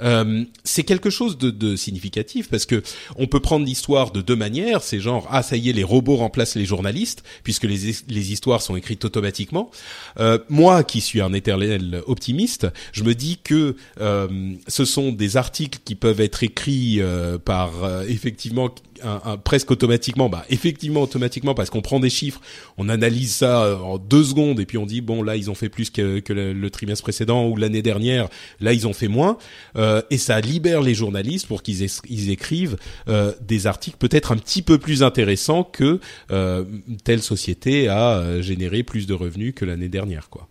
Euh, 0.02 0.44
c'est 0.64 0.84
quelque 0.84 1.10
chose 1.10 1.38
de, 1.38 1.50
de, 1.50 1.76
significatif 1.76 2.48
parce 2.48 2.66
que 2.66 2.82
on 3.16 3.26
peut 3.26 3.40
prendre 3.40 3.64
l'histoire 3.64 4.10
de 4.10 4.20
deux 4.20 4.36
manières. 4.36 4.82
C'est 4.82 5.00
genre 5.00 5.26
ah 5.30 5.42
ça 5.42 5.56
y 5.56 5.70
est 5.70 5.72
les 5.72 5.84
robots 5.84 6.16
remplacent 6.16 6.56
les 6.56 6.64
journalistes 6.64 7.22
puisque 7.42 7.64
les, 7.64 7.94
les 8.08 8.32
histoires 8.32 8.62
sont 8.62 8.76
écrites 8.76 9.04
automatiquement. 9.04 9.70
Euh, 10.18 10.38
moi 10.48 10.84
qui 10.84 11.00
suis 11.00 11.20
un 11.20 11.32
éternel 11.32 12.02
optimiste, 12.06 12.66
je 12.92 13.04
me 13.04 13.14
dis 13.14 13.38
que 13.42 13.76
euh, 14.00 14.54
ce 14.66 14.84
sont 14.84 15.12
des 15.12 15.36
articles 15.36 15.78
qui 15.84 15.94
peuvent 15.94 16.20
être 16.20 16.42
écrits 16.42 17.00
euh, 17.00 17.38
par 17.38 17.84
euh, 17.84 18.04
effectivement 18.08 18.70
un, 19.02 19.20
un, 19.24 19.36
presque 19.36 19.70
automatiquement, 19.70 20.28
bah 20.28 20.44
effectivement 20.50 21.02
automatiquement 21.02 21.54
parce 21.54 21.70
qu'on 21.70 21.82
prend 21.82 22.00
des 22.00 22.10
chiffres, 22.10 22.40
on 22.76 22.88
analyse 22.88 23.34
ça 23.34 23.78
en 23.82 23.98
deux 23.98 24.24
secondes 24.24 24.60
et 24.60 24.66
puis 24.66 24.78
on 24.78 24.86
dit 24.86 25.00
bon 25.00 25.22
là 25.22 25.36
ils 25.36 25.50
ont 25.50 25.54
fait 25.54 25.68
plus 25.68 25.90
que, 25.90 26.20
que 26.20 26.32
le, 26.32 26.52
le, 26.52 26.70
trimestre 26.70 27.02
précédent 27.02 27.46
ou 27.48 27.56
l'année 27.56 27.82
dernière, 27.82 28.28
là 28.60 28.72
ils 28.72 28.86
ont 28.86 28.92
fait 28.92 29.08
moins 29.08 29.38
euh, 29.76 30.02
et 30.10 30.18
ça 30.18 30.40
libère 30.40 30.82
les 30.82 30.94
journalistes 30.94 31.46
pour 31.46 31.62
qu'ils 31.62 31.88
ils 32.08 32.30
écrivent 32.30 32.76
euh, 33.08 33.32
des 33.40 33.66
articles 33.66 33.96
peut-être 33.98 34.32
un 34.32 34.36
petit 34.36 34.62
peu 34.62 34.78
plus 34.78 35.02
intéressants 35.02 35.64
que 35.64 36.00
euh, 36.30 36.64
telle 37.04 37.22
société 37.22 37.88
a 37.88 38.18
euh, 38.18 38.42
généré 38.42 38.82
plus 38.82 39.06
de 39.06 39.14
revenus 39.14 39.54
que 39.54 39.64
l'année 39.64 39.88
dernière 39.88 40.28
quoi. 40.28 40.48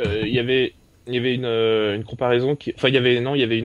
Euh, 0.00 0.22
il 0.24 0.34
y 0.34 0.38
avait 0.38 0.74
il 1.06 1.14
y 1.14 1.18
avait 1.18 1.34
une, 1.34 1.44
euh, 1.44 1.94
une 1.94 2.04
comparaison 2.04 2.56
qui 2.56 2.72
enfin 2.76 2.88
il 2.88 2.94
y 2.94 2.98
avait 2.98 3.20
non 3.20 3.34
il 3.34 3.40
y 3.40 3.44
avait 3.44 3.58
une 3.58 3.64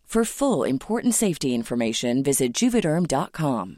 For 0.13 0.25
full 0.25 0.65
important 0.65 1.13
safety 1.13 1.55
information, 1.55 2.21
visit 2.21 2.53
juvederm.com. 2.53 3.77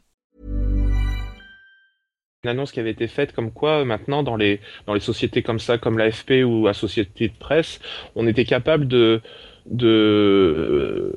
Une 2.43 2.49
annonce 2.49 2.71
qui 2.71 2.79
avait 2.79 2.89
été 2.89 3.07
faite 3.07 3.33
comme 3.33 3.51
quoi 3.51 3.85
maintenant 3.85 4.23
dans 4.23 4.35
les 4.35 4.59
dans 4.87 4.95
les 4.95 4.99
sociétés 4.99 5.43
comme 5.43 5.59
ça, 5.59 5.77
comme 5.77 5.99
l'AFP 5.99 6.43
ou 6.43 6.65
la 6.65 6.73
société 6.73 7.27
de 7.27 7.35
presse, 7.37 7.79
on 8.15 8.25
était 8.25 8.45
capable 8.45 8.87
de 8.87 9.21
de 9.67 11.15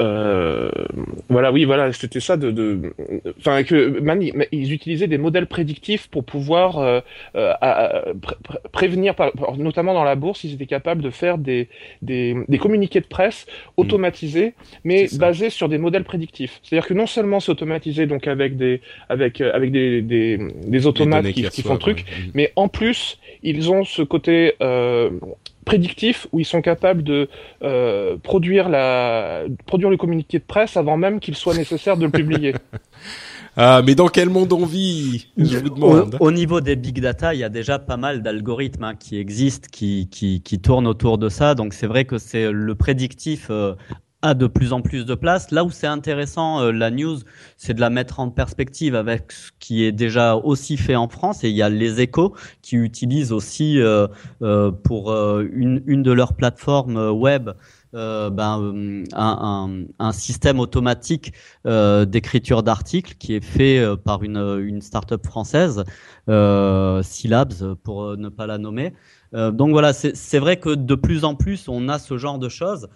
euh, 0.00 0.70
voilà, 1.28 1.50
oui, 1.50 1.64
voilà, 1.64 1.92
c'était 1.92 2.20
ça 2.20 2.36
de, 2.36 2.50
de, 2.50 2.94
enfin 3.38 3.64
que 3.64 3.98
man, 4.00 4.22
ils 4.52 4.72
utilisaient 4.72 5.08
des 5.08 5.18
modèles 5.18 5.46
prédictifs 5.46 6.08
pour 6.08 6.24
pouvoir 6.24 6.78
euh, 6.78 7.00
euh, 7.34 7.52
à, 7.60 8.04
pré 8.20 8.56
prévenir, 8.70 9.16
par, 9.16 9.32
notamment 9.56 9.94
dans 9.94 10.04
la 10.04 10.14
bourse, 10.14 10.44
ils 10.44 10.54
étaient 10.54 10.66
capables 10.66 11.02
de 11.02 11.10
faire 11.10 11.36
des 11.36 11.68
des, 12.02 12.36
des 12.46 12.58
communiqués 12.58 13.00
de 13.00 13.06
presse 13.06 13.46
automatisés, 13.76 14.54
mais 14.84 15.08
basés 15.18 15.50
sur 15.50 15.68
des 15.68 15.78
modèles 15.78 16.04
prédictifs. 16.04 16.60
C'est-à-dire 16.62 16.86
que 16.86 16.94
non 16.94 17.06
seulement 17.06 17.40
c'est 17.40 17.50
automatisé 17.50 18.06
donc 18.06 18.28
avec 18.28 18.56
des 18.56 18.80
avec 19.08 19.40
avec 19.40 19.72
des 19.72 20.00
des, 20.02 20.38
des 20.64 20.86
automates 20.86 21.32
qui, 21.32 21.42
qui, 21.48 21.62
font 21.62 21.76
truc, 21.76 21.98
ouais. 21.98 22.30
mais 22.34 22.52
en 22.54 22.68
plus 22.68 23.18
ils 23.42 23.70
ont 23.70 23.84
ce 23.84 24.02
côté 24.02 24.54
euh, 25.68 25.70
prédictif 25.70 26.26
où 26.32 26.40
ils 26.40 26.44
sont 26.44 26.62
capables 26.62 27.02
de 27.02 27.28
euh, 27.62 28.16
produire, 28.22 28.68
la, 28.68 29.42
produire 29.66 29.90
le 29.90 29.96
communiqué 29.96 30.38
de 30.38 30.44
presse 30.44 30.76
avant 30.76 30.96
même 30.96 31.20
qu'il 31.20 31.36
soit 31.36 31.54
nécessaire 31.54 31.96
de 31.96 32.04
le 32.06 32.10
publier. 32.10 32.54
Ah, 33.60 33.82
mais 33.84 33.96
dans 33.96 34.06
quel 34.06 34.30
monde 34.30 34.52
on 34.52 34.64
vit? 34.64 35.32
Je 35.36 35.58
vous 35.58 35.70
demande. 35.70 36.16
Au, 36.20 36.26
au, 36.26 36.30
niveau 36.30 36.60
des 36.60 36.76
big 36.76 37.00
data, 37.00 37.34
il 37.34 37.40
y 37.40 37.44
a 37.44 37.48
déjà 37.48 37.80
pas 37.80 37.96
mal 37.96 38.22
d'algorithmes 38.22 38.84
hein, 38.84 38.94
qui 38.94 39.18
existent, 39.18 39.66
qui, 39.72 40.08
qui, 40.08 40.42
qui, 40.42 40.60
tournent 40.60 40.86
autour 40.86 41.18
de 41.18 41.28
ça. 41.28 41.56
Donc 41.56 41.74
c'est 41.74 41.88
vrai 41.88 42.04
que 42.04 42.18
c'est 42.18 42.52
le 42.52 42.74
prédictif 42.76 43.48
euh, 43.50 43.74
a 44.22 44.34
de 44.34 44.46
plus 44.46 44.72
en 44.72 44.80
plus 44.80 45.06
de 45.06 45.14
place. 45.14 45.50
Là 45.50 45.64
où 45.64 45.70
c'est 45.70 45.86
intéressant, 45.86 46.60
euh, 46.60 46.72
la 46.72 46.90
news, 46.90 47.18
c'est 47.56 47.74
de 47.74 47.80
la 47.80 47.90
mettre 47.90 48.18
en 48.20 48.30
perspective 48.30 48.94
avec 48.94 49.30
ce 49.30 49.50
qui 49.60 49.84
est 49.84 49.92
déjà 49.92 50.36
aussi 50.36 50.76
fait 50.76 50.96
en 50.96 51.08
France. 51.08 51.44
Et 51.44 51.50
il 51.50 51.56
y 51.56 51.62
a 51.62 51.68
les 51.68 52.00
échos 52.00 52.34
qui 52.62 52.76
utilisent 52.76 53.32
aussi 53.32 53.80
euh, 53.80 54.08
euh, 54.42 54.72
pour 54.72 55.12
une, 55.12 56.02
de 56.02 56.12
leurs 56.12 56.34
plateformes 56.34 57.10
web 57.10 57.50
ben, 57.92 59.04
un, 59.14 60.12
système 60.12 60.60
automatique 60.60 61.32
d'écriture 61.64 62.62
d'articles 62.62 63.14
qui 63.18 63.34
est 63.34 63.44
fait 63.44 63.82
par 64.04 64.22
une, 64.22 64.36
une 64.36 64.82
start-up 64.82 65.24
française, 65.24 65.84
Syllabs 67.02 67.74
pour 67.82 68.16
ne 68.16 68.28
pas 68.28 68.46
la 68.46 68.58
nommer. 68.58 68.92
Donc 69.32 69.70
voilà, 69.70 69.92
c'est 69.92 70.38
vrai 70.38 70.56
que 70.56 70.74
de 70.74 70.94
plus 70.94 71.24
en 71.24 71.34
plus, 71.34 71.68
on 71.68 71.88
a 71.88 71.98
ce 71.98 72.16
genre 72.16 72.38
de 72.38 72.48
choses 72.48 72.88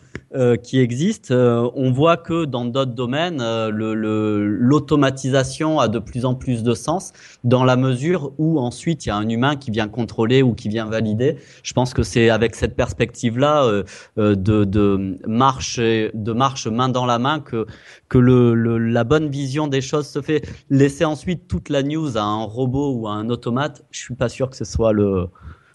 qui 0.62 0.80
existent. 0.80 1.34
on 1.34 1.92
voit 1.92 2.16
que 2.16 2.46
dans 2.46 2.64
d'autres 2.64 2.94
domaines, 2.94 3.42
l'automatisation 3.68 5.74
le, 5.74 5.80
a 5.80 5.88
de 5.88 5.98
plus 5.98 6.24
en 6.24 6.34
plus 6.34 6.62
de 6.62 6.72
sens 6.74 7.12
dans 7.44 7.64
la 7.64 7.76
mesure 7.76 8.32
où 8.38 8.58
ensuite 8.58 9.04
il 9.04 9.10
y 9.10 9.12
a 9.12 9.16
un 9.16 9.28
humain 9.28 9.56
qui 9.56 9.70
vient 9.70 9.88
contrôler 9.88 10.40
ou 10.42 10.54
qui 10.54 10.70
vient 10.70 10.86
valider. 10.86 11.36
Je 11.62 11.74
pense 11.74 11.92
que 11.92 12.02
c'est 12.02 12.30
avec 12.30 12.54
cette 12.54 12.76
perspective-là 12.76 13.82
de, 14.16 14.34
de 14.34 14.62
de 14.64 15.18
marche, 15.26 15.78
de 15.78 16.32
marche 16.32 16.66
main 16.66 16.88
dans 16.88 17.06
la 17.06 17.18
main 17.18 17.40
que, 17.40 17.66
que 18.08 18.18
le, 18.18 18.54
le, 18.54 18.78
la 18.78 19.04
bonne 19.04 19.28
vision 19.28 19.68
des 19.68 19.80
choses 19.80 20.06
se 20.06 20.20
fait. 20.20 20.42
Laisser 20.70 21.04
ensuite 21.04 21.48
toute 21.48 21.68
la 21.68 21.82
news 21.82 22.16
à 22.16 22.22
un 22.22 22.44
robot 22.44 22.94
ou 22.94 23.08
à 23.08 23.12
un 23.12 23.28
automate, 23.28 23.84
je 23.90 24.00
suis 24.00 24.14
pas 24.14 24.28
sûr 24.28 24.50
que 24.50 24.56
ce 24.56 24.64
soit 24.64 24.92
le, 24.92 25.26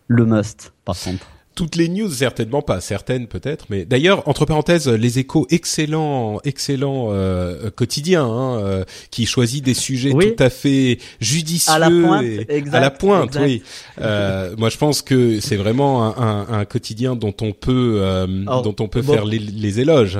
le 0.07 0.25
must, 0.25 0.73
par 0.85 0.99
contre 0.99 1.27
toutes 1.57 1.75
les 1.75 1.89
news 1.89 2.09
certainement 2.09 2.61
pas 2.61 2.79
certaines 2.81 3.25
peut-être 3.27 3.65
mais 3.69 3.83
d'ailleurs 3.83 4.27
entre 4.29 4.45
parenthèses 4.45 4.87
les 4.87 5.17
échos 5.17 5.47
excellent 5.49 6.39
excellent 6.45 7.07
euh, 7.09 7.71
quotidien 7.71 8.25
hein, 8.25 8.59
euh, 8.59 8.83
qui 9.09 9.25
choisit 9.25 9.65
des 9.65 9.73
sujets 9.73 10.11
oui. 10.13 10.35
tout 10.35 10.43
à 10.43 10.51
fait 10.51 10.99
judicieux 11.19 11.73
à 11.73 11.79
la 11.79 11.89
pointe, 11.89 12.23
exact, 12.47 12.75
à 12.75 12.79
la 12.79 12.91
pointe 12.91 13.25
exact. 13.29 13.43
oui 13.43 13.63
euh, 13.99 14.53
moi 14.59 14.69
je 14.69 14.77
pense 14.77 15.01
que 15.01 15.39
c'est 15.39 15.55
vraiment 15.55 16.05
un, 16.05 16.47
un, 16.47 16.59
un, 16.59 16.65
quotidien 16.65 17.15
dont 17.15 17.33
on 17.41 17.53
peut 17.53 18.03
Alors, 18.03 18.61
dont 18.61 18.75
on 18.79 18.87
peut 18.87 19.01
bon. 19.01 19.13
faire 19.13 19.25
les, 19.25 19.39
les 19.39 19.79
éloges 19.79 20.19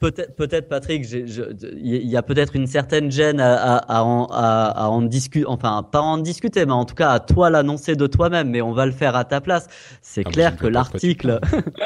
peut-être, 0.00 0.36
peut-être 0.36 0.68
Patrick, 0.68 1.06
il 1.10 2.06
y 2.06 2.16
a 2.16 2.22
peut-être 2.22 2.56
une 2.56 2.66
certaine 2.66 3.10
gêne 3.10 3.40
à, 3.40 3.76
à, 3.76 3.98
à 3.98 4.02
en, 4.02 4.26
à, 4.30 4.88
en 4.88 5.02
discuter, 5.02 5.46
enfin 5.46 5.82
pas 5.82 6.00
en 6.00 6.18
discuter, 6.18 6.66
mais 6.66 6.72
en 6.72 6.84
tout 6.84 6.94
cas 6.94 7.10
à 7.10 7.20
toi 7.20 7.50
l'annoncer 7.50 7.96
de 7.96 8.06
toi-même, 8.06 8.50
mais 8.50 8.62
on 8.62 8.72
va 8.72 8.86
le 8.86 8.92
faire 8.92 9.16
à 9.16 9.24
ta 9.24 9.40
place. 9.40 9.66
C'est 10.02 10.24
ah, 10.26 10.30
clair 10.30 10.56
que 10.56 10.66
l'article, 10.66 11.40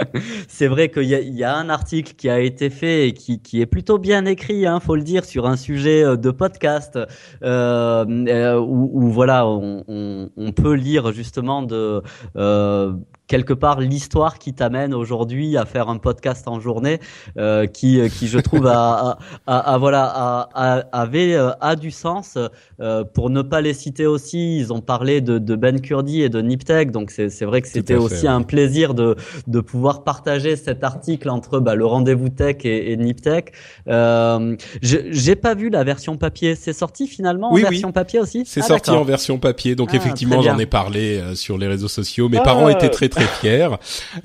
c'est 0.49 0.69
vrai 0.69 0.91
qu'il 0.91 1.05
y, 1.05 1.39
y, 1.39 1.45
a 1.45 1.57
un 1.57 1.69
article 1.69 2.15
qui 2.15 2.29
a 2.29 2.41
été 2.41 2.71
fait 2.71 3.09
et 3.09 3.13
qui, 3.13 3.41
qui 3.41 3.61
est 3.61 3.67
plutôt 3.67 3.99
bien 3.99 4.25
écrit, 4.25 4.67
hein, 4.67 4.81
faut 4.81 4.97
le 4.97 5.03
dire, 5.03 5.25
sur 5.25 5.47
un 5.47 5.57
sujet 5.57 6.05
euh, 6.05 6.17
de 6.17 6.31
podcast 6.31 6.99
euh, 7.43 8.05
euh, 8.29 8.59
où, 8.59 8.91
où, 8.93 9.11
voilà, 9.11 9.47
on, 9.47 9.85
on, 9.89 10.31
on, 10.37 10.53
peut 10.53 10.75
lire 10.75 11.13
justement 11.13 11.63
de 11.63 12.03
euh, 12.37 12.93
quelque 13.33 13.55
part 13.55 13.81
l'histoire 13.81 14.39
qui 14.39 14.53
t'amène 14.53 14.93
aujourd'hui 14.93 15.57
à 15.57 15.65
faire 15.65 15.89
un 15.89 15.97
podcast 15.97 16.47
en 16.49 16.61
journée 16.61 17.01
euh, 17.39 17.67
qui, 17.67 17.99
qui 18.11 18.29
je 18.29 18.39
trouve 18.39 18.67
a, 18.67 19.17
a, 19.47 19.73
a, 19.73 19.79
voilà 19.79 20.05
avait 20.93 21.35
euh, 21.35 21.53
a 21.63 21.75
du 21.75 21.91
sens. 21.91 22.37
Euh, 22.81 23.05
pour 23.05 23.31
ne 23.31 23.41
pas 23.41 23.63
les 23.63 23.73
citer 23.73 24.07
aussi 24.07 24.59
ils 24.59 24.71
ont 24.71 24.83
parlé 24.83 25.23
de, 25.23 25.39
de 25.39 25.57
Ben 25.57 25.81
Kurdi 25.81 26.21
et 26.21 26.29
de 26.29 26.43
Niptech 26.43 26.91
donc 26.91 27.11
c'est 27.11 27.45
vrai 27.47 27.63
que 27.63 27.69
c'était 27.69 27.95
aussi 27.95 28.25
ouais. 28.25 28.29
un 28.29 28.43
plaisir 28.43 28.93
de, 28.93 29.17
de 29.47 29.61
pouvoir 29.61 30.05
partager 30.05 30.57
cet 30.57 30.85
article 30.85 31.31
entre 31.31 31.59
bah, 31.59 31.75
le 31.75 31.87
rendez-vous 31.87 32.29
tech 32.29 32.57
et, 32.65 32.93
et 32.93 32.97
Niptech 32.99 33.53
euh, 33.89 34.57
j'ai 34.83 35.37
pas 35.37 35.55
vu 35.55 35.71
la 35.71 35.85
version 35.85 36.17
papier. 36.17 36.55
C'est 36.55 36.73
sorti 36.73 37.07
finalement 37.07 37.53
oui, 37.53 37.65
en 37.65 37.71
version 37.71 37.89
oui. 37.89 37.93
papier 37.93 38.21
aussi? 38.21 38.45
C'est 38.47 38.61
ah, 38.63 38.67
sorti 38.67 38.91
en 38.91 39.05
version 39.05 39.39
papier. 39.39 39.75
Donc 39.75 39.91
ah, 39.93 39.97
effectivement 39.97 40.43
j'en 40.43 40.59
ai 40.59 40.67
parlé 40.67 41.19
euh, 41.19 41.35
sur 41.35 41.59
les 41.59 41.67
réseaux 41.67 41.89
sociaux. 41.89 42.29
Mes 42.29 42.39
ah, 42.39 42.43
parents 42.43 42.69
étaient 42.69 42.91
très 42.91 43.09
très 43.09 43.22
très 43.27 43.41
fiers. 43.41 43.69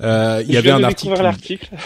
Euh, 0.00 0.42
il 0.46 0.54
y 0.54 0.56
avait 0.56 0.70
un 0.70 0.82
article. 0.84 1.12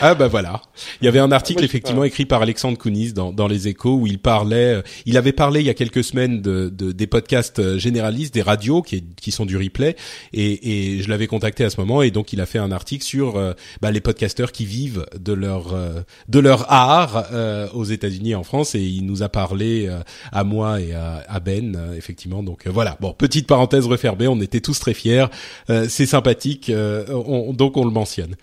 Ah 0.01 0.15
bah 0.15 0.29
voilà. 0.29 0.63
Il 1.01 1.05
y 1.05 1.09
avait 1.09 1.19
un 1.19 1.33
article 1.33 1.61
Moi, 1.61 1.67
je 1.67 1.71
sais 1.71 1.77
effectivement 1.77 2.05
écrit 2.05 2.27
par 2.27 2.43
Alexandre 2.43 2.79
Kounis 2.79 3.13
dans, 3.13 3.33
dans 3.33 3.49
les 3.49 3.69
Échos 3.69 3.97
où 3.97 4.07
il 4.07 4.19
parlait. 4.19 4.75
euh, 4.75 4.83
Il 5.07 5.17
avait 5.17 5.33
parlé 5.33 5.61
il 5.61 5.67
y 5.67 5.71
a 5.71 5.75
quelques 5.75 6.05
semaines 6.05 6.41
de, 6.43 6.69
de- 6.69 6.93
des 6.93 7.07
podcasts 7.07 7.59
euh, 7.59 7.79
généralistes, 7.79 8.35
des 8.35 8.43
radios 8.43 8.83
qui, 8.83 9.05
qui 9.21 9.31
sont 9.33 9.47
du 9.47 9.57
replay, 9.57 9.97
et, 10.33 10.97
et 10.97 11.03
je 11.03 11.09
l'avais 11.09 11.27
contacté 11.27 11.65
à 11.65 11.71
ce 11.71 11.81
moment 11.81 12.03
et 12.03 12.11
donc 12.11 12.33
il 12.33 12.41
a 12.41 12.47
fait 12.47 12.59
un 12.59 12.73
article 12.73 13.05
sur 13.05 13.37
euh, 13.37 13.53
bah, 13.81 13.91
les 13.91 14.01
podcasteurs 14.01 14.53
qui 14.53 14.65
vivent 14.65 15.07
de 15.19 15.33
leur 15.33 15.73
euh, 15.75 16.01
de 16.29 16.39
leur 16.39 16.71
art 16.73 17.25
euh, 17.33 17.69
aux 17.75 17.85
États-Unis 17.85 18.31
et 18.31 18.35
en 18.35 18.43
France 18.45 18.75
et 18.75 18.81
il 18.83 19.07
nous 19.07 19.23
a 19.23 19.29
parlé 19.29 19.87
euh, 19.89 20.01
à 20.33 20.45
moi 20.45 20.81
et 20.81 20.93
à, 20.93 21.23
à 21.29 21.41
Ben 21.41 21.79
effectivement. 21.97 22.43
Donc 22.43 22.67
voilà. 22.67 22.97
Bon 23.01 23.13
petite 23.13 23.47
parenthèse 23.47 23.87
refermée. 23.87 24.29
On 24.29 24.41
était 24.41 24.61
tous 24.61 24.79
très 24.79 24.95
fiers. 24.95 25.27
Euh, 25.71 25.87
C'est 25.89 26.07
sympathique. 26.07 26.69
euh, 26.71 26.92
on- 27.09 27.53
donc 27.53 27.77
on 27.77 27.85
le 27.85 27.91
mentionne. 27.91 28.37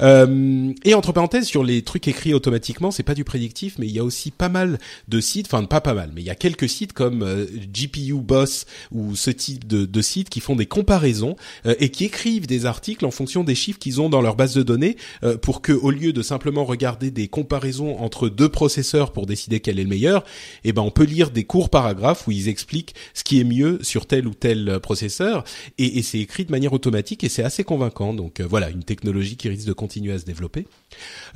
Euh, 0.00 0.72
et 0.84 0.94
entre 0.94 1.12
parenthèses, 1.12 1.46
sur 1.46 1.64
les 1.64 1.82
trucs 1.82 2.08
écrits 2.08 2.34
automatiquement, 2.34 2.90
c'est 2.90 3.02
pas 3.02 3.14
du 3.14 3.24
prédictif, 3.24 3.76
mais 3.78 3.86
il 3.86 3.92
y 3.92 3.98
a 3.98 4.04
aussi 4.04 4.30
pas 4.30 4.48
mal 4.48 4.78
de 5.08 5.20
sites, 5.20 5.46
enfin 5.46 5.64
pas 5.64 5.80
pas 5.80 5.94
mal, 5.94 6.10
mais 6.14 6.20
il 6.22 6.26
y 6.26 6.30
a 6.30 6.34
quelques 6.34 6.68
sites 6.68 6.92
comme 6.92 7.22
euh, 7.22 7.46
GPU 7.72 8.14
Boss 8.14 8.66
ou 8.92 9.14
ce 9.16 9.30
type 9.30 9.66
de, 9.66 9.84
de 9.84 10.02
sites 10.02 10.28
qui 10.30 10.40
font 10.40 10.56
des 10.56 10.66
comparaisons 10.66 11.36
euh, 11.66 11.74
et 11.80 11.90
qui 11.90 12.04
écrivent 12.04 12.46
des 12.46 12.66
articles 12.66 13.04
en 13.04 13.10
fonction 13.10 13.44
des 13.44 13.54
chiffres 13.54 13.78
qu'ils 13.78 14.00
ont 14.00 14.08
dans 14.08 14.20
leur 14.20 14.36
base 14.36 14.54
de 14.54 14.62
données 14.62 14.96
euh, 15.24 15.36
pour 15.36 15.62
que, 15.62 15.72
au 15.72 15.90
lieu 15.90 16.12
de 16.12 16.22
simplement 16.22 16.64
regarder 16.64 17.10
des 17.10 17.28
comparaisons 17.28 17.98
entre 17.98 18.28
deux 18.28 18.48
processeurs 18.48 19.12
pour 19.12 19.26
décider 19.26 19.60
quel 19.60 19.78
est 19.78 19.82
le 19.84 19.88
meilleur, 19.88 20.24
eh 20.64 20.72
ben 20.72 20.82
on 20.82 20.90
peut 20.90 21.04
lire 21.04 21.30
des 21.30 21.44
courts 21.44 21.70
paragraphes 21.70 22.26
où 22.26 22.30
ils 22.32 22.48
expliquent 22.48 22.94
ce 23.14 23.24
qui 23.24 23.40
est 23.40 23.44
mieux 23.44 23.78
sur 23.82 24.06
tel 24.06 24.26
ou 24.26 24.34
tel 24.34 24.68
euh, 24.68 24.78
processeur 24.80 25.44
et, 25.78 25.98
et 25.98 26.02
c'est 26.02 26.18
écrit 26.18 26.44
de 26.44 26.50
manière 26.50 26.72
automatique 26.72 27.24
et 27.24 27.28
c'est 27.28 27.42
assez 27.42 27.64
convaincant. 27.64 27.89
Donc 27.90 28.40
euh, 28.40 28.46
voilà, 28.48 28.70
une 28.70 28.82
technologie 28.82 29.36
qui 29.36 29.48
risque 29.48 29.66
de 29.66 29.72
continuer 29.72 30.12
à 30.12 30.18
se 30.18 30.24
développer. 30.24 30.66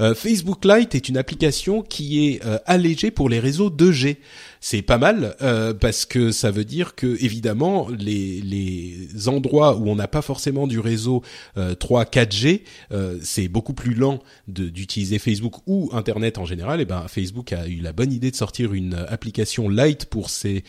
Euh, 0.01 0.14
Facebook 0.14 0.64
Lite 0.64 0.94
est 0.94 1.09
une 1.09 1.16
application 1.16 1.82
qui 1.82 2.28
est 2.28 2.44
euh, 2.44 2.59
allégée 2.66 3.10
pour 3.10 3.28
les 3.28 3.40
réseaux 3.40 3.70
2G. 3.70 4.16
C'est 4.60 4.82
pas 4.82 4.97
mal 4.97 5.36
parce 5.78 6.06
que 6.06 6.32
ça 6.32 6.51
veut 6.51 6.64
dire 6.64 6.94
que 6.94 7.22
évidemment 7.22 7.89
les, 7.90 8.40
les 8.40 9.28
endroits 9.28 9.76
où 9.76 9.90
on 9.90 9.94
n'a 9.94 10.09
pas 10.09 10.22
forcément 10.22 10.66
du 10.66 10.81
réseau 10.81 11.22
euh, 11.59 11.74
3 11.74 12.05
4G, 12.05 12.62
euh, 12.90 13.18
c'est 13.22 13.48
beaucoup 13.48 13.74
plus 13.74 13.93
lent 13.93 14.20
d'utiliser 14.48 15.18
Facebook 15.18 15.56
ou 15.66 15.90
Internet 15.93 16.39
en 16.39 16.47
général. 16.47 16.81
Et 16.81 16.86
ben 16.86 17.05
Facebook 17.09 17.52
a 17.52 17.66
eu 17.66 17.81
la 17.81 17.93
bonne 17.93 18.10
idée 18.10 18.31
de 18.31 18.36
sortir 18.36 18.72
une 18.72 18.94
application 18.94 19.68
Lite 19.68 20.06
pour 20.06 20.31
ces 20.31 20.64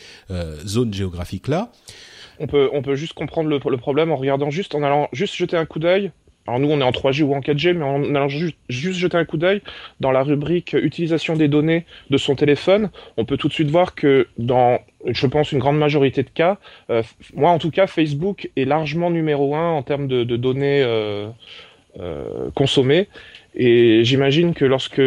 zones 0.66 0.92
géographiques 0.92 1.48
là. 1.48 1.72
On 2.38 2.46
peut, 2.46 2.94
juste 2.94 3.14
comprendre 3.14 3.48
le, 3.48 3.76
problème 3.76 4.12
en 4.12 4.16
regardant 4.16 4.50
juste, 4.50 4.74
en 4.74 4.82
allant 4.82 5.08
juste 5.12 5.34
jeter 5.34 5.56
un 5.56 5.66
coup 5.66 5.78
d'œil. 5.78 6.10
Alors 6.46 6.60
nous, 6.60 6.70
on 6.70 6.80
est 6.80 6.84
en 6.84 6.92
3G 6.92 7.22
ou 7.22 7.34
en 7.34 7.40
4G, 7.40 7.72
mais 7.72 7.84
en 7.84 8.14
allant 8.14 8.28
juste, 8.28 8.56
juste 8.68 9.00
jeter 9.00 9.16
un 9.16 9.24
coup 9.24 9.36
d'œil 9.36 9.62
dans 9.98 10.12
la 10.12 10.22
rubrique 10.22 10.74
utilisation 10.74 11.34
des 11.34 11.48
données 11.48 11.86
de 12.10 12.16
son 12.16 12.36
téléphone, 12.36 12.90
on 13.16 13.24
peut 13.24 13.36
tout 13.36 13.48
de 13.48 13.52
suite 13.52 13.70
voir 13.70 13.96
que 13.96 14.28
dans, 14.38 14.78
je 15.06 15.26
pense, 15.26 15.50
une 15.50 15.58
grande 15.58 15.78
majorité 15.78 16.22
de 16.22 16.30
cas, 16.30 16.58
euh, 16.90 17.02
moi 17.34 17.50
en 17.50 17.58
tout 17.58 17.72
cas, 17.72 17.88
Facebook 17.88 18.50
est 18.56 18.64
largement 18.64 19.10
numéro 19.10 19.56
un 19.56 19.70
en 19.70 19.82
termes 19.82 20.06
de, 20.06 20.22
de 20.22 20.36
données 20.36 20.82
euh, 20.82 21.28
euh, 21.98 22.50
consommées. 22.54 23.08
Et 23.54 24.04
j'imagine 24.04 24.52
que 24.52 24.66
lorsque 24.66 25.00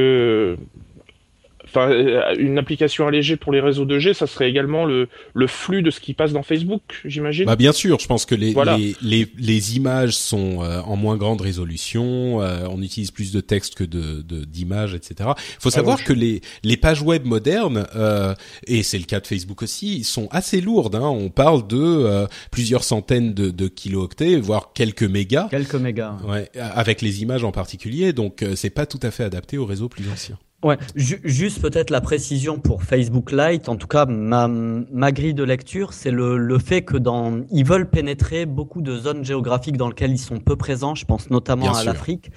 Enfin, 1.70 1.90
euh, 1.92 2.34
une 2.38 2.58
application 2.58 3.08
allégée 3.08 3.36
pour 3.38 3.52
les 3.52 3.60
réseaux 3.60 3.86
2G, 3.86 4.14
ça 4.14 4.28
serait 4.28 4.50
également 4.50 4.86
le, 4.86 5.08
le 5.34 5.48
flux 5.48 5.82
de 5.82 5.92
ce 5.92 6.00
qui 6.00 6.14
passe 6.14 6.34
dans 6.34 6.44
Facebook, 6.44 6.82
j'imagine. 7.06 7.46
Bah 7.46 7.56
bien 7.56 7.72
sûr, 7.72 8.00
je 8.00 8.08
pense 8.08 8.26
que 8.26 8.36
les 8.36 8.54
Voilà. 8.54 8.78
les, 8.78 8.96
les, 9.02 9.28
les 9.38 9.78
images 9.78 10.14
sont 10.16 10.64
euh, 10.64 10.82
en 10.82 10.96
moins 10.96 11.16
grande 11.18 11.42
résolution, 11.42 12.42
euh, 12.42 12.68
on 12.70 12.82
utilise 12.82 13.12
plus 13.12 13.32
de 13.32 13.42
texte 13.42 13.76
que 13.76 13.84
de 13.84 14.22
de- 14.22 14.46
d'images, 14.46 14.94
etc. 14.94 15.30
Il 15.38 15.62
faut 15.62 15.70
savoir 15.70 15.98
ouais. 15.98 16.04
que 16.04 16.14
les 16.14 16.42
les 16.64 16.78
pages 16.78 17.02
web 17.02 17.26
modernes 17.26 17.86
euh, 17.96 18.34
et 18.68 18.84
c'est 18.84 18.98
le 18.98 19.06
cas 19.06 19.20
de 19.20 19.28
Facebook 19.28 19.62
aussi, 19.62 20.04
sont 20.04 20.28
assez 20.32 20.62
lourdes. 20.62 20.96
Hein. 20.96 21.02
On 21.08 21.30
parle 21.30 21.68
de 21.68 21.78
euh, 21.78 22.28
plusieurs 22.52 22.84
centaines 22.84 23.34
de, 23.34 23.50
de 23.52 23.68
kilooctets, 23.68 24.38
voire 24.38 24.72
quelques 24.74 25.04
mégas. 25.04 25.48
Quelques 25.52 25.76
mégas. 25.76 26.18
Ouais, 26.28 26.50
avec 26.60 27.02
les 27.02 27.22
images 27.22 27.44
en 27.44 27.52
particulier, 27.52 28.14
donc 28.14 28.42
euh, 28.44 28.56
c'est 28.56 28.70
pas 28.70 28.86
tout 28.86 29.00
à 29.04 29.12
fait 29.12 29.24
adapté 29.24 29.58
aux 29.58 29.66
réseaux 29.66 29.90
plus 29.90 30.06
anciens. 30.12 30.38
Ouais, 30.62 30.78
ju- 30.94 31.22
juste 31.24 31.62
peut-être 31.62 31.90
la 31.90 32.02
précision 32.02 32.60
pour 32.60 32.84
Facebook 32.84 33.32
Lite. 33.32 33.70
En 33.70 33.78
tout 33.78 33.88
cas, 33.88 34.06
ma, 34.06 34.50
ma 34.50 35.12
grille 35.14 35.34
de 35.34 35.44
lecture, 35.44 35.94
c'est 35.94 36.12
le, 36.12 36.38
le 36.38 36.60
fait 36.60 36.82
que 36.82 36.98
dans, 36.98 37.42
ils 37.50 37.66
veulent 37.66 37.90
pénétrer 37.90 38.46
beaucoup 38.46 38.82
de 38.82 38.98
zones 38.98 39.24
géographiques 39.24 39.78
dans 39.78 39.88
lesquelles 39.88 40.12
ils 40.12 40.18
sont 40.18 40.40
peu 40.40 40.58
présents. 40.58 40.96
Je 40.96 41.06
pense 41.06 41.30
notamment 41.30 41.72
Bien 41.72 41.80
à 41.80 41.84
l'Afrique. 41.86 42.32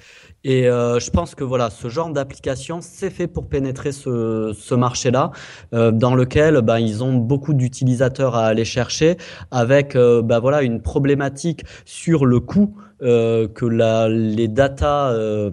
Et 0.45 0.67
euh, 0.67 0.99
je 0.99 1.09
pense 1.09 1.35
que 1.35 1.43
voilà, 1.43 1.69
ce 1.69 1.89
genre 1.89 2.11
d'application, 2.11 2.79
c'est 2.81 3.09
fait 3.09 3.27
pour 3.27 3.47
pénétrer 3.47 3.91
ce, 3.91 4.53
ce 4.57 4.75
marché-là, 4.75 5.31
euh, 5.73 5.91
dans 5.91 6.15
lequel 6.15 6.61
ben, 6.61 6.79
ils 6.79 7.03
ont 7.03 7.13
beaucoup 7.13 7.53
d'utilisateurs 7.53 8.35
à 8.35 8.45
aller 8.45 8.65
chercher, 8.65 9.17
avec 9.51 9.95
euh, 9.95 10.21
ben, 10.21 10.39
voilà 10.39 10.61
une 10.61 10.81
problématique 10.81 11.63
sur 11.85 12.25
le 12.25 12.39
coût 12.41 12.75
euh, 13.03 13.47
que 13.47 13.65
les 13.65 14.47
datas 14.47 15.11
euh, 15.11 15.49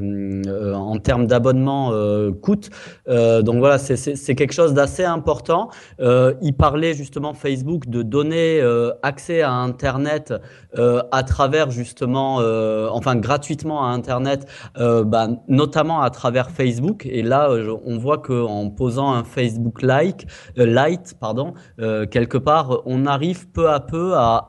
euh, 0.47 0.74
en 0.74 0.98
termes 0.98 1.27
d'abonnement 1.27 1.93
coûtent. 2.43 2.70
Donc 3.09 3.59
voilà, 3.59 3.78
c'est- 3.78 4.35
quelque 4.35 4.52
chose 4.52 4.74
d'assez 4.74 5.05
important. 5.05 5.70
Il 5.98 6.55
parlait 6.56 6.94
justement 6.94 7.35
Facebook 7.35 7.89
de 7.89 8.02
donner 8.02 8.60
accès 9.02 9.43
à 9.43 9.52
Internet 9.52 10.35
à 10.77 11.22
travers 11.22 11.70
justement, 11.70 12.36
enfin 12.93 13.16
gratuitement 13.16 13.85
à 13.85 13.89
Internet, 13.90 14.47
bah, 14.77 15.28
notamment 15.48 16.01
à 16.02 16.10
travers 16.10 16.51
Facebook. 16.51 17.06
Et 17.06 17.22
là, 17.22 17.51
on 17.85 17.98
voit 17.98 18.18
que 18.18 18.44
en 18.44 18.70
posant 18.70 19.12
un 19.12 19.24
Facebook 19.24 19.82
like, 19.82 20.27
Lite, 20.56 21.14
pardon, 21.20 21.55
quelque 22.10 22.39
part, 22.39 22.82
on 22.86 23.06
arrive 23.06 23.48
peu 23.51 23.68
à 23.70 23.81
peu 23.81 24.14
à 24.14 24.48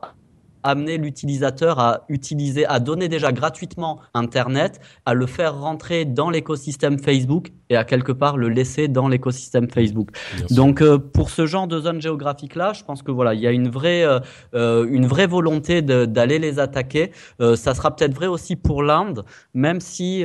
amener 0.62 0.98
l'utilisateur 0.98 1.78
à 1.78 2.04
utiliser, 2.08 2.66
à 2.66 2.80
donner 2.80 3.08
déjà 3.08 3.32
gratuitement 3.32 4.00
Internet, 4.14 4.80
à 5.06 5.14
le 5.14 5.26
faire 5.26 5.58
rentrer 5.58 6.04
dans 6.04 6.30
l'écosystème 6.30 6.98
Facebook 6.98 7.52
et 7.70 7.76
à 7.76 7.84
quelque 7.84 8.12
part 8.12 8.36
le 8.36 8.48
laisser 8.48 8.88
dans 8.88 9.08
l'écosystème 9.08 9.68
Facebook. 9.70 10.10
Donc 10.50 10.82
euh, 10.82 10.98
pour 10.98 11.30
ce 11.30 11.46
genre 11.46 11.66
de 11.66 11.80
zone 11.80 12.00
géographique 12.00 12.54
là, 12.54 12.72
je 12.72 12.84
pense 12.84 13.02
que 13.02 13.10
voilà, 13.10 13.34
il 13.34 13.40
y 13.40 13.46
a 13.46 13.50
une 13.50 13.68
vraie 13.68 14.04
euh, 14.04 14.20
euh, 14.54 14.86
une 14.90 15.06
vraie 15.06 15.26
volonté 15.26 15.82
d'aller 15.82 16.38
les 16.38 16.58
attaquer. 16.58 17.12
Euh, 17.40 17.56
ça 17.56 17.74
sera 17.74 17.94
peut-être 17.94 18.14
vrai 18.14 18.26
aussi 18.26 18.56
pour 18.56 18.82
l'Inde, 18.82 19.24
même 19.54 19.80
si 19.80 20.24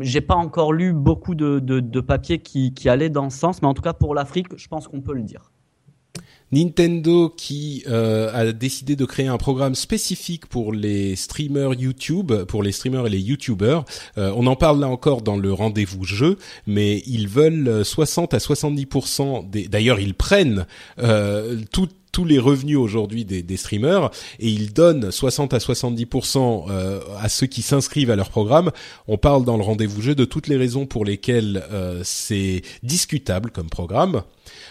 j'ai 0.00 0.20
pas 0.20 0.34
encore 0.34 0.72
lu 0.72 0.92
beaucoup 0.92 1.34
de, 1.34 1.58
de, 1.58 1.80
de 1.80 2.00
papiers 2.00 2.38
qui, 2.38 2.72
qui 2.74 2.88
allaient 2.88 3.10
dans 3.10 3.30
ce 3.30 3.38
sens, 3.38 3.62
mais 3.62 3.68
en 3.68 3.74
tout 3.74 3.82
cas 3.82 3.92
pour 3.92 4.14
l'Afrique, 4.14 4.48
je 4.56 4.68
pense 4.68 4.88
qu'on 4.88 5.00
peut 5.00 5.14
le 5.14 5.22
dire. 5.22 5.50
Nintendo 6.52 7.28
qui 7.28 7.84
euh, 7.88 8.30
a 8.32 8.52
décidé 8.52 8.96
de 8.96 9.04
créer 9.04 9.28
un 9.28 9.38
programme 9.38 9.74
spécifique 9.74 10.46
pour 10.46 10.72
les 10.72 11.16
streamers 11.16 11.74
YouTube, 11.74 12.32
pour 12.44 12.62
les 12.62 12.72
streamers 12.72 13.06
et 13.06 13.10
les 13.10 13.20
YouTubers. 13.20 13.84
Euh, 14.18 14.32
on 14.36 14.46
en 14.46 14.56
parle 14.56 14.80
là 14.80 14.88
encore 14.88 15.22
dans 15.22 15.36
le 15.36 15.52
rendez-vous 15.52 16.04
jeu, 16.04 16.38
mais 16.66 17.02
ils 17.06 17.28
veulent 17.28 17.68
euh, 17.68 17.84
60 17.84 18.34
à 18.34 18.38
70% 18.38 19.48
des. 19.48 19.68
D'ailleurs, 19.68 20.00
ils 20.00 20.14
prennent 20.14 20.66
euh, 20.98 21.60
tous 22.12 22.24
les 22.24 22.38
revenus 22.38 22.76
aujourd'hui 22.76 23.24
des, 23.24 23.42
des 23.42 23.56
streamers 23.56 24.10
et 24.38 24.48
ils 24.48 24.72
donnent 24.72 25.10
60 25.10 25.54
à 25.54 25.58
70% 25.58 26.66
euh, 26.70 27.00
à 27.18 27.28
ceux 27.28 27.46
qui 27.46 27.62
s'inscrivent 27.62 28.10
à 28.10 28.16
leur 28.16 28.30
programme. 28.30 28.70
On 29.08 29.18
parle 29.18 29.44
dans 29.44 29.56
le 29.56 29.62
rendez-vous 29.62 30.02
jeu 30.02 30.14
de 30.14 30.24
toutes 30.24 30.48
les 30.48 30.56
raisons 30.56 30.86
pour 30.86 31.04
lesquelles 31.04 31.64
euh, 31.72 32.00
c'est 32.04 32.62
discutable 32.82 33.50
comme 33.50 33.68
programme. 33.68 34.22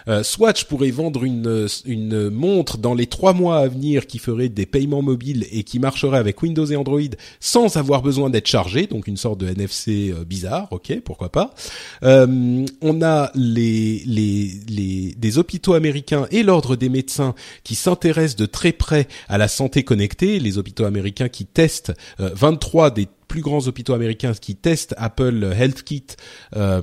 Euh, 0.08 0.24
Swatch 0.24 0.66
pourrait 0.66 0.92
vendre 0.92 1.24
une, 1.24 1.68
une 1.86 2.30
montre 2.30 2.78
dans 2.78 2.94
les 2.94 3.08
trois 3.08 3.34
mois 3.34 3.60
à 3.60 3.68
venir 3.68 4.08
qui 4.08 4.20
ferait 4.20 4.50
des 4.50 4.66
paiements 4.66 5.02
mobiles 5.02 5.46
et 5.52 5.64
qui 5.64 5.80
marcherait 5.80 6.18
avec 6.18 6.42
Windows 6.42 6.66
et 6.66 6.76
Android 6.76 7.00
sans 7.40 7.78
avoir 7.78 8.02
besoin 8.02 8.30
d'être 8.30 8.48
chargé, 8.48 8.88
donc 8.88 9.08
une 9.08 9.18
sorte 9.18 9.40
de 9.40 9.48
NFC 9.48 10.14
bizarre, 10.26 10.68
ok, 10.72 11.00
pourquoi 11.04 11.30
pas. 11.30 11.54
On 12.02 13.02
a 13.02 13.32
les, 13.36 14.04
les, 14.06 14.52
les, 14.68 15.14
des 15.18 15.38
hôpitaux 15.38 15.74
américains 15.74 16.28
et 16.32 16.44
l'ordre 16.44 16.76
des 16.76 16.90
médecins 16.90 17.29
qui 17.64 17.76
s'intéressent 17.76 18.36
de 18.36 18.46
très 18.46 18.72
près 18.72 19.08
à 19.28 19.38
la 19.38 19.48
santé 19.48 19.84
connectée, 19.84 20.40
les 20.40 20.58
hôpitaux 20.58 20.86
américains 20.86 21.30
qui 21.30 21.46
testent 21.46 21.94
euh, 22.20 22.32
23 22.34 22.92
des 22.92 23.08
plus 23.28 23.42
grands 23.42 23.68
hôpitaux 23.68 23.94
américains 23.94 24.34
qui 24.34 24.56
testent 24.56 24.96
Apple 24.98 25.54
Health 25.56 25.84
Kit 25.84 26.04
euh, 26.56 26.82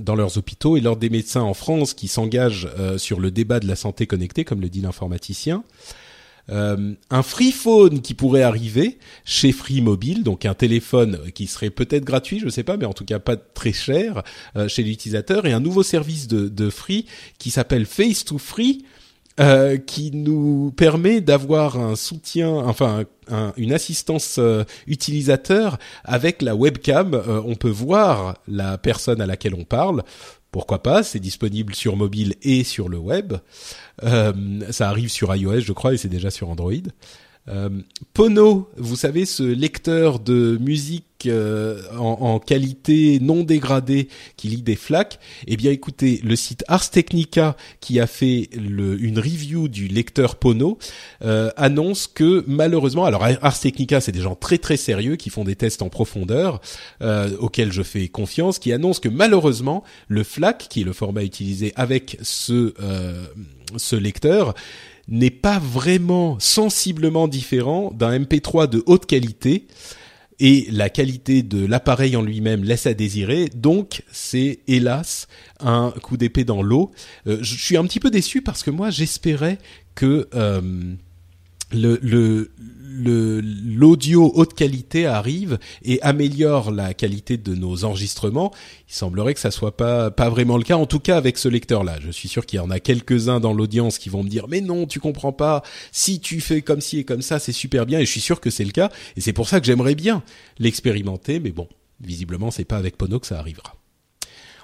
dans 0.00 0.14
leurs 0.14 0.38
hôpitaux 0.38 0.76
et 0.76 0.80
l'ordre 0.80 1.00
des 1.00 1.10
médecins 1.10 1.42
en 1.42 1.54
France 1.54 1.92
qui 1.92 2.08
s'engagent 2.08 2.68
euh, 2.78 2.98
sur 2.98 3.18
le 3.18 3.30
débat 3.30 3.60
de 3.60 3.66
la 3.66 3.76
santé 3.76 4.06
connectée, 4.06 4.44
comme 4.44 4.60
le 4.60 4.68
dit 4.68 4.80
l'informaticien. 4.80 5.64
Euh, 6.50 6.94
un 7.10 7.22
free 7.22 7.52
phone 7.52 8.00
qui 8.00 8.14
pourrait 8.14 8.42
arriver 8.42 8.98
chez 9.24 9.52
Free 9.52 9.82
Mobile, 9.82 10.22
donc 10.22 10.46
un 10.46 10.54
téléphone 10.54 11.18
qui 11.34 11.46
serait 11.46 11.70
peut-être 11.70 12.04
gratuit, 12.04 12.40
je 12.40 12.48
sais 12.48 12.62
pas, 12.62 12.76
mais 12.76 12.86
en 12.86 12.94
tout 12.94 13.04
cas 13.04 13.18
pas 13.18 13.36
très 13.36 13.72
cher 13.72 14.22
euh, 14.56 14.68
chez 14.68 14.82
l'utilisateur, 14.82 15.44
et 15.46 15.52
un 15.52 15.60
nouveau 15.60 15.82
service 15.82 16.26
de, 16.26 16.48
de 16.48 16.70
Free 16.70 17.04
qui 17.38 17.50
s'appelle 17.50 17.84
Face 17.84 18.24
to 18.24 18.38
Free, 18.38 18.84
euh, 19.40 19.76
qui 19.76 20.10
nous 20.10 20.72
permet 20.76 21.20
d'avoir 21.20 21.78
un 21.78 21.94
soutien, 21.94 22.50
enfin 22.50 23.04
une 23.56 23.72
assistance 23.72 24.36
euh, 24.38 24.64
utilisateur 24.86 25.78
avec 26.02 26.42
la 26.42 26.56
webcam. 26.56 27.14
Euh, 27.14 27.40
on 27.44 27.54
peut 27.54 27.68
voir 27.68 28.38
la 28.48 28.78
personne 28.78 29.20
à 29.20 29.26
laquelle 29.26 29.54
on 29.54 29.64
parle. 29.64 30.02
Pourquoi 30.50 30.82
pas? 30.82 31.04
C'est 31.04 31.20
disponible 31.20 31.74
sur 31.76 31.94
mobile 31.94 32.34
et 32.42 32.64
sur 32.64 32.88
le 32.88 32.98
web. 32.98 33.34
ça 34.02 34.88
arrive 34.88 35.10
sur 35.10 35.34
iOS, 35.34 35.60
je 35.60 35.72
crois, 35.72 35.94
et 35.94 35.98
c'est 35.98 36.08
déjà 36.08 36.30
sur 36.30 36.48
Android. 36.48 36.72
Pono, 38.14 38.70
vous 38.76 38.96
savez 38.96 39.26
ce 39.26 39.42
lecteur 39.42 40.18
de 40.20 40.56
musique 40.60 41.07
euh, 41.26 41.82
en, 41.98 42.38
qualité 42.38 43.18
non 43.20 43.42
dégradée 43.42 44.08
qui 44.36 44.48
lit 44.48 44.62
des 44.62 44.76
flaques. 44.76 45.18
Eh 45.46 45.56
bien, 45.56 45.72
écoutez, 45.72 46.20
le 46.22 46.36
site 46.36 46.64
Ars 46.68 46.90
Technica 46.90 47.56
qui 47.80 47.98
a 47.98 48.06
fait 48.06 48.48
une 48.52 49.18
review 49.18 49.68
du 49.68 49.88
lecteur 49.88 50.36
Pono 50.36 50.78
euh, 51.24 51.50
annonce 51.56 52.06
que 52.06 52.44
malheureusement, 52.46 53.04
alors 53.04 53.24
Ars 53.42 53.58
Technica, 53.58 54.00
c'est 54.00 54.12
des 54.12 54.20
gens 54.20 54.36
très 54.36 54.58
très 54.58 54.76
sérieux 54.76 55.16
qui 55.16 55.30
font 55.30 55.44
des 55.44 55.56
tests 55.56 55.82
en 55.82 55.88
profondeur 55.88 56.60
auxquels 57.40 57.72
je 57.72 57.82
fais 57.82 58.08
confiance, 58.08 58.58
qui 58.58 58.72
annoncent 58.72 59.00
que 59.00 59.08
malheureusement 59.08 59.82
le 60.06 60.22
FLAC, 60.22 60.68
qui 60.68 60.82
est 60.82 60.84
le 60.84 60.92
format 60.92 61.24
utilisé 61.24 61.72
avec 61.76 62.18
ce 62.22 62.74
ce 63.76 63.96
lecteur, 63.96 64.54
n'est 65.08 65.30
pas 65.30 65.58
vraiment 65.58 66.38
sensiblement 66.38 67.28
différent 67.28 67.90
d'un 67.92 68.18
MP3 68.18 68.68
de 68.68 68.82
haute 68.86 69.06
qualité 69.06 69.66
et 70.40 70.68
la 70.70 70.88
qualité 70.88 71.42
de 71.42 71.64
l'appareil 71.64 72.16
en 72.16 72.22
lui-même 72.22 72.64
laisse 72.64 72.86
à 72.86 72.94
désirer. 72.94 73.48
Donc 73.54 74.02
c'est 74.12 74.60
hélas 74.68 75.26
un 75.60 75.92
coup 76.02 76.16
d'épée 76.16 76.44
dans 76.44 76.62
l'eau. 76.62 76.90
Euh, 77.26 77.38
je 77.40 77.54
suis 77.56 77.76
un 77.76 77.84
petit 77.84 78.00
peu 78.00 78.10
déçu 78.10 78.42
parce 78.42 78.62
que 78.62 78.70
moi 78.70 78.90
j'espérais 78.90 79.58
que 79.94 80.28
euh, 80.34 80.94
le, 81.72 81.98
le 82.02 82.50
l'audio 83.00 84.32
haute 84.34 84.54
qualité 84.54 85.06
arrive 85.06 85.58
et 85.82 86.02
améliore 86.02 86.70
la 86.70 86.94
qualité 86.94 87.36
de 87.36 87.54
nos 87.54 87.84
enregistrements, 87.84 88.52
il 88.88 88.94
semblerait 88.94 89.34
que 89.34 89.40
ça 89.40 89.50
soit 89.50 89.76
pas 89.76 90.10
pas 90.10 90.28
vraiment 90.28 90.56
le 90.56 90.64
cas. 90.64 90.76
En 90.76 90.86
tout 90.86 90.98
cas 90.98 91.16
avec 91.16 91.38
ce 91.38 91.48
lecteur-là, 91.48 91.98
je 92.00 92.10
suis 92.10 92.28
sûr 92.28 92.44
qu'il 92.44 92.58
y 92.58 92.60
en 92.60 92.70
a 92.70 92.80
quelques-uns 92.80 93.40
dans 93.40 93.52
l'audience 93.52 93.98
qui 93.98 94.08
vont 94.08 94.24
me 94.24 94.28
dire 94.28 94.46
mais 94.48 94.60
non, 94.60 94.86
tu 94.86 95.00
comprends 95.00 95.32
pas. 95.32 95.62
Si 95.92 96.20
tu 96.20 96.40
fais 96.40 96.62
comme 96.62 96.80
ci 96.80 96.98
et 96.98 97.04
comme 97.04 97.22
ça, 97.22 97.38
c'est 97.38 97.52
super 97.52 97.86
bien. 97.86 98.00
Et 98.00 98.06
je 98.06 98.10
suis 98.10 98.20
sûr 98.20 98.40
que 98.40 98.50
c'est 98.50 98.64
le 98.64 98.72
cas. 98.72 98.90
Et 99.16 99.20
c'est 99.20 99.32
pour 99.32 99.48
ça 99.48 99.60
que 99.60 99.66
j'aimerais 99.66 99.94
bien 99.94 100.22
l'expérimenter. 100.58 101.40
Mais 101.40 101.52
bon, 101.52 101.68
visiblement 102.00 102.50
c'est 102.50 102.64
pas 102.64 102.76
avec 102.76 102.96
Pono 102.96 103.20
que 103.20 103.26
ça 103.26 103.38
arrivera. 103.38 103.77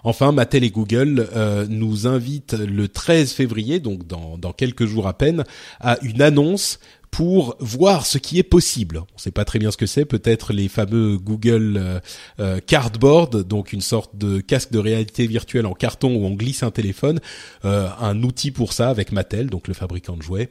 Enfin, 0.07 0.33
Mattel 0.33 0.65
et 0.65 0.71
Google 0.71 1.29
euh, 1.35 1.67
nous 1.67 2.07
invitent 2.07 2.53
le 2.53 2.89
13 2.89 3.33
février, 3.33 3.81
donc 3.81 4.07
dans, 4.07 4.53
quelques 4.53 4.85
jours 4.85 5.09
à 5.09 5.15
peine, 5.17 5.45
à 5.81 5.99
une 6.03 6.21
annonce 6.21 6.79
pour 7.11 7.57
voir 7.59 8.05
ce 8.05 8.19
qui 8.19 8.39
est 8.39 8.43
possible. 8.43 8.99
On 8.99 9.15
ne 9.17 9.21
sait 9.21 9.31
pas 9.31 9.47
très 9.47 9.59
bien 9.59 9.71
ce 9.71 9.79
que 9.79 9.87
c'est, 9.87 10.05
peut-être 10.05 10.53
les 10.53 10.69
fameux 10.69 11.17
Google 11.17 11.77
euh, 11.79 12.01
euh, 12.39 12.61
Cardboard, 12.61 13.45
donc 13.45 13.73
une 13.73 13.81
sorte 13.81 14.15
de 14.17 14.41
casque 14.41 14.73
de 14.73 14.79
réalité 14.79 15.27
virtuelle 15.27 15.65
en 15.65 15.75
carton 15.75 16.15
où 16.15 16.27
on 16.27 16.35
glisse 16.35 16.63
un 16.63 16.71
téléphone, 16.71 17.21
un 17.63 18.23
outil 18.23 18.51
pour 18.51 18.75
ça 18.75 18.91
avec 18.91 19.11
Mattel, 19.11 19.49
donc 19.49 19.69
le 19.69 19.75
fabricant 19.75 20.17
de 20.17 20.23
jouets. 20.23 20.51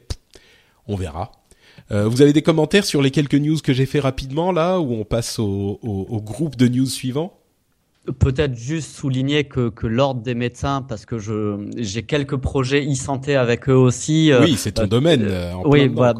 On 0.88 0.96
verra. 0.96 1.30
vous 1.90 2.22
avez 2.22 2.32
des 2.32 2.42
commentaires 2.42 2.84
sur 2.84 3.02
les 3.02 3.10
quelques 3.10 3.34
news 3.34 3.58
que 3.58 3.72
j'ai 3.72 3.86
fait 3.86 4.00
rapidement 4.00 4.50
là, 4.50 4.80
où 4.80 4.92
on 4.94 5.04
passe 5.04 5.38
au, 5.38 5.78
au 5.82 6.20
groupe 6.20 6.56
de 6.56 6.66
news 6.66 6.86
suivant 6.86 7.43
Peut-être 8.18 8.54
juste 8.54 8.94
souligner 8.94 9.44
que, 9.44 9.70
que 9.70 9.86
l'ordre 9.86 10.20
des 10.20 10.34
médecins, 10.34 10.82
parce 10.86 11.06
que 11.06 11.18
je 11.18 11.68
j'ai 11.76 12.02
quelques 12.02 12.36
projets 12.36 12.84
e-santé 12.86 13.34
avec 13.34 13.68
eux 13.68 13.74
aussi. 13.74 14.30
Oui, 14.40 14.56
c'est 14.58 14.72
ton 14.72 14.86
domaine. 14.86 15.26
en 15.54 15.62
oui, 15.68 15.88
voilà. 15.88 16.14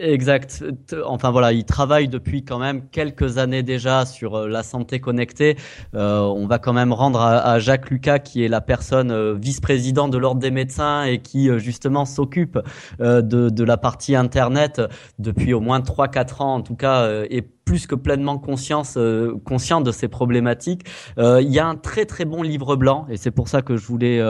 Exact. 0.00 0.64
Enfin 1.04 1.30
voilà, 1.30 1.52
il 1.52 1.64
travaille 1.64 2.08
depuis 2.08 2.42
quand 2.42 2.58
même 2.58 2.88
quelques 2.88 3.36
années 3.36 3.62
déjà 3.62 4.06
sur 4.06 4.34
euh, 4.34 4.48
la 4.48 4.62
santé 4.62 4.98
connectée. 4.98 5.56
Euh, 5.94 6.20
on 6.20 6.46
va 6.46 6.58
quand 6.58 6.72
même 6.72 6.94
rendre 6.94 7.20
à, 7.20 7.58
Jacques 7.58 7.90
Lucas, 7.90 8.18
qui 8.18 8.42
est 8.42 8.48
la 8.48 8.62
personne 8.62 9.10
euh, 9.10 9.34
vice-président 9.34 10.08
de 10.08 10.16
l'ordre 10.16 10.40
des 10.40 10.50
médecins 10.50 11.02
et 11.04 11.18
qui 11.18 11.50
justement 11.58 12.06
s'occupe 12.06 12.58
de, 12.98 13.64
la 13.64 13.76
partie 13.76 14.16
internet 14.16 14.80
depuis 15.18 15.52
au 15.52 15.60
moins 15.60 15.80
3-4 15.80 16.42
ans 16.42 16.54
en 16.54 16.62
tout 16.62 16.76
cas, 16.76 17.24
et 17.28 17.42
plus 17.42 17.86
que 17.86 17.94
pleinement 17.94 18.38
conscience, 18.38 18.98
conscient 19.44 19.80
de 19.80 19.92
ces 19.92 20.08
problématiques. 20.08 20.82
il 21.18 21.48
y 21.48 21.58
a 21.58 21.66
un 21.66 21.76
très 21.76 22.06
très 22.06 22.24
bon 22.24 22.42
livre 22.42 22.76
blanc, 22.76 23.06
et 23.10 23.16
c'est 23.16 23.30
pour 23.30 23.48
ça 23.48 23.62
que 23.62 23.76
je 23.76 23.86
voulais 23.86 24.20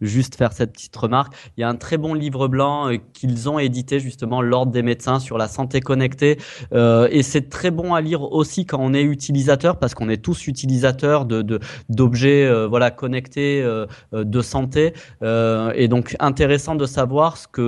juste 0.00 0.34
faire 0.34 0.52
cette 0.52 0.72
petite 0.72 0.96
remarque. 0.96 1.34
Il 1.56 1.60
y 1.60 1.64
a 1.64 1.68
un 1.68 1.76
très 1.76 1.96
bon 1.96 2.14
livre 2.14 2.48
blanc 2.48 2.90
qu'ils 3.12 3.48
ont 3.48 3.58
édité 3.58 4.00
justement 4.00 4.42
l'ordre 4.42 4.72
des 4.72 4.82
médecins 4.82 5.11
sur 5.20 5.38
la 5.38 5.48
santé 5.48 5.80
connectée. 5.80 6.38
Euh, 6.72 7.08
et 7.10 7.22
c'est 7.22 7.48
très 7.48 7.70
bon 7.70 7.94
à 7.94 8.00
lire 8.00 8.22
aussi 8.22 8.66
quand 8.66 8.78
on 8.80 8.94
est 8.94 9.02
utilisateur, 9.02 9.78
parce 9.78 9.94
qu'on 9.94 10.08
est 10.08 10.22
tous 10.22 10.46
utilisateurs 10.46 11.24
de 11.26 11.60
d'objets 11.88 12.46
euh, 12.46 12.66
voilà 12.66 12.90
connectés 12.90 13.62
euh, 13.62 13.86
de 14.12 14.42
santé. 14.42 14.92
et 15.22 15.88
donc 15.88 16.16
intéressant 16.20 16.74
de 16.74 16.86
savoir 16.86 17.36
ce 17.36 17.48
que 17.48 17.62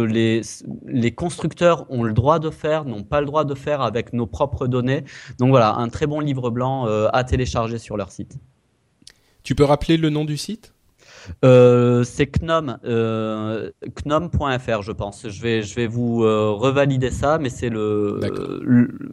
les 0.86 1.14
constructeurs 1.14 1.86
ont 1.90 2.02
le 2.02 2.12
droit 2.12 2.38
de 2.38 2.50
faire, 2.50 2.84
n'ont 2.84 3.02
pas 3.02 3.20
le 3.20 3.26
droit 3.26 3.44
de 3.44 3.54
faire 3.54 3.80
avec 3.80 4.12
nos 4.12 4.26
propres 4.26 4.66
données. 4.66 5.04
Donc 5.38 5.50
voilà, 5.50 5.74
un 5.74 5.88
très 5.88 6.06
bon 6.06 6.20
livre 6.20 6.50
blanc 6.50 6.86
à 7.12 7.24
télécharger 7.24 7.78
sur 7.78 7.96
leur 7.96 8.10
site. 8.10 8.36
Tu 9.42 9.54
peux 9.54 9.64
rappeler 9.64 9.96
le 9.96 10.10
nom 10.10 10.24
du 10.24 10.36
site? 10.36 10.73
Euh, 11.44 12.04
c'est 12.04 12.26
Knom, 12.26 12.78
euh, 12.84 13.70
Knom.fr, 14.02 14.82
je 14.82 14.92
pense. 14.92 15.28
Je 15.28 15.42
vais, 15.42 15.62
je 15.62 15.74
vais 15.74 15.86
vous 15.86 16.24
euh, 16.24 16.50
revalider 16.50 17.10
ça, 17.10 17.38
mais 17.38 17.50
c'est 17.50 17.68
le, 17.68 18.20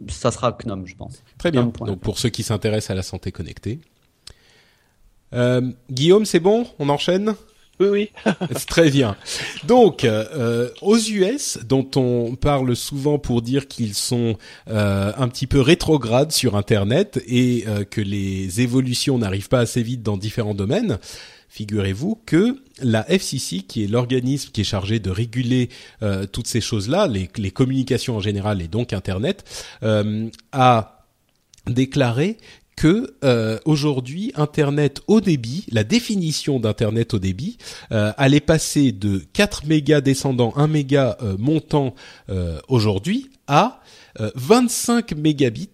ça 0.08 0.30
sera 0.30 0.52
Knom, 0.52 0.84
je 0.86 0.96
pense. 0.96 1.22
Très 1.38 1.50
bien. 1.50 1.72
Donc 1.80 2.00
pour 2.00 2.18
ceux 2.18 2.28
qui 2.28 2.42
s'intéressent 2.42 2.90
à 2.90 2.94
la 2.94 3.02
santé 3.02 3.32
connectée. 3.32 3.80
Guillaume, 5.90 6.26
c'est 6.26 6.40
bon? 6.40 6.66
On 6.78 6.88
enchaîne? 6.88 7.34
Oui, 7.80 7.88
oui. 7.88 8.10
C'est 8.50 8.68
très 8.68 8.90
bien. 8.90 9.16
Donc, 9.66 10.06
aux 10.82 10.98
US, 10.98 11.58
dont 11.66 11.88
on 11.96 12.36
parle 12.36 12.76
souvent 12.76 13.18
pour 13.18 13.40
dire 13.40 13.66
qu'ils 13.66 13.94
sont 13.94 14.36
un 14.66 15.28
petit 15.28 15.46
peu 15.46 15.60
rétrogrades 15.62 16.32
sur 16.32 16.54
Internet 16.54 17.22
et 17.26 17.64
que 17.90 18.02
les 18.02 18.60
évolutions 18.60 19.16
n'arrivent 19.16 19.48
pas 19.48 19.60
assez 19.60 19.82
vite 19.82 20.02
dans 20.02 20.18
différents 20.18 20.54
domaines, 20.54 20.98
figurez-vous 21.52 22.18
que 22.24 22.62
la 22.80 23.04
FCC, 23.10 23.58
qui 23.58 23.84
est 23.84 23.86
l'organisme 23.86 24.50
qui 24.52 24.62
est 24.62 24.64
chargé 24.64 25.00
de 25.00 25.10
réguler 25.10 25.68
euh, 26.02 26.24
toutes 26.24 26.46
ces 26.46 26.62
choses-là, 26.62 27.06
les, 27.06 27.50
communications 27.50 28.16
en 28.16 28.20
général 28.20 28.62
et 28.62 28.68
donc 28.68 28.94
Internet, 28.94 29.44
euh, 29.82 30.30
a 30.52 31.04
déclaré 31.66 32.38
que 32.74 33.14
euh, 33.22 33.58
aujourd'hui 33.66 34.32
Internet 34.34 35.02
au 35.08 35.20
débit, 35.20 35.66
la 35.70 35.84
définition 35.84 36.58
d'Internet 36.58 37.12
au 37.12 37.18
débit 37.18 37.58
allait 37.90 38.40
passer 38.40 38.90
de 38.90 39.22
4 39.34 39.66
mégas 39.66 40.00
descendants, 40.00 40.54
1 40.56 40.68
méga 40.68 41.18
montant 41.38 41.94
aujourd'hui 42.68 43.30
à 43.46 43.82
25 44.18 45.12
mégabits 45.16 45.68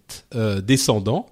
descendants 0.61 1.27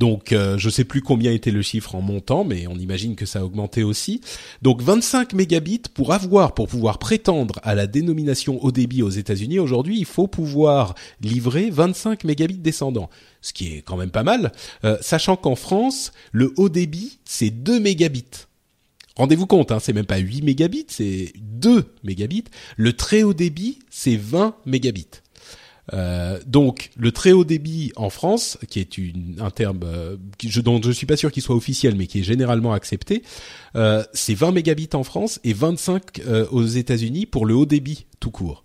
donc 0.00 0.32
euh, 0.32 0.56
je 0.56 0.70
sais 0.70 0.84
plus 0.84 1.02
combien 1.02 1.30
était 1.30 1.50
le 1.50 1.60
chiffre 1.60 1.94
en 1.94 2.00
montant, 2.00 2.42
mais 2.42 2.66
on 2.66 2.74
imagine 2.76 3.16
que 3.16 3.26
ça 3.26 3.40
a 3.40 3.44
augmenté 3.44 3.82
aussi. 3.82 4.22
Donc 4.62 4.80
25 4.80 5.34
mégabits 5.34 5.82
pour 5.92 6.14
avoir, 6.14 6.54
pour 6.54 6.68
pouvoir 6.68 6.98
prétendre 6.98 7.60
à 7.62 7.74
la 7.74 7.86
dénomination 7.86 8.64
haut 8.64 8.72
débit 8.72 9.02
aux 9.02 9.10
États-Unis 9.10 9.58
aujourd'hui, 9.58 9.98
il 9.98 10.06
faut 10.06 10.26
pouvoir 10.26 10.94
livrer 11.20 11.68
25 11.68 12.24
mégabits 12.24 12.56
descendants, 12.56 13.10
ce 13.42 13.52
qui 13.52 13.74
est 13.74 13.82
quand 13.82 13.98
même 13.98 14.10
pas 14.10 14.22
mal, 14.22 14.52
euh, 14.84 14.96
sachant 15.02 15.36
qu'en 15.36 15.54
France 15.54 16.12
le 16.32 16.54
haut 16.56 16.70
débit 16.70 17.18
c'est 17.26 17.50
2 17.50 17.78
mégabits. 17.78 18.46
Rendez-vous 19.16 19.46
compte, 19.46 19.70
hein, 19.70 19.80
c'est 19.80 19.92
même 19.92 20.06
pas 20.06 20.16
8 20.16 20.40
mégabits, 20.40 20.86
c'est 20.88 21.34
2 21.36 21.84
mégabits. 22.04 22.44
Le 22.78 22.94
très 22.94 23.22
haut 23.22 23.34
débit, 23.34 23.80
c'est 23.90 24.16
20 24.16 24.56
mégabits. 24.64 25.20
Euh, 25.92 26.38
donc 26.46 26.90
le 26.96 27.12
très 27.12 27.32
haut 27.32 27.44
débit 27.44 27.92
en 27.96 28.10
France, 28.10 28.58
qui 28.68 28.80
est 28.80 28.98
une, 28.98 29.36
un 29.40 29.50
terme 29.50 29.80
euh, 29.84 30.16
je, 30.42 30.60
dont 30.60 30.80
je 30.82 30.90
suis 30.90 31.06
pas 31.06 31.16
sûr 31.16 31.32
qu'il 31.32 31.42
soit 31.42 31.56
officiel, 31.56 31.96
mais 31.96 32.06
qui 32.06 32.20
est 32.20 32.22
généralement 32.22 32.72
accepté, 32.72 33.22
euh, 33.76 34.04
c'est 34.12 34.34
20 34.34 34.52
mégabits 34.52 34.90
en 34.94 35.04
France 35.04 35.40
et 35.44 35.52
25 35.52 36.20
euh, 36.20 36.46
aux 36.50 36.64
États-Unis 36.64 37.26
pour 37.26 37.46
le 37.46 37.54
haut 37.54 37.66
débit 37.66 38.06
tout 38.20 38.30
court. 38.30 38.62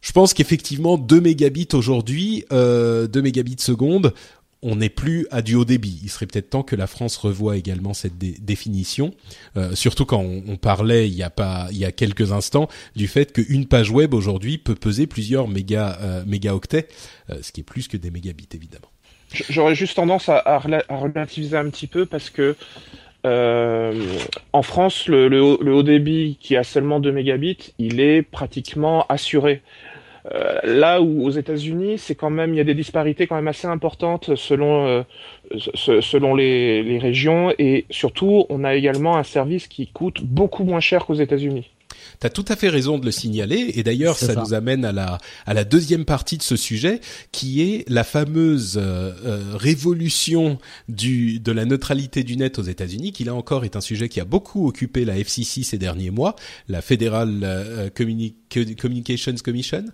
Je 0.00 0.12
pense 0.12 0.34
qu'effectivement 0.34 0.98
2 0.98 1.20
mégabits 1.20 1.68
aujourd'hui, 1.74 2.44
2 2.50 3.08
mégabits 3.22 3.54
seconde, 3.58 4.12
on 4.62 4.76
n'est 4.76 4.88
plus 4.88 5.26
à 5.30 5.42
du 5.42 5.56
haut 5.56 5.64
débit. 5.64 6.00
Il 6.02 6.08
serait 6.08 6.26
peut-être 6.26 6.50
temps 6.50 6.62
que 6.62 6.76
la 6.76 6.86
France 6.86 7.16
revoie 7.16 7.56
également 7.56 7.94
cette 7.94 8.16
définition, 8.16 9.12
euh, 9.56 9.74
surtout 9.74 10.06
quand 10.06 10.20
on, 10.20 10.56
parlait 10.56 11.08
il 11.08 11.14
y 11.14 11.24
a 11.24 11.30
pas 11.30 11.66
il 11.72 11.78
y 11.78 11.84
a 11.84 11.90
quelques 11.90 12.30
instants 12.30 12.68
du 12.94 13.08
fait 13.08 13.32
qu'une 13.32 13.66
page 13.66 13.90
web 13.90 14.14
aujourd'hui 14.14 14.58
peut 14.58 14.76
peser 14.76 15.06
plusieurs 15.06 15.48
méga 15.48 15.98
euh, 16.00 16.22
mégaoctets, 16.24 16.88
euh, 17.30 17.38
ce 17.42 17.50
qui 17.50 17.62
est 17.62 17.64
plus 17.64 17.88
que 17.88 17.96
des 17.96 18.10
mégabits 18.10 18.48
évidemment. 18.54 18.86
J'aurais 19.48 19.74
juste 19.74 19.96
tendance 19.96 20.28
à, 20.28 20.58
relativiser 20.58 21.56
un 21.56 21.68
petit 21.70 21.86
peu 21.86 22.06
parce 22.06 22.30
que 22.30 22.54
en 23.24 24.62
France, 24.62 25.06
le, 25.08 25.40
haut 25.40 25.82
débit 25.82 26.36
qui 26.40 26.56
a 26.56 26.64
seulement 26.64 27.00
2 27.00 27.12
mégabits, 27.12 27.72
il 27.78 28.00
est 28.00 28.22
pratiquement 28.22 29.06
assuré. 29.08 29.62
Euh, 30.30 30.60
là 30.62 31.02
où 31.02 31.24
aux 31.24 31.30
États-Unis, 31.30 31.98
c'est 31.98 32.14
quand 32.14 32.30
même 32.30 32.54
il 32.54 32.56
y 32.56 32.60
a 32.60 32.64
des 32.64 32.74
disparités 32.74 33.26
quand 33.26 33.34
même 33.34 33.48
assez 33.48 33.66
importantes 33.66 34.36
selon 34.36 34.86
euh, 34.86 35.02
selon 35.56 36.34
les, 36.34 36.82
les 36.82 36.98
régions 36.98 37.52
et 37.58 37.86
surtout 37.90 38.46
on 38.48 38.62
a 38.62 38.74
également 38.74 39.16
un 39.16 39.24
service 39.24 39.66
qui 39.66 39.88
coûte 39.88 40.22
beaucoup 40.22 40.64
moins 40.64 40.80
cher 40.80 41.06
qu'aux 41.06 41.14
États-Unis. 41.14 41.70
Tu 42.20 42.26
as 42.26 42.30
tout 42.30 42.44
à 42.48 42.56
fait 42.56 42.68
raison 42.68 42.98
de 42.98 43.04
le 43.04 43.10
signaler 43.10 43.72
et 43.74 43.82
d'ailleurs 43.82 44.18
ça, 44.18 44.34
nous 44.34 44.54
amène 44.54 44.84
à 44.84 44.92
la 44.92 45.18
à 45.46 45.54
la 45.54 45.64
deuxième 45.64 46.04
partie 46.04 46.38
de 46.38 46.42
ce 46.42 46.56
sujet 46.56 47.00
qui 47.30 47.62
est 47.62 47.84
la 47.88 48.04
fameuse 48.04 48.76
euh, 48.76 49.12
euh, 49.24 49.56
révolution 49.56 50.58
du 50.88 51.40
de 51.40 51.52
la 51.52 51.64
neutralité 51.64 52.22
du 52.22 52.36
net 52.36 52.58
aux 52.58 52.62
États-Unis 52.62 53.12
qui 53.12 53.24
là 53.24 53.34
encore 53.34 53.64
est 53.64 53.76
un 53.76 53.80
sujet 53.80 54.08
qui 54.08 54.20
a 54.20 54.24
beaucoup 54.24 54.68
occupé 54.68 55.04
la 55.04 55.18
FCC 55.18 55.62
ces 55.62 55.78
derniers 55.78 56.10
mois, 56.10 56.36
la 56.68 56.82
Federal 56.82 57.40
euh, 57.42 57.90
Communications 57.90 59.34
Commission 59.42 59.84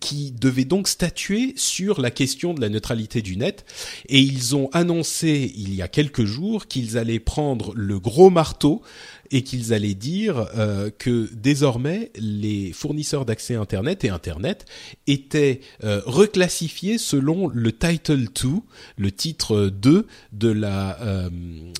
qui 0.00 0.32
devait 0.32 0.64
donc 0.64 0.88
statuer 0.88 1.54
sur 1.56 2.00
la 2.00 2.10
question 2.10 2.54
de 2.54 2.60
la 2.60 2.68
neutralité 2.68 3.22
du 3.22 3.36
net. 3.36 3.64
Et 4.08 4.20
ils 4.20 4.56
ont 4.56 4.68
annoncé 4.72 5.52
il 5.56 5.74
y 5.74 5.82
a 5.82 5.88
quelques 5.88 6.24
jours 6.24 6.66
qu'ils 6.66 6.98
allaient 6.98 7.20
prendre 7.20 7.72
le 7.74 7.98
gros 7.98 8.30
marteau 8.30 8.82
et 9.30 9.42
qu'ils 9.42 9.72
allaient 9.72 9.94
dire 9.94 10.48
euh, 10.56 10.90
que 10.90 11.28
désormais 11.32 12.10
les 12.16 12.72
fournisseurs 12.72 13.24
d'accès 13.24 13.54
Internet 13.54 14.04
et 14.04 14.08
Internet 14.08 14.66
étaient 15.06 15.60
euh, 15.84 16.00
reclassifiés 16.06 16.98
selon 16.98 17.48
le 17.48 17.72
Title 17.72 18.24
2, 18.24 18.48
le 18.96 19.12
titre 19.12 19.68
2 19.68 20.06
de 20.32 20.48
la 20.48 21.00
euh, 21.00 21.30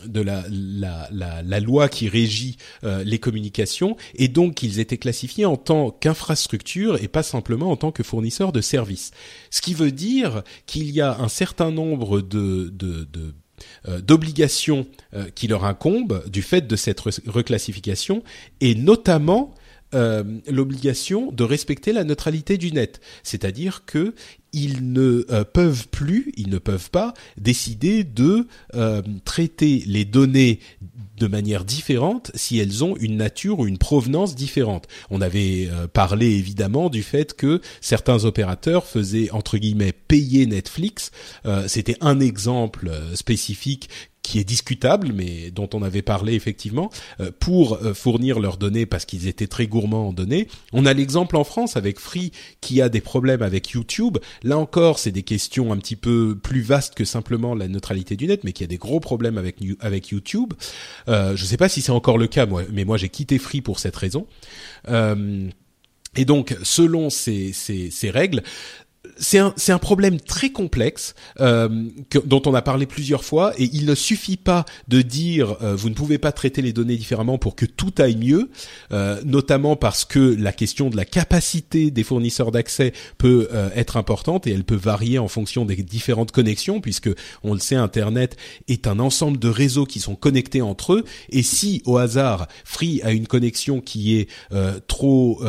de 0.06 0.20
la, 0.20 0.44
la, 0.50 1.08
la, 1.10 1.42
la, 1.42 1.60
loi 1.60 1.88
qui 1.88 2.08
régit 2.08 2.56
les 2.82 3.18
communications, 3.18 3.96
et 4.14 4.28
donc 4.28 4.62
ils 4.62 4.78
étaient 4.78 4.96
classifiés 4.96 5.44
en 5.44 5.56
tant 5.56 5.90
qu'infrastructure 5.90 7.02
et 7.02 7.08
pas 7.08 7.22
simplement 7.22 7.70
en 7.70 7.76
tant 7.76 7.92
que 7.92 8.02
fournisseurs 8.02 8.52
de 8.52 8.60
services. 8.60 9.10
Ce 9.50 9.60
qui 9.60 9.74
veut 9.74 9.92
dire 9.92 10.42
qu'il 10.66 10.90
y 10.90 11.00
a 11.00 11.18
un 11.18 11.28
certain 11.28 11.70
nombre 11.70 12.20
de, 12.20 12.70
de, 12.72 13.04
de 13.04 13.20
euh, 13.20 13.32
d'obligations 14.00 14.86
euh, 15.14 15.28
qui 15.34 15.48
leur 15.48 15.64
incombent 15.64 16.22
du 16.28 16.42
fait 16.42 16.66
de 16.66 16.76
cette 16.76 17.00
reclassification 17.00 18.22
et 18.60 18.74
notamment 18.74 19.54
euh, 19.94 20.22
l'obligation 20.48 21.32
de 21.32 21.42
respecter 21.42 21.92
la 21.92 22.04
neutralité 22.04 22.58
du 22.58 22.72
net, 22.72 23.00
c'est-à-dire 23.24 23.84
que 23.86 24.14
ils 24.52 24.92
ne 24.92 25.22
peuvent 25.52 25.88
plus, 25.88 26.32
ils 26.36 26.48
ne 26.48 26.58
peuvent 26.58 26.90
pas 26.90 27.14
décider 27.36 28.02
de 28.02 28.48
traiter 29.24 29.84
les 29.86 30.04
données 30.04 30.58
de 31.20 31.26
manière 31.26 31.64
différente 31.64 32.32
si 32.34 32.58
elles 32.58 32.82
ont 32.82 32.96
une 32.96 33.16
nature 33.16 33.60
ou 33.60 33.66
une 33.66 33.78
provenance 33.78 34.34
différente. 34.34 34.88
On 35.10 35.20
avait 35.20 35.68
euh, 35.70 35.86
parlé 35.86 36.26
évidemment 36.26 36.88
du 36.88 37.02
fait 37.02 37.34
que 37.34 37.60
certains 37.80 38.24
opérateurs 38.24 38.86
faisaient 38.86 39.30
entre 39.30 39.58
guillemets 39.58 39.92
payer 39.92 40.46
Netflix. 40.46 41.12
Euh, 41.44 41.68
c'était 41.68 41.96
un 42.00 42.18
exemple 42.20 42.88
euh, 42.88 43.14
spécifique 43.14 43.90
qui 44.22 44.38
est 44.38 44.44
discutable, 44.44 45.12
mais 45.14 45.50
dont 45.50 45.68
on 45.74 45.82
avait 45.82 46.02
parlé 46.02 46.34
effectivement, 46.34 46.90
euh, 47.20 47.30
pour 47.38 47.74
euh, 47.74 47.94
fournir 47.94 48.38
leurs 48.38 48.58
données 48.58 48.86
parce 48.86 49.04
qu'ils 49.04 49.26
étaient 49.26 49.46
très 49.46 49.66
gourmands 49.66 50.08
en 50.08 50.12
données. 50.12 50.48
On 50.72 50.86
a 50.86 50.92
l'exemple 50.92 51.36
en 51.36 51.44
France 51.44 51.76
avec 51.76 51.98
Free 51.98 52.32
qui 52.60 52.82
a 52.82 52.88
des 52.88 53.00
problèmes 53.00 53.42
avec 53.42 53.70
YouTube. 53.70 54.18
Là 54.42 54.58
encore, 54.58 54.98
c'est 54.98 55.10
des 55.10 55.22
questions 55.22 55.72
un 55.72 55.78
petit 55.78 55.96
peu 55.96 56.38
plus 56.40 56.60
vastes 56.60 56.94
que 56.94 57.04
simplement 57.04 57.54
la 57.54 57.68
neutralité 57.68 58.16
du 58.16 58.26
net, 58.26 58.44
mais 58.44 58.52
qui 58.52 58.64
a 58.64 58.66
des 58.66 58.78
gros 58.78 59.00
problèmes 59.00 59.38
avec 59.38 59.56
avec 59.80 60.08
YouTube. 60.08 60.54
Euh, 61.08 61.34
je 61.36 61.42
ne 61.42 61.48
sais 61.48 61.56
pas 61.56 61.68
si 61.68 61.82
c'est 61.82 61.92
encore 61.92 62.18
le 62.18 62.26
cas, 62.26 62.46
moi, 62.46 62.62
mais 62.72 62.84
moi 62.84 62.96
j'ai 62.96 63.08
quitté 63.08 63.38
Free 63.38 63.62
pour 63.62 63.78
cette 63.78 63.96
raison. 63.96 64.26
et 66.16 66.24
donc, 66.24 66.56
selon 66.62 67.10
ces, 67.10 67.52
ces 67.52 68.10
règles, 68.10 68.42
c'est 69.16 69.38
un, 69.38 69.54
un 69.68 69.78
problème 69.78 70.20
très 70.20 70.50
complexe 70.50 71.14
euh, 71.40 71.68
dont 72.24 72.42
on 72.46 72.54
a 72.54 72.62
parlé 72.62 72.86
plusieurs 72.86 73.24
fois 73.24 73.52
et 73.58 73.68
il 73.72 73.86
ne 73.86 73.94
suffit 73.94 74.36
pas 74.36 74.66
de 74.88 75.00
dire 75.00 75.56
euh, 75.62 75.74
vous 75.74 75.88
ne 75.88 75.94
pouvez 75.94 76.18
pas 76.18 76.32
traiter 76.32 76.60
les 76.60 76.72
données 76.72 76.96
différemment 76.96 77.38
pour 77.38 77.56
que 77.56 77.64
tout 77.64 77.92
aille 77.98 78.16
mieux, 78.16 78.50
euh, 78.92 79.20
notamment 79.24 79.76
parce 79.76 80.04
que 80.04 80.18
la 80.18 80.52
question 80.52 80.90
de 80.90 80.96
la 80.96 81.06
capacité 81.06 81.90
des 81.90 82.04
fournisseurs 82.04 82.50
d'accès 82.50 82.92
peut 83.16 83.48
euh, 83.52 83.70
être 83.74 83.96
importante 83.96 84.46
et 84.46 84.52
elle 84.52 84.64
peut 84.64 84.76
varier 84.76 85.18
en 85.18 85.28
fonction 85.28 85.64
des 85.64 85.76
différentes 85.76 86.32
connexions 86.32 86.80
puisque 86.80 87.10
on 87.42 87.54
le 87.54 87.60
sait 87.60 87.76
Internet 87.76 88.36
est 88.68 88.86
un 88.86 88.98
ensemble 88.98 89.38
de 89.38 89.48
réseaux 89.48 89.86
qui 89.86 90.00
sont 90.00 90.14
connectés 90.14 90.60
entre 90.60 90.94
eux 90.94 91.04
et 91.30 91.42
si 91.42 91.82
au 91.86 91.96
hasard 91.96 92.48
Free 92.64 93.00
a 93.02 93.12
une 93.12 93.26
connexion 93.26 93.80
qui 93.80 94.18
est 94.18 94.28
euh, 94.52 94.78
trop 94.86 95.40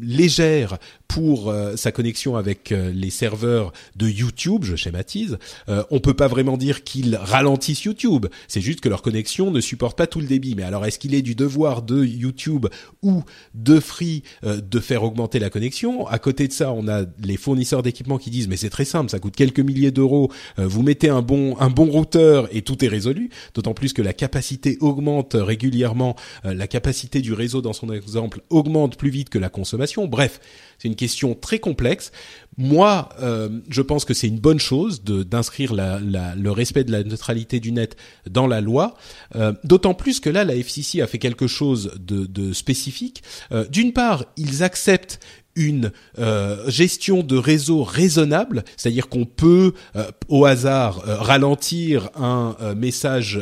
légère 0.00 0.78
pour 1.12 1.50
euh, 1.50 1.76
sa 1.76 1.92
connexion 1.92 2.36
avec 2.36 2.72
euh, 2.82 2.92
les 2.92 3.10
serveurs 3.10 3.72
de 3.96 4.08
YouTube, 4.08 4.64
je 4.64 4.76
schématise, 4.76 5.38
euh, 5.68 5.82
on 5.90 6.00
peut 6.00 6.14
pas 6.14 6.28
vraiment 6.28 6.56
dire 6.56 6.84
qu'ils 6.84 7.16
ralentissent 7.16 7.84
YouTube. 7.84 8.26
C'est 8.48 8.60
juste 8.60 8.80
que 8.80 8.88
leur 8.88 9.02
connexion 9.02 9.50
ne 9.50 9.60
supporte 9.60 9.96
pas 9.96 10.06
tout 10.06 10.20
le 10.20 10.26
débit. 10.26 10.54
Mais 10.54 10.62
alors, 10.62 10.84
est-ce 10.84 10.98
qu'il 10.98 11.14
est 11.14 11.22
du 11.22 11.34
devoir 11.34 11.82
de 11.82 12.04
YouTube 12.04 12.66
ou 13.02 13.22
de 13.54 13.80
Free 13.80 14.22
euh, 14.44 14.60
de 14.60 14.80
faire 14.80 15.04
augmenter 15.04 15.38
la 15.38 15.50
connexion? 15.50 16.06
À 16.06 16.18
côté 16.18 16.48
de 16.48 16.52
ça, 16.52 16.72
on 16.72 16.88
a 16.88 17.04
les 17.22 17.36
fournisseurs 17.36 17.82
d'équipements 17.82 18.18
qui 18.18 18.30
disent 18.30 18.48
mais 18.48 18.56
c'est 18.56 18.70
très 18.70 18.84
simple, 18.84 19.10
ça 19.10 19.18
coûte 19.18 19.36
quelques 19.36 19.60
milliers 19.60 19.90
d'euros. 19.90 20.30
vous 20.58 20.82
mettez 20.82 21.08
un 21.08 21.22
bon 21.22 21.56
un 21.58 21.70
bon 21.70 21.86
routeur 21.86 22.48
et 22.52 22.62
tout 22.62 22.84
est 22.84 22.88
résolu. 22.88 23.30
D'autant 23.54 23.74
plus 23.74 23.92
que 23.92 24.02
la 24.02 24.12
capacité 24.12 24.78
augmente 24.80 25.36
régulièrement. 25.38 26.16
la 26.44 26.66
capacité 26.66 27.20
du 27.20 27.32
réseau, 27.32 27.62
dans 27.62 27.72
son 27.72 27.92
exemple, 27.92 28.40
augmente 28.50 28.96
plus 28.96 29.10
vite 29.10 29.28
que 29.28 29.38
la 29.38 29.48
consommation. 29.48 30.06
Bref. 30.06 30.40
C'est 30.82 30.88
une 30.88 30.96
question 30.96 31.36
très 31.36 31.60
complexe. 31.60 32.10
Moi, 32.58 33.08
euh, 33.20 33.60
je 33.70 33.80
pense 33.80 34.04
que 34.04 34.12
c'est 34.12 34.28
une 34.28 34.38
bonne 34.38 34.58
chose 34.58 35.02
d'inscrire 35.02 35.72
la, 35.74 35.98
le 35.98 36.50
respect 36.50 36.84
de 36.84 36.92
la 36.92 37.02
neutralité 37.02 37.60
du 37.60 37.72
net 37.72 37.96
dans 38.28 38.46
la 38.46 38.60
loi. 38.60 38.94
Euh, 39.36 39.54
d'autant 39.64 39.94
plus 39.94 40.20
que 40.20 40.28
là, 40.28 40.44
la 40.44 40.54
FCC 40.54 41.00
a 41.00 41.06
fait 41.06 41.18
quelque 41.18 41.46
chose 41.46 41.92
de, 41.98 42.26
de 42.26 42.52
spécifique. 42.52 43.22
Euh, 43.52 43.66
d'une 43.68 43.92
part, 43.92 44.26
ils 44.36 44.62
acceptent 44.62 45.18
une 45.54 45.92
euh, 46.18 46.68
gestion 46.70 47.22
de 47.22 47.36
réseau 47.36 47.82
raisonnable, 47.84 48.64
c'est-à-dire 48.76 49.08
qu'on 49.08 49.26
peut 49.26 49.74
euh, 49.96 50.10
au 50.28 50.44
hasard 50.44 51.06
euh, 51.06 51.16
ralentir 51.16 52.10
un 52.14 52.56
message, 52.74 53.38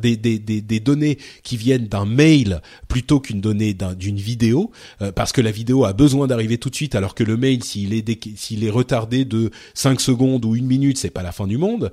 des, 0.00 0.16
des, 0.16 0.38
des, 0.38 0.60
des, 0.60 0.80
données 0.80 1.18
qui 1.42 1.56
viennent 1.56 1.86
d'un 1.86 2.04
mail 2.04 2.62
plutôt 2.88 3.20
qu'une 3.20 3.40
donnée 3.40 3.76
d'une 3.98 4.16
vidéo, 4.16 4.70
parce 5.14 5.32
que 5.32 5.40
la 5.40 5.50
vidéo 5.50 5.84
a 5.84 5.92
besoin 5.92 6.26
d'arriver 6.26 6.58
tout 6.58 6.70
de 6.70 6.74
suite, 6.74 6.94
alors 6.94 7.14
que 7.14 7.24
le 7.24 7.36
mail, 7.36 7.62
s'il 7.64 7.92
est 7.92 8.06
s'il 8.36 8.64
est 8.64 8.70
retardé 8.70 9.24
de 9.24 9.50
5 9.74 10.00
secondes 10.00 10.44
ou 10.44 10.54
une 10.54 10.66
minute, 10.66 10.98
c'est 10.98 11.10
pas 11.10 11.22
la 11.22 11.32
fin 11.32 11.46
du 11.46 11.58
monde. 11.58 11.90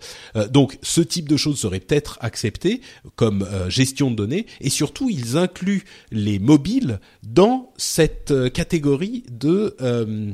donc 0.52 0.78
ce 0.82 1.02
type 1.02 1.28
de 1.28 1.38
choses 1.38 1.60
serait 1.60 1.80
peut-être 1.80 2.18
accepté 2.22 2.82
comme 3.16 3.48
gestion 3.70 4.12
de 4.12 4.16
données, 4.16 4.46
et 4.62 4.70
surtout 4.70 5.10
ils 5.10 5.38
incluent 5.38 5.84
les 6.12 6.40
mobiles 6.40 7.00
dans 7.24 7.72
cette 7.78 8.34
catégorie 8.54 9.24
de 9.40 9.76
euh, 9.82 10.34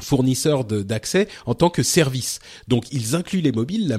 fournisseurs 0.00 0.64
d'accès 0.64 1.28
en 1.46 1.54
tant 1.54 1.70
que 1.70 1.82
service. 1.82 2.40
Donc 2.68 2.86
ils 2.92 3.14
incluent 3.14 3.40
les 3.40 3.52
mobiles, 3.52 3.88
la, 3.88 3.98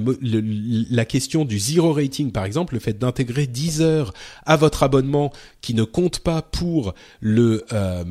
la, 0.90 1.04
question 1.04 1.44
du 1.44 1.58
zero 1.58 1.92
rating 1.92 2.32
par 2.32 2.44
exemple, 2.44 2.74
le 2.74 2.80
fait 2.80 2.98
d'intégrer 2.98 3.46
10 3.46 3.82
heures 3.82 4.14
à 4.46 4.56
votre 4.56 4.82
abonnement 4.82 5.32
qui 5.60 5.74
ne 5.74 5.84
compte 5.84 6.18
pas 6.18 6.42
pour 6.42 6.94
le, 7.20 7.64
euh, 7.72 8.04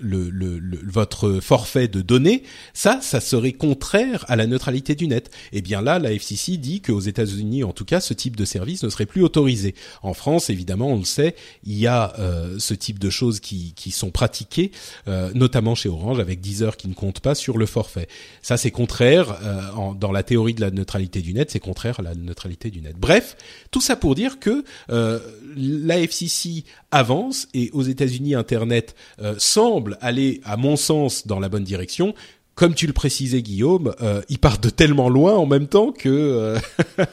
le, 0.00 0.30
le, 0.30 0.60
votre 0.84 1.40
forfait 1.40 1.88
de 1.88 2.02
données, 2.02 2.42
ça, 2.74 3.00
ça 3.02 3.20
serait 3.20 3.52
contraire 3.52 4.24
à 4.28 4.36
la 4.36 4.46
neutralité 4.46 4.94
du 4.94 5.08
net. 5.08 5.30
Et 5.52 5.58
eh 5.58 5.62
bien 5.62 5.82
là, 5.82 5.98
la 5.98 6.12
FCC 6.12 6.56
dit 6.56 6.80
qu'aux 6.80 7.00
États-Unis, 7.00 7.64
en 7.64 7.72
tout 7.72 7.84
cas, 7.84 8.00
ce 8.00 8.14
type 8.14 8.36
de 8.36 8.44
service 8.44 8.82
ne 8.82 8.88
serait 8.88 9.06
plus 9.06 9.22
autorisé. 9.22 9.74
En 10.02 10.14
France, 10.14 10.50
évidemment, 10.50 10.88
on 10.88 10.98
le 10.98 11.04
sait, 11.04 11.34
il 11.64 11.78
y 11.78 11.86
a 11.86 12.14
euh, 12.18 12.58
ce 12.58 12.74
type 12.74 12.98
de 12.98 13.10
choses 13.10 13.40
qui, 13.40 13.72
qui 13.74 13.90
sont 13.90 14.10
pratiquées, 14.10 14.72
euh, 15.08 15.30
notamment 15.34 15.74
chez 15.74 15.88
Orange, 15.88 16.20
avec 16.20 16.40
10 16.40 16.62
heures 16.62 16.76
qui 16.76 16.88
ne 16.88 16.94
comptent 16.94 17.20
pas 17.20 17.29
sur 17.34 17.58
le 17.58 17.66
forfait. 17.66 18.08
Ça, 18.42 18.56
c'est 18.56 18.70
contraire, 18.70 19.38
euh, 19.42 19.94
dans 19.94 20.12
la 20.12 20.22
théorie 20.22 20.54
de 20.54 20.60
la 20.60 20.70
neutralité 20.70 21.20
du 21.22 21.34
net, 21.34 21.50
c'est 21.50 21.60
contraire 21.60 22.00
à 22.00 22.02
la 22.02 22.14
neutralité 22.14 22.70
du 22.70 22.80
net. 22.80 22.94
Bref, 22.98 23.36
tout 23.70 23.80
ça 23.80 23.96
pour 23.96 24.14
dire 24.14 24.38
que 24.38 24.64
euh, 24.90 25.18
la 25.56 25.98
FCC 25.98 26.64
avance 26.90 27.48
et 27.54 27.70
aux 27.72 27.82
États-Unis, 27.82 28.34
Internet 28.34 28.94
euh, 29.20 29.34
semble 29.38 29.98
aller, 30.00 30.40
à 30.44 30.56
mon 30.56 30.76
sens, 30.76 31.26
dans 31.26 31.40
la 31.40 31.48
bonne 31.48 31.64
direction 31.64 32.14
comme 32.56 32.74
tu 32.74 32.86
le 32.86 32.92
précisais 32.92 33.40
Guillaume, 33.40 33.94
euh, 34.02 34.20
ils 34.28 34.38
partent 34.38 34.62
de 34.62 34.68
tellement 34.68 35.08
loin 35.08 35.32
en 35.32 35.46
même 35.46 35.66
temps 35.66 35.92
que 35.92 36.10
euh, 36.10 36.58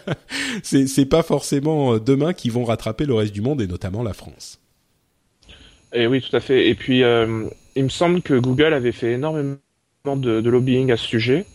c'est 0.63 1.05
pas 1.05 1.23
forcément 1.23 1.99
demain 1.99 2.33
qu'ils 2.33 2.51
vont 2.51 2.65
rattraper 2.65 3.05
le 3.05 3.13
reste 3.13 3.31
du 3.31 3.39
monde 3.39 3.61
et 3.61 3.67
notamment 3.67 4.03
la 4.03 4.11
France. 4.11 4.59
Et 5.93 6.05
oui, 6.05 6.21
tout 6.21 6.35
à 6.35 6.41
fait. 6.41 6.67
Et 6.67 6.75
puis, 6.75 6.99
il 6.99 7.83
me 7.83 7.89
semble 7.89 8.21
que 8.21 8.33
Google 8.33 8.73
avait 8.73 8.91
fait 8.91 9.13
énormément 9.13 9.55
de, 10.15 10.49
lobbying 10.49 10.91
à 10.91 10.97
ce 10.97 11.05
sujet. 11.05 11.45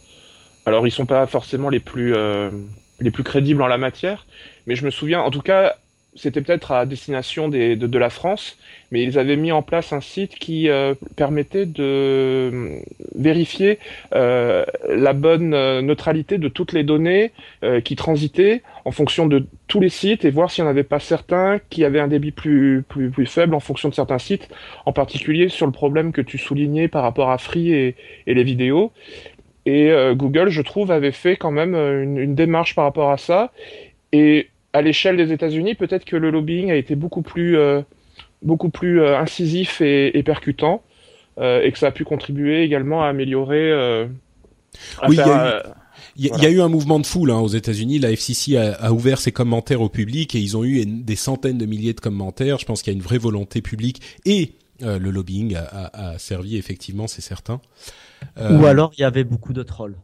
Alors 0.66 0.86
ils 0.86 0.90
sont 0.90 1.06
pas 1.06 1.26
forcément 1.26 1.70
euh, 1.96 2.50
les 3.00 3.10
plus 3.10 3.24
crédibles 3.24 3.62
en 3.62 3.66
la 3.66 3.78
matière. 3.78 4.26
Mais 4.66 4.76
je 4.76 4.84
me 4.84 4.90
souviens, 4.90 5.20
en 5.20 5.30
tout 5.30 5.40
cas, 5.40 5.76
c'était 6.14 6.42
peut-être 6.42 6.72
à 6.72 6.84
destination 6.84 7.48
des, 7.48 7.74
de, 7.74 7.98
la 7.98 8.10
France, 8.10 8.58
mais 8.90 9.02
ils 9.02 9.18
avaient 9.18 9.36
mis 9.36 9.50
en 9.50 9.62
place 9.62 9.92
un 9.92 10.02
site 10.02 10.34
qui 10.34 10.68
euh, 10.68 10.94
permettait 11.16 11.64
de 11.64 11.82
euh, 11.82 12.78
vérifier 13.14 13.78
euh, 14.14 14.64
la 14.88 15.14
bonne 15.14 15.50
neutralité 15.80 16.36
de 16.36 16.48
toutes 16.48 16.72
les 16.72 16.84
données 16.84 17.32
qui 17.84 17.96
transitaient 17.96 18.62
en 18.84 18.90
fonction 18.90 19.26
de 19.26 19.46
tous 19.68 19.80
les 19.80 19.88
sites 19.88 20.24
et 20.24 20.30
voir 20.30 20.50
s'il 20.50 20.64
n'y 20.64 20.68
en 20.68 20.70
avait 20.70 20.82
pas 20.82 20.98
certains 20.98 21.60
qui 21.70 21.84
avaient 21.84 22.00
un 22.00 22.08
débit 22.08 22.32
plus, 22.32 22.84
plus, 22.88 23.10
plus 23.10 23.26
faible 23.26 23.54
en 23.54 23.60
fonction 23.60 23.88
de 23.88 23.94
certains 23.94 24.18
sites, 24.18 24.48
en 24.84 24.92
particulier 24.92 25.48
sur 25.48 25.66
le 25.66 25.72
problème 25.72 26.12
que 26.12 26.20
tu 26.20 26.38
soulignais 26.38 26.88
par 26.88 27.02
rapport 27.02 27.30
à 27.30 27.38
Free 27.38 27.72
et, 27.72 27.96
et 28.26 28.34
les 28.34 28.44
vidéos. 28.44 28.92
Et 29.64 29.92
Google, 30.14 30.48
je 30.48 30.60
trouve, 30.60 30.90
avait 30.90 31.12
fait 31.12 31.36
quand 31.36 31.52
même 31.52 31.76
une, 31.76 32.18
une 32.18 32.34
démarche 32.34 32.74
par 32.74 32.84
rapport 32.84 33.10
à 33.12 33.16
ça. 33.16 33.52
Et 34.12 34.48
à 34.72 34.82
l'échelle 34.82 35.16
des 35.16 35.32
États-Unis, 35.32 35.74
peut-être 35.74 36.04
que 36.04 36.16
le 36.16 36.30
lobbying 36.30 36.70
a 36.70 36.76
été 36.76 36.94
beaucoup 36.94 37.22
plus, 37.22 37.56
euh, 37.58 37.82
beaucoup 38.42 38.70
plus 38.70 39.00
euh, 39.00 39.18
incisif 39.18 39.80
et, 39.80 40.16
et 40.16 40.22
percutant, 40.22 40.82
euh, 41.38 41.62
et 41.62 41.72
que 41.72 41.78
ça 41.78 41.88
a 41.88 41.90
pu 41.90 42.04
contribuer 42.04 42.62
également 42.62 43.02
à 43.02 43.08
améliorer. 43.08 43.70
Euh, 43.70 44.06
à 45.00 45.08
oui, 45.08 45.16
faire, 45.16 45.26
il 46.16 46.24
y, 46.24 46.28
a, 46.28 46.32
voilà. 46.32 46.44
y, 46.44 46.46
a 46.46 46.50
eu 46.50 46.60
un 46.60 46.68
mouvement 46.68 46.98
de 46.98 47.06
foule 47.06 47.30
hein, 47.30 47.38
aux 47.38 47.48
États-Unis. 47.48 47.98
La 47.98 48.10
FCC 48.10 48.56
a, 48.56 48.72
a, 48.74 48.92
ouvert 48.92 49.18
ses 49.18 49.32
commentaires 49.32 49.80
au 49.80 49.88
public 49.88 50.34
et 50.34 50.38
ils 50.38 50.56
ont 50.56 50.64
eu 50.64 50.84
des 50.84 51.16
centaines 51.16 51.58
de 51.58 51.66
milliers 51.66 51.94
de 51.94 52.00
commentaires. 52.00 52.58
Je 52.58 52.66
pense 52.66 52.82
qu'il 52.82 52.92
y 52.92 52.96
a 52.96 52.98
une 52.98 53.04
vraie 53.04 53.18
volonté 53.18 53.62
publique 53.62 54.00
et 54.24 54.52
euh, 54.82 54.98
le 54.98 55.10
lobbying 55.10 55.54
a, 55.54 55.62
a, 55.62 56.08
a, 56.10 56.18
servi 56.18 56.56
effectivement, 56.56 57.06
c'est 57.06 57.20
certain. 57.20 57.60
Euh... 58.38 58.58
Ou 58.58 58.66
alors 58.66 58.92
il 58.96 59.02
y 59.02 59.04
avait 59.04 59.24
beaucoup 59.24 59.52
de 59.52 59.62
trolls 59.62 59.96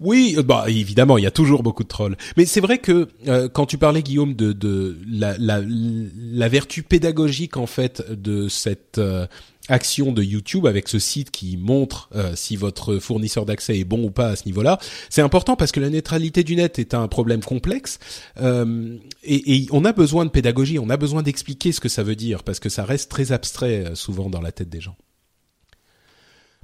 Oui, 0.00 0.36
bah 0.44 0.64
évidemment, 0.68 1.18
il 1.18 1.24
y 1.24 1.26
a 1.26 1.30
toujours 1.30 1.62
beaucoup 1.62 1.82
de 1.82 1.88
trolls. 1.88 2.16
Mais 2.36 2.46
c'est 2.46 2.60
vrai 2.60 2.78
que 2.78 3.08
euh, 3.28 3.48
quand 3.48 3.66
tu 3.66 3.78
parlais 3.78 4.02
Guillaume 4.02 4.34
de, 4.34 4.52
de 4.52 4.98
la, 5.10 5.36
la, 5.38 5.60
la, 5.62 6.48
vertu 6.48 6.82
pédagogique 6.82 7.56
en 7.56 7.66
fait 7.66 8.02
de 8.10 8.48
cette 8.48 8.98
euh, 8.98 9.26
action 9.68 10.12
de 10.12 10.22
YouTube 10.22 10.66
avec 10.66 10.88
ce 10.88 10.98
site 10.98 11.30
qui 11.30 11.56
montre 11.56 12.08
euh, 12.14 12.32
si 12.34 12.56
votre 12.56 12.98
fournisseur 12.98 13.46
d'accès 13.46 13.78
est 13.78 13.84
bon 13.84 14.04
ou 14.04 14.10
pas 14.10 14.28
à 14.28 14.36
ce 14.36 14.46
niveau-là, 14.46 14.78
c'est 15.08 15.22
important 15.22 15.56
parce 15.56 15.72
que 15.72 15.80
la 15.80 15.90
neutralité 15.90 16.42
du 16.44 16.56
net 16.56 16.78
est 16.78 16.94
un 16.94 17.08
problème 17.08 17.42
complexe 17.42 17.98
euh, 18.40 18.96
et, 19.22 19.56
et, 19.56 19.66
on 19.70 19.84
a 19.84 19.92
besoin 19.92 20.24
de 20.24 20.30
pédagogie, 20.30 20.78
on 20.78 20.90
a 20.90 20.96
besoin 20.96 21.22
d'expliquer 21.22 21.72
ce 21.72 21.80
que 21.80 21.88
ça 21.88 22.02
veut 22.02 22.16
dire 22.16 22.42
parce 22.42 22.58
que 22.58 22.68
ça 22.68 22.84
reste 22.84 23.10
très 23.10 23.32
abstrait 23.32 23.86
euh, 23.86 23.94
souvent 23.94 24.30
dans 24.30 24.40
la 24.40 24.52
tête 24.52 24.68
des 24.68 24.80
gens. 24.80 24.96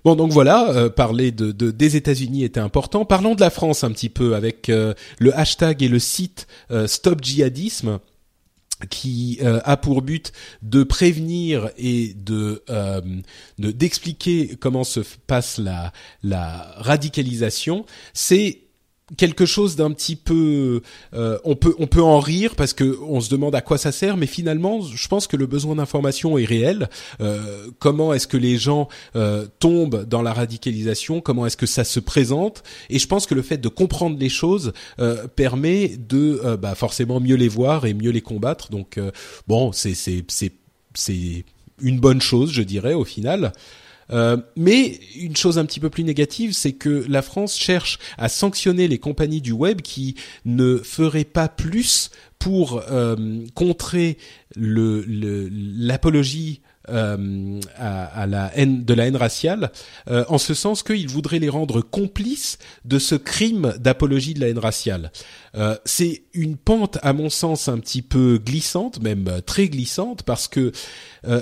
Bon, 0.09 0.17
donc 0.17 0.33
voilà, 0.33 0.71
euh, 0.71 0.89
parler 0.89 1.33
de, 1.33 1.53
de 1.53 1.71
des 1.71 1.95
États-Unis 1.95 2.43
était 2.43 2.61
important. 2.61 3.05
Parlons 3.05 3.35
de 3.35 3.43
la 3.43 3.51
France 3.51 3.85
un 3.85 3.91
petit 3.91 4.09
peu 4.09 4.35
avec 4.35 4.71
euh, 4.71 4.95
le 5.19 5.39
hashtag 5.39 5.83
et 5.83 5.89
le 5.89 5.99
site 5.99 6.47
euh, 6.71 6.87
Stop 6.87 7.23
Djihadisme 7.23 7.99
qui 8.89 9.39
euh, 9.43 9.61
a 9.65 9.77
pour 9.77 10.01
but 10.01 10.33
de 10.63 10.83
prévenir 10.83 11.69
et 11.77 12.15
de 12.15 12.63
d'expliquer 13.59 14.57
comment 14.59 14.83
se 14.83 15.01
passe 15.27 15.59
la 15.59 15.93
la 16.23 16.73
radicalisation, 16.79 17.85
c'est 18.15 18.68
quelque 19.17 19.47
chose 19.47 19.77
d'un 19.77 19.91
petit 19.93 20.17
peu 20.17 20.83
euh, 21.15 21.39
on 21.45 21.57
peut 21.57 21.75
on 21.79 21.87
peut 21.87 22.03
en 22.03 22.21
rire 22.21 22.55
parce 22.57 22.75
que 22.75 22.99
on 23.03 23.21
se 23.21 23.31
demande 23.31 23.55
à 23.55 23.61
quoi 23.61 23.79
ça 23.79 23.91
sert 23.91 24.17
mais 24.17 24.27
finalement 24.27 24.83
je 24.83 25.09
pense 25.09 25.27
que 25.27 25.37
le 25.37 25.47
besoin 25.47 25.77
d'information 25.77 26.39
est 26.39 26.45
réel. 26.45 26.89
Euh, 27.21 27.69
comment 27.79 28.13
est-ce 28.13 28.27
que 28.27 28.37
les 28.37 28.57
gens 28.57 28.89
euh, 29.17 29.47
tombent 29.59 30.05
dans 30.05 30.23
la 30.23 30.33
radicalisation? 30.33 31.21
Comment 31.21 31.47
est-ce 31.47 31.57
que 31.57 31.67
ça 31.67 31.85
se 31.85 32.01
présente? 32.01 32.63
Et 32.91 32.99
je 32.99 33.07
pense 33.07 33.27
que 33.27 33.35
le 33.35 33.43
fait 33.43 33.59
de 33.59 33.69
comprendre 33.69 34.19
les 34.19 34.29
choses 34.29 34.73
euh, 35.01 35.27
permet 35.29 35.97
de 35.97 36.41
euh, 36.45 36.57
bah, 36.57 36.75
forcément 36.75 37.21
mieux 37.21 37.37
les 37.37 37.49
voir 37.49 37.87
et 37.87 37.95
mieux 37.95 38.11
les 38.11 38.21
combattre. 38.21 38.71
Donc 38.71 38.99
euh, 38.99 39.11
bon 39.47 39.73
c'est 39.73 39.95
c'est 39.95 40.25
c'est 40.29 40.53
c'est 40.95 41.45
une 41.81 42.01
bonne 42.01 42.21
chose 42.21 42.51
je 42.51 42.63
dirais 42.63 42.95
au 42.95 43.05
final 43.05 43.53
mais 44.11 45.01
une 45.17 45.37
chose 45.37 45.59
un 45.59 45.67
petit 45.67 45.81
peu 45.81 45.91
plus 45.91 46.05
négative, 46.05 46.53
c'est 46.53 46.73
que 46.73 47.05
la 47.09 47.23
France 47.23 47.59
cherche 47.59 47.99
à 48.17 48.29
sanctionner 48.29 48.89
les 48.89 48.99
compagnies 48.99 49.41
du 49.41 49.53
web 49.53 49.83
qui 49.83 50.15
ne 50.45 50.79
feraient 50.79 51.25
pas 51.25 51.49
plus 51.49 52.11
pour 52.39 52.83
euh, 52.91 53.45
contrer 53.55 54.17
l'apologie 54.57 55.43
euh, 56.91 57.61
à, 57.77 58.27
la 58.27 58.51
haine 58.57 58.85
de 58.85 58.95
la 58.95 59.07
haine 59.07 59.17
raciale, 59.17 59.71
euh, 60.11 60.25
en 60.29 60.39
ce 60.39 60.55
sens 60.55 60.83
qu'il 60.83 61.09
voudrait 61.09 61.39
les 61.39 61.49
rendre 61.49 61.81
complices 61.81 62.59
de 62.85 62.99
ce 62.99 63.15
crime 63.15 63.75
d'apologie 63.79 64.35
de 64.35 64.41
la 64.41 64.49
haine 64.49 64.59
raciale. 64.59 65.13
Euh, 65.55 65.77
c'est 65.85 66.23
une 66.35 66.57
pente, 66.57 66.99
à 67.03 67.13
mon 67.13 67.31
sens, 67.31 67.69
un 67.69 67.79
petit 67.79 68.03
peu 68.03 68.39
glissante, 68.39 69.01
même 69.03 69.41
très 69.47 69.69
glissante, 69.69 70.23
parce 70.23 70.49
que 70.49 70.73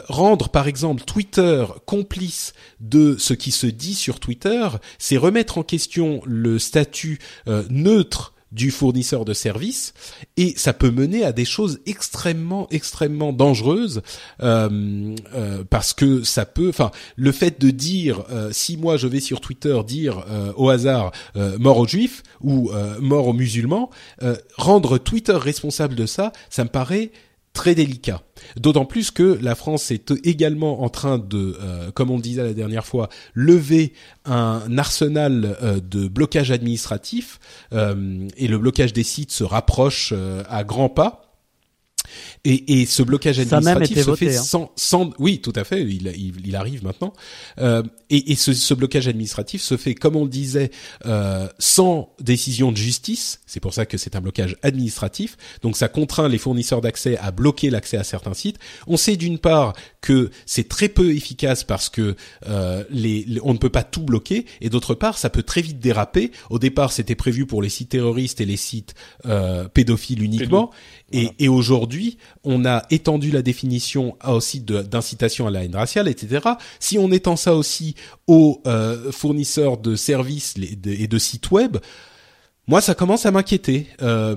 rendre, 0.08 0.48
par 0.48 0.68
exemple, 0.68 1.04
Twitter 1.04 1.64
complice 1.84 2.54
de 2.80 3.16
ce 3.18 3.34
qui 3.34 3.50
se 3.50 3.66
dit 3.66 3.94
sur 3.94 4.20
Twitter, 4.20 4.68
c'est 4.98 5.16
remettre 5.16 5.58
en 5.58 5.62
question 5.62 6.22
le 6.24 6.58
statut 6.58 7.18
neutre 7.68 8.34
du 8.56 8.70
fournisseur 8.70 9.26
de 9.26 9.34
services 9.34 9.92
et 10.38 10.54
ça 10.56 10.72
peut 10.72 10.90
mener 10.90 11.24
à 11.24 11.32
des 11.32 11.44
choses 11.44 11.78
extrêmement 11.84 12.66
extrêmement 12.70 13.34
dangereuses 13.34 14.00
euh, 14.42 15.14
euh, 15.34 15.62
parce 15.68 15.92
que 15.92 16.24
ça 16.24 16.46
peut 16.46 16.70
enfin 16.70 16.90
le 17.16 17.32
fait 17.32 17.60
de 17.60 17.70
dire 17.70 18.24
euh, 18.30 18.50
si 18.52 18.78
moi 18.78 18.96
je 18.96 19.06
vais 19.06 19.20
sur 19.20 19.42
Twitter 19.42 19.78
dire 19.86 20.24
euh, 20.30 20.52
au 20.56 20.70
hasard 20.70 21.12
euh, 21.36 21.58
mort 21.58 21.78
aux 21.78 21.86
juifs 21.86 22.22
ou 22.40 22.70
euh, 22.72 22.98
mort 22.98 23.28
aux 23.28 23.34
musulmans 23.34 23.90
rendre 24.56 24.96
Twitter 24.96 25.36
responsable 25.36 25.94
de 25.94 26.06
ça 26.06 26.32
ça 26.48 26.64
me 26.64 26.70
paraît 26.70 27.10
très 27.56 27.74
délicat. 27.74 28.22
D'autant 28.56 28.84
plus 28.84 29.10
que 29.10 29.38
la 29.42 29.54
France 29.54 29.90
est 29.90 30.12
également 30.24 30.82
en 30.82 30.90
train 30.90 31.18
de, 31.18 31.56
euh, 31.60 31.90
comme 31.90 32.10
on 32.10 32.16
le 32.16 32.22
disait 32.22 32.44
la 32.44 32.52
dernière 32.52 32.84
fois, 32.84 33.08
lever 33.34 33.94
un 34.26 34.76
arsenal 34.78 35.56
euh, 35.62 35.80
de 35.80 36.06
blocage 36.06 36.50
administratif 36.50 37.40
euh, 37.72 38.28
et 38.36 38.46
le 38.46 38.58
blocage 38.58 38.92
des 38.92 39.02
sites 39.02 39.32
se 39.32 39.42
rapproche 39.42 40.12
à 40.48 40.64
grands 40.64 40.90
pas. 40.90 41.26
Et, 42.44 42.80
et, 42.80 42.86
ce 42.86 43.02
blocage 43.02 43.38
administratif 43.38 43.98
se 43.98 44.02
voté, 44.02 44.30
fait 44.30 44.36
hein. 44.36 44.42
sans, 44.42 44.70
sans, 44.76 45.10
oui, 45.18 45.40
tout 45.40 45.52
à 45.56 45.64
fait, 45.64 45.82
il, 45.82 46.06
il, 46.16 46.46
il 46.46 46.56
arrive 46.56 46.84
maintenant. 46.84 47.12
Euh, 47.58 47.82
et, 48.10 48.32
et 48.32 48.36
ce, 48.36 48.52
ce, 48.52 48.74
blocage 48.74 49.08
administratif 49.08 49.62
se 49.62 49.76
fait, 49.76 49.94
comme 49.94 50.16
on 50.16 50.24
le 50.24 50.30
disait, 50.30 50.70
euh, 51.06 51.48
sans 51.58 52.14
décision 52.20 52.72
de 52.72 52.76
justice. 52.76 53.40
C'est 53.46 53.60
pour 53.60 53.72
ça 53.72 53.86
que 53.86 53.96
c'est 53.96 54.16
un 54.16 54.20
blocage 54.20 54.56
administratif. 54.62 55.36
Donc 55.62 55.76
ça 55.76 55.88
contraint 55.88 56.28
les 56.28 56.38
fournisseurs 56.38 56.80
d'accès 56.80 57.16
à 57.18 57.30
bloquer 57.30 57.70
l'accès 57.70 57.96
à 57.96 58.04
certains 58.04 58.34
sites. 58.34 58.58
On 58.88 58.96
sait 58.96 59.16
d'une 59.16 59.38
part 59.38 59.74
que 60.00 60.30
c'est 60.46 60.68
très 60.68 60.88
peu 60.88 61.14
efficace 61.14 61.62
parce 61.62 61.88
que 61.88 62.16
euh, 62.48 62.84
les, 62.90 63.24
les, 63.26 63.40
on 63.42 63.52
ne 63.52 63.58
peut 63.58 63.70
pas 63.70 63.84
tout 63.84 64.02
bloquer, 64.02 64.46
et 64.60 64.68
d'autre 64.68 64.94
part, 64.94 65.18
ça 65.18 65.30
peut 65.30 65.42
très 65.42 65.62
vite 65.62 65.78
déraper. 65.78 66.32
Au 66.50 66.58
départ, 66.58 66.92
c'était 66.92 67.14
prévu 67.14 67.46
pour 67.46 67.62
les 67.62 67.68
sites 67.68 67.90
terroristes 67.90 68.40
et 68.40 68.46
les 68.46 68.56
sites 68.56 68.94
euh, 69.26 69.68
pédophiles 69.68 70.22
uniquement, 70.22 70.68
Pédo. 70.68 70.72
et, 71.12 71.22
voilà. 71.22 71.34
et 71.38 71.48
aujourd'hui, 71.48 72.18
on 72.44 72.64
a 72.64 72.82
étendu 72.90 73.30
la 73.30 73.42
définition 73.42 74.16
aux 74.26 74.40
sites 74.40 74.66
d'incitation 74.66 75.46
à 75.46 75.50
la 75.50 75.64
haine 75.64 75.76
raciale, 75.76 76.08
etc. 76.08 76.48
Si 76.80 76.98
on 76.98 77.12
étend 77.12 77.36
ça 77.36 77.54
aussi 77.54 77.94
aux 78.26 78.60
euh, 78.66 79.12
fournisseurs 79.12 79.78
de 79.78 79.94
services 79.94 80.54
et 80.58 81.06
de 81.06 81.18
sites 81.18 81.50
web, 81.50 81.78
moi, 82.68 82.80
ça 82.80 82.94
commence 82.96 83.26
à 83.26 83.30
m'inquiéter 83.30 83.86
euh, 84.02 84.34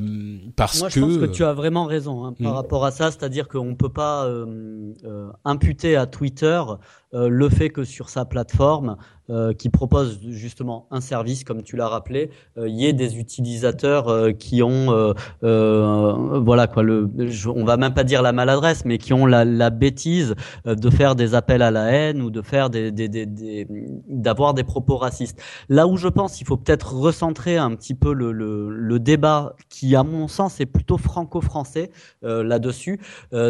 parce 0.55 0.79
Moi, 0.79 0.89
que. 0.89 0.93
je 0.95 0.99
pense 0.99 1.17
que 1.17 1.25
tu 1.25 1.43
as 1.43 1.53
vraiment 1.53 1.85
raison 1.85 2.25
hein, 2.25 2.33
par 2.33 2.51
mmh. 2.51 2.55
rapport 2.55 2.85
à 2.85 2.91
ça, 2.91 3.09
c'est-à-dire 3.09 3.47
qu'on 3.47 3.73
peut 3.73 3.89
pas 3.89 4.25
euh, 4.25 4.93
euh, 5.03 5.31
imputer 5.45 5.95
à 5.95 6.05
Twitter 6.05 6.61
euh, 6.67 6.75
le 7.11 7.49
fait 7.49 7.69
que 7.69 7.83
sur 7.83 8.09
sa 8.09 8.25
plateforme, 8.25 8.97
euh, 9.31 9.53
qui 9.53 9.69
propose 9.69 10.19
justement 10.29 10.87
un 10.89 11.01
service, 11.01 11.43
comme 11.43 11.61
tu 11.61 11.75
l'as 11.75 11.87
rappelé, 11.87 12.31
il 12.57 12.63
euh, 12.63 12.67
y 12.67 12.87
ait 12.87 12.93
des 12.93 13.19
utilisateurs 13.19 14.35
qui 14.39 14.63
ont, 14.63 15.13
voilà 15.43 16.65
quoi, 16.65 16.81
le, 16.81 17.07
on 17.55 17.63
va 17.63 17.77
même 17.77 17.93
pas 17.93 18.03
dire 18.03 18.23
la 18.23 18.31
maladresse, 18.31 18.85
mais 18.85 18.97
qui 18.97 19.13
ont 19.13 19.27
la, 19.27 19.45
la 19.45 19.69
bêtise 19.69 20.33
de 20.65 20.89
faire 20.89 21.13
des 21.13 21.35
appels 21.35 21.61
à 21.61 21.69
la 21.69 21.91
haine 21.91 22.23
ou 22.23 22.31
de 22.31 22.41
faire 22.41 22.71
des, 22.71 22.91
des, 22.91 23.07
des, 23.07 23.27
des 23.27 23.67
d'avoir 24.07 24.55
des 24.55 24.63
propos 24.63 24.97
racistes. 24.97 25.39
Là 25.67 25.85
où 25.85 25.95
je 25.95 26.07
pense 26.07 26.35
qu'il 26.35 26.47
faut 26.47 26.57
peut-être 26.57 26.95
recentrer 26.95 27.57
un 27.57 27.75
petit 27.75 27.93
peu 27.93 28.13
le, 28.13 28.31
le, 28.31 28.69
le, 28.71 28.99
débat, 28.99 29.53
qui 29.69 29.95
à 29.95 30.01
mon 30.01 30.27
sens 30.27 30.59
est 30.59 30.65
plutôt 30.65 30.97
franco-français 30.97 31.91
là-dessus, 32.23 32.99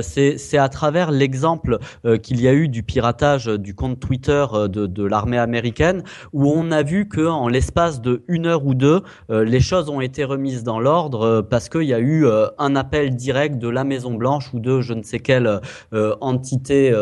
c'est 0.01 0.57
à 0.57 0.67
travers 0.67 1.11
l'exemple 1.11 1.79
qu'il 2.21 2.41
y 2.41 2.49
a 2.49 2.53
eu 2.53 2.67
du 2.67 2.83
piratage 2.83 3.48
du 3.57 3.75
compte 3.75 3.99
Twitter 3.99 4.45
de, 4.53 4.85
de 4.85 5.03
l'armée 5.03 5.37
américaine 5.37 6.03
où 6.33 6.47
on 6.47 6.71
a 6.71 6.83
vu 6.83 7.07
que 7.07 7.25
en 7.25 7.47
l'espace 7.47 8.01
de 8.01 8.23
une 8.27 8.45
heure 8.45 8.65
ou 8.65 8.73
deux, 8.73 9.01
les 9.29 9.59
choses 9.59 9.89
ont 9.89 10.01
été 10.01 10.23
remises 10.23 10.63
dans 10.63 10.79
l'ordre 10.79 11.41
parce 11.41 11.69
qu'il 11.69 11.83
y 11.83 11.93
a 11.93 11.99
eu 11.99 12.25
un 12.57 12.75
appel 12.75 13.15
direct 13.15 13.57
de 13.57 13.67
la 13.67 13.83
Maison 13.83 14.13
Blanche 14.13 14.53
ou 14.53 14.59
de 14.59 14.81
je 14.81 14.93
ne 14.93 15.03
sais 15.03 15.19
quelle 15.19 15.61
entité, 16.21 16.93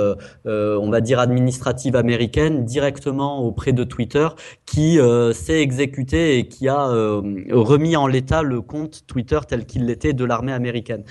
on 0.45 0.89
va 0.89 1.01
dire 1.01 1.19
administrative 1.19 1.95
américaine, 1.95 2.65
directement 2.65 3.39
auprès 3.39 3.73
de 3.73 3.83
Twitter, 3.83 4.27
qui 4.65 4.99
s'est 5.33 5.61
exécuté 5.61 6.37
et 6.37 6.47
qui 6.47 6.67
a 6.67 6.87
remis 7.51 7.95
en 7.95 8.07
l'état 8.07 8.41
le 8.41 8.61
compte 8.61 9.03
Twitter 9.07 9.39
tel 9.47 9.65
qu'il 9.65 9.85
l'était 9.85 10.13
de 10.13 10.25
l'armée 10.25 10.53
américaine. 10.53 11.03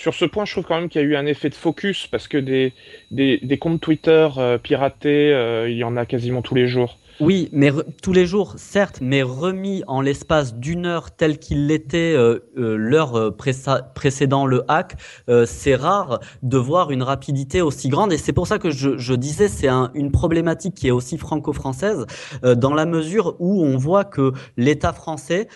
Sur 0.00 0.14
ce 0.14 0.24
point, 0.24 0.46
je 0.46 0.52
trouve 0.52 0.64
quand 0.64 0.80
même 0.80 0.88
qu'il 0.88 1.02
y 1.02 1.04
a 1.04 1.06
eu 1.06 1.14
un 1.14 1.26
effet 1.26 1.50
de 1.50 1.54
focus 1.54 2.06
parce 2.06 2.26
que 2.26 2.38
des, 2.38 2.72
des, 3.10 3.58
comptes 3.58 3.82
Twitter 3.82 4.28
euh, 4.38 4.56
piratés, 4.56 5.30
euh, 5.34 5.68
il 5.68 5.76
y 5.76 5.84
en 5.84 5.94
a 5.98 6.06
quasiment 6.06 6.40
tous 6.40 6.54
les 6.54 6.68
jours. 6.68 6.96
Oui, 7.20 7.50
mais 7.52 7.70
tous 8.02 8.14
les 8.14 8.24
jours, 8.24 8.54
certes, 8.56 9.00
mais 9.02 9.22
remis 9.22 9.82
en 9.86 10.00
l'espace 10.00 10.54
d'une 10.54 10.86
heure 10.86 11.10
tel 11.10 11.38
qu'il 11.38 11.66
l'était 11.66 12.14
euh, 12.16 12.38
euh 12.56 12.76
l'heure 12.76 13.14
euh, 13.14 13.30
précédant 13.94 14.46
le 14.46 14.64
hack, 14.68 14.96
c'est 15.44 15.74
rare 15.74 16.20
de 16.42 16.56
voir 16.56 16.90
une 16.90 17.02
rapidité 17.02 17.60
aussi 17.60 17.88
grande. 17.88 18.12
Et 18.12 18.16
c'est 18.16 18.32
pour 18.32 18.46
ça 18.46 18.58
que 18.58 18.70
je, 18.70 19.14
disais, 19.14 19.48
c'est 19.48 19.68
un, 19.68 19.90
une 19.94 20.10
problématique 20.10 20.74
qui 20.74 20.88
est 20.88 20.90
aussi 20.90 21.18
franco-française, 21.18 22.06
dans 22.42 22.74
la 22.74 22.86
mesure 22.86 23.36
où 23.38 23.62
on 23.62 23.76
voit 23.76 24.04
que 24.04 24.32
l'État 24.56 24.92
français, 24.92 25.48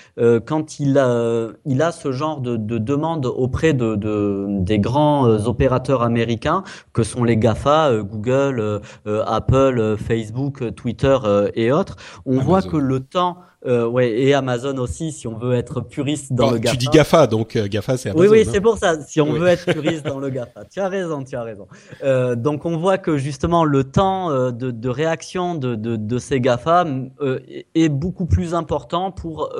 quand 0.44 0.80
il 0.80 0.98
a, 0.98 1.48
il 1.64 1.82
a 1.82 1.92
ce 1.92 2.12
genre 2.12 2.40
de, 2.40 2.56
de 2.56 2.78
demande 2.78 3.26
auprès 3.26 3.72
de, 3.72 3.96
de, 3.96 4.46
des 4.60 4.78
grands 4.78 5.26
opérateurs 5.46 6.02
américains, 6.02 6.62
que 6.92 7.02
sont 7.02 7.24
les 7.24 7.36
GAFA, 7.36 8.02
Google, 8.02 8.80
Apple, 9.06 9.96
Facebook, 9.98 10.74
Twitter 10.74 11.16
et 11.54 11.72
autres, 11.72 11.96
on 12.26 12.38
voit 12.38 12.62
que 12.62 12.76
le 12.76 13.00
temps 13.00 13.38
euh, 13.66 13.86
ouais, 13.86 14.10
et 14.10 14.34
Amazon 14.34 14.76
aussi, 14.78 15.10
si 15.12 15.26
on 15.26 15.38
veut 15.38 15.54
être 15.54 15.80
puriste 15.80 16.32
dans 16.32 16.50
le 16.50 16.58
GAFA. 16.58 16.76
Tu 16.76 16.78
dis 16.78 16.88
GAFA, 16.92 17.26
donc 17.26 17.56
euh, 17.56 17.66
GAFA 17.66 17.96
c'est 17.96 18.10
Amazon. 18.10 18.22
Oui, 18.22 18.28
oui, 18.30 18.44
hein. 18.46 18.50
c'est 18.52 18.60
pour 18.60 18.76
ça. 18.76 19.00
Si 19.00 19.20
on 19.20 19.32
veut 19.32 19.46
être 19.48 19.72
puriste 19.72 20.04
dans 20.04 20.18
le 20.18 20.28
GAFA, 20.28 20.64
tu 20.70 20.80
as 20.80 20.88
raison, 20.88 21.24
tu 21.24 21.34
as 21.34 21.42
raison. 21.42 21.66
Euh, 22.02 22.36
donc 22.36 22.66
on 22.66 22.76
voit 22.76 22.98
que 22.98 23.16
justement 23.16 23.64
le 23.64 23.84
temps 23.84 24.30
euh, 24.30 24.50
de, 24.50 24.70
de 24.70 24.88
réaction 24.88 25.54
de, 25.54 25.74
de, 25.74 25.96
de, 25.96 26.18
ces 26.18 26.40
GAFA 26.40 26.84
euh, 27.20 27.40
est 27.74 27.88
beaucoup 27.88 28.26
plus 28.26 28.54
important 28.54 29.10
pour 29.10 29.50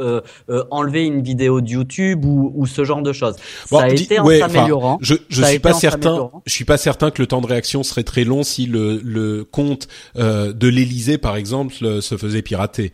enlever 0.70 1.04
une 1.04 1.22
vidéo 1.22 1.60
de 1.60 1.68
YouTube 1.68 2.24
ou, 2.24 2.52
ou 2.54 2.66
ce 2.66 2.84
genre 2.84 3.02
de 3.02 3.12
choses. 3.12 3.36
ça 3.66 3.82
a 3.82 3.88
été 3.88 4.18
en 4.18 4.26
s'améliorant. 4.26 4.98
Je, 5.00 5.14
je 5.28 5.42
suis 5.42 5.58
pas 5.58 5.72
certain. 5.72 6.30
Je 6.46 6.52
suis 6.52 6.64
pas 6.64 6.76
certain 6.76 7.10
que 7.10 7.22
le 7.22 7.26
temps 7.26 7.40
de 7.40 7.46
réaction 7.46 7.82
serait 7.82 8.02
très 8.02 8.24
long 8.24 8.42
si 8.42 8.66
le, 8.66 9.00
le 9.02 9.44
compte 9.44 9.88
de 10.16 10.68
l'Élysée, 10.68 11.18
par 11.18 11.36
exemple, 11.36 11.74
se 11.74 12.16
faisait 12.16 12.42
pirater. 12.42 12.92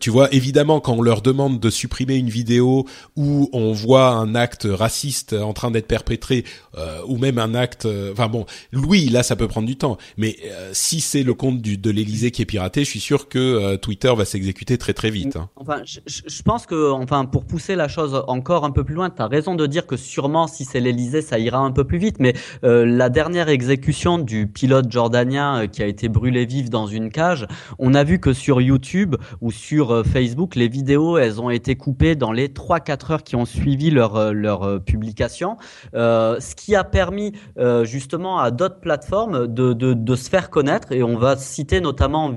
tu 0.00 0.10
vois 0.10 0.28
évidemment, 0.42 0.80
quand 0.80 0.94
on 0.94 1.02
leur 1.02 1.22
demande 1.22 1.60
de 1.60 1.70
supprimer 1.70 2.16
une 2.16 2.28
vidéo 2.28 2.84
où 3.16 3.48
on 3.52 3.72
voit 3.72 4.08
un 4.08 4.34
acte 4.34 4.66
raciste 4.68 5.34
en 5.34 5.52
train 5.52 5.70
d'être 5.70 5.86
perpétré, 5.86 6.44
euh, 6.76 7.00
ou 7.06 7.16
même 7.16 7.38
un 7.38 7.54
acte, 7.54 7.86
euh, 7.86 8.10
enfin 8.10 8.26
bon, 8.26 8.44
oui, 8.72 9.08
là 9.08 9.22
ça 9.22 9.36
peut 9.36 9.46
prendre 9.46 9.68
du 9.68 9.76
temps. 9.76 9.98
Mais 10.16 10.36
euh, 10.46 10.70
si 10.72 11.00
c'est 11.00 11.22
le 11.22 11.32
compte 11.32 11.62
de 11.62 11.90
l'Élysée 11.90 12.32
qui 12.32 12.42
est 12.42 12.46
piraté, 12.46 12.82
je 12.82 12.90
suis 12.90 13.00
sûr 13.00 13.28
que 13.28 13.76
Twitter 13.76 14.12
va 14.16 14.24
s'exécuter 14.24 14.78
très 14.78 14.94
très 14.94 15.10
vite. 15.10 15.36
Hein. 15.36 15.48
Enfin, 15.54 15.82
je, 15.84 16.00
je, 16.06 16.42
pense 16.42 16.66
que, 16.66 16.90
enfin, 16.90 17.24
pour 17.24 17.44
pousser 17.44 17.76
la 17.76 17.86
chose 17.86 18.20
encore 18.26 18.64
un 18.64 18.72
peu 18.72 18.82
plus 18.82 18.96
loin, 18.96 19.10
tu 19.10 19.22
as 19.22 19.28
raison 19.28 19.54
de 19.54 19.66
dire 19.68 19.86
que 19.86 19.96
sûrement 19.96 20.48
si 20.48 20.64
c'est 20.64 20.80
l'Élysée, 20.80 21.22
ça 21.22 21.38
ira 21.38 21.58
un 21.58 21.70
peu 21.70 21.84
plus 21.84 21.98
vite. 21.98 22.16
Mais 22.18 22.34
la 22.62 23.10
dernière 23.10 23.48
exécution 23.48 24.18
du 24.18 24.48
pilote 24.48 24.90
jordanien 24.90 25.68
qui 25.68 25.84
a 25.84 25.86
été 25.86 26.08
brûlé 26.08 26.46
vif 26.46 26.68
dans 26.68 26.88
une 26.88 27.10
cage, 27.10 27.46
on 27.78 27.94
a 27.94 28.02
vu 28.02 28.18
que 28.18 28.32
sur 28.32 28.60
YouTube 28.60 29.14
ou 29.40 29.52
sur 29.52 30.04
Facebook 30.04 30.31
Facebook, 30.32 30.54
les 30.54 30.68
vidéos, 30.68 31.18
elles 31.18 31.42
ont 31.42 31.50
été 31.50 31.76
coupées 31.76 32.14
dans 32.14 32.32
les 32.32 32.48
3-4 32.48 33.12
heures 33.12 33.22
qui 33.22 33.36
ont 33.36 33.44
suivi 33.44 33.90
leur, 33.90 34.16
euh, 34.16 34.32
euh, 34.32 34.78
publication, 34.78 35.58
euh, 35.94 36.40
ce 36.40 36.54
qui 36.54 36.74
a 36.74 36.84
permis 36.84 37.32
justement 37.82 38.38
à 38.38 38.50
d'autres 38.50 38.80
plateformes 38.80 39.46
de, 39.46 39.74
de, 39.74 40.16
se 40.16 40.30
faire 40.30 40.48
connaître. 40.48 40.92
Et 40.92 41.02
on 41.02 41.18
va 41.18 41.36
citer 41.36 41.82
notamment 41.82 42.30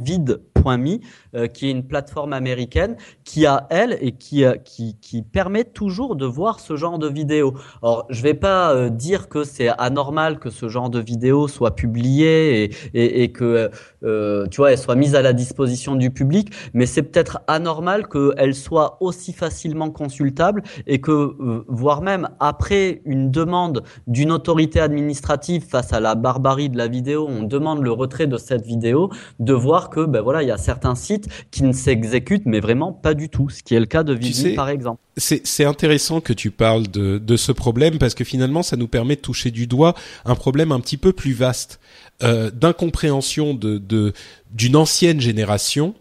Euh, 1.35 1.47
qui 1.47 1.67
est 1.67 1.71
une 1.71 1.85
plateforme 1.85 2.33
américaine 2.33 2.95
qui 3.23 3.45
a, 3.45 3.67
elle, 3.69 3.97
et 4.01 4.13
qui, 4.13 4.43
qui, 4.63 4.97
qui 4.99 5.21
permet 5.21 5.63
toujours 5.63 6.15
de 6.15 6.25
voir 6.25 6.59
ce 6.59 6.75
genre 6.75 6.99
de 6.99 7.07
vidéos. 7.07 7.53
Alors, 7.81 8.05
je 8.09 8.21
vais 8.21 8.33
pas 8.33 8.89
dire 8.89 9.29
que 9.29 9.43
c'est 9.43 9.69
anormal 9.69 10.39
que 10.39 10.49
ce 10.49 10.67
genre 10.69 10.89
de 10.89 10.99
vidéos 10.99 11.47
soit 11.47 11.75
publié 11.75 12.63
et, 12.63 12.71
et, 12.93 13.23
et 13.23 13.31
que, 13.31 13.69
tu 14.01 14.57
vois, 14.57 14.71
elle 14.71 14.77
soit 14.77 14.95
mise 14.95 15.15
à 15.15 15.21
la 15.21 15.33
disposition 15.33 15.95
du 15.95 16.11
public, 16.11 16.51
mais 16.73 16.85
c'est 16.85 17.03
peut-être 17.03 17.39
anormal 17.47 18.07
qu'elle 18.07 18.55
soit 18.55 18.97
aussi 19.01 19.33
facilement 19.33 19.89
consultable 19.91 20.63
et 20.87 20.99
que, 20.99 21.11
euh, 21.11 21.65
voire 21.67 22.01
même 22.01 22.29
après 22.39 23.01
une 23.05 23.31
demande 23.31 23.83
d'une 24.07 24.31
autorité 24.31 24.79
administrative 24.79 25.65
face 25.67 25.93
à 25.93 25.99
la 25.99 26.15
barbarie 26.15 26.69
de 26.69 26.77
la 26.77 26.87
vidéo, 26.87 27.27
on 27.29 27.43
demande 27.43 27.83
le 27.83 27.91
retrait 27.91 28.27
de 28.27 28.37
cette 28.37 28.65
vidéo, 28.65 29.09
de 29.39 29.53
voir 29.53 29.89
que, 29.89 30.05
ben 30.05 30.21
voilà, 30.21 30.43
il 30.43 30.47
y 30.47 30.51
a 30.51 30.54
certains 30.57 30.95
sites 30.95 31.27
qui 31.51 31.63
ne 31.63 31.73
s'exécutent, 31.73 32.45
mais 32.45 32.59
vraiment 32.59 32.91
pas 32.91 33.13
du 33.13 33.29
tout, 33.29 33.49
ce 33.49 33.63
qui 33.63 33.75
est 33.75 33.79
le 33.79 33.85
cas 33.85 34.03
de 34.03 34.13
Vimeo 34.13 34.55
par 34.55 34.69
exemple. 34.69 35.01
C'est 35.17 35.65
intéressant 35.65 36.19
que 36.21 36.33
tu 36.33 36.51
parles 36.51 36.87
de, 36.87 37.17
de 37.17 37.37
ce 37.37 37.51
problème 37.51 37.97
parce 37.97 38.15
que 38.15 38.23
finalement, 38.23 38.63
ça 38.63 38.75
nous 38.75 38.87
permet 38.87 39.15
de 39.15 39.21
toucher 39.21 39.51
du 39.51 39.67
doigt 39.67 39.95
un 40.25 40.35
problème 40.35 40.71
un 40.71 40.79
petit 40.79 40.97
peu 40.97 41.13
plus 41.13 41.33
vaste 41.33 41.79
euh, 42.23 42.51
d'incompréhension 42.51 43.53
de 43.53 44.13
d'une 44.51 44.75
ancienne 44.77 45.19
génération 45.19 45.95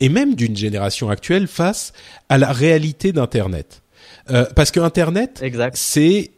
et 0.00 0.08
même 0.08 0.34
d'une 0.34 0.56
génération 0.56 1.10
actuelle 1.10 1.46
face 1.46 1.92
à 2.28 2.38
la 2.38 2.52
réalité 2.52 3.12
d'Internet. 3.12 3.82
Euh, 4.30 4.46
parce 4.56 4.70
que 4.70 4.80
Internet, 4.80 5.44
c'est 5.74 6.30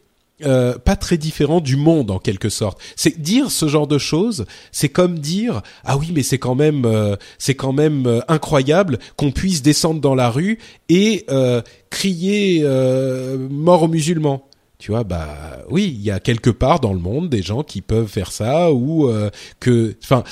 euh, 0.45 0.79
pas 0.79 0.97
très 0.97 1.17
différent 1.17 1.61
du 1.61 1.77
monde 1.77 2.11
en 2.11 2.19
quelque 2.19 2.49
sorte. 2.49 2.79
C'est 2.97 3.21
dire 3.21 3.51
ce 3.51 3.69
genre 3.69 3.87
de 3.87 3.99
choses, 3.99 4.47
c'est 4.73 4.89
comme 4.89 5.19
dire 5.19 5.63
ah 5.85 5.97
oui 5.97 6.11
mais 6.15 6.23
c'est 6.23 6.39
quand 6.39 6.55
même 6.55 6.85
euh, 6.85 7.17
c'est 7.39 7.55
quand 7.55 7.73
même 7.73 8.07
euh, 8.07 8.21
incroyable 8.29 8.99
qu'on 9.17 9.31
puisse 9.33 9.63
descendre 9.63 10.01
dans 10.01 10.15
la 10.15 10.31
rue 10.31 10.59
et 10.89 11.27
crier 11.91 12.65
mort 13.51 13.85
aux 13.85 13.89
musulmans. 13.89 14.49
Tu 14.79 14.91
vois, 14.91 15.05
bah 15.05 15.29
oui, 15.71 15.95
il 15.97 16.03
y 16.03 16.11
a 16.11 16.21
quelque 16.21 16.51
part 16.51 16.81
dans 16.81 16.93
le 16.93 16.99
monde 16.99 17.31
des 17.31 17.43
gens 17.43 17.63
qui 17.63 17.81
peuvent 17.81 18.09
faire 18.09 18.33
ça 18.33 18.73
ou 18.73 19.11
que, 19.61 19.97
enfin, 20.03 20.25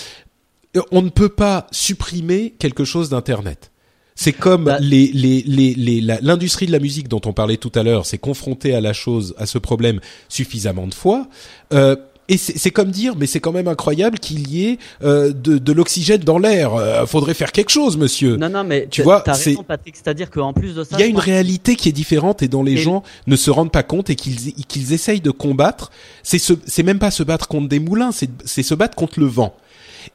on 0.91 1.03
ne 1.03 1.09
peut 1.09 1.31
pas 1.31 1.67
supprimer 1.71 2.55
quelque 2.59 2.85
chose 2.85 3.09
d'internet. 3.09 3.72
C'est 4.15 4.33
comme 4.33 4.65
bah, 4.65 4.79
les, 4.81 5.11
les, 5.13 5.43
les, 5.47 6.01
l'industrie 6.01 6.67
de 6.67 6.73
la 6.73 6.79
musique 6.79 7.09
dont 7.09 7.21
on 7.25 7.33
parlait 7.33 7.57
tout 7.57 7.73
à 7.75 7.83
l'heure, 7.83 8.07
s'est 8.07 8.19
confrontée 8.19 8.75
à 8.75 8.81
la 8.81 8.93
chose, 8.93 9.35
à 9.39 9.47
ce 9.47 9.59
problème 9.59 10.01
suffisamment 10.29 10.87
de 10.87 10.95
fois. 10.95 11.27
Euh, 11.73 11.97
et 12.29 12.37
c'est 12.39 12.71
comme 12.71 12.91
dire, 12.91 13.15
mais 13.17 13.27
c'est 13.27 13.41
quand 13.41 13.53
même 13.53 13.67
incroyable 13.69 14.19
qu'il 14.19 14.49
y 14.49 14.67
ait 14.67 14.79
euh, 15.03 15.33
de, 15.33 15.59
de 15.59 15.73
l'oxygène 15.73 16.21
dans 16.21 16.39
l'air. 16.39 16.75
Euh, 16.75 17.05
faudrait 17.05 17.35
faire 17.35 17.51
quelque 17.53 17.71
chose, 17.71 17.97
monsieur. 17.97 18.37
Non, 18.37 18.49
non, 18.49 18.65
mais 18.65 18.87
tu 18.91 19.03
vois, 19.03 19.25
c'est 19.35 19.57
Patrick. 19.67 19.97
C'est-à-dire 19.97 20.31
qu'en 20.31 20.53
plus 20.53 20.75
de 20.75 20.85
ça, 20.85 20.97
il 20.97 21.01
y 21.01 21.03
a 21.03 21.07
une 21.07 21.19
réalité 21.19 21.75
qui 21.75 21.89
est 21.89 21.93
différente 21.93 22.43
et 22.43 22.49
dont 22.49 22.63
les 22.63 22.77
gens 22.77 23.03
ne 23.27 23.37
se 23.37 23.51
rendent 23.51 23.73
pas 23.73 23.83
compte 23.83 24.09
et 24.09 24.15
qu'ils 24.15 24.55
qu'ils 24.55 24.93
essayent 24.93 25.21
de 25.21 25.33
combattre. 25.33 25.91
C'est 26.23 26.39
c'est 26.39 26.83
même 26.85 27.01
pas 27.01 27.11
se 27.11 27.23
battre 27.23 27.49
contre 27.49 27.69
des 27.69 27.81
moulins, 27.81 28.13
c'est 28.13 28.63
se 28.63 28.75
battre 28.75 28.95
contre 28.97 29.19
le 29.19 29.27
vent 29.27 29.55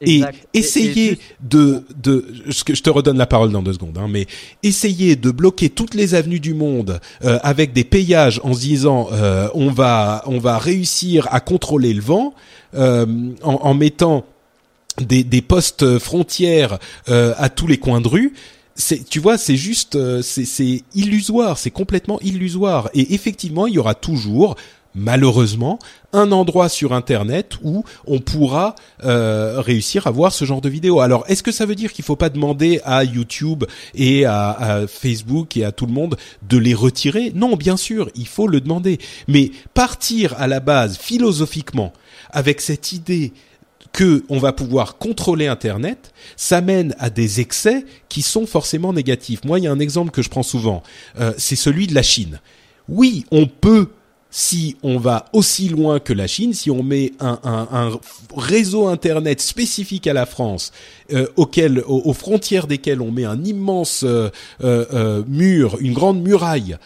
et 0.01 0.21
essayer 0.53 1.17
de, 1.41 1.83
de, 2.01 2.25
je 2.47 2.81
te 2.81 2.89
redonne 2.89 3.17
la 3.17 3.25
parole 3.25 3.51
dans 3.51 3.63
deux 3.63 3.73
secondes, 3.73 3.97
hein, 3.97 4.07
mais 4.09 4.27
essayer 4.63 5.15
de 5.15 5.31
bloquer 5.31 5.69
toutes 5.69 5.95
les 5.95 6.13
avenues 6.13 6.39
du 6.39 6.53
monde 6.53 6.99
euh, 7.23 7.39
avec 7.41 7.73
des 7.73 7.83
payages 7.83 8.39
en 8.43 8.53
se 8.53 8.59
disant 8.59 9.09
euh, 9.11 9.49
on 9.53 9.71
va, 9.71 10.23
on 10.27 10.37
va 10.37 10.59
réussir 10.59 11.27
à 11.31 11.39
contrôler 11.39 11.93
le 11.93 12.01
vent 12.01 12.33
euh, 12.75 13.05
en, 13.43 13.53
en, 13.53 13.73
mettant 13.73 14.25
des, 14.99 15.23
des 15.23 15.41
postes 15.41 15.97
frontières 15.99 16.79
à 17.07 17.49
tous 17.49 17.67
les 17.67 17.77
coins 17.77 18.01
de 18.01 18.07
rue 18.07 18.33
c'est 18.79 19.03
tu 19.03 19.19
vois 19.19 19.39
c'est 19.39 19.55
juste 19.55 19.97
c'est 20.21 20.83
illusoire 20.93 21.57
c'est 21.57 21.71
complètement 21.71 22.19
illusoire. 22.21 22.89
Et 22.93 23.15
effectivement 23.15 23.65
il 23.65 23.73
y 23.73 23.79
aura 23.79 23.95
toujours 23.95 24.55
malheureusement 24.97 25.79
un 26.13 26.31
endroit 26.31 26.69
sur 26.69 26.93
internet 26.93 27.57
où 27.63 27.83
on 28.05 28.19
pourra 28.19 28.75
euh, 29.03 29.61
réussir 29.61 30.07
à 30.07 30.11
voir 30.11 30.33
ce 30.33 30.45
genre 30.45 30.61
de 30.61 30.69
vidéos. 30.69 30.99
Alors 30.99 31.25
est-ce 31.27 31.43
que 31.43 31.51
ça 31.51 31.65
veut 31.65 31.75
dire 31.75 31.93
qu'il 31.93 32.03
faut 32.03 32.15
pas 32.15 32.29
demander 32.29 32.81
à 32.83 33.03
YouTube 33.03 33.65
et 33.93 34.25
à, 34.25 34.85
Facebook 34.87 35.55
et 35.57 35.63
à 35.63 35.71
tout 35.71 35.85
le 35.85 35.93
monde 35.93 36.17
de 36.47 36.57
les 36.57 36.73
retirer? 36.73 37.31
Non, 37.35 37.55
bien 37.55 37.77
sûr, 37.77 38.09
il 38.15 38.27
faut 38.27 38.47
le 38.47 38.61
demander. 38.61 38.99
Mais 39.27 39.51
partir 39.73 40.33
à 40.37 40.47
la 40.47 40.59
base 40.59 40.97
philosophiquement 40.97 41.93
avec 42.31 42.61
cette 42.61 42.91
idée 42.91 43.33
que 43.93 44.23
on 44.29 44.37
va 44.37 44.53
pouvoir 44.53 44.97
contrôler 44.97 45.47
Internet, 45.47 46.11
ça 46.35 46.61
mène 46.61 46.95
à 46.99 47.09
des 47.09 47.39
excès 47.39 47.85
qui 48.09 48.21
sont 48.21 48.45
forcément 48.45 48.93
négatifs. 48.93 49.43
Moi, 49.43 49.59
il 49.59 49.65
y 49.65 49.67
a 49.67 49.71
un 49.71 49.79
exemple 49.79 50.11
que 50.11 50.21
je 50.21 50.29
prends 50.29 50.43
souvent, 50.43 50.83
euh, 51.19 51.33
c'est 51.37 51.55
celui 51.55 51.87
de 51.87 51.95
la 51.95 52.03
Chine. 52.03 52.39
Oui, 52.89 53.25
on 53.31 53.47
peut 53.47 53.89
si 54.29 54.75
on 54.83 54.97
va 54.97 55.25
aussi 55.33 55.69
loin 55.69 55.99
que 55.99 56.13
la 56.13 56.27
Chine, 56.27 56.53
si 56.53 56.69
on 56.69 56.83
met 56.83 57.13
un, 57.19 57.91
réseau 58.35 58.87
internet 58.87 59.41
spécifique 59.41 60.07
à 60.07 60.13
la 60.13 60.25
France, 60.25 60.71
euh, 61.13 61.27
auquel, 61.37 61.83
aux, 61.87 62.13
frontières 62.13 62.67
desquelles 62.67 63.01
on 63.01 63.11
met 63.11 63.25
un 63.25 63.43
immense 63.43 64.03
euh, 64.03 64.29
euh, 64.63 65.23
mur, 65.27 65.77
une 65.79 65.93
grande 65.93 66.21
muraille, 66.21 66.77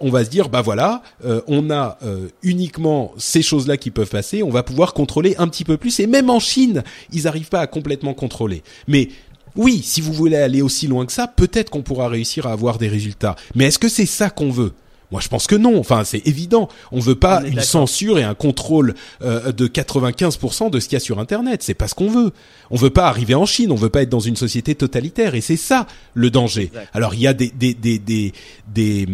on 0.00 0.10
va 0.10 0.24
se 0.24 0.30
dire 0.30 0.48
bah 0.48 0.60
voilà, 0.60 1.02
on 1.46 1.70
a 1.70 1.98
uniquement 2.42 3.12
ces 3.16 3.42
choses-là 3.42 3.76
qui 3.76 3.92
peuvent 3.92 4.08
passer, 4.08 4.42
on 4.42 4.50
va 4.50 4.64
pouvoir 4.64 4.92
contrôler 4.92 5.36
un 5.38 5.46
petit 5.46 5.62
peu 5.62 5.76
plus. 5.76 6.00
Et 6.00 6.08
même 6.08 6.30
en 6.30 6.40
Chine, 6.40 6.82
ils 7.12 7.22
n'arrivent 7.24 7.48
pas 7.48 7.60
à 7.60 7.68
complètement 7.68 8.12
contrôler. 8.12 8.64
Mais 8.88 9.10
oui, 9.54 9.82
si 9.84 10.00
vous 10.00 10.12
voulez 10.12 10.36
aller 10.36 10.62
aussi 10.62 10.88
loin 10.88 11.06
que 11.06 11.12
ça, 11.12 11.28
peut-être 11.28 11.70
qu'on 11.70 11.82
pourra 11.82 12.08
réussir 12.08 12.46
à 12.48 12.52
avoir 12.52 12.78
des 12.78 12.88
résultats. 12.88 13.36
Mais 13.54 13.66
est-ce 13.66 13.78
que 13.78 13.88
c'est 13.88 14.06
ça 14.06 14.30
qu'on 14.30 14.50
veut? 14.50 14.72
Moi, 15.10 15.20
je 15.20 15.28
pense 15.28 15.46
que 15.46 15.54
non. 15.54 15.78
Enfin, 15.78 16.04
c'est 16.04 16.26
évident. 16.26 16.68
On 16.92 17.00
veut 17.00 17.14
pas 17.14 17.42
une 17.42 17.60
censure 17.60 18.18
et 18.18 18.24
un 18.24 18.34
contrôle 18.34 18.94
euh, 19.22 19.52
de 19.52 19.66
95% 19.66 20.70
de 20.70 20.80
ce 20.80 20.88
qu'il 20.88 20.94
y 20.94 20.96
a 20.96 21.00
sur 21.00 21.18
Internet. 21.18 21.62
C'est 21.62 21.74
pas 21.74 21.88
ce 21.88 21.94
qu'on 21.94 22.10
veut. 22.10 22.32
On 22.70 22.76
veut 22.76 22.90
pas 22.90 23.08
arriver 23.08 23.34
en 23.34 23.46
Chine. 23.46 23.72
On 23.72 23.76
veut 23.76 23.88
pas 23.88 24.02
être 24.02 24.10
dans 24.10 24.20
une 24.20 24.36
société 24.36 24.74
totalitaire. 24.74 25.34
Et 25.34 25.40
c'est 25.40 25.56
ça 25.56 25.86
le 26.14 26.30
danger. 26.30 26.70
Alors, 26.92 27.14
il 27.14 27.20
y 27.20 27.26
a 27.26 27.32
des 27.32 27.50
des 27.50 27.72
des 27.72 27.98
des, 27.98 28.32
des 28.68 29.08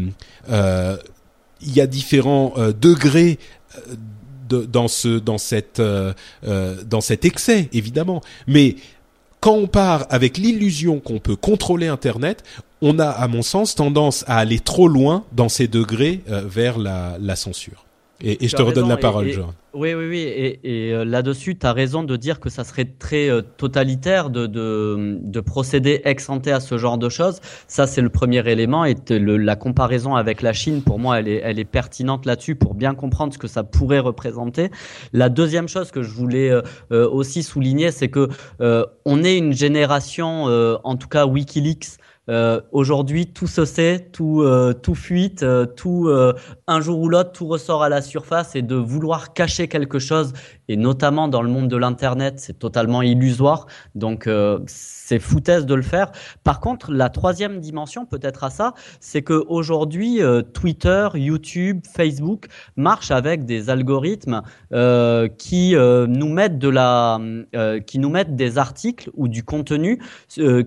euh, 0.50 0.96
il 1.60 1.72
y 1.72 1.80
a 1.80 1.86
différents 1.86 2.52
euh, 2.56 2.72
degrés. 2.72 3.38
De, 4.48 4.66
dans 4.66 4.88
ce 4.88 5.18
dans 5.18 5.38
cette 5.38 5.80
dans 5.80 7.00
cet 7.00 7.24
excès 7.24 7.70
évidemment 7.72 8.20
mais 8.46 8.76
quand 9.44 9.56
on 9.56 9.66
part 9.66 10.06
avec 10.08 10.38
l'illusion 10.38 11.00
qu'on 11.00 11.18
peut 11.18 11.36
contrôler 11.36 11.86
Internet, 11.86 12.42
on 12.80 12.98
a, 12.98 13.10
à 13.10 13.28
mon 13.28 13.42
sens, 13.42 13.74
tendance 13.74 14.24
à 14.26 14.38
aller 14.38 14.58
trop 14.58 14.88
loin 14.88 15.22
dans 15.32 15.50
ces 15.50 15.68
degrés 15.68 16.22
euh, 16.30 16.40
vers 16.46 16.78
la, 16.78 17.36
censure. 17.36 17.84
Et, 18.20 18.46
je 18.46 18.56
te 18.56 18.62
redonne 18.62 18.88
la 18.88 18.96
parole, 18.96 19.28
Jean. 19.28 19.54
Oui, 19.74 19.92
oui, 19.92 20.06
oui. 20.08 20.20
Et, 20.62 20.92
euh, 20.92 21.04
là-dessus, 21.04 21.58
tu 21.58 21.66
as 21.66 21.72
raison 21.72 22.04
de 22.04 22.16
dire 22.16 22.38
que 22.38 22.48
ça 22.48 22.62
serait 22.62 22.84
très 22.84 23.28
euh, 23.28 23.42
totalitaire 23.42 24.30
de, 24.30 24.46
de, 24.46 25.40
procéder 25.40 26.00
ex 26.04 26.28
ante 26.28 26.46
à 26.46 26.60
ce 26.60 26.78
genre 26.78 26.96
de 26.96 27.08
choses. 27.08 27.40
Ça, 27.66 27.88
c'est 27.88 28.00
le 28.00 28.08
premier 28.08 28.48
élément. 28.48 28.84
Et 28.84 28.94
la 29.10 29.56
comparaison 29.56 30.14
avec 30.14 30.42
la 30.42 30.52
Chine, 30.52 30.82
pour 30.82 31.00
moi, 31.00 31.18
elle 31.18 31.28
est, 31.28 31.40
elle 31.44 31.58
est 31.58 31.64
pertinente 31.64 32.24
là-dessus 32.24 32.54
pour 32.54 32.74
bien 32.74 32.94
comprendre 32.94 33.32
ce 33.32 33.38
que 33.38 33.48
ça 33.48 33.64
pourrait 33.64 33.98
représenter. 33.98 34.70
La 35.12 35.28
deuxième 35.28 35.68
chose 35.68 35.90
que 35.90 36.02
je 36.02 36.10
voulais 36.10 36.52
aussi 36.90 37.42
souligner, 37.42 37.90
c'est 37.90 38.08
que 38.08 38.28
on 39.04 39.24
est 39.24 39.36
une 39.36 39.52
génération, 39.52 40.44
en 40.84 40.96
tout 40.96 41.08
cas 41.08 41.26
Wikileaks, 41.26 41.98
euh, 42.28 42.60
Aujourd'hui, 42.72 43.26
tout 43.26 43.46
se 43.46 43.64
sait, 43.64 44.08
tout, 44.12 44.42
euh, 44.42 44.72
tout 44.72 44.94
fuite, 44.94 45.42
euh, 45.42 45.66
tout 45.66 46.08
euh, 46.08 46.32
un 46.66 46.80
jour 46.80 46.98
ou 47.00 47.08
l'autre, 47.08 47.32
tout 47.32 47.46
ressort 47.46 47.82
à 47.82 47.88
la 47.88 48.02
surface 48.02 48.56
et 48.56 48.62
de 48.62 48.76
vouloir 48.76 49.34
cacher 49.34 49.68
quelque 49.68 49.98
chose, 49.98 50.32
et 50.68 50.76
notamment 50.76 51.28
dans 51.28 51.42
le 51.42 51.48
monde 51.50 51.68
de 51.68 51.76
l'internet, 51.76 52.34
c'est 52.38 52.58
totalement 52.58 53.02
illusoire. 53.02 53.66
Donc 53.94 54.28
c'est 55.04 55.18
foutaise 55.18 55.66
de 55.66 55.74
le 55.74 55.82
faire. 55.82 56.12
Par 56.42 56.60
contre, 56.60 56.92
la 56.92 57.08
troisième 57.08 57.60
dimension 57.60 58.06
peut-être 58.06 58.44
à 58.44 58.50
ça, 58.50 58.74
c'est 59.00 59.22
que 59.22 59.44
aujourd'hui, 59.48 60.20
Twitter, 60.52 61.08
YouTube, 61.14 61.80
Facebook 61.94 62.46
marchent 62.76 63.10
avec 63.10 63.44
des 63.44 63.70
algorithmes 63.70 64.42
qui 65.38 65.74
nous 65.74 66.28
mettent 66.28 66.58
de 66.58 66.68
la, 66.68 67.20
qui 67.86 67.98
nous 67.98 68.10
mettent 68.10 68.36
des 68.36 68.58
articles 68.58 69.10
ou 69.14 69.28
du 69.28 69.44
contenu 69.44 70.00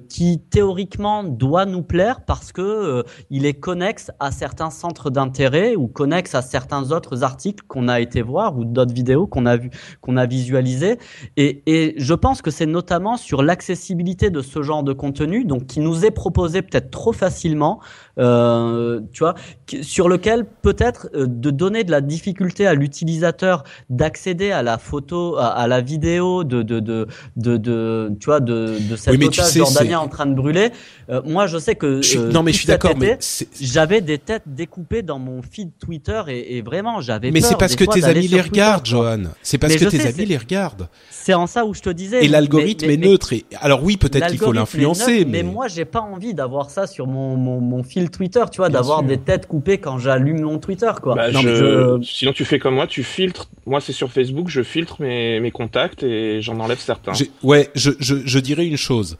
qui 0.10 0.40
théoriquement 0.50 1.24
doit 1.24 1.66
nous 1.66 1.84
plaire 1.84 2.22
parce 2.22 2.52
que 2.52 2.62
euh, 2.62 3.04
il 3.30 3.46
est 3.46 3.54
connexe 3.54 4.12
à 4.20 4.32
certains 4.32 4.70
centres 4.70 5.10
d'intérêt 5.10 5.76
ou 5.76 5.88
connexe 5.88 6.36
à 6.36 6.42
certains 6.42 6.92
autres 6.92 7.24
articles 7.24 7.64
qu'on 7.68 7.88
a 7.88 8.00
été 8.00 8.22
voir 8.22 8.58
ou 8.58 8.66
d'autres 8.66 8.94
vidéos 8.94 9.28
qu'on 9.28 9.46
a 9.46 9.58
vu, 9.58 9.70
qu'on 10.02 10.18
a 10.18 10.26
visualisé. 10.26 10.98
Et, 11.36 11.64
et 11.66 11.96
je 11.98 12.14
pense 12.14 12.42
que 12.42 12.52
c'est 12.52 12.66
notamment 12.66 13.18
sur 13.18 13.44
l'accessibilité 13.44 14.27
de 14.30 14.42
ce 14.42 14.62
genre 14.62 14.84
de 14.84 14.94
contenu, 14.94 15.46
donc 15.46 15.66
qui 15.68 15.80
nous 15.80 16.06
est 16.06 16.12
proposé 16.12 16.62
peut-être 16.62 16.92
trop 16.92 17.14
facilement, 17.14 17.80
euh, 18.20 19.02
tu 19.14 19.20
vois, 19.20 19.36
sur 19.82 20.10
lequel 20.10 20.46
peut-être 20.46 21.10
euh, 21.14 21.28
de 21.28 21.52
donner 21.52 21.84
de 21.84 21.92
la 21.92 22.02
difficulté 22.02 22.66
à 22.66 22.74
l'utilisateur 22.74 23.64
d'accéder 23.90 24.52
à 24.52 24.64
la 24.64 24.78
photo, 24.78 25.38
à, 25.38 25.68
la 25.68 25.82
vidéo 25.82 26.44
de 26.44 26.64
de 26.64 26.80
de 26.80 27.08
de, 27.36 27.58
de 27.58 28.12
tu 28.20 28.26
vois 28.26 28.40
de 28.40 28.78
de 28.90 28.96
cet 28.96 29.14
otage 29.24 29.54
jordanien 29.54 30.00
en 30.00 30.08
train 30.08 30.26
de 30.26 30.34
brûler. 30.34 30.72
Euh, 31.10 31.22
moi, 31.26 31.48
je 31.48 31.58
sais 31.58 31.76
que 31.76 32.02
non, 32.32 32.44
mais 32.44 32.54
je 32.54 32.58
suis 32.58 32.68
d'accord, 32.68 32.96
mais 32.98 33.20
j'avais 33.62 34.02
des 34.02 34.18
têtes 34.18 34.44
découpées 34.48 35.04
dans 35.04 35.20
mon 35.20 35.42
feed 35.42 35.72
Twitter 35.80 36.22
et, 36.28 36.58
et 36.58 36.62
vraiment 36.62 37.02
j'avais. 37.02 37.32
Mais 37.32 37.42
c'est 37.42 37.58
parce 37.58 37.76
que 37.76 37.86
tes 37.86 38.04
amis 38.04 38.28
les 38.28 38.42
regardent, 38.42 38.86
Johan. 38.86 39.24
C'est 39.44 39.58
parce 39.58 39.76
que 39.76 39.86
tes 39.86 40.08
amis 40.08 40.26
les 40.26 40.38
regardent. 40.38 40.90
C'est 41.12 41.34
en 41.34 41.48
ça 41.48 41.66
où 41.66 41.74
je 41.74 41.82
te 41.82 41.90
disais. 41.90 42.26
Et 42.26 42.28
l'algorithme 42.28 42.90
est 42.90 42.98
neutre. 42.98 43.34
Et 43.34 43.46
alors 43.60 43.84
oui, 43.84 43.98
peut-être 43.98 44.28
qu'il 44.28 44.40
faut 44.40 44.54
l'influencer, 44.54 45.26
mais... 45.26 45.44
moi 45.44 45.68
j'ai 45.68 45.86
pas 45.86 46.02
envie 46.02 46.34
d'avoir 46.34 46.70
ça 46.70 46.88
sur 46.88 47.08
mon 47.08 47.38
mon, 47.38 47.62
mon 47.62 47.84
fil 47.84 48.07
Twitter, 48.10 48.44
tu 48.52 48.58
vois, 48.58 48.70
d'avoir 48.70 49.04
des 49.04 49.18
têtes 49.18 49.48
coupées 49.48 49.78
quand 49.78 49.98
j'allume 49.98 50.42
mon 50.42 50.60
Twitter, 50.60 50.92
quoi. 51.02 51.16
Bah, 51.16 51.32
non, 51.32 51.42
je... 51.42 52.00
Sinon 52.04 52.34
tu 52.34 52.46
fais 52.46 52.60
comme 52.60 52.76
moi, 52.76 52.88
tu 52.88 53.04
filtres. 53.04 53.50
Moi 53.66 53.82
c'est 53.82 53.94
sur 53.94 54.12
Facebook, 54.12 54.48
je 54.50 54.64
filtre 54.64 55.02
mes 55.02 55.40
mes 55.40 55.52
contacts 55.52 56.04
et 56.04 56.42
j'en 56.42 56.60
enlève 56.60 56.80
certains. 56.80 57.14
Ouais, 57.44 57.70
je, 57.76 57.92
je 58.00 58.16
je 58.26 58.40
dirais 58.40 58.66
une 58.66 58.78
chose 58.78 59.18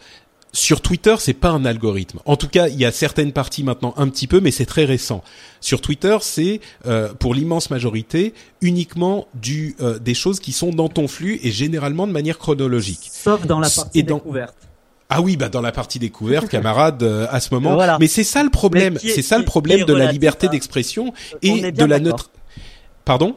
sur 0.54 0.82
Twitter, 0.82 1.16
c'est 1.20 1.34
pas 1.34 1.50
un 1.50 1.66
algorithme. 1.66 2.20
En 2.26 2.36
tout 2.36 2.48
cas, 2.48 2.68
il 2.68 2.80
y 2.80 2.86
a 2.86 2.92
certaines 2.92 3.32
parties 3.32 3.64
maintenant 3.64 3.94
un 3.98 4.10
petit 4.10 4.28
peu, 4.28 4.40
mais 4.40 4.52
c'est 4.52 4.66
très 4.66 4.86
récent. 4.86 5.24
Sur 5.62 5.82
Twitter, 5.82 6.18
c'est 6.22 6.62
euh, 6.86 7.14
pour 7.14 7.36
l'immense 7.36 7.70
majorité 7.70 8.34
uniquement 8.62 9.28
du 9.36 9.76
euh, 9.82 10.00
des 10.00 10.14
choses 10.14 10.40
qui 10.40 10.52
sont 10.52 10.72
dans 10.72 10.90
ton 10.90 11.08
flux 11.08 11.40
et 11.44 11.52
généralement 11.52 12.08
de 12.08 12.12
manière 12.12 12.40
chronologique. 12.40 13.10
Sauf 13.12 13.46
dans 13.46 13.60
la 13.60 13.70
partie 13.70 14.04
découverte. 14.04 14.67
Ah 15.10 15.22
oui, 15.22 15.38
bah 15.38 15.48
dans 15.48 15.62
la 15.62 15.72
partie 15.72 16.00
découverte, 16.00 16.50
camarade, 16.50 17.02
euh, 17.02 17.28
à 17.30 17.40
ce 17.40 17.54
moment. 17.54 17.78
Mais 18.00 18.08
c'est 18.08 18.24
ça 18.26 18.44
le 18.44 18.50
problème. 18.50 18.98
C'est 19.00 19.22
ça 19.22 19.38
le 19.38 19.46
problème 19.46 19.86
de 19.86 19.94
la 19.94 20.12
liberté 20.12 20.48
d'expression 20.50 21.14
et 21.42 21.72
de 21.72 21.86
la 21.86 22.00
neutre. 22.00 22.32
Pardon? 23.06 23.36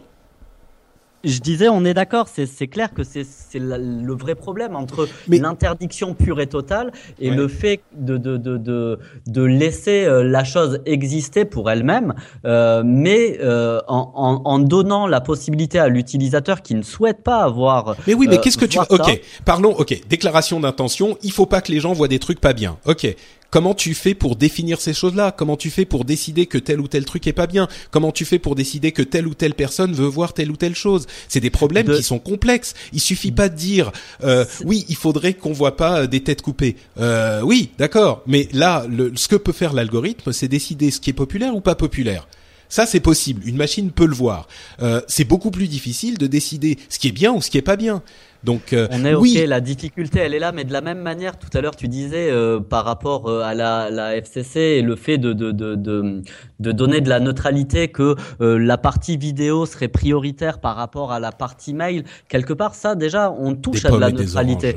Je 1.25 1.39
disais, 1.41 1.69
on 1.69 1.85
est 1.85 1.95
d'accord, 1.95 2.29
c'est 2.29 2.67
clair 2.69 2.93
que 2.95 3.03
c'est 3.05 3.27
le 3.55 4.15
vrai 4.15 4.35
problème 4.35 4.77
entre 4.77 5.09
l'interdiction 5.29 6.15
pure 6.15 6.41
et 6.41 6.47
totale 6.47 6.93
et 7.19 7.31
le 7.31 7.49
fait 7.49 7.81
de, 7.95 8.17
de, 8.17 8.37
de, 8.37 8.99
de, 9.27 9.43
laisser 9.43 10.05
euh, 10.05 10.23
la 10.23 10.45
chose 10.45 10.81
exister 10.87 11.45
pour 11.45 11.71
elle-même, 11.71 12.15
euh, 12.45 12.83
mais 12.85 13.39
euh, 13.41 13.81
en, 13.89 14.43
en, 14.45 14.59
donnant 14.59 15.07
la 15.07 15.21
possibilité 15.21 15.79
à 15.79 15.89
l'utilisateur 15.89 16.63
qui 16.63 16.75
ne 16.75 16.83
souhaite 16.83 17.23
pas 17.23 17.43
avoir. 17.43 17.97
Mais 18.07 18.15
oui, 18.15 18.27
mais 18.29 18.39
qu'est-ce 18.39 18.59
que 18.59 18.65
tu. 18.65 18.79
Ok, 18.79 19.21
parlons. 19.45 19.73
Ok, 19.73 20.01
déclaration 20.09 20.61
d'intention. 20.61 21.19
Il 21.23 21.33
faut 21.33 21.47
pas 21.47 21.61
que 21.61 21.73
les 21.73 21.81
gens 21.81 21.93
voient 21.93 22.09
des 22.09 22.19
trucs 22.19 22.41
pas 22.41 22.53
bien. 22.53 22.79
Ok, 22.87 23.07
Comment 23.51 23.75
tu 23.75 23.95
fais 23.95 24.15
pour 24.15 24.37
définir 24.37 24.81
ces 24.81 24.95
choses-là? 24.95 25.33
Comment 25.33 25.57
tu 25.57 25.71
fais 25.71 25.85
pour 25.85 26.05
décider 26.05 26.47
que 26.47 26.59
tel 26.59 26.81
ou 26.81 26.89
tel 26.89 27.05
truc 27.05 27.27
est 27.27 27.33
pas 27.33 27.47
bien? 27.47 27.69
Comment 27.91 28.13
tu 28.13 28.25
fais 28.25 28.39
pour 28.39 28.55
décider 28.55 28.93
que 28.93 29.03
telle 29.03 29.27
ou 29.27 29.35
telle 29.35 29.55
personne 29.55 29.93
veut 29.93 30.07
voir 30.07 30.35
telle 30.35 30.51
ou 30.51 30.57
telle 30.57 30.77
chose? 30.77 31.07
C'est 31.29 31.41
des 31.41 31.51
problèmes 31.51 31.89
qui 31.89 32.03
sont 32.03 32.21
complexes. 32.21 32.75
Il 32.93 33.01
suffit 33.01 33.33
pas 33.33 33.49
de 33.49 33.57
dire 33.57 33.91
euh, 34.23 34.45
oui, 34.65 34.85
il 34.89 34.97
faudrait 34.97 35.35
qu'on 35.35 35.53
voit 35.53 35.77
pas 35.77 36.03
euh, 36.03 36.07
des 36.07 36.23
têtes 36.23 36.43
coupées. 36.43 36.77
Euh, 36.99 37.41
oui, 37.43 37.71
d'accord. 37.79 38.23
Mais 38.27 38.49
là, 38.53 38.87
le, 38.89 39.13
ce 39.17 39.29
que 39.29 39.37
peut 39.37 39.53
faire 39.53 39.73
l'algorithme, 39.73 40.33
c'est 40.33 40.49
décider 40.49 40.91
ce 40.91 41.01
qui 41.01 41.11
est 41.11 41.15
populaire 41.15 41.55
ou 41.55 41.61
pas 41.61 41.75
populaire. 41.75 42.29
Ça, 42.71 42.87
c'est 42.87 43.01
possible. 43.01 43.43
Une 43.45 43.57
machine 43.57 43.91
peut 43.91 44.07
le 44.07 44.15
voir. 44.15 44.47
Euh, 44.81 45.01
c'est 45.09 45.25
beaucoup 45.25 45.51
plus 45.51 45.67
difficile 45.67 46.19
de 46.19 46.29
décider 46.29 46.79
ce 46.89 47.01
qui 47.01 47.09
est 47.09 47.13
bien 47.13 47.33
ou 47.33 47.43
ce 47.43 47.51
qui 47.51 47.59
est 47.59 47.63
pas 47.63 47.77
bien. 47.77 48.01
Donc, 48.43 48.73
euh, 48.73 48.89
on 48.91 49.05
est 49.05 49.15
ok. 49.15 49.29
La 49.47 49.61
difficulté, 49.61 50.21
elle 50.21 50.35
est 50.35 50.39
là, 50.39 50.53
mais 50.53 50.65
de 50.65 50.73
la 50.73 50.81
même 50.81 51.01
manière, 51.01 51.39
tout 51.39 51.49
à 51.57 51.61
l'heure, 51.61 51.77
tu 51.77 51.89
disais 51.89 52.31
euh, 52.31 52.61
par 52.61 52.85
rapport 52.85 53.29
euh, 53.29 53.43
à 53.43 53.55
la, 53.55 53.91
la, 53.91 54.17
FCC 54.17 54.59
et 54.61 54.83
le 54.83 54.97
fait 54.97 55.19
de 55.19 55.33
de, 55.33 55.53
de, 55.53 55.75
de, 55.75 56.23
de 56.59 56.73
donner 56.73 57.01
de 57.01 57.09
la 57.09 57.21
neutralité, 57.21 57.89
que 57.89 58.17
la 58.41 58.79
partie 58.79 59.17
vidéo 59.17 59.67
serait 59.67 59.89
prioritaire 59.89 60.61
par 60.61 60.77
rapport 60.77 61.13
à 61.13 61.21
la 61.21 61.33
partie 61.33 61.75
mail. 61.75 62.05
Quelque 62.29 62.53
part, 62.53 62.75
ça, 62.75 62.95
déjà, 62.95 63.31
on 63.31 63.55
touche 63.55 63.85
à 63.85 63.91
de 63.91 63.97
la 63.97 64.11
neutralité. 64.11 64.75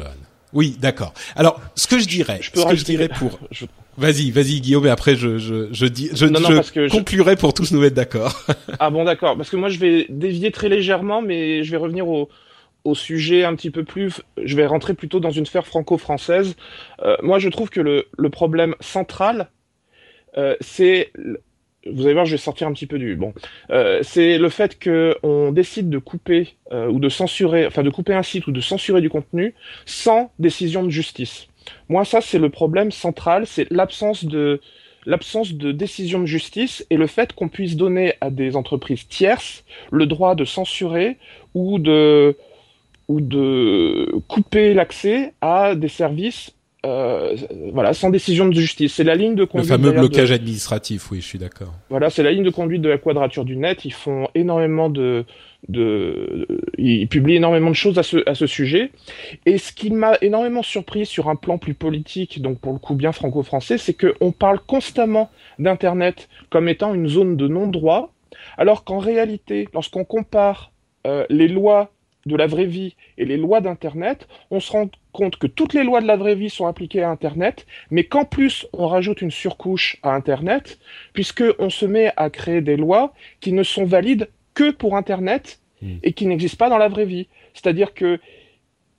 oui, 0.51 0.77
d'accord. 0.79 1.13
Alors, 1.35 1.61
ce 1.75 1.87
que 1.87 1.99
je 1.99 2.07
dirais, 2.07 2.41
ce 2.41 2.49
que 2.49 2.75
je 2.75 2.83
dirais 2.83 3.09
pour, 3.09 3.39
Vas-y, 3.95 4.31
vas-y 4.31 4.59
Guillaume, 4.59 4.87
et 4.87 4.89
après 4.89 5.15
je 5.15 5.37
je 5.37 5.67
je 5.71 5.85
dis 5.85 6.09
je, 6.13 6.25
je 6.25 6.89
conclurai 6.89 7.35
pour 7.35 7.53
tous 7.53 7.71
nous 7.71 7.79
mettre 7.79 7.95
d'accord. 7.95 8.43
ah 8.79 8.89
bon 8.89 9.03
d'accord, 9.03 9.37
parce 9.37 9.51
que 9.51 9.55
moi 9.55 9.69
je 9.69 9.77
vais 9.77 10.07
dévier 10.09 10.51
très 10.51 10.67
légèrement, 10.67 11.21
mais 11.21 11.63
je 11.63 11.69
vais 11.69 11.77
revenir 11.77 12.07
au 12.07 12.27
au 12.83 12.95
sujet 12.95 13.43
un 13.43 13.55
petit 13.55 13.71
peu 13.71 13.83
plus, 13.83 14.21
je 14.43 14.55
vais 14.55 14.65
rentrer 14.65 14.93
plutôt 14.93 15.19
dans 15.19 15.31
une 15.31 15.45
sphère 15.45 15.65
franco-française. 15.65 16.55
Euh, 17.01 17.15
moi 17.21 17.39
je 17.39 17.49
trouve 17.49 17.69
que 17.69 17.81
le 17.81 18.07
le 18.17 18.29
problème 18.29 18.75
central, 18.81 19.49
euh, 20.37 20.55
c'est 20.61 21.11
vous 21.91 22.05
allez 22.05 22.13
voir, 22.13 22.25
je 22.25 22.31
vais 22.31 22.37
sortir 22.37 22.67
un 22.67 22.73
petit 22.73 22.87
peu 22.87 22.97
du 22.97 23.15
bon. 23.15 23.33
Euh, 23.69 23.99
c'est 24.03 24.37
le 24.37 24.49
fait 24.49 24.79
que 24.79 25.17
on 25.23 25.51
décide 25.51 25.89
de 25.89 25.97
couper 25.97 26.55
euh, 26.71 26.87
ou 26.87 26.99
de 26.99 27.09
censurer, 27.09 27.67
enfin 27.67 27.83
de 27.83 27.89
couper 27.89 28.13
un 28.13 28.23
site 28.23 28.47
ou 28.47 28.51
de 28.51 28.61
censurer 28.61 29.01
du 29.01 29.09
contenu 29.09 29.53
sans 29.85 30.31
décision 30.39 30.83
de 30.83 30.89
justice. 30.89 31.47
Moi, 31.89 32.05
ça, 32.05 32.21
c'est 32.21 32.39
le 32.39 32.49
problème 32.49 32.91
central, 32.91 33.47
c'est 33.47 33.69
l'absence 33.71 34.25
de 34.25 34.61
l'absence 35.05 35.53
de 35.53 35.73
décision 35.73 36.21
de 36.21 36.25
justice 36.25 36.85
et 36.89 36.95
le 36.95 37.07
fait 37.07 37.33
qu'on 37.33 37.49
puisse 37.49 37.75
donner 37.75 38.13
à 38.21 38.29
des 38.29 38.55
entreprises 38.55 39.05
tierces 39.05 39.65
le 39.91 40.05
droit 40.05 40.33
de 40.33 40.45
censurer 40.45 41.17
ou 41.53 41.77
de, 41.77 42.37
ou 43.07 43.21
de 43.21 44.13
couper 44.27 44.73
l'accès 44.73 45.33
à 45.41 45.75
des 45.75 45.89
services 45.89 46.51
euh, 46.85 47.37
voilà, 47.71 47.93
sans 47.93 48.09
décision 48.09 48.45
de 48.47 48.53
justice. 48.53 48.95
C'est 48.95 49.05
la 49.05 49.15
ligne 49.15 49.35
de 49.35 49.45
conduite. 49.45 49.71
Le 49.71 49.77
fameux 49.77 49.91
blocage 49.91 50.33
administratif, 50.33 51.11
oui, 51.11 51.21
je 51.21 51.25
suis 51.25 51.39
d'accord. 51.39 51.73
Voilà, 51.89 52.09
c'est 52.09 52.23
la 52.23 52.31
ligne 52.31 52.43
de 52.43 52.49
conduite 52.49 52.81
de 52.81 52.89
la 52.89 52.97
quadrature 52.97 53.45
du 53.45 53.55
net. 53.55 53.85
Ils 53.85 53.93
font 53.93 54.27
énormément 54.35 54.89
de, 54.89 55.23
de, 55.69 56.45
ils 56.77 57.07
publient 57.07 57.37
énormément 57.37 57.69
de 57.69 57.75
choses 57.75 57.97
à 57.97 58.03
ce, 58.03 58.17
à 58.29 58.35
ce 58.35 58.47
sujet. 58.47 58.91
Et 59.45 59.57
ce 59.57 59.71
qui 59.71 59.91
m'a 59.91 60.17
énormément 60.21 60.61
surpris 60.61 61.05
sur 61.05 61.29
un 61.29 61.37
plan 61.37 61.57
plus 61.57 61.73
politique, 61.73 62.41
donc 62.41 62.59
pour 62.59 62.73
le 62.73 62.79
coup 62.79 62.95
bien 62.95 63.13
franco-français, 63.13 63.77
c'est 63.77 63.93
qu'on 63.93 64.33
parle 64.33 64.59
constamment 64.59 65.31
d'Internet 65.59 66.27
comme 66.49 66.67
étant 66.67 66.93
une 66.93 67.07
zone 67.07 67.37
de 67.37 67.47
non-droit, 67.47 68.11
alors 68.57 68.83
qu'en 68.83 68.97
réalité, 68.97 69.69
lorsqu'on 69.73 70.03
compare 70.03 70.73
euh, 71.07 71.25
les 71.29 71.47
lois 71.47 71.91
de 72.25 72.35
la 72.35 72.47
vraie 72.47 72.65
vie 72.65 72.95
et 73.17 73.25
les 73.25 73.37
lois 73.37 73.61
d'Internet, 73.61 74.27
on 74.51 74.59
se 74.59 74.71
rend 74.71 74.89
compte 75.11 75.37
que 75.37 75.47
toutes 75.47 75.73
les 75.73 75.83
lois 75.83 76.01
de 76.01 76.07
la 76.07 76.15
vraie 76.15 76.35
vie 76.35 76.49
sont 76.49 76.65
appliquées 76.65 77.03
à 77.03 77.09
Internet, 77.09 77.65
mais 77.91 78.03
qu'en 78.05 78.25
plus 78.25 78.65
on 78.73 78.87
rajoute 78.87 79.21
une 79.21 79.31
surcouche 79.31 79.97
à 80.03 80.13
Internet, 80.13 80.79
puisqu'on 81.13 81.69
se 81.69 81.85
met 81.85 82.11
à 82.17 82.29
créer 82.29 82.61
des 82.61 82.77
lois 82.77 83.13
qui 83.39 83.51
ne 83.51 83.63
sont 83.63 83.85
valides 83.85 84.29
que 84.53 84.71
pour 84.71 84.95
Internet 84.95 85.59
hmm. 85.81 85.97
et 86.03 86.13
qui 86.13 86.25
n'existent 86.25 86.63
pas 86.63 86.69
dans 86.69 86.77
la 86.77 86.87
vraie 86.87 87.05
vie. 87.05 87.27
C'est-à-dire 87.53 87.93
que 87.93 88.19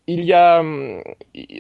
il 0.06 0.24
y 0.24 0.34
a, 0.34 0.62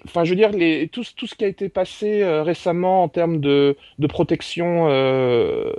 enfin, 0.04 0.24
je 0.24 0.30
veux 0.30 0.36
dire, 0.36 0.50
les, 0.50 0.88
tout, 0.88 1.02
tout 1.16 1.26
ce 1.26 1.34
qui 1.34 1.44
a 1.44 1.48
été 1.48 1.70
passé 1.70 2.22
euh, 2.22 2.42
récemment 2.42 3.02
en 3.02 3.08
termes 3.08 3.40
de, 3.40 3.76
de 3.98 4.06
protection 4.06 4.88
euh, 4.90 5.72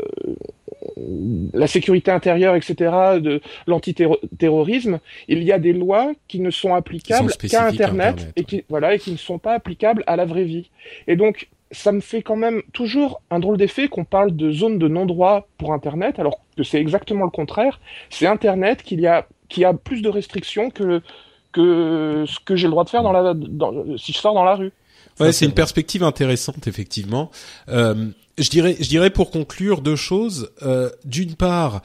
la 1.54 1.68
sécurité 1.68 2.12
intérieure, 2.12 2.56
etc., 2.56 2.76
de 3.22 3.42
l'antiterrorisme, 3.68 5.00
il 5.28 5.44
y 5.44 5.52
a 5.52 5.60
des 5.60 5.74
lois 5.74 6.12
qui 6.28 6.40
ne 6.40 6.52
sont 6.52 6.74
applicables 6.74 7.32
qu'à 7.34 7.66
Internet, 7.66 8.32
et 8.36 8.44
qui 8.44 8.64
voilà 8.70 8.96
et 8.96 9.00
qui 9.00 9.12
ne 9.12 9.18
sont 9.18 9.40
pas 9.40 9.54
applicables 9.54 10.04
à 10.08 10.16
la 10.16 10.26
vraie 10.26 10.44
vie. 10.44 10.70
Et 11.08 11.16
donc 11.16 11.50
ça 11.72 11.92
me 11.92 12.00
fait 12.00 12.22
quand 12.22 12.36
même 12.36 12.62
toujours 12.74 13.22
un 13.32 13.40
drôle 13.40 13.58
d'effet 13.58 13.88
qu'on 13.88 14.06
parle 14.06 14.36
de 14.36 14.52
zone 14.52 14.78
de 14.78 14.88
non-droit 14.88 15.48
pour 15.58 15.74
Internet, 15.74 16.20
alors 16.20 16.40
que 16.56 16.64
c'est 16.64 16.80
exactement 16.80 17.26
le 17.26 17.32
contraire. 17.32 17.80
C'est 18.10 18.28
Internet 18.28 18.84
qui 18.84 18.96
y 18.96 19.08
a 19.08 19.28
qui 19.50 19.66
a 19.66 19.74
plus 19.74 20.02
de 20.02 20.10
restrictions 20.10 20.70
que 20.70 21.02
que 21.52 22.26
ce 22.28 22.40
que 22.40 22.56
j'ai 22.56 22.68
le 22.68 22.72
droit 22.72 22.84
de 22.84 22.90
faire 22.90 23.04
dans 23.04 23.12
la 23.12 23.34
si 23.98 24.14
je 24.14 24.18
sors 24.18 24.34
dans 24.34 24.44
la 24.44 24.56
rue. 24.56 24.72
Ouais, 25.20 25.32
c'est 25.32 25.46
une 25.46 25.54
perspective 25.54 26.04
intéressante 26.04 26.68
effectivement. 26.68 27.32
Euh, 27.70 28.10
je 28.38 28.50
dirais, 28.50 28.76
je 28.80 28.88
dirais 28.88 29.10
pour 29.10 29.32
conclure 29.32 29.82
deux 29.82 29.96
choses. 29.96 30.52
Euh, 30.62 30.90
D'une 31.06 31.36
part, 31.36 31.82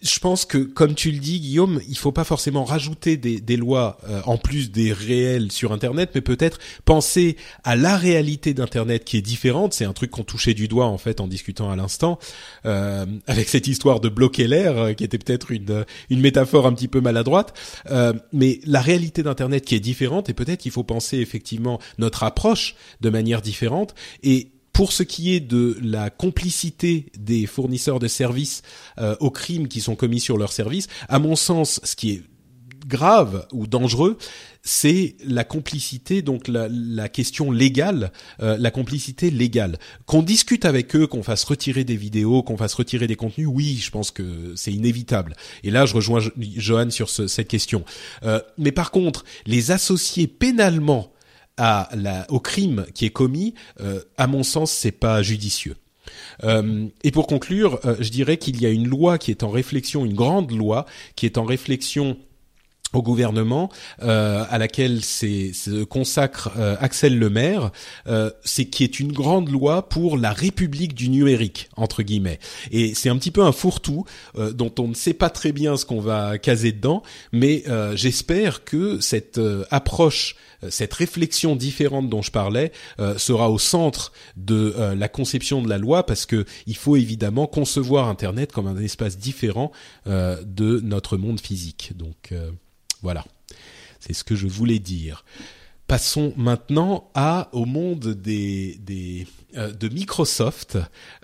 je 0.00 0.18
pense 0.20 0.44
que, 0.44 0.58
comme 0.58 0.94
tu 0.94 1.10
le 1.10 1.18
dis, 1.18 1.40
Guillaume, 1.40 1.80
il 1.88 1.96
faut 1.96 2.12
pas 2.12 2.24
forcément 2.24 2.64
rajouter 2.64 3.16
des, 3.16 3.40
des 3.40 3.56
lois 3.56 3.98
euh, 4.08 4.20
en 4.26 4.36
plus 4.36 4.70
des 4.70 4.92
réels 4.92 5.50
sur 5.50 5.72
Internet, 5.72 6.10
mais 6.14 6.20
peut-être 6.20 6.58
penser 6.84 7.36
à 7.64 7.74
la 7.74 7.96
réalité 7.96 8.54
d'Internet 8.54 9.04
qui 9.04 9.16
est 9.16 9.22
différente. 9.22 9.74
C'est 9.74 9.84
un 9.84 9.92
truc 9.92 10.12
qu'on 10.12 10.22
touchait 10.22 10.54
du 10.54 10.68
doigt 10.68 10.86
en 10.86 10.98
fait 10.98 11.20
en 11.20 11.26
discutant 11.26 11.70
à 11.70 11.76
l'instant 11.76 12.18
euh, 12.64 13.06
avec 13.26 13.48
cette 13.48 13.66
histoire 13.66 13.98
de 13.98 14.08
bloquer 14.08 14.46
l'air, 14.46 14.78
euh, 14.78 14.92
qui 14.92 15.02
était 15.02 15.18
peut-être 15.18 15.50
une 15.50 15.84
une 16.10 16.20
métaphore 16.20 16.66
un 16.66 16.72
petit 16.72 16.88
peu 16.88 17.00
maladroite. 17.00 17.52
Euh, 17.90 18.12
mais 18.32 18.60
la 18.66 18.80
réalité 18.80 19.24
d'Internet 19.24 19.64
qui 19.64 19.74
est 19.74 19.80
différente, 19.80 20.28
et 20.28 20.34
peut-être 20.34 20.60
qu'il 20.60 20.72
faut 20.72 20.84
penser 20.84 21.18
effectivement 21.18 21.80
notre 21.98 22.22
approche 22.22 22.76
de 23.00 23.10
manière 23.10 23.42
différente 23.42 23.94
et 24.22 24.52
pour 24.78 24.92
ce 24.92 25.02
qui 25.02 25.34
est 25.34 25.40
de 25.40 25.76
la 25.82 26.08
complicité 26.08 27.06
des 27.18 27.46
fournisseurs 27.46 27.98
de 27.98 28.06
services 28.06 28.62
euh, 28.98 29.16
aux 29.18 29.32
crimes 29.32 29.66
qui 29.66 29.80
sont 29.80 29.96
commis 29.96 30.20
sur 30.20 30.38
leurs 30.38 30.52
services, 30.52 30.86
à 31.08 31.18
mon 31.18 31.34
sens, 31.34 31.80
ce 31.82 31.96
qui 31.96 32.12
est 32.12 32.22
grave 32.86 33.48
ou 33.52 33.66
dangereux, 33.66 34.18
c'est 34.62 35.16
la 35.24 35.42
complicité, 35.42 36.22
donc 36.22 36.46
la, 36.46 37.08
question 37.08 37.50
légale, 37.50 38.12
euh, 38.40 38.56
la 38.56 38.70
complicité 38.70 39.32
légale. 39.32 39.80
Qu'on 40.06 40.22
discute 40.22 40.64
avec 40.64 40.94
eux, 40.94 41.08
qu'on 41.08 41.24
fasse 41.24 41.42
retirer 41.42 41.82
des 41.82 41.96
vidéos, 41.96 42.44
qu'on 42.44 42.56
fasse 42.56 42.74
retirer 42.74 43.08
des 43.08 43.16
contenus, 43.16 43.48
oui, 43.50 43.80
je 43.82 43.90
pense 43.90 44.12
que 44.12 44.52
c'est 44.54 44.72
inévitable. 44.72 45.34
Et 45.64 45.72
là, 45.72 45.86
je 45.86 45.94
rejoins 45.94 46.20
Johan 46.38 46.90
sur 46.90 47.10
cette 47.10 47.48
question. 47.48 47.84
Euh, 48.22 48.40
mais 48.58 48.70
par 48.70 48.92
contre, 48.92 49.24
les 49.44 49.72
associer 49.72 50.28
pénalement 50.28 51.10
au 52.28 52.40
crime 52.40 52.86
qui 52.94 53.04
est 53.04 53.10
commis, 53.10 53.54
euh, 53.80 54.00
à 54.16 54.26
mon 54.26 54.42
sens, 54.42 54.70
c'est 54.70 54.92
pas 54.92 55.22
judicieux. 55.22 55.76
Euh, 56.44 56.86
et 57.04 57.10
pour 57.10 57.26
conclure, 57.26 57.80
euh, 57.84 57.96
je 58.00 58.10
dirais 58.10 58.36
qu'il 58.36 58.60
y 58.60 58.66
a 58.66 58.70
une 58.70 58.86
loi 58.86 59.18
qui 59.18 59.30
est 59.30 59.42
en 59.42 59.50
réflexion, 59.50 60.04
une 60.04 60.14
grande 60.14 60.50
loi 60.52 60.86
qui 61.16 61.26
est 61.26 61.38
en 61.38 61.44
réflexion 61.44 62.16
au 62.94 63.02
gouvernement, 63.02 63.70
euh, 64.02 64.44
à 64.48 64.58
laquelle 64.58 65.04
se 65.04 65.84
consacre 65.84 66.52
euh, 66.56 66.76
Axel 66.80 67.18
Lemaire, 67.18 67.70
euh, 68.06 68.30
c'est 68.44 68.64
qui 68.64 68.82
est 68.82 68.98
une 68.98 69.12
grande 69.12 69.50
loi 69.50 69.88
pour 69.88 70.16
la 70.16 70.32
République 70.32 70.94
du 70.94 71.10
numérique 71.10 71.68
entre 71.76 72.02
guillemets. 72.02 72.38
Et 72.70 72.94
c'est 72.94 73.10
un 73.10 73.18
petit 73.18 73.30
peu 73.30 73.42
un 73.42 73.52
fourre-tout 73.52 74.04
euh, 74.36 74.52
dont 74.52 74.72
on 74.78 74.88
ne 74.88 74.94
sait 74.94 75.12
pas 75.12 75.28
très 75.28 75.52
bien 75.52 75.76
ce 75.76 75.84
qu'on 75.84 76.00
va 76.00 76.38
caser 76.38 76.72
dedans, 76.72 77.02
mais 77.32 77.64
j'espère 77.94 78.64
que 78.64 79.00
cette 79.00 79.40
approche 79.70 80.36
cette 80.70 80.94
réflexion 80.94 81.54
différente 81.54 82.08
dont 82.08 82.22
je 82.22 82.30
parlais 82.30 82.72
sera 83.16 83.50
au 83.50 83.58
centre 83.58 84.12
de 84.36 84.74
la 84.96 85.08
conception 85.08 85.62
de 85.62 85.68
la 85.68 85.78
loi 85.78 86.04
parce 86.04 86.26
que 86.26 86.44
il 86.66 86.76
faut 86.76 86.96
évidemment 86.96 87.46
concevoir 87.46 88.08
Internet 88.08 88.52
comme 88.52 88.66
un 88.66 88.78
espace 88.78 89.18
différent 89.18 89.70
de 90.06 90.80
notre 90.80 91.16
monde 91.16 91.40
physique. 91.40 91.92
Donc 91.96 92.32
voilà, 93.02 93.24
c'est 94.00 94.12
ce 94.12 94.24
que 94.24 94.34
je 94.34 94.46
voulais 94.46 94.78
dire. 94.78 95.24
Passons 95.88 96.34
maintenant 96.36 97.10
au 97.52 97.64
monde 97.64 98.14
euh, 99.56 99.72
de 99.72 99.88
Microsoft 99.88 100.76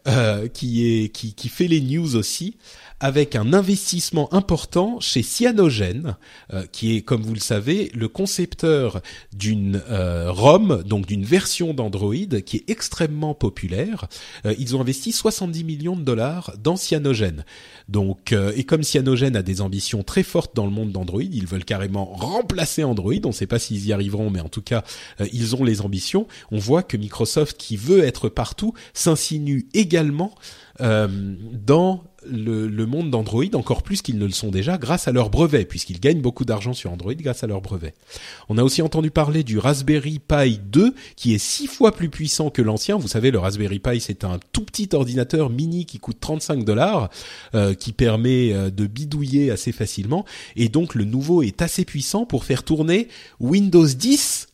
euh, 0.08 0.48
qui 0.48 1.48
fait 1.50 1.68
les 1.68 1.82
news 1.82 2.16
aussi 2.16 2.56
avec 2.98 3.36
un 3.36 3.52
investissement 3.52 4.32
important 4.32 5.00
chez 5.00 5.22
Cyanogen, 5.22 6.16
euh, 6.54 6.64
qui 6.72 6.96
est, 6.96 7.02
comme 7.02 7.20
vous 7.20 7.34
le 7.34 7.40
savez, 7.40 7.90
le 7.94 8.08
concepteur 8.08 9.02
d'une 9.34 9.82
ROM, 10.28 10.82
donc 10.84 11.04
d'une 11.04 11.24
version 11.24 11.74
d'Android 11.74 12.40
qui 12.46 12.56
est 12.56 12.70
extrêmement 12.70 13.34
populaire. 13.34 14.06
Ils 14.58 14.74
ont 14.74 14.80
investi 14.80 15.12
70 15.12 15.62
millions 15.64 15.96
de 15.96 16.02
dollars 16.02 16.54
dans 16.56 16.76
Cyanogen. 16.76 17.44
Donc, 17.88 18.32
et 18.32 18.64
comme 18.64 18.82
Cyanogen 18.82 19.36
a 19.36 19.42
des 19.42 19.60
ambitions 19.60 20.02
très 20.02 20.22
fortes 20.22 20.56
dans 20.56 20.64
le 20.64 20.70
monde 20.70 20.92
d'Android, 20.92 21.22
ils 21.22 21.46
veulent 21.46 21.64
carrément 21.64 22.06
remplacer 22.06 22.82
Android. 22.82 23.12
On 23.24 23.28
ne 23.28 23.32
sait 23.32 23.46
pas 23.46 23.58
s'ils 23.58 23.86
y 23.86 23.92
arriveront, 23.92 24.30
mais 24.30 24.40
en 24.40 24.48
tout 24.48 24.62
cas, 24.62 24.84
ils 25.32 25.54
ont 25.54 25.64
les 25.64 25.82
ambitions. 25.82 26.26
On 26.50 26.58
voit 26.58 26.82
que 26.82 26.96
Microsoft, 26.96 27.56
qui 27.58 27.76
veut 27.76 28.02
être 28.02 28.28
partout, 28.28 28.72
s'insinue 28.94 29.66
également 29.74 30.34
dans 30.80 32.04
le, 32.26 32.86
monde 32.86 33.10
d'Android 33.10 33.44
encore 33.54 33.82
plus 33.82 34.02
qu'ils 34.02 34.18
ne 34.18 34.24
le 34.24 34.32
sont 34.32 34.50
déjà 34.50 34.78
grâce 34.78 35.08
à 35.08 35.12
leurs 35.12 35.30
brevets, 35.30 35.68
puisqu'ils 35.68 36.00
gagnent 36.00 36.20
beaucoup 36.20 36.44
d'argent 36.44 36.72
sur 36.72 36.92
Android 36.92 37.14
grâce 37.14 37.44
à 37.44 37.46
leurs 37.46 37.60
brevets. 37.60 37.94
On 38.48 38.58
a 38.58 38.62
aussi 38.62 38.82
entendu 38.82 39.10
parler 39.10 39.42
du 39.44 39.58
Raspberry 39.58 40.18
Pi 40.18 40.60
2, 40.64 40.94
qui 41.16 41.34
est 41.34 41.38
six 41.38 41.66
fois 41.66 41.92
plus 41.92 42.08
puissant 42.08 42.50
que 42.50 42.62
l'ancien. 42.62 42.96
Vous 42.96 43.08
savez, 43.08 43.30
le 43.30 43.38
Raspberry 43.38 43.78
Pi, 43.78 44.00
c'est 44.00 44.24
un 44.24 44.38
tout 44.52 44.64
petit 44.64 44.88
ordinateur 44.92 45.50
mini 45.50 45.86
qui 45.86 45.98
coûte 45.98 46.18
35 46.20 46.64
dollars, 46.64 47.10
euh, 47.54 47.73
qui 47.74 47.92
permet 47.92 48.52
euh, 48.52 48.70
de 48.70 48.86
bidouiller 48.86 49.50
assez 49.50 49.72
facilement. 49.72 50.24
Et 50.56 50.68
donc, 50.68 50.94
le 50.94 51.04
nouveau 51.04 51.42
est 51.42 51.62
assez 51.62 51.84
puissant 51.84 52.26
pour 52.26 52.44
faire 52.44 52.62
tourner 52.62 53.08
Windows 53.40 53.86
10 53.86 54.48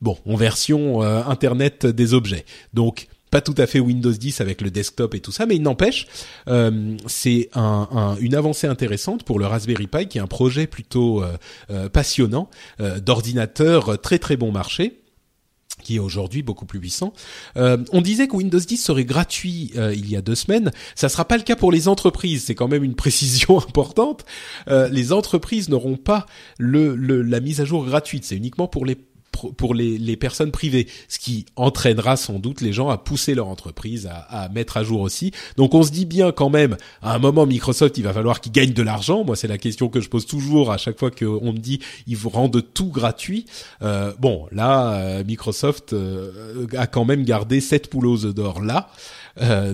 Bon, 0.00 0.18
en 0.26 0.34
version 0.34 1.04
euh, 1.04 1.22
Internet 1.26 1.86
des 1.86 2.12
objets. 2.12 2.44
Donc, 2.74 3.06
pas 3.30 3.40
tout 3.40 3.54
à 3.56 3.68
fait 3.68 3.78
Windows 3.78 4.10
10 4.10 4.40
avec 4.40 4.60
le 4.60 4.72
desktop 4.72 5.14
et 5.14 5.20
tout 5.20 5.30
ça, 5.30 5.46
mais 5.46 5.54
il 5.54 5.62
n'empêche, 5.62 6.08
euh, 6.48 6.96
c'est 7.06 7.48
un, 7.54 8.16
une 8.20 8.34
avancée 8.34 8.66
intéressante 8.66 9.22
pour 9.22 9.38
le 9.38 9.46
Raspberry 9.46 9.86
Pi, 9.86 10.08
qui 10.08 10.18
est 10.18 10.20
un 10.20 10.26
projet 10.26 10.66
plutôt 10.66 11.22
passionnant 11.92 12.50
d'ordinateur 12.78 13.98
très 14.02 14.18
très 14.18 14.36
bon 14.36 14.50
marché 14.50 15.01
qui 15.82 15.96
est 15.96 15.98
aujourd'hui 15.98 16.42
beaucoup 16.42 16.66
plus 16.66 16.80
puissant. 16.80 17.12
on 17.56 18.00
disait 18.00 18.28
que 18.28 18.36
Windows 18.36 18.58
10 18.58 18.76
serait 18.76 19.04
gratuit 19.04 19.72
il 19.74 20.10
y 20.10 20.16
a 20.16 20.22
deux 20.22 20.34
semaines. 20.34 20.70
Ça 20.94 21.08
sera 21.08 21.24
pas 21.24 21.36
le 21.36 21.42
cas 21.42 21.56
pour 21.56 21.72
les 21.72 21.88
entreprises. 21.88 22.44
C'est 22.44 22.54
quand 22.54 22.68
même 22.68 22.84
une 22.84 22.94
précision 22.94 23.58
importante. 23.68 24.24
les 24.68 25.12
entreprises 25.12 25.68
n'auront 25.68 25.96
pas 25.96 26.26
la 26.58 27.40
mise 27.40 27.60
à 27.60 27.64
jour 27.64 27.84
gratuite. 27.84 28.24
C'est 28.24 28.36
uniquement 28.36 28.68
pour 28.68 28.86
les 28.86 28.96
pour 29.32 29.74
les, 29.74 29.98
les, 29.98 30.16
personnes 30.16 30.50
privées, 30.50 30.86
ce 31.08 31.18
qui 31.18 31.46
entraînera 31.56 32.16
sans 32.16 32.38
doute 32.38 32.60
les 32.60 32.72
gens 32.72 32.88
à 32.88 32.98
pousser 32.98 33.34
leur 33.34 33.48
entreprise 33.48 34.06
à, 34.06 34.18
à, 34.18 34.48
mettre 34.48 34.76
à 34.76 34.84
jour 34.84 35.00
aussi. 35.00 35.32
Donc 35.56 35.74
on 35.74 35.82
se 35.82 35.90
dit 35.90 36.06
bien 36.06 36.32
quand 36.32 36.50
même, 36.50 36.76
à 37.02 37.14
un 37.14 37.18
moment 37.18 37.46
Microsoft, 37.46 37.98
il 37.98 38.04
va 38.04 38.12
falloir 38.12 38.40
qu'ils 38.40 38.52
gagnent 38.52 38.72
de 38.72 38.82
l'argent. 38.82 39.24
Moi, 39.24 39.36
c'est 39.36 39.48
la 39.48 39.58
question 39.58 39.88
que 39.88 40.00
je 40.00 40.08
pose 40.08 40.26
toujours 40.26 40.70
à 40.70 40.76
chaque 40.76 40.98
fois 40.98 41.10
qu'on 41.10 41.52
me 41.52 41.58
dit 41.58 41.80
ils 42.06 42.16
vous 42.16 42.28
rendent 42.28 42.62
tout 42.74 42.90
gratuit. 42.90 43.46
Euh, 43.82 44.12
bon, 44.18 44.46
là, 44.52 44.94
euh, 44.94 45.24
Microsoft 45.24 45.92
euh, 45.92 46.66
a 46.76 46.86
quand 46.86 47.04
même 47.04 47.24
gardé 47.24 47.60
cette 47.60 47.88
poules 47.88 48.32
d'or 48.34 48.62
là. 48.62 48.88
Euh, 49.40 49.72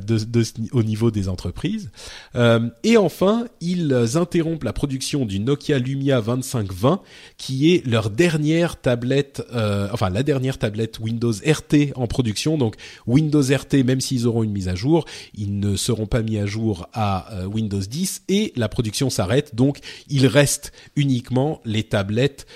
au 0.73 0.83
niveau 0.83 1.11
des 1.11 1.29
entreprises. 1.29 1.91
Euh, 2.37 2.69
et 2.85 2.97
enfin, 2.97 3.47
ils 3.61 3.93
interrompent 4.17 4.63
la 4.63 4.73
production 4.73 5.27
du 5.27 5.41
Nokia 5.41 5.79
Lumia 5.79 6.21
2520, 6.21 7.01
qui 7.39 7.75
est 7.75 7.85
leur 7.87 8.11
dernière 8.11 8.81
tablette, 8.81 9.43
euh, 9.53 9.89
enfin 9.93 10.11
la 10.11 10.23
dernière 10.23 10.59
tablette 10.59 11.01
Windows 11.01 11.33
RT 11.33 11.93
en 11.97 12.07
production. 12.07 12.57
Donc 12.57 12.77
Windows 13.07 13.43
RT, 13.43 13.85
même 13.85 14.01
s'ils 14.01 14.27
auront 14.27 14.45
une 14.45 14.53
mise 14.53 14.69
à 14.69 14.75
jour, 14.77 15.07
ils 15.35 15.59
ne 15.59 15.77
seront 15.77 16.07
pas 16.07 16.23
mis 16.23 16.39
à 16.39 16.47
jour 16.47 16.89
à 16.93 17.29
Windows 17.47 17.81
10 17.81 18.23
et 18.29 18.53
la 18.57 18.69
production 18.69 19.11
s'arrête. 19.11 19.55
Donc 19.55 19.79
il 20.09 20.27
reste 20.27 20.73
uniquement 20.95 21.61
les 21.65 21.83
tablettes 21.83 22.47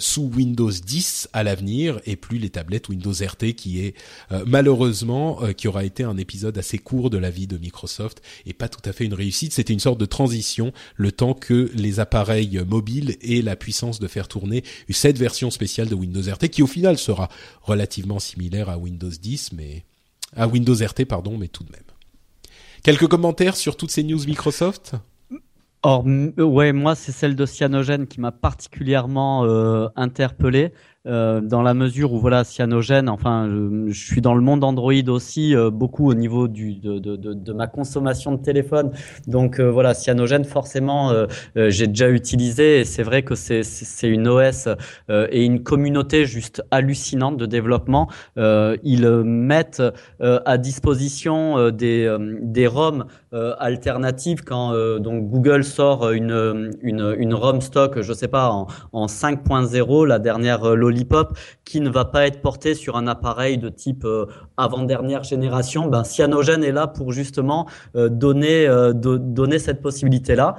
sous 0.00 0.30
Windows 0.34 0.70
10 0.70 1.28
à 1.32 1.42
l'avenir 1.42 2.00
et 2.04 2.16
plus 2.16 2.38
les 2.38 2.50
tablettes 2.50 2.88
Windows 2.88 3.12
RT 3.12 3.54
qui 3.54 3.80
est 3.80 3.94
malheureusement 4.46 5.40
qui 5.56 5.68
aura 5.68 5.84
été 5.84 6.02
un 6.04 6.16
épisode 6.16 6.47
assez 6.56 6.78
court 6.78 7.10
de 7.10 7.18
la 7.18 7.30
vie 7.30 7.46
de 7.46 7.58
Microsoft 7.58 8.22
et 8.46 8.52
pas 8.52 8.68
tout 8.68 8.82
à 8.88 8.92
fait 8.92 9.04
une 9.04 9.14
réussite. 9.14 9.52
C'était 9.52 9.72
une 9.72 9.80
sorte 9.80 9.98
de 9.98 10.06
transition, 10.06 10.72
le 10.96 11.12
temps 11.12 11.34
que 11.34 11.70
les 11.74 12.00
appareils 12.00 12.60
mobiles 12.66 13.16
aient 13.20 13.42
la 13.42 13.56
puissance 13.56 13.98
de 13.98 14.06
faire 14.06 14.28
tourner 14.28 14.62
cette 14.98 15.18
version 15.18 15.50
spéciale 15.50 15.88
de 15.88 15.94
Windows 15.94 16.20
RT, 16.20 16.48
qui 16.48 16.62
au 16.62 16.66
final 16.66 16.98
sera 16.98 17.28
relativement 17.62 18.18
similaire 18.18 18.68
à 18.68 18.78
Windows 18.78 19.08
10, 19.08 19.52
mais 19.52 19.84
à 20.36 20.48
Windows 20.48 20.74
RT, 20.74 21.04
pardon, 21.04 21.38
mais 21.38 21.48
tout 21.48 21.64
de 21.64 21.70
même. 21.70 21.80
Quelques 22.82 23.06
commentaires 23.06 23.56
sur 23.56 23.76
toutes 23.76 23.90
ces 23.90 24.02
news 24.02 24.24
Microsoft? 24.26 24.94
Or, 25.82 26.04
ouais, 26.04 26.72
moi, 26.72 26.94
c'est 26.96 27.12
celle 27.12 27.36
de 27.36 27.46
Cyanogen 27.46 28.06
qui 28.06 28.20
m'a 28.20 28.32
particulièrement 28.32 29.44
euh, 29.44 29.86
interpellé. 29.94 30.72
Euh, 31.08 31.40
dans 31.40 31.62
la 31.62 31.72
mesure 31.72 32.12
où 32.12 32.18
voilà 32.18 32.44
cyanogène 32.44 33.08
enfin 33.08 33.48
je, 33.88 33.98
suis 33.98 34.20
dans 34.20 34.34
le 34.34 34.42
monde 34.42 34.62
Android 34.62 34.92
aussi 35.08 35.56
euh, 35.56 35.70
beaucoup 35.70 36.10
au 36.10 36.12
niveau 36.12 36.48
de, 36.48 36.98
de, 36.98 37.52
ma 37.54 37.66
consommation 37.66 38.32
de 38.32 38.42
téléphone. 38.42 38.90
Donc 39.26 39.58
euh, 39.58 39.70
voilà 39.70 39.94
cyanogène 39.94 40.44
forcément 40.44 41.12
j'ai 41.56 41.86
déjà 41.86 42.10
utilisé 42.10 42.80
et 42.80 42.84
c'est 42.84 43.02
vrai 43.02 43.22
que 43.22 43.34
c'est 43.34 43.62
c'est 43.62 44.08
une 44.08 44.28
OS 44.28 44.68
et 45.08 45.44
une 45.44 45.62
communauté 45.62 46.26
juste 46.26 46.62
hallucinante 46.70 47.36
de 47.36 47.46
développement. 47.46 48.08
Ils 48.36 49.08
mettent 49.24 49.82
à 50.20 50.58
disposition 50.58 51.70
des 51.70 52.16
des 52.42 52.66
ROM 52.66 53.06
alternatives 53.32 54.44
quand 54.44 54.72
donc 54.98 55.30
Google 55.30 55.64
sort 55.64 56.10
une 56.10 56.70
une 56.82 57.14
une 57.18 57.34
ROM 57.34 57.60
stock 57.60 58.00
je 58.00 58.12
sais 58.12 58.28
pas 58.28 58.50
en, 58.50 58.66
en 58.92 59.06
5.0 59.06 60.06
la 60.06 60.18
dernière 60.18 60.76
Lollipop 60.98 61.38
qui 61.68 61.80
ne 61.80 61.90
va 61.90 62.06
pas 62.06 62.26
être 62.26 62.40
porté 62.40 62.74
sur 62.74 62.96
un 62.96 63.06
appareil 63.06 63.58
de 63.58 63.68
type 63.68 64.04
euh, 64.06 64.24
avant-dernière 64.56 65.22
génération, 65.22 65.86
ben, 65.86 66.02
Cyanogen 66.02 66.64
est 66.64 66.72
là 66.72 66.86
pour 66.86 67.12
justement 67.12 67.66
euh, 67.94 68.08
donner, 68.08 68.66
euh, 68.66 68.94
donner 68.94 69.58
cette 69.58 69.82
possibilité-là. 69.82 70.56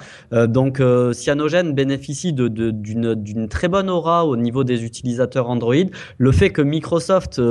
donc 0.47 0.81
Cyanogen 1.13 1.73
bénéficie 1.73 2.31
d'une 2.33 3.15
de, 3.15 3.45
très 3.47 3.67
bonne 3.67 3.89
aura 3.89 4.25
au 4.25 4.35
niveau 4.37 4.63
des 4.63 4.83
utilisateurs 4.83 5.49
Android. 5.49 5.89
Le 6.17 6.31
fait 6.31 6.51
que 6.51 6.61
Microsoft 6.61 7.41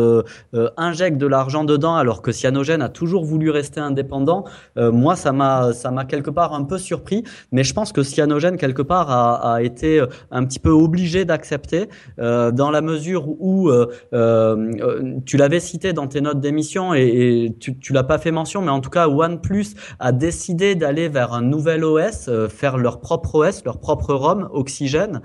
injecte 0.77 1.19
de 1.19 1.27
l'argent 1.27 1.65
dedans 1.65 1.97
alors 1.97 2.23
que 2.23 2.31
Cyanogen 2.33 2.81
a 2.83 2.89
toujours 2.89 3.25
voulu 3.25 3.51
rester 3.51 3.81
indépendant, 3.81 4.45
moi 4.77 5.17
ça 5.17 5.33
m'a 5.33 5.73
ça 5.73 5.91
m'a 5.91 6.05
quelque 6.05 6.31
part 6.31 6.55
un 6.55 6.65
peu 6.65 6.79
surpris, 6.79 7.25
mais 7.53 7.65
je 7.65 7.75
pense 7.75 7.93
que 7.93 8.03
Cyanogen 8.03 8.57
quelque 8.57 8.83
part 8.83 9.11
a, 9.11 9.55
a 9.55 9.63
été 9.63 10.03
un 10.31 10.45
petit 10.45 10.61
peu 10.61 10.71
obligé 10.71 11.25
d'accepter 11.25 11.89
dans 12.19 12.69
dans 12.69 12.78
la 12.79 12.83
mesure 12.83 13.25
où 13.29 13.71
euh, 13.71 13.87
euh, 14.13 15.17
tu 15.27 15.37
l'avais 15.37 15.59
cité 15.59 15.93
dans 15.93 16.07
tes 16.07 16.21
notes 16.21 16.41
d'émission 16.41 16.95
et, 16.95 17.53
tu, 17.59 17.77
tu 17.77 17.93
l'as 17.93 18.05
pas 18.05 18.19
fait 18.19 18.31
mention, 18.31 18.63
mais 18.63 18.71
en 18.71 18.81
tout 18.81 18.91
cas 18.91 19.09
OnePlus 19.09 19.75
a 19.99 20.13
décidé 20.13 20.77
d'aller 20.77 21.09
vers 21.09 21.33
un 21.33 21.43
nouvel 21.43 21.85
OS, 21.85 22.29
euh, 22.29 22.49
faire 22.49 22.79
leur 22.79 23.01
propre 23.01 23.35
OS, 23.35 23.65
leur 23.65 23.81
propre 23.81 24.15
ROM, 24.15 24.49
Oxygène, 24.53 25.21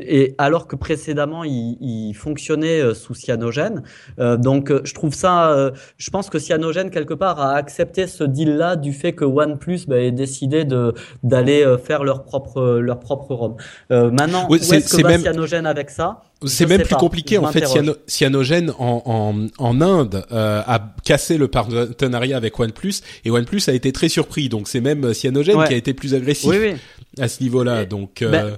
et 0.00 0.34
alors 0.38 0.66
que 0.66 0.76
précédemment 0.76 1.44
il, 1.44 1.76
il 1.80 2.14
fonctionnait 2.14 2.94
sous 2.94 3.14
Cyanogen. 3.14 3.82
donc 4.18 4.72
je 4.84 4.94
trouve 4.94 5.14
ça, 5.14 5.72
je 5.98 6.10
pense 6.10 6.30
que 6.30 6.38
Cyanogen 6.38 6.90
quelque 6.90 7.14
part 7.14 7.40
a 7.40 7.54
accepté 7.54 8.06
ce 8.06 8.24
deal-là 8.24 8.76
du 8.76 8.92
fait 8.92 9.12
que 9.12 9.24
OnePlus 9.24 9.80
bah, 9.88 9.98
ait 9.98 10.12
décidé 10.12 10.64
de 10.64 10.94
d'aller 11.22 11.64
faire 11.82 12.04
leur 12.04 12.24
propre 12.24 12.78
leur 12.78 12.98
propre 13.00 13.34
ROM. 13.34 13.56
maintenant, 13.90 14.46
où 14.48 14.54
est-ce 14.54 14.96
que 14.96 15.02
va 15.02 15.08
même... 15.10 15.22
Cyanogen 15.22 15.66
avec 15.66 15.90
ça? 15.90 16.22
C'est 16.44 16.66
même 16.66 16.82
plus 16.82 16.96
compliqué 16.96 17.38
en 17.38 17.50
fait. 17.50 17.64
Cyanogen 18.06 18.72
en, 18.78 19.02
en, 19.06 19.46
en 19.58 19.80
Inde 19.80 20.24
euh, 20.32 20.62
a 20.66 20.94
cassé 21.04 21.38
le 21.38 21.48
partenariat 21.48 22.36
avec 22.36 22.58
OnePlus 22.58 22.94
et 23.24 23.30
OnePlus 23.30 23.62
a 23.68 23.72
été 23.72 23.92
très 23.92 24.08
surpris. 24.08 24.48
Donc 24.48 24.68
c'est 24.68 24.80
même 24.80 25.14
Cyanogen 25.14 25.64
qui 25.66 25.74
a 25.74 25.76
été 25.76 25.94
plus 25.94 26.14
agressif 26.14 26.52
à 27.18 27.28
ce 27.28 27.42
niveau-là. 27.42 27.84
Donc 27.84 28.18
ben, 28.20 28.34
euh, 28.34 28.56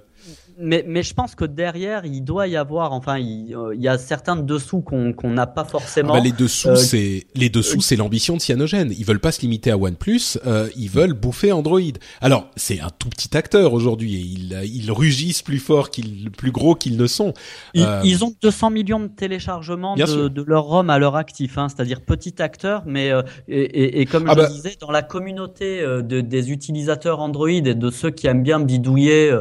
mais, 0.61 0.85
mais 0.87 1.03
je 1.03 1.15
pense 1.15 1.35
que 1.35 1.45
derrière, 1.45 2.05
il 2.05 2.23
doit 2.23 2.49
y 2.49 2.57
avoir, 2.57 2.93
enfin, 2.93 3.19
il, 3.19 3.55
euh, 3.55 3.75
y 3.77 3.87
a 3.87 3.97
certains 3.97 4.37
dessous 4.37 4.81
qu'on 4.81 5.13
qu'on 5.13 5.31
n'a 5.31 5.47
pas 5.47 5.65
forcément. 5.65 6.15
Ah 6.15 6.19
bah 6.19 6.25
les 6.25 6.33
dessous, 6.33 6.69
euh, 6.69 6.77
c'est 6.77 7.27
les 7.35 7.49
dessous, 7.49 7.81
c'est 7.81 7.97
l'ambition 7.97 8.37
de 8.37 8.41
Cyanogen. 8.41 8.93
Ils 8.97 9.05
veulent 9.05 9.21
pas 9.21 9.31
se 9.31 9.41
limiter 9.41 9.71
à 9.71 9.79
OnePlus, 9.79 10.39
euh, 10.47 10.69
ils 10.77 10.91
veulent 10.91 11.13
bouffer 11.13 11.53
Android. 11.53 11.81
Alors, 12.21 12.49
c'est 12.57 12.81
un 12.81 12.91
tout 12.91 13.09
petit 13.09 13.37
acteur 13.37 13.73
aujourd'hui 13.73 14.17
et 14.17 14.21
ils, 14.21 14.61
ils 14.65 14.91
rugissent 14.91 15.43
plus 15.43 15.59
fort 15.59 15.91
qu'ils, 15.91 16.31
plus 16.31 16.51
gros 16.51 16.75
qu'ils 16.75 16.97
ne 16.97 17.07
sont. 17.07 17.35
Ils, 17.75 17.85
euh, 17.85 18.01
ils, 18.05 18.25
ont 18.25 18.35
200 18.43 18.71
millions 18.71 19.01
de 19.01 19.09
téléchargements 19.09 19.95
de, 19.95 20.29
de, 20.29 20.43
leur 20.43 20.65
ROM 20.65 20.91
à 20.91 20.99
leur 20.99 21.15
actif, 21.15 21.59
hein, 21.59 21.69
c'est-à-dire 21.69 22.01
petit 22.01 22.43
acteur, 22.43 22.83
mais 22.85 23.13
et, 23.47 23.61
et, 23.61 24.01
et, 24.01 24.07
comme 24.07 24.29
ah 24.29 24.33
je 24.33 24.39
bah... 24.39 24.49
disais, 24.49 24.77
dans 24.81 24.91
la 24.91 25.03
communauté 25.03 25.83
de, 25.83 26.21
des 26.21 26.51
utilisateurs 26.51 27.21
Android 27.21 27.49
et 27.49 27.75
de 27.75 27.91
ceux 27.91 28.11
qui 28.11 28.27
aiment 28.27 28.43
bien 28.43 28.61
bidouiller, 28.61 29.37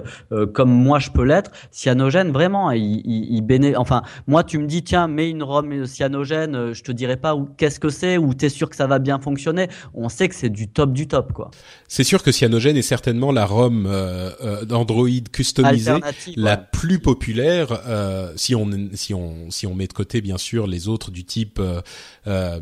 comme 0.54 0.72
moi 0.72 1.00
je 1.00 1.07
peux 1.12 1.24
l'être. 1.24 1.52
Cyanogène, 1.72 2.32
vraiment, 2.32 2.72
il, 2.72 3.02
il, 3.06 3.42
béné... 3.42 3.76
Enfin, 3.76 4.02
moi, 4.28 4.44
tu 4.44 4.58
me 4.58 4.68
dis, 4.68 4.84
tiens, 4.84 5.08
mets 5.08 5.30
une 5.30 5.44
ROM 5.44 5.86
cyanogène, 5.86 6.56
euh, 6.56 6.74
je 6.74 6.84
te 6.84 6.92
dirais 6.92 7.18
pas 7.18 7.36
qu'est-ce 7.58 7.80
que 7.80 7.90
c'est 7.90 8.18
ou 8.18 8.34
t'es 8.34 8.50
sûr 8.50 8.70
que 8.70 8.76
ça 8.76 8.88
va 8.88 9.00
bien 9.00 9.20
fonctionner. 9.20 9.68
On 9.94 10.10
sait 10.10 10.30
que 10.30 10.36
c'est 10.36 10.50
du 10.50 10.68
top 10.68 10.94
du 10.94 11.08
top, 11.08 11.34
quoi. 11.34 11.52
C'est 11.88 12.04
sûr 12.04 12.24
que 12.24 12.32
Cyanogen 12.32 12.76
est 12.76 12.82
certainement 12.82 13.32
la 13.32 13.46
ROM 13.46 13.86
euh, 13.86 14.32
euh 14.42 14.66
d'Android 14.66 15.08
customisée 15.32 16.00
la 16.36 16.58
plus 16.58 17.00
populaire. 17.00 17.82
Euh, 17.88 18.34
si 18.36 18.56
on 18.56 18.70
si 18.94 19.14
on 19.14 19.50
si 19.50 19.68
on 19.68 19.76
met 19.76 19.88
de 19.88 19.94
côté 19.94 20.22
bien 20.22 20.38
sûr 20.38 20.68
les 20.68 20.88
autres 20.88 21.12
du 21.12 21.24
type 21.24 21.62
euh, 22.28 22.60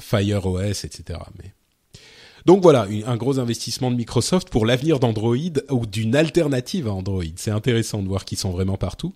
Fire 0.00 0.46
OS, 0.46 0.84
etc. 0.84 1.18
Mais 1.38 1.54
donc 2.46 2.62
voilà, 2.62 2.86
un 3.06 3.16
gros 3.16 3.38
investissement 3.38 3.90
de 3.90 3.96
Microsoft 3.96 4.50
pour 4.50 4.66
l'avenir 4.66 4.98
d'Android 4.98 5.36
ou 5.70 5.86
d'une 5.86 6.16
alternative 6.16 6.88
à 6.88 6.92
Android. 6.92 7.24
C'est 7.36 7.50
intéressant 7.50 8.02
de 8.02 8.08
voir 8.08 8.24
qu'ils 8.24 8.38
sont 8.38 8.50
vraiment 8.50 8.76
partout. 8.76 9.14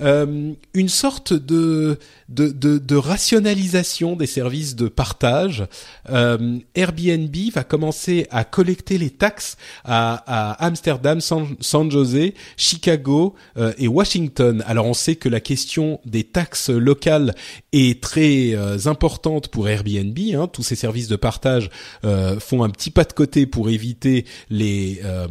Euh, 0.00 0.52
une 0.74 0.88
sorte 0.88 1.32
de 1.32 1.98
de, 2.32 2.48
de, 2.48 2.78
de, 2.78 2.96
rationalisation 2.96 4.16
des 4.16 4.26
services 4.26 4.74
de 4.74 4.88
partage. 4.88 5.66
Euh, 6.08 6.58
Airbnb 6.74 7.34
va 7.52 7.62
commencer 7.62 8.26
à 8.30 8.44
collecter 8.44 8.96
les 8.96 9.10
taxes 9.10 9.56
à, 9.84 10.22
à 10.26 10.64
Amsterdam, 10.64 11.20
San, 11.20 11.90
Jose, 11.90 12.32
Chicago 12.56 13.34
euh, 13.58 13.72
et 13.76 13.88
Washington. 13.88 14.64
Alors 14.66 14.86
on 14.86 14.94
sait 14.94 15.16
que 15.16 15.28
la 15.28 15.40
question 15.40 16.00
des 16.06 16.24
taxes 16.24 16.70
locales 16.70 17.34
est 17.72 18.02
très 18.02 18.54
euh, 18.54 18.78
importante 18.86 19.48
pour 19.48 19.68
Airbnb. 19.68 20.18
Hein. 20.34 20.48
Tous 20.48 20.62
ces 20.62 20.76
services 20.76 21.08
de 21.08 21.16
partage 21.16 21.70
euh, 22.04 22.40
font 22.40 22.62
un 22.62 22.70
petit 22.70 22.90
pas 22.90 23.04
de 23.04 23.12
côté 23.12 23.46
pour 23.46 23.68
éviter 23.68 24.24
les, 24.48 25.00
euh, 25.04 25.26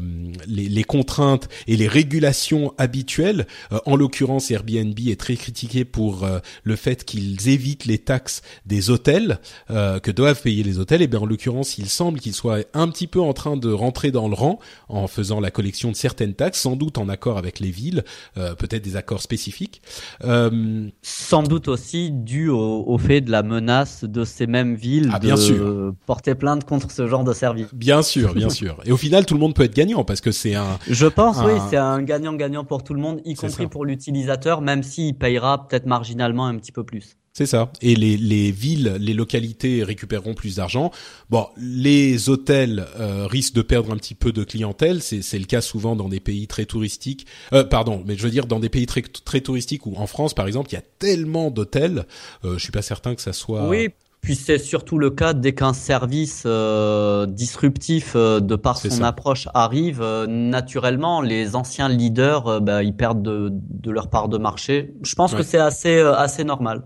les, 0.47 0.69
les, 0.69 0.83
contraintes 0.83 1.49
et 1.67 1.77
les 1.77 1.87
régulations 1.87 2.73
habituelles. 2.77 3.47
en 3.85 3.95
l'occurrence, 3.95 4.50
Airbnb 4.51 4.97
est 5.07 5.19
très 5.19 5.35
critiqué 5.35 5.85
pour 5.85 6.27
le 6.63 6.75
fait 6.75 7.05
qu'ils 7.05 7.49
évitent 7.49 7.85
les 7.85 7.97
taxes 7.97 8.41
des 8.65 8.89
hôtels 8.89 9.39
euh, 9.69 9.99
que 9.99 10.11
doivent 10.11 10.41
payer 10.41 10.63
les 10.63 10.79
hôtels. 10.79 11.01
Et 11.01 11.07
bien 11.07 11.19
en 11.19 11.25
l'occurrence, 11.25 11.77
il 11.77 11.89
semble 11.89 12.19
qu'ils 12.19 12.33
soient 12.33 12.59
un 12.73 12.87
petit 12.87 13.07
peu 13.07 13.19
en 13.19 13.33
train 13.33 13.57
de 13.57 13.71
rentrer 13.71 14.11
dans 14.11 14.27
le 14.27 14.35
rang 14.35 14.59
en 14.89 15.07
faisant 15.07 15.39
la 15.39 15.51
collection 15.51 15.91
de 15.91 15.95
certaines 15.95 16.33
taxes, 16.33 16.59
sans 16.59 16.75
doute 16.75 16.97
en 16.97 17.09
accord 17.09 17.37
avec 17.37 17.59
les 17.59 17.71
villes, 17.71 18.03
euh, 18.37 18.55
peut-être 18.55 18.83
des 18.83 18.95
accords 18.95 19.21
spécifiques. 19.21 19.81
Euh... 20.23 20.89
Sans 21.01 21.43
doute 21.43 21.67
aussi 21.67 22.11
dû 22.11 22.49
au, 22.49 22.83
au, 22.87 22.97
fait 22.97 23.21
de 23.21 23.31
la 23.31 23.43
menace 23.43 24.03
de 24.03 24.23
ces 24.23 24.47
mêmes 24.47 24.75
villes 24.75 25.09
ah, 25.13 25.19
bien 25.19 25.35
de 25.35 25.39
sûr. 25.39 25.93
porter 26.05 26.35
plainte 26.35 26.65
contre 26.65 26.91
ce 26.91 27.07
genre 27.07 27.23
de 27.23 27.33
service. 27.33 27.67
Bien 27.73 28.01
sûr, 28.01 28.33
bien 28.33 28.49
sûr. 28.61 28.77
Et 28.85 28.91
au 28.91 28.97
final, 28.97 29.25
tout 29.25 29.33
le 29.33 29.39
monde 29.39 29.53
peut 29.53 29.63
être 29.63 29.75
gagnant 29.75 30.03
parce 30.03 30.21
que 30.21 30.31
c'est 30.31 30.55
un. 30.55 30.79
Je 30.89 31.07
pense, 31.07 31.37
un... 31.37 31.45
oui, 31.45 31.59
c'est 31.69 31.77
un 31.77 32.01
gagnant-gagnant 32.01 32.63
pour 32.63 32.83
tout 32.83 32.93
le 32.93 32.99
monde, 32.99 33.21
y 33.25 33.35
compris 33.35 33.67
pour 33.67 33.85
l'utilisateur, 33.85 34.40
même 34.61 34.83
s'il 34.83 35.15
payera 35.15 35.67
peut-être 35.67 35.85
marginalement 35.85 36.47
un 36.47 36.57
petit 36.57 36.71
peu 36.71 36.83
plus. 36.83 37.17
C'est 37.33 37.45
ça. 37.45 37.71
Et 37.81 37.95
les, 37.95 38.17
les 38.17 38.51
villes, 38.51 38.97
les 38.99 39.13
localités 39.13 39.85
récupéreront 39.85 40.33
plus 40.33 40.57
d'argent. 40.57 40.91
Bon, 41.29 41.47
les 41.55 42.27
hôtels 42.27 42.85
euh, 42.99 43.25
risquent 43.25 43.55
de 43.55 43.61
perdre 43.61 43.91
un 43.93 43.95
petit 43.95 44.15
peu 44.15 44.33
de 44.33 44.43
clientèle. 44.43 45.01
C'est 45.01 45.39
le 45.39 45.45
cas 45.45 45.61
souvent 45.61 45.95
dans 45.95 46.09
des 46.09 46.19
pays 46.19 46.47
très 46.47 46.65
touristiques. 46.65 47.25
Euh, 47.53 47.63
pardon, 47.63 48.03
mais 48.05 48.17
je 48.17 48.23
veux 48.23 48.31
dire 48.31 48.47
dans 48.47 48.59
des 48.59 48.67
pays 48.67 48.85
très 48.85 49.01
très 49.01 49.39
touristiques 49.39 49.85
ou 49.85 49.95
en 49.95 50.07
France 50.07 50.33
par 50.33 50.45
exemple, 50.45 50.71
il 50.71 50.73
y 50.73 50.77
a 50.77 50.83
tellement 50.99 51.51
d'hôtels. 51.51 52.05
Euh, 52.43 52.57
je 52.57 52.63
suis 52.63 52.71
pas 52.71 52.81
certain 52.81 53.15
que 53.15 53.21
ça 53.21 53.31
soit. 53.31 53.69
Oui, 53.69 53.89
Puis 54.21 54.35
c'est 54.35 54.59
surtout 54.59 54.99
le 54.99 55.09
cas 55.09 55.33
dès 55.33 55.53
qu'un 55.53 55.73
service 55.73 56.43
euh, 56.45 57.25
disruptif 57.25 58.13
euh, 58.15 58.39
de 58.39 58.55
par 58.55 58.77
son 58.77 59.03
approche 59.03 59.47
arrive, 59.55 60.01
euh, 60.03 60.27
naturellement 60.27 61.21
les 61.21 61.55
anciens 61.55 61.89
leaders 61.89 62.61
bah, 62.61 62.83
ils 62.83 62.95
perdent 62.95 63.23
de, 63.23 63.49
de, 63.51 63.91
leur 63.91 64.09
part 64.09 64.29
de 64.29 64.37
marché. 64.37 64.93
Je 65.01 65.15
pense 65.15 65.33
que 65.33 65.41
c'est 65.41 65.57
assez 65.57 65.99
assez 65.99 66.43
normal. 66.43 66.83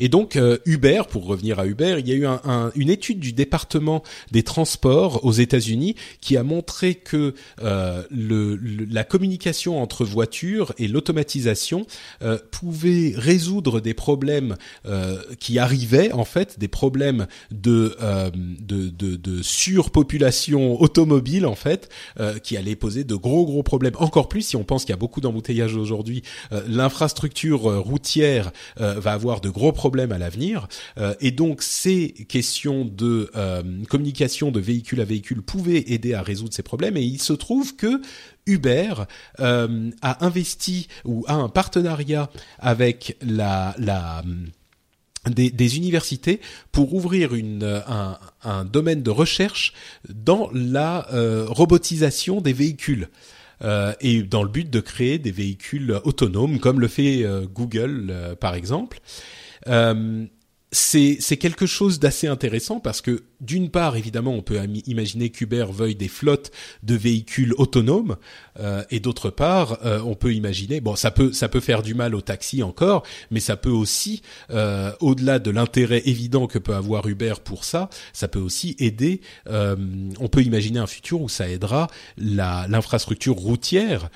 Et 0.00 0.08
donc 0.08 0.34
euh, 0.34 0.56
Uber, 0.64 1.02
pour 1.08 1.26
revenir 1.26 1.60
à 1.60 1.66
Uber, 1.66 1.96
il 1.98 2.08
y 2.08 2.12
a 2.12 2.14
eu 2.14 2.26
un, 2.26 2.72
une 2.74 2.88
étude 2.88 3.20
du 3.20 3.32
département 3.32 4.02
des 4.32 4.42
transports 4.42 5.24
aux 5.24 5.32
États-Unis 5.32 5.94
qui 6.22 6.38
a 6.38 6.42
montré 6.42 6.94
que 6.94 7.34
euh, 7.62 8.02
le, 8.10 8.56
la 8.56 9.04
communication 9.04 9.80
entre 9.80 10.06
voitures 10.06 10.72
et 10.78 10.88
l'automatisation 10.88 11.86
euh, 12.22 12.38
pouvait 12.50 13.12
résoudre 13.14 13.80
des 13.80 13.92
problèmes 13.92 14.56
euh, 14.86 15.18
qui 15.38 15.58
arrivaient 15.58 16.12
en 16.12 16.24
fait, 16.24 16.58
des 16.58 16.68
problèmes 16.68 17.26
de, 17.50 17.94
euh, 18.00 18.30
de, 18.34 18.88
de, 18.88 19.16
de 19.16 19.42
surpopulation 19.42 20.80
automobile 20.80 21.44
en 21.44 21.54
fait, 21.54 21.90
qui 22.42 22.56
allaient 22.56 22.74
poser 22.74 23.04
de 23.04 23.14
gros 23.14 23.44
gros 23.44 23.62
problèmes. 23.62 23.92
Encore 23.98 24.28
plus 24.28 24.42
si 24.42 24.56
on 24.56 24.64
pense 24.64 24.84
qu'il 24.84 24.92
y 24.92 24.94
a 24.94 24.96
beaucoup 24.96 25.20
d'embouteillages 25.20 25.76
aujourd'hui, 25.76 26.22
l'infrastructure 26.66 27.60
routière 27.82 28.50
va 28.76 29.12
avoir 29.12 29.42
de 29.42 29.50
gros 29.50 29.72
problèmes 29.72 29.89
à 29.98 30.18
l'avenir. 30.18 30.68
Euh, 30.98 31.14
et 31.20 31.30
donc 31.30 31.62
ces 31.62 32.12
questions 32.28 32.84
de 32.84 33.30
euh, 33.36 33.62
communication 33.88 34.50
de 34.50 34.60
véhicule 34.60 35.00
à 35.00 35.04
véhicule 35.04 35.42
pouvaient 35.42 35.84
aider 35.88 36.14
à 36.14 36.22
résoudre 36.22 36.54
ces 36.54 36.62
problèmes. 36.62 36.96
Et 36.96 37.02
il 37.02 37.20
se 37.20 37.32
trouve 37.32 37.76
que 37.76 38.00
Uber 38.46 38.94
euh, 39.40 39.90
a 40.02 40.24
investi 40.24 40.88
ou 41.04 41.24
a 41.26 41.34
un 41.34 41.48
partenariat 41.48 42.30
avec 42.58 43.16
la, 43.20 43.74
la 43.78 44.22
des, 45.26 45.76
universités 45.76 46.40
pour 46.72 46.94
ouvrir 46.94 47.34
une, 47.34 47.82
un, 48.42 48.64
domaine 48.64 49.02
de 49.02 49.10
recherche 49.10 49.74
dans 50.08 50.50
la 50.54 51.06
robotisation 51.46 52.40
des 52.40 52.54
véhicules. 52.54 53.08
Et 54.00 54.22
dans 54.22 54.42
le 54.42 54.48
but 54.48 54.70
de 54.70 54.80
créer 54.80 55.18
des 55.18 55.30
véhicules 55.30 56.00
autonomes 56.04 56.58
comme 56.58 56.80
le 56.80 56.88
fait 56.88 57.26
Google 57.52 58.36
par 58.40 58.54
exemple. 58.54 59.02
Euh, 59.68 60.26
c'est 60.72 61.36
quelque 61.38 61.66
chose 61.66 61.98
d'assez 61.98 62.26
intéressant 62.26 62.80
parce 62.80 63.00
que 63.00 63.22
d'une 63.40 63.70
part, 63.70 63.96
évidemment, 63.96 64.32
on 64.32 64.42
peut 64.42 64.60
imaginer 64.86 65.30
qu'Uber 65.30 65.66
veuille 65.70 65.94
des 65.94 66.08
flottes 66.08 66.50
de 66.82 66.94
véhicules 66.94 67.54
autonomes, 67.56 68.16
euh, 68.58 68.84
et 68.90 69.00
d'autre 69.00 69.30
part, 69.30 69.78
euh, 69.84 70.00
on 70.04 70.14
peut 70.14 70.34
imaginer, 70.34 70.80
bon, 70.80 70.96
ça 70.96 71.10
peut 71.10 71.32
ça 71.32 71.48
peut 71.48 71.60
faire 71.60 71.82
du 71.82 71.94
mal 71.94 72.14
au 72.14 72.20
taxi 72.20 72.62
encore, 72.62 73.04
mais 73.30 73.40
ça 73.40 73.56
peut 73.56 73.70
aussi, 73.70 74.22
euh, 74.50 74.92
au-delà 75.00 75.38
de 75.38 75.50
l'intérêt 75.50 76.02
évident 76.04 76.46
que 76.46 76.58
peut 76.58 76.74
avoir 76.74 77.06
Uber 77.06 77.34
pour 77.42 77.64
ça, 77.64 77.88
ça 78.12 78.28
peut 78.28 78.38
aussi 78.38 78.76
aider. 78.78 79.20
On 79.46 80.28
peut 80.28 80.42
imaginer 80.42 80.78
un 80.78 80.86
futur 80.86 81.20
où 81.20 81.28
ça 81.28 81.48
aidera 81.48 81.88
l'infrastructure 82.18 83.34
routière 83.34 84.10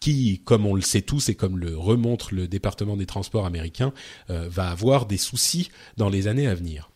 qui, 0.00 0.40
comme 0.44 0.66
on 0.66 0.74
le 0.74 0.82
sait 0.82 1.02
tous 1.02 1.28
et 1.28 1.34
comme 1.34 1.58
le 1.58 1.76
remontre 1.76 2.34
le 2.34 2.48
département 2.48 2.96
des 2.96 3.06
transports 3.06 3.46
américain, 3.46 3.92
va 4.28 4.70
avoir 4.70 5.06
des 5.06 5.16
soucis 5.16 5.70
dans 5.96 6.08
les 6.08 6.26
années 6.26 6.46
à 6.46 6.54
venir. 6.54 6.89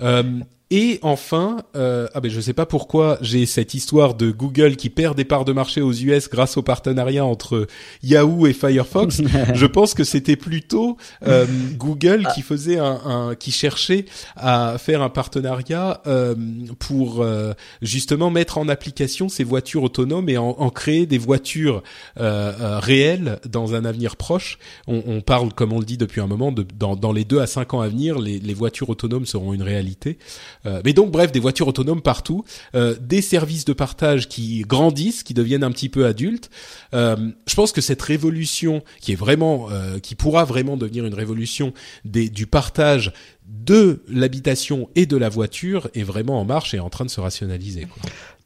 Euh, 0.00 0.40
et 0.70 0.98
enfin, 1.00 1.58
euh, 1.76 2.08
ah 2.12 2.20
ben 2.20 2.30
je 2.30 2.40
sais 2.40 2.52
pas 2.52 2.66
pourquoi 2.66 3.16
j'ai 3.22 3.46
cette 3.46 3.72
histoire 3.72 4.14
de 4.14 4.30
Google 4.30 4.76
qui 4.76 4.90
perd 4.90 5.16
des 5.16 5.24
parts 5.24 5.46
de 5.46 5.52
marché 5.52 5.80
aux 5.80 5.92
US 5.92 6.28
grâce 6.28 6.58
au 6.58 6.62
partenariat 6.62 7.24
entre 7.24 7.66
Yahoo 8.02 8.46
et 8.46 8.52
Firefox. 8.52 9.22
je 9.54 9.66
pense 9.66 9.94
que 9.94 10.04
c'était 10.04 10.36
plutôt 10.36 10.98
euh, 11.26 11.46
Google 11.76 12.28
qui 12.34 12.42
faisait 12.42 12.78
un, 12.78 13.00
un, 13.06 13.34
qui 13.34 13.50
cherchait 13.50 14.04
à 14.36 14.76
faire 14.78 15.00
un 15.00 15.08
partenariat 15.08 16.02
euh, 16.06 16.34
pour 16.78 17.22
euh, 17.22 17.54
justement 17.80 18.30
mettre 18.30 18.58
en 18.58 18.68
application 18.68 19.30
ces 19.30 19.44
voitures 19.44 19.84
autonomes 19.84 20.28
et 20.28 20.36
en, 20.36 20.50
en 20.50 20.68
créer 20.68 21.06
des 21.06 21.18
voitures 21.18 21.82
euh, 22.20 22.52
euh, 22.60 22.78
réelles 22.78 23.38
dans 23.48 23.74
un 23.74 23.86
avenir 23.86 24.16
proche. 24.16 24.58
On, 24.86 25.02
on, 25.06 25.20
parle, 25.22 25.54
comme 25.54 25.72
on 25.72 25.78
le 25.78 25.86
dit 25.86 25.96
depuis 25.96 26.20
un 26.20 26.26
moment, 26.26 26.52
de, 26.52 26.66
dans, 26.78 26.94
dans 26.94 27.12
les 27.12 27.24
deux 27.24 27.40
à 27.40 27.46
cinq 27.46 27.72
ans 27.72 27.80
à 27.80 27.88
venir, 27.88 28.18
les, 28.18 28.38
les 28.38 28.54
voitures 28.54 28.90
autonomes 28.90 29.24
seront 29.24 29.54
une 29.54 29.62
réalité. 29.62 30.18
Euh, 30.66 30.80
mais 30.84 30.92
donc 30.92 31.10
bref, 31.10 31.32
des 31.32 31.40
voitures 31.40 31.68
autonomes 31.68 32.02
partout, 32.02 32.44
euh, 32.74 32.94
des 33.00 33.22
services 33.22 33.64
de 33.64 33.72
partage 33.72 34.28
qui 34.28 34.62
grandissent, 34.62 35.22
qui 35.22 35.34
deviennent 35.34 35.64
un 35.64 35.70
petit 35.70 35.88
peu 35.88 36.06
adultes. 36.06 36.50
Euh, 36.94 37.16
je 37.46 37.54
pense 37.54 37.72
que 37.72 37.80
cette 37.80 38.02
révolution, 38.02 38.82
qui 39.00 39.12
est 39.12 39.16
vraiment, 39.16 39.68
qui 40.02 40.14
pourra 40.14 40.44
vraiment 40.44 40.76
devenir 40.76 41.04
une 41.06 41.14
révolution 41.14 41.72
des, 42.04 42.28
du 42.28 42.46
partage 42.46 43.12
de 43.46 44.02
l'habitation 44.08 44.88
et 44.94 45.06
de 45.06 45.16
la 45.16 45.28
voiture, 45.28 45.88
est 45.94 46.02
vraiment 46.02 46.40
en 46.40 46.44
marche 46.44 46.74
et 46.74 46.80
en 46.80 46.90
train 46.90 47.04
de 47.04 47.10
se 47.10 47.20
rationaliser. 47.20 47.86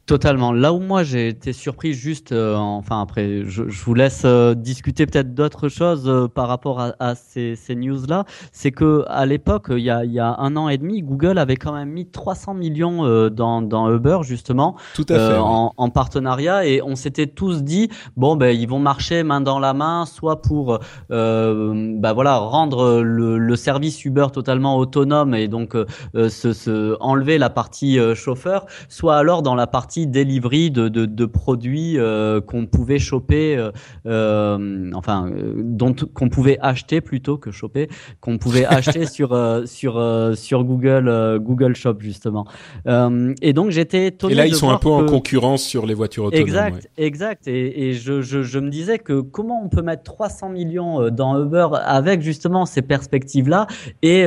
Totalement. 0.05 0.53
Là 0.53 0.73
où 0.73 0.81
moi 0.81 1.05
j'ai 1.05 1.29
été 1.29 1.53
surpris 1.53 1.93
juste, 1.93 2.33
euh, 2.33 2.57
enfin 2.57 3.01
après, 3.01 3.45
je, 3.45 3.69
je, 3.69 3.85
vous 3.85 3.95
laisse 3.95 4.23
euh, 4.25 4.53
discuter 4.53 5.07
peut-être 5.07 5.33
d'autres 5.33 5.69
choses 5.69 6.09
euh, 6.09 6.27
par 6.27 6.49
rapport 6.49 6.81
à, 6.81 6.95
à 6.99 7.15
ces, 7.15 7.55
ces 7.55 7.77
news-là, 7.77 8.25
c'est 8.51 8.73
que 8.73 9.05
à 9.07 9.27
l'époque, 9.27 9.67
il 9.71 9.79
y 9.79 9.91
a, 9.91 10.05
il 10.05 10.11
y 10.11 10.19
a 10.19 10.35
un 10.41 10.57
an 10.57 10.69
et 10.69 10.77
demi, 10.77 11.03
Google 11.03 11.39
avait 11.39 11.55
quand 11.55 11.73
même 11.73 11.91
mis 11.91 12.07
300 12.07 12.55
millions 12.55 13.29
dans, 13.31 13.63
dans 13.63 13.93
Uber 13.93 14.19
justement, 14.23 14.75
Tout 14.97 15.07
à 15.09 15.15
fait, 15.15 15.39
en, 15.39 15.73
en, 15.77 15.91
partenariat, 15.91 16.67
et 16.67 16.83
on 16.83 16.97
s'était 16.97 17.29
tous 17.29 17.63
dit 17.63 17.89
bon 18.17 18.35
ben 18.35 18.49
ils 18.49 18.69
vont 18.69 18.81
marcher 18.81 19.23
main 19.23 19.41
dans 19.41 19.61
la 19.61 19.73
main, 19.73 20.05
soit 20.05 20.43
pour 20.43 20.81
bah 21.11 22.13
voilà 22.13 22.39
rendre 22.39 23.03
le, 23.03 23.39
le, 23.39 23.57
service 23.57 24.05
Uber 24.05 24.27
totalement 24.33 24.77
autonome 24.79 25.35
et 25.35 25.47
donc 25.47 25.77
se, 26.15 26.53
se 26.53 26.97
enlever 26.99 27.39
la 27.39 27.51
partie 27.51 27.99
chauffeur, 28.17 28.67
soit 28.89 29.17
alors 29.17 29.43
dans 29.43 29.55
la 29.55 29.69
partie 29.69 29.93
delivery 30.07 30.71
de, 30.71 30.89
de, 30.89 31.07
de 31.07 31.27
produits 31.27 31.99
euh, 31.99 32.41
qu'on 32.41 32.67
pouvait 32.67 32.99
choper, 32.99 33.57
euh, 33.57 33.71
euh, 34.07 34.91
enfin, 34.95 35.31
dont 35.57 35.95
qu'on 36.15 36.29
pouvait 36.29 36.59
acheter 36.61 37.01
plutôt 37.01 37.37
que 37.39 37.51
choper, 37.51 37.89
qu'on 38.21 38.39
pouvait 38.39 38.65
acheter 38.79 39.07
sur 39.07 39.31
sur 39.67 40.03
sur 40.35 40.65
Google 40.65 41.39
Google 41.41 41.75
Shop 41.75 41.97
justement. 42.01 42.47
et 42.87 43.53
donc 43.53 43.71
j'étais 43.71 44.09
étonné. 44.09 44.33
Et 44.33 44.37
là, 44.37 44.47
ils 44.47 44.55
sont 44.55 44.71
un 44.71 44.79
peu 44.79 44.89
en 44.89 45.05
concurrence 45.07 45.63
sur 45.63 45.87
les 45.87 45.95
voitures 45.95 46.25
autonomes. 46.25 46.47
Exact, 46.47 46.91
exact. 46.97 47.49
Et, 47.49 47.89
et 47.89 47.93
je, 47.95 48.23
je, 48.23 48.43
je 48.43 48.59
me 48.59 48.71
disais 48.71 48.99
que 48.99 49.21
comment 49.21 49.63
on 49.65 49.69
peut 49.69 49.83
mettre 49.83 50.03
300 50.03 50.51
millions 50.51 51.11
dans 51.11 51.41
Uber 51.41 51.69
avec 51.85 52.23
justement 52.23 52.67
ces 52.67 52.83
perspectives-là 52.83 53.67
et 54.03 54.27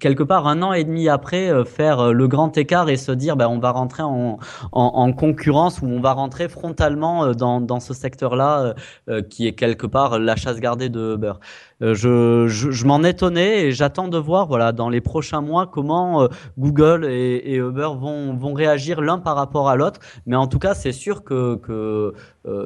quelque 0.00 0.22
part 0.22 0.46
un 0.46 0.62
an 0.62 0.72
et 0.72 0.84
demi 0.84 1.08
après 1.08 1.64
faire 1.64 2.12
le 2.12 2.28
grand 2.28 2.56
écart 2.56 2.88
et 2.88 2.96
se 2.96 3.12
dire 3.12 3.36
ben 3.36 3.48
on 3.48 3.58
va 3.58 3.70
rentrer 3.70 4.02
en, 4.02 4.38
en 4.72 4.87
en, 4.94 5.12
concurrence 5.12 5.80
où 5.80 5.86
on 5.86 6.00
va 6.00 6.12
rentrer 6.12 6.48
frontalement 6.48 7.24
euh, 7.24 7.32
dans, 7.32 7.60
dans 7.60 7.80
ce 7.80 7.94
secteur-là 7.94 8.60
euh, 8.60 8.74
euh, 9.08 9.22
qui 9.22 9.46
est 9.46 9.52
quelque 9.52 9.86
part 9.86 10.18
la 10.18 10.36
chasse 10.36 10.60
gardée 10.60 10.88
de 10.88 11.14
Uber. 11.14 11.34
je, 11.80 12.46
je, 12.48 12.86
m'en 12.86 13.02
étonnais 13.02 13.66
et 13.66 13.72
j'attends 13.72 14.08
de 14.08 14.18
voir 14.18 14.46
voilà 14.46 14.72
dans 14.72 14.88
les 14.88 15.00
prochains 15.00 15.40
mois 15.40 15.66
comment 15.66 16.28
Google 16.58 17.06
et, 17.08 17.56
Uber 17.56 17.90
vont, 17.98 18.34
vont 18.36 18.52
réagir 18.52 19.00
l'un 19.00 19.18
par 19.18 19.36
rapport 19.36 19.68
à 19.68 19.76
l'autre. 19.76 20.00
Mais 20.26 20.36
en 20.36 20.46
tout 20.46 20.58
cas, 20.58 20.74
c'est 20.74 20.92
sûr 20.92 21.24
que, 21.24 21.56
que 21.56 22.14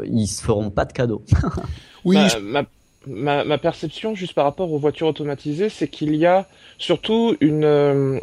ils 0.05 0.27
se 0.27 0.43
feront 0.43 0.70
pas 0.70 0.85
de 0.85 0.93
cadeaux. 0.93 1.23
oui. 2.05 2.19
Bah, 2.53 2.62
ma, 3.07 3.44
ma, 3.44 3.59
perception, 3.59 4.15
juste 4.15 4.35
par 4.35 4.44
rapport 4.44 4.73
aux 4.73 4.78
voitures 4.78 5.09
automatisées, 5.09 5.69
c'est 5.69 5.89
qu'il 5.89 6.15
y 6.15 6.27
a 6.27 6.47
surtout 6.78 7.36
une, 7.40 8.20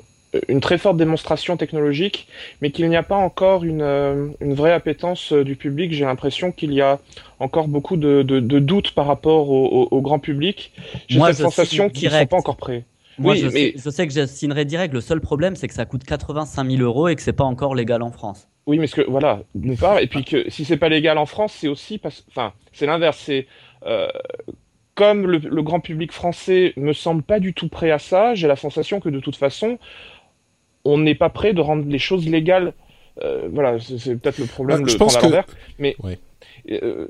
une 0.47 0.60
très 0.60 0.77
forte 0.77 0.97
démonstration 0.97 1.57
technologique, 1.57 2.27
mais 2.61 2.72
qu'il 2.72 2.88
n'y 2.89 2.95
a 2.95 3.03
pas 3.03 3.15
encore 3.15 3.64
une, 3.64 3.81
euh, 3.81 4.27
une 4.41 4.53
vraie 4.53 4.73
appétence 4.73 5.34
euh, 5.34 5.43
du 5.43 5.56
public. 5.56 5.91
J'ai 5.91 6.06
l'impression 6.06 6.51
qu'il 6.51 6.73
y 6.73 6.81
a 6.81 6.99
encore 7.39 7.68
beaucoup 7.68 7.97
de, 7.97 8.22
de, 8.22 8.39
de 8.39 8.60
doutes 8.60 8.91
par 8.91 9.07
rapport 9.07 9.49
au, 9.49 9.88
au, 9.89 10.01
grand 10.01 10.19
public. 10.19 10.72
J'ai 11.07 11.19
cette 11.19 11.38
sensation 11.38 11.89
qu'ils 11.89 12.10
ne 12.10 12.19
sont 12.19 12.26
pas 12.27 12.38
encore 12.38 12.57
prêts. 12.57 12.85
Moi, 13.18 13.34
oui, 13.34 13.39
je, 13.39 13.45
mais... 13.47 13.51
sais, 13.51 13.73
je, 13.77 13.89
sais, 13.89 14.07
que 14.07 14.14
je 14.14 14.26
signerai 14.26 14.65
direct. 14.65 14.93
Le 14.93 15.01
seul 15.01 15.19
problème, 15.19 15.56
c'est 15.56 15.68
que 15.68 15.73
ça 15.73 15.85
coûte 15.85 16.03
85 16.03 16.69
000 16.69 16.84
euros 16.84 17.07
et 17.07 17.15
que 17.15 17.22
c'est 17.22 17.34
pas 17.34 17.43
encore 17.43 17.76
légal 17.76 18.01
en 18.01 18.11
France. 18.11 18.47
Oui, 18.65 18.77
mais 18.77 18.88
ce 18.88 18.95
que 18.95 19.10
voilà, 19.10 19.41
d'une 19.56 19.77
part, 19.77 19.99
et 19.99 20.07
puis 20.07 20.23
que 20.23 20.49
si 20.49 20.64
c'est 20.64 20.77
pas 20.77 20.89
légal 20.89 21.18
en 21.18 21.26
France, 21.26 21.53
c'est 21.57 21.68
aussi 21.68 21.97
parce, 21.97 22.23
enfin, 22.30 22.53
c'est 22.72 22.85
l'inverse. 22.85 23.19
C'est 23.26 23.47
euh, 23.85 24.07
comme 24.93 25.26
le, 25.26 25.38
le, 25.38 25.64
grand 25.64 25.80
public 25.80 26.11
français 26.11 26.73
me 26.77 26.93
semble 26.93 27.23
pas 27.23 27.39
du 27.39 27.53
tout 27.53 27.68
prêt 27.68 27.89
à 27.89 27.99
ça. 27.99 28.35
J'ai 28.35 28.47
la 28.47 28.56
sensation 28.56 28.99
que 28.99 29.10
de 29.10 29.19
toute 29.19 29.38
façon, 29.38 29.80
on 30.94 30.98
n'est 30.98 31.16
pas 31.16 31.30
prêt 31.30 31.53
de 31.53 31.61
rendre 31.61 31.86
les 31.88 31.99
choses 31.99 32.28
légales. 32.28 32.74
Euh, 33.22 33.49
voilà, 33.52 33.80
c'est 33.80 34.16
peut-être 34.16 34.38
le 34.38 34.45
problème 34.45 34.88
je 34.88 34.98
pense 34.98 35.18
que... 35.18 35.28
Mais 35.78 35.95
euh, 36.72 37.07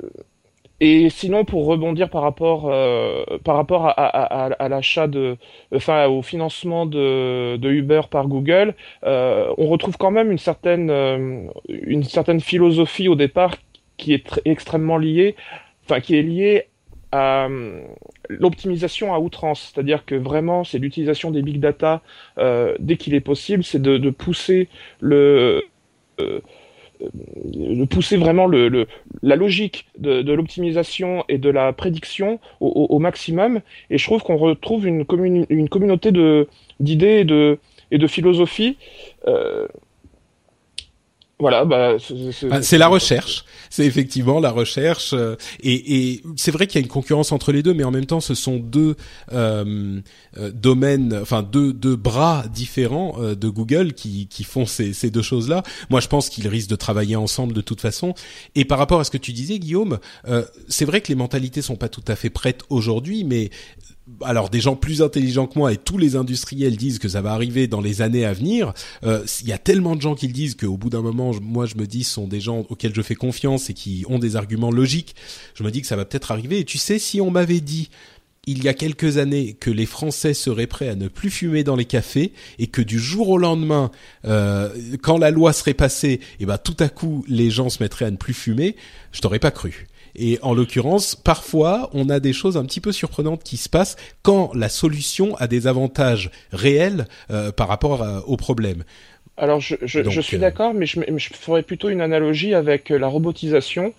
et 0.81 1.09
sinon, 1.09 1.43
pour 1.43 1.65
rebondir 1.65 2.09
par 2.09 2.21
rapport 2.21 2.69
euh, 2.71 3.23
par 3.43 3.55
rapport 3.55 3.87
à, 3.87 3.91
à, 3.91 4.45
à, 4.45 4.69
l'achat 4.69 5.07
de, 5.07 5.35
enfin 5.75 6.07
au 6.07 6.21
financement 6.21 6.85
de, 6.85 7.57
de 7.57 7.69
Uber 7.69 8.01
par 8.09 8.27
Google, 8.27 8.75
euh, 9.03 9.53
on 9.57 9.67
retrouve 9.67 9.97
quand 9.97 10.11
même 10.11 10.31
une 10.31 10.37
certaine 10.37 10.89
euh, 10.89 11.47
une 11.67 12.03
certaine 12.03 12.39
philosophie 12.39 13.09
au 13.09 13.15
départ 13.15 13.55
qui 13.97 14.13
est 14.13 14.41
extrêmement 14.45 14.97
liée, 14.97 15.35
enfin 15.85 15.99
qui 15.99 16.15
est 16.17 16.21
liée 16.21 16.67
à 17.11 17.47
l'optimisation 18.29 19.13
à 19.13 19.19
outrance, 19.19 19.71
c'est-à-dire 19.73 20.05
que 20.05 20.15
vraiment 20.15 20.63
c'est 20.63 20.77
l'utilisation 20.77 21.31
des 21.31 21.41
big 21.41 21.59
data 21.59 22.01
euh, 22.37 22.75
dès 22.79 22.97
qu'il 22.97 23.15
est 23.15 23.21
possible, 23.21 23.63
c'est 23.63 23.81
de, 23.81 24.09
pousser 24.09 24.69
le 24.99 25.63
euh, 26.19 26.39
de 27.01 27.85
pousser 27.85 28.17
vraiment 28.17 28.45
le, 28.45 28.87
la 29.23 29.35
logique 29.35 29.87
de, 29.97 30.31
l'optimisation 30.33 31.23
et 31.29 31.37
de 31.37 31.49
la 31.49 31.71
prédiction 31.71 32.41
au, 32.59 32.99
maximum. 32.99 33.61
Et 33.89 33.97
je 33.97 34.03
trouve 34.03 34.21
qu'on 34.21 34.35
retrouve 34.35 34.85
une, 34.85 35.05
une 35.49 35.69
communauté 35.69 36.11
d'idées 36.81 37.19
et 37.19 37.23
de 37.23 37.57
et 37.91 37.97
de 37.97 38.07
philosophie 38.07 38.77
euh, 39.27 39.67
voilà, 41.39 41.63
bah, 41.63 41.95
ah, 42.51 42.61
c'est 42.61 42.77
la 42.77 42.89
recherche. 42.89 43.45
C'est 43.69 43.85
effectivement 43.85 44.41
la 44.41 44.51
recherche, 44.51 45.13
euh, 45.13 45.35
et, 45.61 46.13
et 46.13 46.23
c'est 46.35 46.51
vrai 46.51 46.67
qu'il 46.67 46.81
y 46.81 46.83
a 46.83 46.85
une 46.85 46.91
concurrence 46.91 47.31
entre 47.31 47.53
les 47.53 47.63
deux, 47.63 47.73
mais 47.73 47.85
en 47.85 47.91
même 47.91 48.07
temps, 48.07 48.19
ce 48.19 48.33
sont 48.33 48.57
deux 48.57 48.95
euh, 49.31 50.01
euh 50.37 50.51
domaines, 50.51 51.17
enfin 51.21 51.41
deux, 51.43 51.71
deux 51.71 51.95
bras 51.95 52.43
différents 52.53 53.15
euh, 53.19 53.35
de 53.35 53.47
Google 53.47 53.93
qui, 53.93 54.27
qui 54.27 54.43
font 54.43 54.65
ces, 54.65 54.91
ces 54.91 55.11
deux 55.11 55.21
choses-là. 55.21 55.63
Moi, 55.89 56.01
je 56.01 56.07
pense 56.07 56.29
qu'ils 56.29 56.47
risquent 56.47 56.71
de 56.71 56.75
travailler 56.75 57.15
ensemble 57.15 57.53
de 57.53 57.61
toute 57.61 57.79
façon. 57.79 58.15
Et 58.55 58.65
par 58.65 58.77
rapport 58.77 58.99
à 58.99 59.05
ce 59.05 59.11
que 59.11 59.17
tu 59.17 59.31
disais, 59.31 59.59
Guillaume, 59.59 59.99
c'est 60.67 60.85
vrai 60.85 60.99
que 60.99 61.07
les 61.07 61.15
mentalités 61.15 61.61
sont 61.61 61.75
pas 61.75 61.89
tout 61.89 62.03
à 62.07 62.15
fait 62.15 62.29
prêtes 62.29 62.63
aujourd'hui, 62.69 63.23
mais 63.23 63.49
alors 64.23 64.49
des 64.49 64.59
gens 64.59 64.75
plus 64.75 65.03
intelligents 65.03 65.45
que 65.45 65.57
moi 65.59 65.71
et 65.71 65.77
tous 65.77 65.99
les 65.99 66.15
industriels 66.15 66.75
disent 66.75 66.97
que 66.97 67.07
ça 67.07 67.21
va 67.21 67.31
arriver 67.31 67.67
dans 67.67 67.81
les 67.81 68.01
années 68.01 68.25
à 68.25 68.33
venir. 68.33 68.73
Il 69.03 69.47
y 69.47 69.53
a 69.53 69.57
tellement 69.57 69.95
de 69.95 70.01
gens 70.01 70.15
qui 70.15 70.27
le 70.27 70.33
disent 70.33 70.55
qu'au 70.55 70.77
bout 70.77 70.89
d'un 70.89 71.01
moment, 71.01 71.28
moi 71.41 71.65
je 71.65 71.75
me 71.75 71.85
dis, 71.85 72.03
sont 72.03 72.27
des 72.27 72.41
gens 72.41 72.65
auxquels 72.69 72.95
je 72.95 73.01
fais 73.01 73.15
confiance 73.15 73.69
et 73.69 73.73
qui 73.73 74.05
ont 74.09 74.19
des 74.19 74.35
arguments 74.35 74.71
logiques. 74.71 75.15
Je 75.55 75.63
me 75.63 75.71
dis 75.71 75.81
que 75.81 75.87
ça 75.87 75.95
va 75.95 76.05
peut-être 76.05 76.31
arriver. 76.31 76.59
Et 76.59 76.65
tu 76.65 76.77
sais, 76.77 76.99
si 76.99 77.21
on 77.21 77.31
m'avait 77.31 77.61
dit 77.61 77.89
il 78.45 78.63
y 78.63 78.67
a 78.67 78.73
quelques 78.73 79.17
années 79.17 79.53
que 79.53 79.69
les 79.69 79.85
Français 79.85 80.33
seraient 80.33 80.65
prêts 80.65 80.89
à 80.89 80.95
ne 80.95 81.07
plus 81.07 81.29
fumer 81.29 81.63
dans 81.63 81.75
les 81.75 81.85
cafés 81.85 82.33
et 82.57 82.65
que 82.67 82.81
du 82.81 82.97
jour 82.97 83.29
au 83.29 83.37
lendemain, 83.37 83.91
euh, 84.25 84.69
quand 85.03 85.17
la 85.19 85.29
loi 85.29 85.53
serait 85.53 85.75
passée, 85.75 86.13
et 86.13 86.21
eh 86.39 86.45
ben 86.45 86.57
tout 86.57 86.77
à 86.79 86.89
coup 86.89 87.23
les 87.27 87.51
gens 87.51 87.69
se 87.69 87.83
mettraient 87.83 88.05
à 88.05 88.11
ne 88.11 88.17
plus 88.17 88.33
fumer, 88.33 88.75
je 89.11 89.21
t'aurais 89.21 89.39
pas 89.39 89.51
cru. 89.51 89.87
Et 90.15 90.39
en 90.41 90.53
l'occurrence, 90.53 91.15
parfois, 91.15 91.89
on 91.93 92.09
a 92.09 92.19
des 92.19 92.33
choses 92.33 92.57
un 92.57 92.65
petit 92.65 92.81
peu 92.81 92.91
surprenantes 92.91 93.43
qui 93.43 93.57
se 93.57 93.69
passent 93.69 93.95
quand 94.23 94.51
la 94.53 94.69
solution 94.69 95.35
a 95.37 95.47
des 95.47 95.67
avantages 95.67 96.31
réels 96.51 97.07
euh, 97.29 97.51
par 97.51 97.67
rapport 97.67 98.01
euh, 98.01 98.19
au 98.25 98.35
problème. 98.35 98.83
Alors 99.39 99.61
je, 99.61 99.75
je, 99.83 100.21
suis 100.21 100.37
euh, 100.37 100.39
d'accord, 100.39 100.73
mais 100.73 100.85
je, 100.85 100.99
je, 101.15 101.29
ferais 101.33 101.63
plutôt 101.63 101.89
une 101.89 102.01
analogie 102.01 102.53
avec 102.53 102.89
la 102.89 103.07
robotisation 103.07 103.93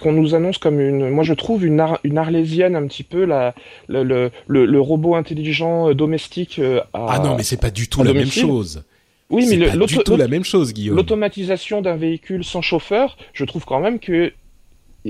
qu'on 0.00 0.12
nous 0.12 0.34
annonce 0.34 0.58
comme 0.58 0.80
une, 0.80 1.08
moi 1.10 1.24
je 1.24 1.34
trouve 1.34 1.64
une, 1.64 1.84
une 2.04 2.18
arlésienne 2.18 2.76
un 2.76 2.86
petit 2.86 3.02
peu 3.02 3.24
la, 3.24 3.54
le, 3.88 4.02
le, 4.04 4.30
le, 4.46 4.80
robot 4.80 5.14
intelligent 5.14 5.92
domestique. 5.94 6.60
À, 6.92 7.06
ah 7.08 7.18
non, 7.20 7.36
mais 7.36 7.42
c'est 7.42 7.60
pas 7.60 7.70
du 7.70 7.88
tout 7.88 8.02
la 8.02 8.12
même 8.12 8.30
chose. 8.30 8.84
Oui, 9.30 9.46
mais 9.48 9.66
pas 9.66 9.86
du 9.86 9.98
tout 9.98 10.16
la 10.16 10.28
même 10.28 10.44
chose, 10.44 10.72
Guillaume. 10.72 10.96
L'automatisation 10.96 11.82
d'un 11.82 11.96
véhicule 11.96 12.44
sans 12.44 12.62
chauffeur, 12.62 13.16
je 13.32 13.44
trouve 13.44 13.64
quand 13.64 13.80
même 13.80 13.98
que 13.98 14.32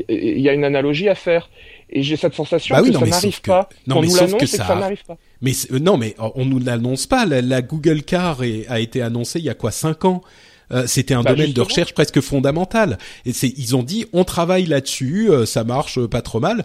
il 0.09 0.40
y 0.40 0.48
a 0.48 0.52
une 0.52 0.64
analogie 0.64 1.09
à 1.09 1.14
faire. 1.14 1.48
Et 1.88 2.02
j'ai 2.02 2.16
cette 2.16 2.34
sensation 2.34 2.74
bah 2.74 2.82
que 2.82 2.92
ça 2.92 3.06
n'arrive 3.06 3.40
pas. 3.42 3.68
Non, 3.86 4.00
mais 4.00 4.08
nous 4.08 4.16
l'annonce 4.16 4.40
que, 4.40 4.46
ça... 4.46 4.74
n'arrive 4.74 5.04
pas. 5.06 5.16
Mais 5.40 5.52
euh, 5.72 5.78
non, 5.78 5.96
mais 5.96 6.16
on 6.18 6.44
nous 6.44 6.58
l'annonce 6.58 7.06
pas. 7.06 7.26
La, 7.26 7.62
Google 7.62 8.02
Car 8.02 8.40
a 8.68 8.80
été 8.80 9.02
annoncée 9.02 9.38
il 9.38 9.44
y 9.44 9.50
a 9.50 9.54
quoi 9.54 9.70
cinq 9.70 10.04
ans? 10.04 10.22
Euh, 10.72 10.86
c'était 10.88 11.14
un 11.14 11.22
bah, 11.22 11.30
domaine 11.30 11.52
de 11.52 11.60
recherche 11.60 11.94
presque 11.94 12.20
fondamental. 12.20 12.98
Et 13.24 13.32
c'est, 13.32 13.52
ils 13.56 13.76
ont 13.76 13.84
dit, 13.84 14.06
on 14.12 14.24
travaille 14.24 14.66
là-dessus, 14.66 15.30
euh, 15.30 15.46
ça 15.46 15.62
marche 15.62 16.04
pas 16.06 16.22
trop 16.22 16.40
mal. 16.40 16.64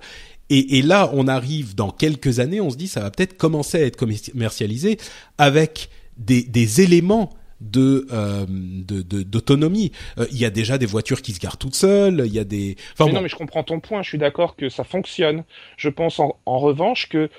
Et, 0.50 0.80
et, 0.80 0.82
là, 0.82 1.12
on 1.14 1.28
arrive 1.28 1.76
dans 1.76 1.92
quelques 1.92 2.40
années, 2.40 2.60
on 2.60 2.72
se 2.72 2.78
dit, 2.78 2.88
ça 2.88 3.00
va 3.00 3.12
peut-être 3.12 3.38
commencer 3.38 3.78
à 3.78 3.86
être 3.86 3.96
commercialisé 3.96 4.98
avec 5.38 5.90
des, 6.18 6.44
des 6.44 6.82
éléments 6.82 7.32
de 7.62 8.08
euh, 8.12 8.46
d'autonomie. 8.48 9.92
Euh, 10.18 10.26
il 10.32 10.38
y 10.38 10.46
a 10.46 10.50
déjà 10.50 10.78
des 10.78 10.86
voitures 10.86 11.22
qui 11.22 11.32
se 11.32 11.40
garent 11.40 11.58
toutes 11.58 11.76
seules. 11.76 12.24
Il 12.26 12.34
y 12.34 12.40
a 12.40 12.44
des. 12.44 12.76
Enfin, 12.94 13.12
Non, 13.12 13.22
mais 13.22 13.30
je 13.30 13.36
comprends 13.36 13.64
ton 13.64 13.80
point. 13.80 14.02
Je 14.02 14.10
suis 14.10 14.18
d'accord 14.18 14.56
que 14.56 14.70
ça 14.70 14.84
fonctionne. 14.84 15.44
Je 15.78 15.90
pense 15.90 16.20
en, 16.20 16.36
revanche 16.46 17.08
que 17.08 17.30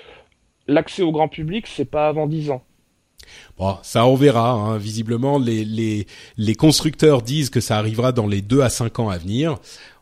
l'accès 0.67 1.01
au 1.01 1.11
grand 1.11 1.27
public, 1.27 1.67
c'est 1.67 1.85
pas 1.85 2.07
avant 2.07 2.27
10 2.27 2.51
ans. 2.51 2.63
Bon, 3.57 3.77
ça 3.83 4.05
on 4.05 4.15
verra. 4.15 4.51
Hein. 4.51 4.77
Visiblement, 4.77 5.37
les, 5.37 5.63
les, 5.63 6.07
les 6.37 6.55
constructeurs 6.55 7.21
disent 7.21 7.49
que 7.49 7.61
ça 7.61 7.77
arrivera 7.77 8.11
dans 8.11 8.27
les 8.27 8.41
2 8.41 8.61
à 8.61 8.69
5 8.69 8.99
ans 8.99 9.09
à 9.09 9.17
venir. 9.17 9.57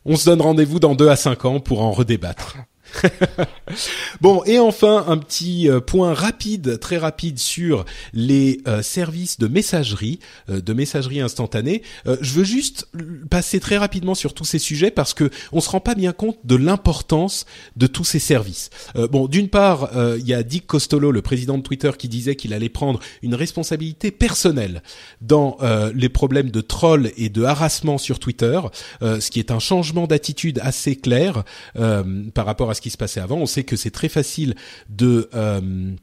On 0.05 0.15
se 0.15 0.25
donne 0.25 0.41
rendez-vous 0.41 0.79
dans 0.79 0.95
2 0.95 1.09
à 1.09 1.15
5 1.15 1.45
ans 1.45 1.59
pour 1.59 1.81
en 1.81 1.91
redébattre. 1.91 2.57
bon, 4.21 4.43
et 4.45 4.59
enfin, 4.59 5.05
un 5.07 5.17
petit 5.17 5.69
euh, 5.69 5.79
point 5.79 6.13
rapide, 6.13 6.79
très 6.79 6.97
rapide 6.97 7.39
sur 7.39 7.85
les 8.13 8.61
euh, 8.67 8.81
services 8.81 9.39
de 9.39 9.47
messagerie, 9.47 10.19
euh, 10.49 10.61
de 10.61 10.73
messagerie 10.73 11.21
instantanée. 11.21 11.81
je 12.05 12.33
veux 12.33 12.43
juste 12.43 12.87
passer 13.29 13.59
très 13.59 13.77
rapidement 13.77 14.15
sur 14.15 14.33
tous 14.33 14.45
ces 14.45 14.59
sujets 14.59 14.91
parce 14.91 15.13
que 15.13 15.29
on 15.51 15.61
se 15.61 15.69
rend 15.69 15.79
pas 15.79 15.95
bien 15.95 16.11
compte 16.11 16.37
de 16.43 16.55
l'importance 16.55 17.45
de 17.75 17.87
tous 17.87 18.03
ces 18.03 18.19
services. 18.19 18.69
bon, 19.11 19.27
d'une 19.27 19.49
part, 19.49 19.89
il 20.17 20.27
y 20.27 20.33
a 20.33 20.43
Dick 20.43 20.67
Costolo, 20.67 21.11
le 21.11 21.21
président 21.21 21.57
de 21.57 21.63
Twitter, 21.63 21.91
qui 21.97 22.07
disait 22.07 22.35
qu'il 22.35 22.53
allait 22.53 22.69
prendre 22.69 22.99
une 23.21 23.35
responsabilité 23.35 24.11
personnelle 24.11 24.81
dans 25.21 25.57
les 25.93 26.09
problèmes 26.09 26.51
de 26.51 26.61
troll 26.61 27.11
et 27.17 27.29
de 27.29 27.43
harassement 27.43 27.97
sur 27.97 28.19
Twitter, 28.19 28.59
ce 29.01 29.29
qui 29.29 29.39
est 29.39 29.51
un 29.51 29.59
changement 29.59 30.07
d'attitude 30.07 30.59
assez 30.63 30.95
clair 30.95 31.43
par 31.75 32.45
rapport 32.45 32.69
à 32.69 32.73
ce 32.73 32.80
qui 32.81 32.89
se 32.89 32.97
passait 32.97 33.21
avant. 33.21 33.37
On 33.37 33.45
sait 33.45 33.63
que 33.63 33.75
c'est 33.75 33.91
très 33.91 34.09
facile 34.09 34.55
de 34.89 35.29
euh, 35.33 35.95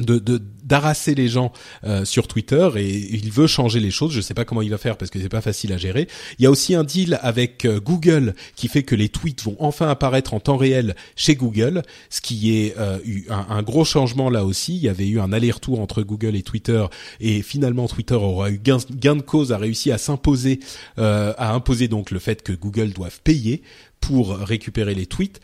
de 0.00 0.18
d'arrasser 0.64 1.14
les 1.14 1.28
gens 1.28 1.52
euh, 1.84 2.06
sur 2.06 2.26
Twitter 2.26 2.68
et 2.76 2.88
il 2.88 3.30
veut 3.30 3.46
changer 3.46 3.80
les 3.80 3.90
choses. 3.90 4.12
Je 4.12 4.20
sais 4.22 4.32
pas 4.32 4.44
comment 4.44 4.62
il 4.62 4.70
va 4.70 4.78
faire 4.78 4.96
parce 4.96 5.10
que 5.10 5.20
c'est 5.20 5.28
pas 5.28 5.42
facile 5.42 5.72
à 5.74 5.76
gérer. 5.76 6.08
Il 6.38 6.42
y 6.42 6.46
a 6.46 6.50
aussi 6.50 6.74
un 6.74 6.84
deal 6.84 7.18
avec 7.22 7.66
euh, 7.66 7.80
Google 7.80 8.34
qui 8.56 8.68
fait 8.68 8.82
que 8.82 8.94
les 8.94 9.10
tweets 9.10 9.42
vont 9.42 9.56
enfin 9.58 9.88
apparaître 9.88 10.32
en 10.32 10.40
temps 10.40 10.56
réel 10.56 10.96
chez 11.16 11.36
Google, 11.36 11.82
ce 12.08 12.22
qui 12.22 12.56
est 12.56 12.74
euh, 12.78 12.98
un, 13.28 13.46
un, 13.50 13.62
gros 13.62 13.84
changement 13.84 14.30
là 14.30 14.44
aussi. 14.44 14.74
Il 14.74 14.82
y 14.82 14.88
avait 14.88 15.06
eu 15.06 15.20
un 15.20 15.32
aller-retour 15.32 15.80
entre 15.80 16.02
Google 16.02 16.34
et 16.34 16.42
Twitter 16.42 16.84
et 17.20 17.42
finalement 17.42 17.86
Twitter 17.86 18.14
aura 18.14 18.50
eu 18.50 18.58
gain, 18.58 18.78
gain 18.90 19.16
de 19.16 19.22
cause, 19.22 19.52
a 19.52 19.58
réussi 19.58 19.92
à 19.92 19.98
s'imposer, 19.98 20.60
à 20.96 21.52
imposer 21.52 21.88
donc 21.88 22.10
le 22.10 22.18
fait 22.18 22.42
que 22.42 22.52
Google 22.52 22.90
doive 22.90 23.20
payer 23.22 23.62
pour 24.00 24.36
récupérer 24.38 24.94
les 24.94 25.06
tweets. 25.06 25.40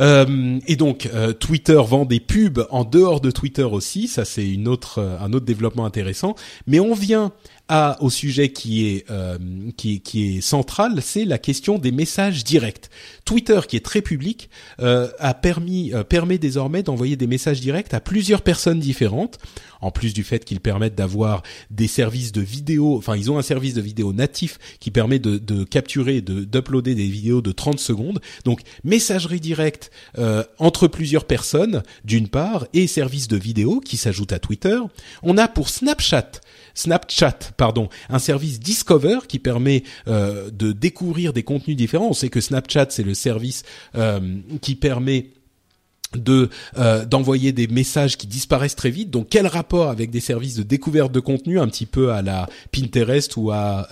Euh, 0.00 0.58
et 0.66 0.76
donc 0.76 1.06
euh, 1.06 1.32
Twitter 1.32 1.80
vend 1.84 2.04
des 2.04 2.20
pubs 2.20 2.66
en 2.70 2.84
dehors 2.84 3.20
de 3.20 3.30
Twitter 3.30 3.62
aussi, 3.62 4.08
ça 4.08 4.24
c'est 4.24 4.46
une 4.46 4.68
autre 4.68 4.98
euh, 4.98 5.18
un 5.20 5.32
autre 5.32 5.46
développement 5.46 5.86
intéressant. 5.86 6.34
Mais 6.66 6.80
on 6.80 6.94
vient 6.94 7.32
à 7.68 8.00
au 8.00 8.10
sujet 8.10 8.50
qui 8.50 8.86
est 8.86 9.10
euh, 9.10 9.38
qui, 9.76 10.00
qui 10.00 10.36
est 10.36 10.40
central, 10.40 11.00
c'est 11.02 11.24
la 11.24 11.38
question 11.38 11.78
des 11.78 11.90
messages 11.90 12.44
directs. 12.44 12.90
Twitter, 13.24 13.60
qui 13.68 13.76
est 13.76 13.84
très 13.84 14.02
public, 14.02 14.48
euh, 14.80 15.08
a 15.18 15.34
permis 15.34 15.92
euh, 15.92 16.04
permet 16.04 16.38
désormais 16.38 16.82
d'envoyer 16.82 17.16
des 17.16 17.26
messages 17.26 17.60
directs 17.60 17.92
à 17.92 18.00
plusieurs 18.00 18.42
personnes 18.42 18.78
différentes. 18.78 19.38
En 19.80 19.90
plus 19.90 20.14
du 20.14 20.24
fait 20.24 20.44
qu'ils 20.44 20.60
permettent 20.60 20.94
d'avoir 20.94 21.42
des 21.70 21.86
services 21.86 22.32
de 22.32 22.40
vidéo, 22.40 22.96
enfin 22.96 23.16
ils 23.16 23.30
ont 23.30 23.38
un 23.38 23.42
service 23.42 23.74
de 23.74 23.80
vidéo 23.80 24.12
natif 24.12 24.58
qui 24.80 24.90
permet 24.90 25.18
de, 25.18 25.36
de 25.36 25.64
capturer, 25.64 26.20
de 26.20 26.44
d'uploader 26.44 26.94
des 26.94 27.08
vidéos 27.08 27.42
de 27.42 27.52
30 27.52 27.78
secondes. 27.78 28.20
Donc 28.44 28.60
messagerie 28.84 29.40
directe 29.40 29.90
euh, 30.18 30.44
entre 30.58 30.88
plusieurs 30.88 31.24
personnes 31.24 31.82
d'une 32.04 32.28
part 32.28 32.66
et 32.72 32.86
service 32.86 33.28
de 33.28 33.36
vidéo 33.36 33.80
qui 33.80 33.96
s'ajoute 33.96 34.32
à 34.32 34.38
Twitter. 34.38 34.78
On 35.22 35.36
a 35.36 35.48
pour 35.48 35.68
Snapchat 35.68 36.30
Snapchat, 36.76 37.38
pardon, 37.56 37.88
un 38.08 38.20
service 38.20 38.60
Discover 38.60 39.20
qui 39.26 39.40
permet 39.40 39.82
euh, 40.06 40.50
de 40.50 40.70
découvrir 40.70 41.32
des 41.32 41.42
contenus 41.42 41.76
différents. 41.76 42.10
On 42.10 42.12
sait 42.12 42.28
que 42.28 42.40
Snapchat 42.40 42.86
c'est 42.90 43.02
le 43.02 43.14
service 43.14 43.64
euh, 43.96 44.20
qui 44.60 44.76
permet 44.76 45.30
de 46.14 46.50
euh, 46.78 47.04
d'envoyer 47.04 47.52
des 47.52 47.66
messages 47.66 48.16
qui 48.16 48.26
disparaissent 48.26 48.76
très 48.76 48.90
vite. 48.90 49.10
Donc 49.10 49.28
quel 49.30 49.46
rapport 49.46 49.88
avec 49.88 50.10
des 50.10 50.20
services 50.20 50.54
de 50.54 50.62
découverte 50.62 51.10
de 51.10 51.20
contenu 51.20 51.58
un 51.58 51.66
petit 51.66 51.86
peu 51.86 52.12
à 52.12 52.22
la 52.22 52.48
Pinterest 52.70 53.36
ou 53.36 53.50
à 53.50 53.88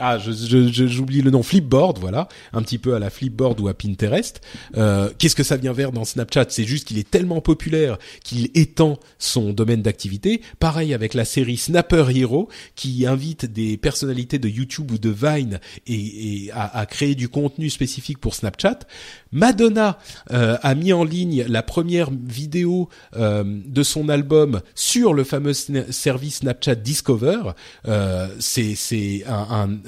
ah, 0.00 0.18
j'oublie 0.18 1.22
le 1.22 1.30
nom, 1.30 1.42
Flipboard, 1.42 1.98
voilà, 1.98 2.28
un 2.52 2.62
petit 2.62 2.78
peu 2.78 2.94
à 2.94 2.98
la 2.98 3.10
Flipboard 3.10 3.60
ou 3.60 3.68
à 3.68 3.74
Pinterest. 3.74 4.40
Euh, 4.76 5.10
Qu'est-ce 5.18 5.36
que 5.36 5.42
ça 5.42 5.56
vient 5.56 5.72
vers 5.72 5.92
dans 5.92 6.04
Snapchat? 6.04 6.46
C'est 6.48 6.64
juste 6.64 6.88
qu'il 6.88 6.98
est 6.98 7.08
tellement 7.08 7.40
populaire 7.40 7.98
qu'il 8.24 8.50
étend 8.54 8.98
son 9.18 9.52
domaine 9.52 9.82
d'activité. 9.82 10.40
Pareil 10.58 10.94
avec 10.94 11.14
la 11.14 11.24
série 11.24 11.56
Snapper 11.56 12.06
Hero, 12.14 12.48
qui 12.74 13.06
invite 13.06 13.44
des 13.44 13.76
personnalités 13.76 14.38
de 14.38 14.48
YouTube 14.48 14.90
ou 14.90 14.98
de 14.98 15.10
Vine 15.10 15.60
et, 15.86 16.44
et 16.46 16.50
à, 16.52 16.78
à, 16.78 16.86
créer 16.86 17.14
du 17.14 17.28
contenu 17.28 17.70
spécifique 17.70 18.18
pour 18.18 18.34
Snapchat. 18.34 18.80
Madonna 19.32 19.98
euh, 20.32 20.56
a 20.62 20.74
mis 20.74 20.92
en 20.92 21.04
ligne 21.04 21.44
la 21.46 21.62
première 21.62 22.10
vidéo 22.10 22.88
euh, 23.16 23.44
de 23.46 23.82
son 23.82 24.08
album 24.08 24.60
sur 24.74 25.14
le 25.14 25.24
fameux 25.24 25.52
service 25.52 26.38
Snapchat 26.38 26.76
Discover. 26.76 27.52
Euh, 27.86 28.28
c'est 28.38 28.74
c'est 28.74 29.24
un, 29.26 29.78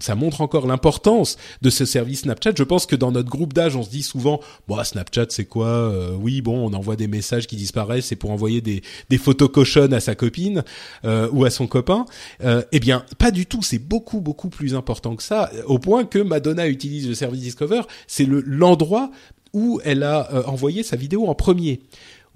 ça 0.00 0.14
montre 0.14 0.40
encore 0.40 0.66
l'importance 0.66 1.36
de 1.60 1.70
ce 1.70 1.84
service 1.84 2.20
Snapchat. 2.20 2.52
Je 2.56 2.62
pense 2.64 2.86
que 2.86 2.96
dans 2.96 3.12
notre 3.12 3.30
groupe 3.30 3.52
d'âge, 3.52 3.76
on 3.76 3.82
se 3.82 3.90
dit 3.90 4.02
souvent, 4.02 4.40
bon, 4.68 4.82
Snapchat, 4.82 5.26
c'est 5.30 5.44
quoi 5.44 5.66
euh, 5.66 6.14
Oui, 6.18 6.40
bon, 6.40 6.68
on 6.68 6.72
envoie 6.74 6.96
des 6.96 7.08
messages 7.08 7.46
qui 7.46 7.56
disparaissent, 7.56 8.06
c'est 8.06 8.16
pour 8.16 8.30
envoyer 8.30 8.60
des, 8.60 8.82
des 9.10 9.18
photos 9.18 9.50
cochonnes 9.50 9.94
à 9.94 10.00
sa 10.00 10.14
copine 10.14 10.64
euh, 11.04 11.28
ou 11.32 11.44
à 11.44 11.50
son 11.50 11.66
copain. 11.66 12.04
Euh, 12.44 12.62
eh 12.72 12.80
bien, 12.80 13.04
pas 13.18 13.30
du 13.30 13.46
tout. 13.46 13.62
C'est 13.62 13.78
beaucoup, 13.78 14.20
beaucoup 14.20 14.48
plus 14.48 14.74
important 14.74 15.16
que 15.16 15.22
ça, 15.22 15.50
au 15.66 15.78
point 15.78 16.04
que 16.04 16.18
Madonna 16.18 16.66
utilise 16.68 17.08
le 17.08 17.14
service 17.14 17.40
Discover. 17.40 17.82
C'est 18.06 18.24
le 18.24 18.42
l'endroit 18.46 19.10
où 19.52 19.80
elle 19.84 20.02
a 20.02 20.48
envoyé 20.48 20.82
sa 20.82 20.96
vidéo 20.96 21.26
en 21.26 21.34
premier. 21.34 21.80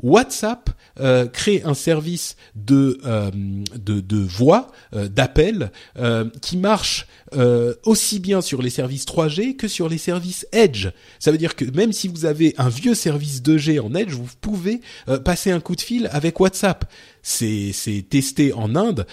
WhatsApp 0.02 0.70
euh, 0.98 1.26
crée 1.26 1.62
un 1.64 1.74
service 1.74 2.36
de 2.54 2.98
euh, 3.04 3.30
de, 3.76 4.16
voix, 4.16 4.68
euh, 4.94 5.08
d'appel, 5.08 5.70
qui 6.40 6.56
marche 6.56 7.06
aussi 7.84 8.20
bien 8.20 8.40
sur 8.40 8.62
les 8.62 8.70
services 8.70 9.04
3G 9.04 9.56
que 9.56 9.68
sur 9.68 9.88
les 9.88 9.98
services 9.98 10.46
Edge. 10.52 10.88
Ça 11.18 11.32
veut 11.32 11.38
dire 11.38 11.56
que 11.56 11.64
même 11.64 11.92
si 11.92 12.08
vous 12.08 12.24
avez 12.24 12.54
un 12.56 12.68
vieux 12.68 12.94
service 12.94 13.42
2G 13.42 13.80
en 13.80 13.94
Edge, 13.94 14.12
vous 14.12 14.28
pouvez 14.40 14.80
passer 15.24 15.50
un 15.50 15.60
coup 15.60 15.76
de 15.76 15.80
fil 15.80 16.08
avec 16.12 16.38
WhatsApp. 16.40 16.90
C'est 17.22 17.72
c'est 17.72 18.06
testé 18.08 18.52
en 18.52 18.74
Inde, 18.74 19.06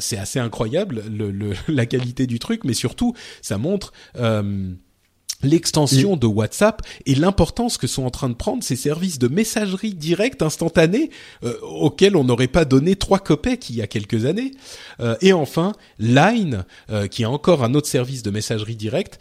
c'est 0.00 0.18
assez 0.18 0.38
incroyable 0.38 1.04
le, 1.10 1.30
le, 1.30 1.52
la 1.68 1.86
qualité 1.86 2.26
du 2.26 2.38
truc, 2.38 2.64
mais 2.64 2.74
surtout 2.74 3.14
ça 3.40 3.58
montre 3.58 3.92
l'extension 5.42 6.16
de 6.16 6.26
WhatsApp 6.26 6.82
et 7.06 7.14
l'importance 7.14 7.78
que 7.78 7.86
sont 7.86 8.04
en 8.04 8.10
train 8.10 8.28
de 8.28 8.34
prendre 8.34 8.62
ces 8.62 8.76
services 8.76 9.18
de 9.18 9.28
messagerie 9.28 9.94
directe 9.94 10.42
instantanée 10.42 11.10
euh, 11.44 11.54
auxquels 11.62 12.16
on 12.16 12.24
n'aurait 12.24 12.48
pas 12.48 12.64
donné 12.64 12.96
trois 12.96 13.18
copecs 13.18 13.68
il 13.70 13.76
y 13.76 13.82
a 13.82 13.86
quelques 13.86 14.24
années. 14.24 14.52
Euh, 15.00 15.16
et 15.20 15.32
enfin, 15.32 15.72
Line, 15.98 16.64
euh, 16.90 17.06
qui 17.06 17.22
est 17.22 17.26
encore 17.26 17.64
un 17.64 17.74
autre 17.74 17.88
service 17.88 18.22
de 18.22 18.30
messagerie 18.30 18.76
directe 18.76 19.18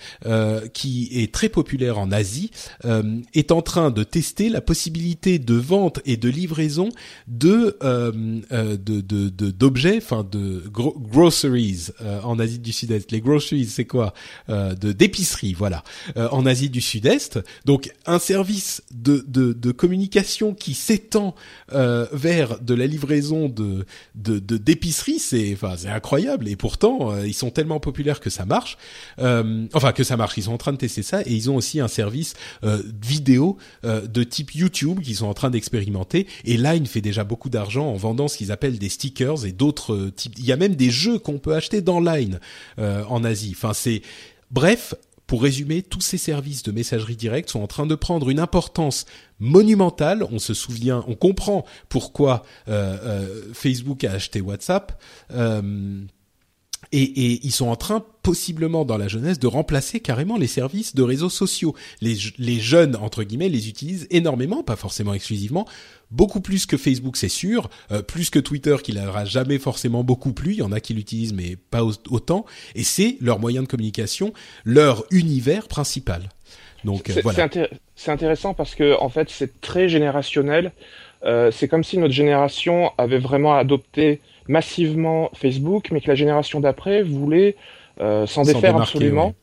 qui 0.73 1.09
est 1.11 1.33
très 1.33 1.49
populaire 1.49 1.97
en 1.97 2.11
Asie, 2.11 2.51
est 3.33 3.51
en 3.51 3.61
train 3.61 3.91
de 3.91 4.03
tester 4.03 4.49
la 4.49 4.61
possibilité 4.61 5.39
de 5.39 5.55
vente 5.55 5.99
et 6.05 6.17
de 6.17 6.29
livraison 6.29 6.89
de 7.27 7.77
d'objets, 9.51 9.91
de, 9.91 9.97
enfin 9.97 10.25
de 10.29 10.63
groceries 10.69 11.87
en 12.23 12.39
Asie 12.39 12.59
du 12.59 12.71
Sud-Est. 12.71 13.11
Les 13.11 13.21
groceries, 13.21 13.65
c'est 13.65 13.85
quoi? 13.85 14.13
De 14.47 14.91
d'épicerie, 14.91 15.53
voilà. 15.53 15.83
Euh, 16.17 16.27
en 16.31 16.45
Asie 16.45 16.69
du 16.69 16.81
Sud-Est. 16.81 17.39
Donc 17.65 17.91
un 18.05 18.19
service 18.19 18.83
de, 18.91 19.23
de, 19.27 19.53
de 19.53 19.71
communication 19.71 20.53
qui 20.53 20.73
s'étend 20.73 21.35
euh, 21.73 22.07
vers 22.11 22.59
de 22.59 22.73
la 22.73 22.87
livraison 22.87 23.49
de 23.49 23.85
de 24.15 24.39
d'épicerie, 24.39 25.19
c'est 25.19 25.51
enfin 25.53 25.75
c'est 25.77 25.89
incroyable. 25.89 26.47
Et 26.47 26.55
pourtant 26.55 27.11
euh, 27.11 27.27
ils 27.27 27.33
sont 27.33 27.51
tellement 27.51 27.79
populaires 27.79 28.19
que 28.19 28.29
ça 28.29 28.45
marche. 28.45 28.77
enfin 29.17 29.91
que 29.93 30.03
ça 30.03 30.17
marche. 30.17 30.37
Ils 30.37 30.43
sont 30.43 30.53
en 30.53 30.57
train 30.57 30.73
de 30.73 30.77
tester 30.77 31.03
ça 31.03 31.21
et 31.21 31.33
ils 31.33 31.49
ont 31.49 31.55
aussi 31.55 31.79
un 31.79 31.87
service 31.87 32.33
vidéo 33.01 33.57
de 33.83 34.23
type 34.23 34.53
YouTube 34.53 35.01
qu'ils 35.01 35.17
sont 35.17 35.27
en 35.27 35.33
train 35.33 35.49
d'expérimenter. 35.49 36.27
Et 36.45 36.55
il 36.55 36.87
fait 36.87 37.01
déjà 37.01 37.23
beaucoup 37.23 37.49
d'argent 37.49 37.87
en 37.87 37.95
vendant 37.95 38.27
ce 38.27 38.37
qu'ils 38.37 38.51
appellent 38.51 38.79
des 38.79 38.89
stickers 38.89 39.45
et 39.45 39.51
d'autres 39.51 40.11
types. 40.15 40.33
Il 40.37 40.45
y 40.45 40.51
a 40.51 40.57
même 40.57 40.75
des 40.75 40.89
jeux 40.89 41.19
qu'on 41.19 41.39
peut 41.39 41.53
acheter 41.53 41.81
dans 41.81 41.99
Line 41.99 42.39
en 42.77 43.23
Asie. 43.23 43.53
Enfin 43.55 43.73
c'est 43.73 44.01
Bref, 44.51 44.93
pour 45.31 45.43
résumer, 45.43 45.81
tous 45.81 46.01
ces 46.01 46.17
services 46.17 46.61
de 46.61 46.73
messagerie 46.73 47.15
directe 47.15 47.51
sont 47.51 47.61
en 47.61 47.67
train 47.67 47.85
de 47.85 47.95
prendre 47.95 48.29
une 48.29 48.39
importance 48.41 49.05
monumentale. 49.39 50.27
On 50.29 50.39
se 50.39 50.53
souvient, 50.53 51.05
on 51.07 51.15
comprend 51.15 51.63
pourquoi 51.87 52.43
euh, 52.67 52.97
euh, 53.01 53.53
Facebook 53.53 54.03
a 54.03 54.11
acheté 54.11 54.41
WhatsApp. 54.41 55.01
Euh, 55.31 56.01
et, 56.91 57.03
et, 57.03 57.39
ils 57.43 57.51
sont 57.51 57.67
en 57.67 57.75
train, 57.75 58.03
possiblement 58.23 58.85
dans 58.85 58.97
la 58.97 59.07
jeunesse, 59.07 59.39
de 59.39 59.47
remplacer 59.47 59.99
carrément 59.99 60.37
les 60.37 60.47
services 60.47 60.95
de 60.95 61.03
réseaux 61.03 61.29
sociaux. 61.29 61.75
Les, 62.01 62.17
les 62.37 62.59
jeunes, 62.59 62.95
entre 62.95 63.23
guillemets, 63.23 63.49
les 63.49 63.69
utilisent 63.69 64.07
énormément, 64.09 64.63
pas 64.63 64.75
forcément 64.75 65.13
exclusivement, 65.13 65.65
beaucoup 66.11 66.41
plus 66.41 66.65
que 66.65 66.77
Facebook, 66.77 67.17
c'est 67.17 67.29
sûr, 67.29 67.69
euh, 67.91 68.01
plus 68.01 68.29
que 68.29 68.39
Twitter 68.39 68.75
qui 68.83 68.93
n'aura 68.93 69.25
jamais 69.25 69.57
forcément 69.57 70.03
beaucoup 70.03 70.33
plu. 70.33 70.51
Il 70.51 70.57
y 70.57 70.61
en 70.61 70.71
a 70.71 70.79
qui 70.79 70.93
l'utilisent 70.93 71.33
mais 71.33 71.55
pas 71.55 71.83
autant. 71.83 72.45
Et 72.75 72.83
c'est 72.83 73.17
leur 73.21 73.39
moyen 73.39 73.63
de 73.63 73.67
communication, 73.67 74.33
leur 74.65 75.05
univers 75.11 75.67
principal. 75.67 76.29
Donc 76.83 77.09
euh, 77.09 77.21
voilà. 77.23 77.47
C'est 77.95 78.11
intéressant 78.11 78.53
parce 78.53 78.75
que 78.75 78.99
en 78.99 79.09
fait 79.09 79.29
c'est 79.29 79.61
très 79.61 79.87
générationnel. 79.87 80.71
Euh, 81.23 81.51
c'est 81.51 81.67
comme 81.67 81.83
si 81.83 81.97
notre 81.97 82.13
génération 82.13 82.91
avait 82.97 83.19
vraiment 83.19 83.53
adopté 83.53 84.21
massivement 84.47 85.29
Facebook, 85.33 85.89
mais 85.91 86.01
que 86.01 86.07
la 86.07 86.15
génération 86.15 86.59
d'après 86.59 87.01
voulait 87.03 87.55
s'en 88.25 88.43
défaire 88.43 88.77
absolument. 88.77 89.33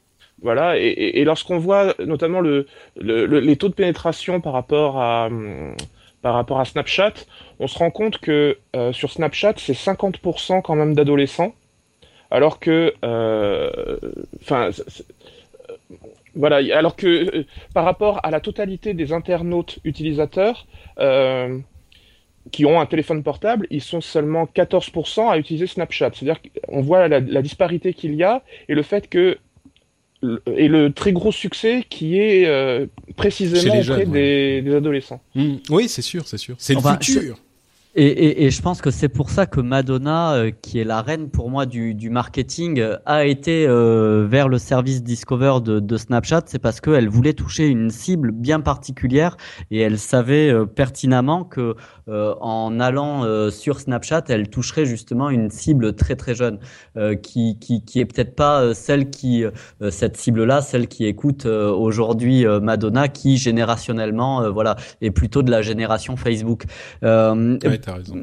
Voilà, 0.41 0.79
et, 0.79 0.87
et, 0.87 1.25
lorsqu'on 1.25 1.59
voit 1.59 1.95
notamment 1.99 2.41
le, 2.41 2.66
le, 2.97 3.27
les 3.41 3.57
taux 3.57 3.69
de 3.69 3.75
pénétration 3.75 4.41
par 4.41 4.53
rapport 4.53 5.01
à, 5.01 5.27
hum, 5.27 5.75
par 6.23 6.35
rapport 6.35 6.61
à 6.61 6.65
Snapchat, 6.65 7.15
on 7.59 7.66
se 7.66 7.79
rend 7.79 7.91
compte 7.91 8.19
que 8.19 8.59
euh, 8.77 8.93
sur 8.93 9.11
Snapchat, 9.11 9.55
c'est 9.57 9.73
50% 9.73 10.62
quand 10.62 10.75
même 10.75 10.95
d'adolescents, 10.95 11.55
alors 12.31 12.61
que, 12.61 12.95
euh, 13.05 13.99
enfin, 14.41 14.70
euh, 14.70 15.95
voilà, 16.37 16.57
alors 16.77 16.95
que 16.95 17.45
par 17.75 17.85
rapport 17.85 18.20
à 18.25 18.31
la 18.31 18.41
totalité 18.41 18.95
des 18.95 19.12
internautes 19.12 19.79
utilisateurs 19.85 20.66
qui 22.51 22.66
ont 22.66 22.81
un 22.81 22.87
téléphone 22.87 23.23
portable, 23.23 23.66
ils 23.70 23.83
sont 23.83 24.01
seulement 24.01 24.45
14% 24.45 25.31
à 25.31 25.39
utiliser 25.39 25.66
Snapchat. 25.66 26.11
C'est-à-dire 26.15 26.41
qu'on 26.43 26.81
voit 26.81 27.09
la, 27.09 27.20
la 27.20 27.43
disparité 27.43 27.95
qu'il 27.95 28.15
y 28.15 28.23
a 28.23 28.43
et 28.69 28.75
le 28.75 28.83
fait 28.83 29.09
que 29.09 29.39
et 30.57 30.66
le 30.66 30.93
très 30.93 31.12
gros 31.12 31.31
succès 31.31 31.85
qui 31.89 32.19
est 32.19 32.47
euh, 32.47 32.87
précisément 33.16 33.79
auprès 33.79 34.05
des, 34.05 34.62
des, 34.62 34.75
adolescents. 34.75 35.20
Mmh. 35.35 35.57
Oui, 35.70 35.89
c'est 35.89 36.03
sûr, 36.03 36.27
c'est 36.27 36.39
sûr. 36.39 36.57
C'est 36.59 36.75
le 36.75 36.81
futur. 36.81 37.39
Et, 37.94 38.06
et, 38.06 38.44
et, 38.44 38.51
je 38.51 38.60
pense 38.60 38.82
que 38.82 38.90
c'est 38.90 39.09
pour 39.09 39.31
ça 39.31 39.47
que 39.47 39.60
Madonna, 39.60 40.35
euh, 40.35 40.51
qui 40.51 40.78
est 40.78 40.85
la 40.85 41.01
reine 41.01 41.31
pour 41.31 41.51
moi 41.51 41.65
du, 41.65 41.94
du 41.94 42.10
marketing, 42.10 42.85
a 43.06 43.24
été 43.24 43.66
euh, 43.66 44.27
vers 44.28 44.48
le 44.48 44.59
service 44.59 45.02
Discover 45.02 45.60
de, 45.65 45.81
de 45.81 45.97
Snapchat. 45.97 46.43
C'est 46.47 46.59
parce 46.59 46.81
qu'elle 46.81 47.09
voulait 47.09 47.32
toucher 47.32 47.66
une 47.66 47.89
cible 47.89 48.32
bien 48.32 48.60
particulière 48.60 49.36
et 49.70 49.81
elle 49.81 49.98
savait 49.98 50.51
euh, 50.51 50.66
pertinemment 50.66 51.44
que 51.44 51.77
en 52.10 52.81
allant 52.81 53.51
sur 53.51 53.81
Snapchat, 53.81 54.24
elle 54.28 54.48
toucherait 54.48 54.86
justement 54.86 55.28
une 55.28 55.51
cible 55.51 55.94
très 55.94 56.16
très 56.16 56.35
jeune, 56.35 56.59
qui, 57.23 57.59
qui, 57.59 57.85
qui 57.85 58.01
est 58.01 58.06
peut-être 58.06 58.35
pas 58.35 58.73
celle 58.73 59.10
qui 59.10 59.44
cette 59.90 60.16
cible-là, 60.16 60.62
celle 60.62 60.89
qui 60.89 61.05
écoute 61.05 61.44
aujourd'hui 61.44 62.47
Madonna, 62.62 63.09
qui 63.09 63.36
générationnellement, 63.36 64.51
voilà, 64.51 64.77
est 65.02 65.10
plutôt 65.10 65.43
de 65.43 65.51
la 65.51 65.60
génération 65.60 66.16
Facebook. 66.16 66.65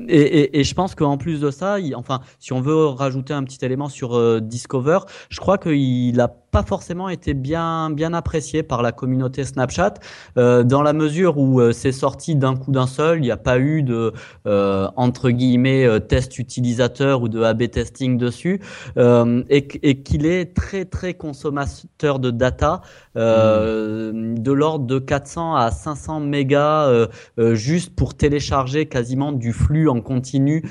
Et, 0.07 0.59
et, 0.59 0.63
je 0.63 0.73
pense 0.73 0.95
qu'en 0.95 1.17
plus 1.17 1.41
de 1.41 1.51
ça, 1.51 1.77
enfin, 1.95 2.21
si 2.39 2.53
on 2.53 2.61
veut 2.61 2.85
rajouter 2.87 3.33
un 3.33 3.43
petit 3.43 3.63
élément 3.63 3.89
sur 3.89 4.15
euh, 4.15 4.39
Discover, 4.39 4.99
je 5.29 5.39
crois 5.39 5.57
qu'il 5.57 6.19
a 6.19 6.27
pas 6.55 6.63
forcément 6.63 7.09
été 7.09 7.33
bien 7.33 7.89
bien 7.89 8.13
apprécié 8.13 8.63
par 8.63 8.81
la 8.81 8.93
communauté 8.93 9.43
Snapchat 9.43 9.95
euh, 10.37 10.63
dans 10.63 10.81
la 10.81 10.93
mesure 10.93 11.37
où 11.37 11.59
euh, 11.59 11.73
c'est 11.73 11.91
sorti 11.91 12.37
d'un 12.37 12.55
coup 12.55 12.71
d'un 12.71 12.87
seul, 12.87 13.17
il 13.17 13.23
n'y 13.23 13.31
a 13.31 13.35
pas 13.35 13.59
eu 13.59 13.83
de 13.83 14.13
euh, 14.47 14.87
entre 14.95 15.31
guillemets 15.31 15.85
euh, 15.85 15.99
test 15.99 16.39
utilisateur 16.39 17.21
ou 17.21 17.27
de 17.27 17.41
A/B 17.41 17.69
testing 17.69 18.17
dessus. 18.17 18.61
Et, 18.95 19.67
et 19.83 20.01
qu'il 20.01 20.25
est 20.25 20.55
très 20.55 20.85
très 20.85 21.13
consommateur 21.13 22.19
de 22.19 22.31
data 22.31 22.81
mmh. 23.15 24.39
de 24.39 24.51
l'ordre 24.51 24.85
de 24.85 24.99
400 24.99 25.55
à 25.55 25.71
500 25.71 26.19
mégas 26.19 27.07
juste 27.53 27.95
pour 27.95 28.15
télécharger 28.15 28.85
quasiment 28.85 29.31
du 29.31 29.53
flux 29.53 29.89
en 29.89 30.01
continu 30.01 30.63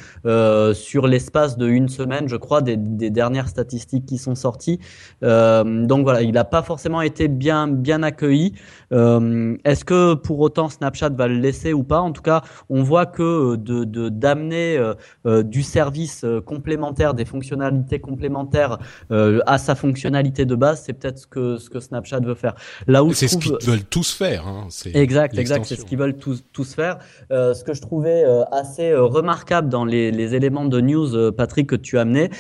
sur 0.75 1.07
l'espace 1.07 1.57
de 1.57 1.69
une 1.69 1.89
semaine, 1.89 2.29
je 2.29 2.37
crois, 2.37 2.63
des, 2.63 2.77
dernières 2.77 3.49
statistiques 3.49 4.07
qui 4.07 4.19
sont 4.19 4.35
sorties. 4.35 4.81
Euh, 5.23 5.87
donc 5.87 6.05
voilà, 6.05 6.23
il 6.23 6.33
n'a 6.33 6.45
pas 6.45 6.63
forcément 6.63 7.03
été 7.03 7.29
bien 7.29 7.69
bien 7.69 8.03
accueilli. 8.03 8.55
Euh, 8.93 9.57
est-ce 9.65 9.85
que 9.85 10.15
pour 10.15 10.41
autant 10.41 10.69
Snapchat 10.69 11.11
va 11.11 11.29
le 11.29 11.37
laisser 11.37 11.73
ou 11.73 11.83
pas? 11.83 12.01
En 12.01 12.13
tout 12.13 12.23
cas, 12.23 12.43
on 12.69 12.83
voit 12.83 13.07
que 13.07 13.57
de 13.57 13.85
d'amener 14.09 14.79
euh, 15.27 15.43
du 15.43 15.63
service 15.63 16.25
complémentaire, 16.47 17.15
des 17.15 17.25
fonctionnalités 17.25 18.01
complémentaires 18.01 18.79
à 19.11 19.59
sa 19.59 19.75
fonctionnalité 19.75 20.45
de 20.45 20.55
base, 20.55 20.83
c'est 20.85 20.93
peut-être 20.93 21.19
ce 21.19 21.27
que 21.27 21.57
ce 21.57 21.71
que 21.71 21.81
Snapchat 21.81 22.21
veut 22.21 22.34
faire. 22.35 22.55
Là 22.87 23.05
où 23.05 23.13
c'est 23.13 23.29
ce 23.29 23.39
qu'ils 23.39 23.53
veulent 23.63 23.85
tous 23.85 24.13
faire. 24.13 24.47
Hein, 24.47 24.69
exact, 24.95 25.39
exact, 25.39 25.67
c'est 25.67 25.77
ce 25.77 25.85
qu'ils 25.85 25.99
veulent 25.99 26.17
tous 26.17 26.45
tous 26.53 26.75
faire. 26.75 26.99
ce 27.31 27.63
que 27.65 27.75
je 27.75 27.81
trouvais 27.81 28.25
assez 28.53 28.95
remarquable 28.95 29.69
dans 29.69 29.85
les, 29.85 30.11
les, 30.11 30.35
éléments 30.35 30.65
de 30.65 30.81
news, 30.81 31.33
Patrick, 31.33 31.69
que 31.69 31.77
tu 31.77 31.99
as 31.99 32.03
amené, 32.03 32.31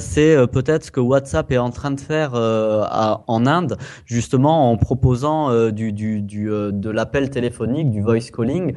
c'est 0.00 0.36
peut-être 0.48 0.84
ce 0.84 0.90
que 0.90 1.00
WhatsApp 1.00 1.50
est 1.52 1.58
en 1.58 1.70
train 1.70 1.90
de 1.90 2.00
faire 2.00 2.34
en 2.34 3.46
Inde, 3.46 3.76
justement 4.06 4.70
en 4.70 4.76
proposant 4.76 5.70
du, 5.70 5.92
du, 5.92 6.22
du 6.22 6.46
de 6.46 6.90
l'appel 6.90 7.30
téléphonique, 7.30 7.90
du 7.90 8.02
voice 8.02 8.30
calling. 8.34 8.74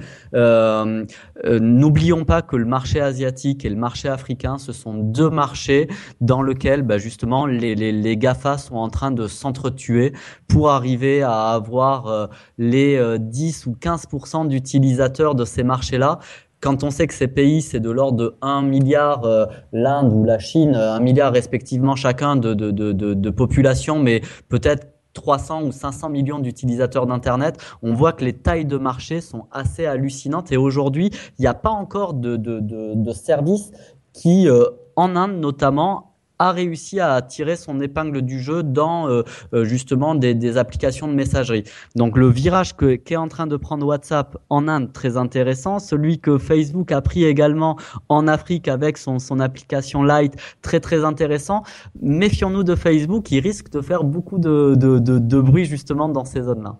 N'oublions 1.43 2.25
pas 2.25 2.41
que 2.41 2.55
le 2.55 2.65
marché 2.65 2.99
asiatique 2.99 3.65
et 3.65 3.69
le 3.69 3.75
marché 3.75 4.09
africain, 4.09 4.57
ce 4.57 4.73
sont 4.73 4.93
deux 4.93 5.29
marchés 5.29 5.87
dans 6.21 6.41
lesquels 6.41 6.81
bah, 6.81 6.97
justement 6.97 7.45
les, 7.45 7.75
les, 7.75 7.91
les 7.91 8.17
GAFA 8.17 8.57
sont 8.57 8.75
en 8.75 8.89
train 8.89 9.11
de 9.11 9.27
s'entretuer 9.27 10.13
pour 10.47 10.56
arriver 10.65 11.21
à 11.21 11.49
avoir 11.49 12.07
euh, 12.07 12.27
les 12.57 12.99
10 13.19 13.67
euh, 13.67 13.69
ou 13.69 13.75
15% 13.75 14.47
d'utilisateurs 14.47 15.35
de 15.35 15.45
ces 15.45 15.63
marchés-là 15.63 16.19
quand 16.59 16.83
on 16.83 16.89
sait 16.89 17.05
que 17.05 17.13
ces 17.13 17.27
pays, 17.27 17.61
c'est 17.61 17.79
de 17.79 17.91
l'ordre 17.91 18.17
de 18.17 18.35
1 18.41 18.63
milliard, 18.63 19.25
euh, 19.25 19.45
l'Inde 19.73 20.11
ou 20.11 20.23
la 20.23 20.39
Chine, 20.39 20.73
1 20.73 20.99
milliard 21.01 21.31
respectivement 21.31 21.95
chacun 21.95 22.35
de, 22.35 23.29
population, 23.29 23.99
mais 23.99 24.21
peut-être 24.49 24.87
300 25.13 25.65
ou 25.65 25.71
500 25.71 26.09
millions 26.09 26.39
d'utilisateurs 26.39 27.05
d'Internet, 27.05 27.59
on 27.83 27.93
voit 27.93 28.11
que 28.11 28.25
les 28.25 28.33
tailles 28.33 28.65
de 28.65 28.77
marché 28.77 29.21
sont 29.21 29.45
assez 29.51 29.85
hallucinantes. 29.85 30.51
Et 30.51 30.57
aujourd'hui, 30.57 31.11
il 31.37 31.41
n'y 31.41 31.47
a 31.47 31.53
pas 31.53 31.69
encore 31.69 32.15
de 32.15 33.13
service 33.13 33.71
qui, 34.13 34.47
en 34.95 35.15
Inde 35.15 35.39
notamment, 35.39 36.16
a 36.39 36.51
réussi 36.51 36.99
à 36.99 37.21
tirer 37.21 37.55
son 37.55 37.79
épingle 37.81 38.21
du 38.21 38.41
jeu 38.41 38.63
dans 38.63 39.09
euh, 39.09 39.23
euh, 39.53 39.65
justement 39.65 40.15
des, 40.15 40.57
applications 40.57 41.07
de 41.07 41.13
messagerie. 41.13 41.63
Donc 41.95 42.17
le 42.17 42.29
virage 42.29 42.75
que 42.75 42.95
qu'est 42.95 43.15
en 43.15 43.27
train 43.27 43.47
de 43.47 43.57
prendre 43.57 43.85
WhatsApp 43.85 44.37
en 44.49 44.67
Inde 44.67 44.93
très 44.93 45.17
intéressant, 45.17 45.79
celui 45.79 46.19
que 46.19 46.37
Facebook 46.37 46.91
a 46.91 47.01
pris 47.01 47.25
également 47.25 47.77
en 48.09 48.27
Afrique 48.27 48.67
avec 48.67 48.97
son, 48.97 49.19
son 49.19 49.39
application 49.39 50.03
Lite 50.03 50.35
très 50.61 50.79
très 50.79 51.03
intéressant. 51.03 51.63
Méfions-nous 52.01 52.63
de 52.63 52.75
Facebook, 52.75 53.31
il 53.31 53.39
risque 53.39 53.69
de 53.69 53.81
faire 53.81 54.03
beaucoup 54.03 54.37
de, 54.37 54.75
de, 54.75 55.41
bruit 55.41 55.65
justement 55.65 56.09
dans 56.09 56.25
ces 56.25 56.43
zones-là. 56.43 56.77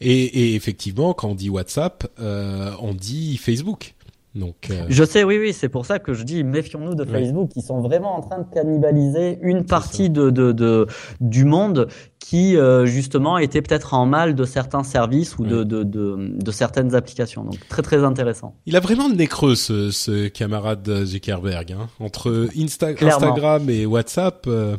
Et, 0.00 0.24
et, 0.24 0.54
effectivement, 0.54 1.14
quand 1.14 1.28
on 1.28 1.34
dit 1.34 1.48
WhatsApp, 1.48 2.06
euh, 2.18 2.72
on 2.80 2.94
dit 2.94 3.36
Facebook. 3.36 3.94
Donc, 4.34 4.68
euh... 4.70 4.86
Je 4.88 5.04
sais, 5.04 5.24
oui, 5.24 5.38
oui, 5.38 5.52
c'est 5.52 5.68
pour 5.68 5.84
ça 5.84 5.98
que 5.98 6.14
je 6.14 6.22
dis 6.22 6.42
méfions-nous 6.42 6.94
de 6.94 7.04
Facebook. 7.04 7.50
Ils 7.54 7.62
sont 7.62 7.80
vraiment 7.80 8.16
en 8.16 8.22
train 8.22 8.38
de 8.38 8.54
cannibaliser 8.54 9.38
une 9.42 9.64
partie 9.64 10.08
de, 10.08 10.30
de, 10.30 10.52
de, 10.52 10.86
du 11.20 11.44
monde 11.44 11.88
qui 12.18 12.56
euh, 12.56 12.86
justement 12.86 13.36
était 13.36 13.60
peut-être 13.60 13.92
en 13.92 14.06
mal 14.06 14.34
de 14.34 14.44
certains 14.44 14.84
services 14.84 15.36
ou 15.38 15.44
de, 15.44 15.64
de, 15.64 15.82
de, 15.82 16.16
de, 16.30 16.50
certaines 16.50 16.94
applications. 16.94 17.44
Donc 17.44 17.58
très 17.68 17.82
très 17.82 18.04
intéressant. 18.04 18.54
Il 18.64 18.76
a 18.76 18.80
vraiment 18.80 19.08
le 19.08 19.16
nez 19.16 19.26
creux 19.26 19.54
ce, 19.54 19.90
ce 19.90 20.28
camarade 20.28 21.04
Zuckerberg 21.04 21.72
hein. 21.72 21.88
entre 22.00 22.48
Insta 22.56 22.88
Instagram 23.00 23.68
et 23.68 23.84
WhatsApp. 23.84 24.44
Euh... 24.46 24.76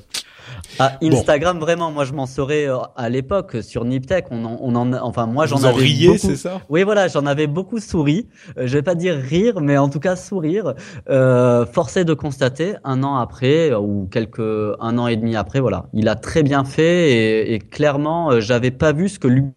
Ah, 0.80 0.98
Instagram, 1.04 1.60
vraiment, 1.60 1.92
moi 1.92 2.06
je 2.06 2.14
m'en 2.14 2.26
serais 2.26 2.68
euh, 2.68 2.78
à 2.96 3.10
l'époque 3.10 3.58
sur 3.62 3.86
Niptech, 3.86 4.26
on 4.32 4.44
en, 4.46 4.58
on 4.62 4.76
en, 4.76 4.94
enfin 4.94 5.26
moi 5.28 5.46
j'en 5.46 5.64
avais 5.64 5.82
riez, 5.82 6.08
beaucoup. 6.08 6.20
c'est 6.20 6.36
ça? 6.36 6.62
Oui, 6.70 6.84
voilà, 6.84 7.08
j'en 7.08 7.26
avais 7.26 7.48
beaucoup 7.48 7.80
souri. 7.80 8.28
Euh, 8.58 8.66
je 8.66 8.74
vais 8.74 8.82
pas 8.82 8.96
dire 8.96 9.16
rire, 9.16 9.62
mais 9.62 9.78
en 9.78 9.90
tout 9.90 10.00
cas 10.00 10.16
sourire. 10.16 10.74
Euh, 11.10 11.66
forcé 11.66 12.06
de 12.06 12.14
constater, 12.14 12.76
un 12.84 13.04
an 13.04 13.16
après 13.18 13.72
euh, 13.72 13.80
ou 13.80 14.08
quelques, 14.10 14.40
un 14.40 14.98
an 14.98 15.08
et 15.08 15.16
demi 15.16 15.36
après, 15.36 15.60
voilà, 15.60 15.86
il 15.94 16.08
a 16.08 16.16
très 16.16 16.44
bien 16.44 16.64
fait 16.64 17.12
et, 17.12 17.54
et 17.54 17.60
clairement, 17.60 18.40
j'avais 18.40 18.72
pas 18.72 18.94
vu 18.94 19.10
ce 19.10 19.20
que 19.20 19.28
lui 19.28 19.52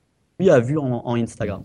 a 0.50 0.60
vu 0.60 0.76
en, 0.78 1.02
en 1.04 1.14
Instagram. 1.16 1.62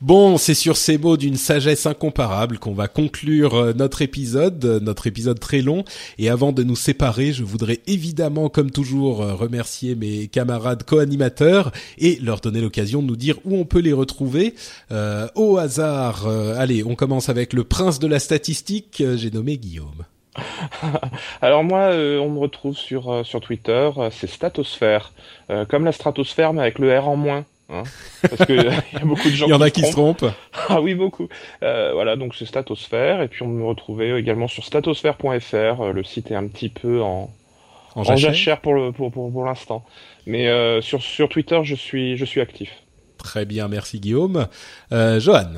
Bon, 0.00 0.38
c'est 0.38 0.54
sur 0.54 0.76
ces 0.76 0.98
mots 0.98 1.16
d'une 1.16 1.36
sagesse 1.36 1.86
incomparable 1.86 2.58
qu'on 2.58 2.74
va 2.74 2.88
conclure 2.88 3.54
euh, 3.54 3.72
notre 3.74 4.02
épisode, 4.02 4.64
euh, 4.64 4.80
notre 4.80 5.06
épisode 5.06 5.38
très 5.38 5.60
long. 5.60 5.84
Et 6.18 6.28
avant 6.28 6.50
de 6.50 6.64
nous 6.64 6.74
séparer, 6.74 7.32
je 7.32 7.44
voudrais 7.44 7.80
évidemment, 7.86 8.48
comme 8.48 8.72
toujours, 8.72 9.22
euh, 9.22 9.34
remercier 9.34 9.94
mes 9.94 10.26
camarades 10.26 10.82
co-animateurs 10.82 11.70
et 11.96 12.18
leur 12.20 12.40
donner 12.40 12.60
l'occasion 12.60 13.02
de 13.02 13.06
nous 13.06 13.16
dire 13.16 13.38
où 13.44 13.56
on 13.56 13.64
peut 13.64 13.78
les 13.78 13.92
retrouver. 13.92 14.54
Au 15.34 15.58
hasard, 15.58 16.26
allez, 16.26 16.84
on 16.84 16.94
commence 16.94 17.28
avec 17.28 17.52
le 17.52 17.64
prince 17.64 17.98
de 17.98 18.06
la 18.06 18.18
statistique, 18.18 19.02
j'ai 19.16 19.30
nommé 19.30 19.56
Guillaume. 19.56 20.04
Alors 21.42 21.64
moi, 21.64 21.90
on 21.90 22.30
me 22.30 22.38
retrouve 22.38 22.76
sur, 22.76 23.24
sur 23.24 23.40
Twitter, 23.40 23.90
c'est 24.10 24.28
Statosphère, 24.28 25.12
comme 25.68 25.84
la 25.84 25.92
stratosphère 25.92 26.52
mais 26.52 26.62
avec 26.62 26.78
le 26.78 26.96
R 26.98 27.08
en 27.08 27.16
moins. 27.16 27.44
Hein 27.70 27.82
Parce 28.22 28.46
que 28.46 28.52
il 28.92 28.98
y 28.98 29.02
a 29.02 29.04
beaucoup 29.04 29.28
de 29.28 29.34
gens. 29.34 29.46
Il 29.46 29.50
y 29.50 29.54
en 29.54 29.60
a 29.60 29.70
qui 29.70 29.82
se 29.82 29.92
trompent. 29.92 30.24
Ah 30.68 30.80
oui, 30.80 30.94
beaucoup. 30.94 31.28
Euh, 31.62 31.92
voilà, 31.92 32.16
donc 32.16 32.34
c'est 32.34 32.46
Statosphère. 32.46 33.20
Et 33.22 33.28
puis 33.28 33.42
on 33.42 33.48
me 33.48 33.64
retrouvait 33.64 34.18
également 34.18 34.48
sur 34.48 34.64
statosphère.fr. 34.64 35.92
Le 35.92 36.04
site 36.04 36.30
est 36.30 36.34
un 36.34 36.46
petit 36.48 36.68
peu 36.68 37.02
en, 37.02 37.30
En 37.94 38.00
en 38.00 38.04
jachère 38.04 38.32
jachère 38.32 38.60
pour 38.60 38.74
le 38.74 38.92
pour, 38.92 39.10
pour, 39.12 39.30
pour 39.30 39.44
l'instant. 39.44 39.84
Mais 40.26 40.48
euh, 40.48 40.80
sur 40.80 41.02
sur 41.02 41.28
Twitter, 41.28 41.60
je 41.64 41.74
suis 41.74 42.16
je 42.16 42.24
suis 42.24 42.40
actif. 42.40 42.70
Très 43.18 43.44
bien, 43.46 43.68
merci 43.68 44.00
Guillaume. 44.00 44.46
Euh, 44.92 45.18
Johan. 45.20 45.52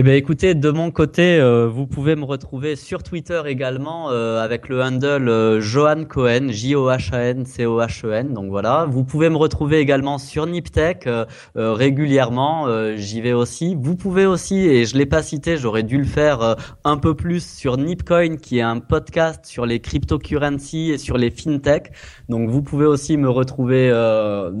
Eh 0.00 0.04
bien, 0.04 0.14
écoutez, 0.14 0.54
de 0.54 0.70
mon 0.70 0.92
côté, 0.92 1.40
euh, 1.40 1.66
vous 1.66 1.88
pouvez 1.88 2.14
me 2.14 2.22
retrouver 2.22 2.76
sur 2.76 3.02
Twitter 3.02 3.42
également 3.46 4.12
euh, 4.12 4.40
avec 4.40 4.68
le 4.68 4.80
handle 4.80 5.28
euh, 5.28 5.60
Johan 5.60 6.04
Cohen, 6.04 6.50
J-O-H-A-N, 6.50 7.44
C-O-H-E-N. 7.44 8.32
Donc 8.32 8.48
voilà. 8.48 8.86
Vous 8.88 9.02
pouvez 9.02 9.28
me 9.28 9.36
retrouver 9.36 9.80
également 9.80 10.18
sur 10.18 10.46
Niptech 10.46 11.08
euh, 11.08 11.24
euh, 11.56 11.72
régulièrement. 11.72 12.68
euh, 12.68 12.94
J'y 12.94 13.20
vais 13.20 13.32
aussi. 13.32 13.74
Vous 13.74 13.96
pouvez 13.96 14.24
aussi, 14.24 14.58
et 14.68 14.84
je 14.84 14.96
l'ai 14.96 15.04
pas 15.04 15.20
cité, 15.24 15.56
j'aurais 15.56 15.82
dû 15.82 15.98
le 15.98 16.04
faire 16.04 16.54
un 16.84 16.96
peu 16.96 17.16
plus 17.16 17.44
sur 17.44 17.76
Nipcoin, 17.76 18.36
qui 18.36 18.58
est 18.58 18.62
un 18.62 18.78
podcast 18.78 19.46
sur 19.46 19.66
les 19.66 19.80
cryptocurrencies 19.80 20.92
et 20.92 20.98
sur 20.98 21.18
les 21.18 21.30
fintech. 21.30 21.90
Donc 22.28 22.50
vous 22.50 22.62
pouvez 22.62 22.86
aussi 22.86 23.16
me 23.16 23.28
retrouver 23.28 23.90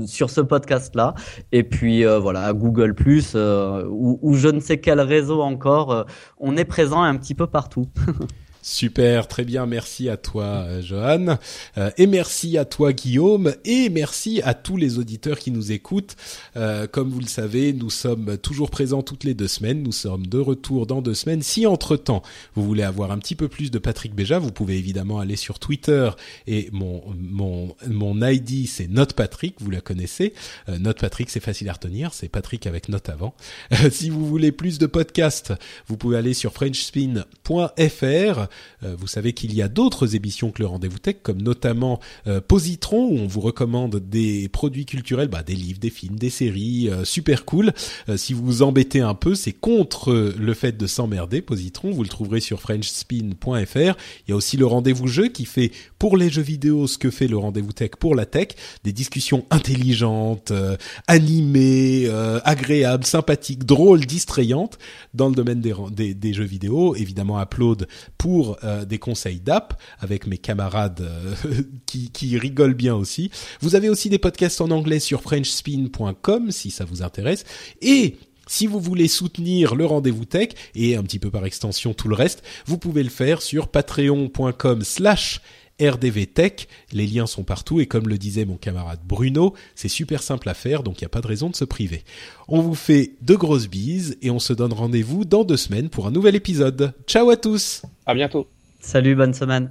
sur 0.04 0.30
ce 0.30 0.40
podcast-là. 0.40 1.14
Et 1.52 1.62
puis 1.62 2.04
voilà, 2.04 2.52
Google 2.54 2.94
Plus 2.94 3.36
ou, 3.36 4.18
ou 4.20 4.34
je 4.34 4.48
ne 4.48 4.58
sais 4.58 4.78
quel 4.80 4.98
encore. 5.36 5.92
euh, 5.92 6.04
on 6.38 6.56
est 6.56 6.64
présent 6.64 7.02
un 7.02 7.16
petit 7.16 7.34
peu 7.34 7.46
partout. 7.46 7.88
Super, 8.70 9.28
très 9.28 9.44
bien, 9.44 9.64
merci 9.64 10.10
à 10.10 10.18
toi 10.18 10.44
euh, 10.44 10.82
Johan, 10.82 11.38
Euh, 11.78 11.90
et 11.96 12.06
merci 12.06 12.58
à 12.58 12.66
toi 12.66 12.92
Guillaume, 12.92 13.54
et 13.64 13.88
merci 13.88 14.42
à 14.44 14.52
tous 14.52 14.76
les 14.76 14.98
auditeurs 14.98 15.38
qui 15.38 15.50
nous 15.50 15.72
écoutent. 15.72 16.16
Euh, 16.56 16.86
comme 16.86 17.08
vous 17.08 17.20
le 17.20 17.26
savez, 17.26 17.72
nous 17.72 17.88
sommes 17.88 18.36
toujours 18.36 18.70
présents 18.70 19.02
toutes 19.02 19.24
les 19.24 19.32
deux 19.32 19.48
semaines, 19.48 19.82
nous 19.82 19.92
sommes 19.92 20.26
de 20.26 20.38
retour 20.38 20.86
dans 20.86 21.00
deux 21.00 21.14
semaines. 21.14 21.40
Si 21.40 21.66
entre-temps, 21.66 22.22
vous 22.54 22.62
voulez 22.62 22.82
avoir 22.82 23.10
un 23.10 23.18
petit 23.18 23.34
peu 23.36 23.48
plus 23.48 23.70
de 23.70 23.78
Patrick 23.78 24.14
Béja, 24.14 24.38
vous 24.38 24.52
pouvez 24.52 24.76
évidemment 24.76 25.18
aller 25.18 25.36
sur 25.36 25.58
Twitter, 25.58 26.10
et 26.46 26.68
mon, 26.70 27.02
mon, 27.18 27.74
mon 27.86 28.20
ID 28.20 28.68
c'est 28.68 28.88
NotePatrick, 28.88 29.54
vous 29.60 29.70
la 29.70 29.80
connaissez. 29.80 30.34
Euh, 30.68 30.78
NotePatrick 30.78 31.30
c'est 31.30 31.40
facile 31.40 31.70
à 31.70 31.72
retenir, 31.72 32.12
c'est 32.12 32.28
Patrick 32.28 32.66
avec 32.66 32.90
note 32.90 33.08
avant. 33.08 33.34
Euh, 33.72 33.90
si 33.90 34.10
vous 34.10 34.26
voulez 34.26 34.52
plus 34.52 34.78
de 34.78 34.86
podcasts, 34.86 35.54
vous 35.86 35.96
pouvez 35.96 36.18
aller 36.18 36.34
sur 36.34 36.52
frenchspin.fr. 36.52 38.48
Euh, 38.82 38.94
vous 38.98 39.06
savez 39.06 39.32
qu'il 39.32 39.54
y 39.54 39.62
a 39.62 39.68
d'autres 39.68 40.14
émissions 40.14 40.50
que 40.50 40.62
le 40.62 40.66
Rendez-vous 40.66 40.98
Tech, 40.98 41.16
comme 41.22 41.42
notamment 41.42 42.00
euh, 42.26 42.40
Positron, 42.40 43.06
où 43.06 43.18
on 43.18 43.26
vous 43.26 43.40
recommande 43.40 43.96
des 43.96 44.48
produits 44.48 44.86
culturels, 44.86 45.28
bah, 45.28 45.42
des 45.42 45.54
livres, 45.54 45.78
des 45.80 45.90
films, 45.90 46.16
des 46.16 46.30
séries, 46.30 46.88
euh, 46.90 47.04
super 47.04 47.44
cool. 47.44 47.72
Si 48.16 48.32
vous 48.32 48.44
vous 48.44 48.62
embêtez 48.62 49.00
un 49.00 49.14
peu, 49.14 49.34
c'est 49.34 49.52
contre 49.52 50.34
le 50.36 50.54
fait 50.54 50.76
de 50.76 50.86
s'emmerder, 50.86 51.42
Positron. 51.42 51.90
Vous 51.90 52.02
le 52.02 52.08
trouverez 52.08 52.40
sur 52.40 52.60
frenchspin.fr. 52.60 53.76
Il 53.76 54.30
y 54.30 54.32
a 54.32 54.36
aussi 54.36 54.56
le 54.56 54.66
Rendez-vous 54.66 55.06
Jeu 55.06 55.28
qui 55.28 55.44
fait 55.44 55.72
pour 55.98 56.16
les 56.16 56.30
jeux 56.30 56.42
vidéo 56.42 56.86
ce 56.86 56.98
que 56.98 57.10
fait 57.10 57.28
le 57.28 57.36
Rendez-vous 57.36 57.72
Tech 57.72 57.90
pour 57.98 58.14
la 58.14 58.26
tech, 58.26 58.48
des 58.84 58.92
discussions 58.92 59.46
intelligentes, 59.50 60.50
euh, 60.50 60.76
animées, 61.06 62.04
euh, 62.06 62.40
agréables, 62.44 63.04
sympathiques, 63.04 63.64
drôles, 63.64 64.06
distrayantes 64.06 64.78
dans 65.14 65.28
le 65.28 65.34
domaine 65.34 65.60
des, 65.60 66.32
jeux 66.32 66.44
vidéo. 66.44 66.94
Évidemment, 66.94 67.40
Upload 67.40 67.88
pour 68.16 68.58
euh, 68.64 68.84
des 68.84 68.98
conseils 68.98 69.40
d'app 69.40 69.80
avec 69.98 70.26
mes 70.26 70.38
camarades 70.38 71.08
qui, 71.86 72.10
qui 72.10 72.38
rigolent 72.38 72.74
bien 72.74 72.94
aussi. 72.94 73.30
Vous 73.60 73.74
avez 73.74 73.88
aussi 73.88 74.10
des 74.10 74.18
podcasts 74.18 74.60
en 74.60 74.70
anglais 74.70 75.00
sur 75.00 75.22
frenchspin.com 75.22 76.50
si 76.50 76.70
ça 76.70 76.84
vous 76.84 77.02
intéresse. 77.02 77.44
Et 77.82 78.16
si 78.48 78.66
vous 78.66 78.80
voulez 78.80 79.08
soutenir 79.08 79.74
le 79.74 79.84
rendez-vous 79.84 80.24
tech 80.24 80.48
et 80.74 80.96
un 80.96 81.02
petit 81.02 81.18
peu 81.18 81.30
par 81.30 81.44
extension 81.44 81.92
tout 81.92 82.08
le 82.08 82.14
reste, 82.14 82.42
vous 82.66 82.78
pouvez 82.78 83.02
le 83.02 83.10
faire 83.10 83.42
sur 83.42 83.68
patreon.com 83.68 84.82
slash 84.82 85.40
rdvtech. 85.80 86.68
Les 86.92 87.06
liens 87.06 87.26
sont 87.26 87.44
partout 87.44 87.80
et 87.80 87.86
comme 87.86 88.08
le 88.08 88.18
disait 88.18 88.44
mon 88.44 88.56
camarade 88.56 89.00
Bruno, 89.04 89.54
c'est 89.74 89.88
super 89.88 90.22
simple 90.22 90.48
à 90.48 90.54
faire 90.54 90.82
donc 90.82 91.00
il 91.00 91.04
n'y 91.04 91.06
a 91.06 91.10
pas 91.10 91.20
de 91.20 91.26
raison 91.26 91.50
de 91.50 91.56
se 91.56 91.64
priver. 91.64 92.04
On 92.48 92.60
vous 92.60 92.74
fait 92.74 93.12
de 93.22 93.34
grosses 93.34 93.68
bises 93.68 94.16
et 94.22 94.30
on 94.30 94.38
se 94.38 94.52
donne 94.52 94.72
rendez-vous 94.72 95.24
dans 95.24 95.44
deux 95.44 95.56
semaines 95.56 95.88
pour 95.88 96.06
un 96.06 96.10
nouvel 96.10 96.34
épisode. 96.34 96.92
Ciao 97.06 97.30
à 97.30 97.36
tous 97.36 97.82
À 98.06 98.14
bientôt. 98.14 98.46
Salut, 98.80 99.14
bonne 99.14 99.34
semaine. 99.34 99.70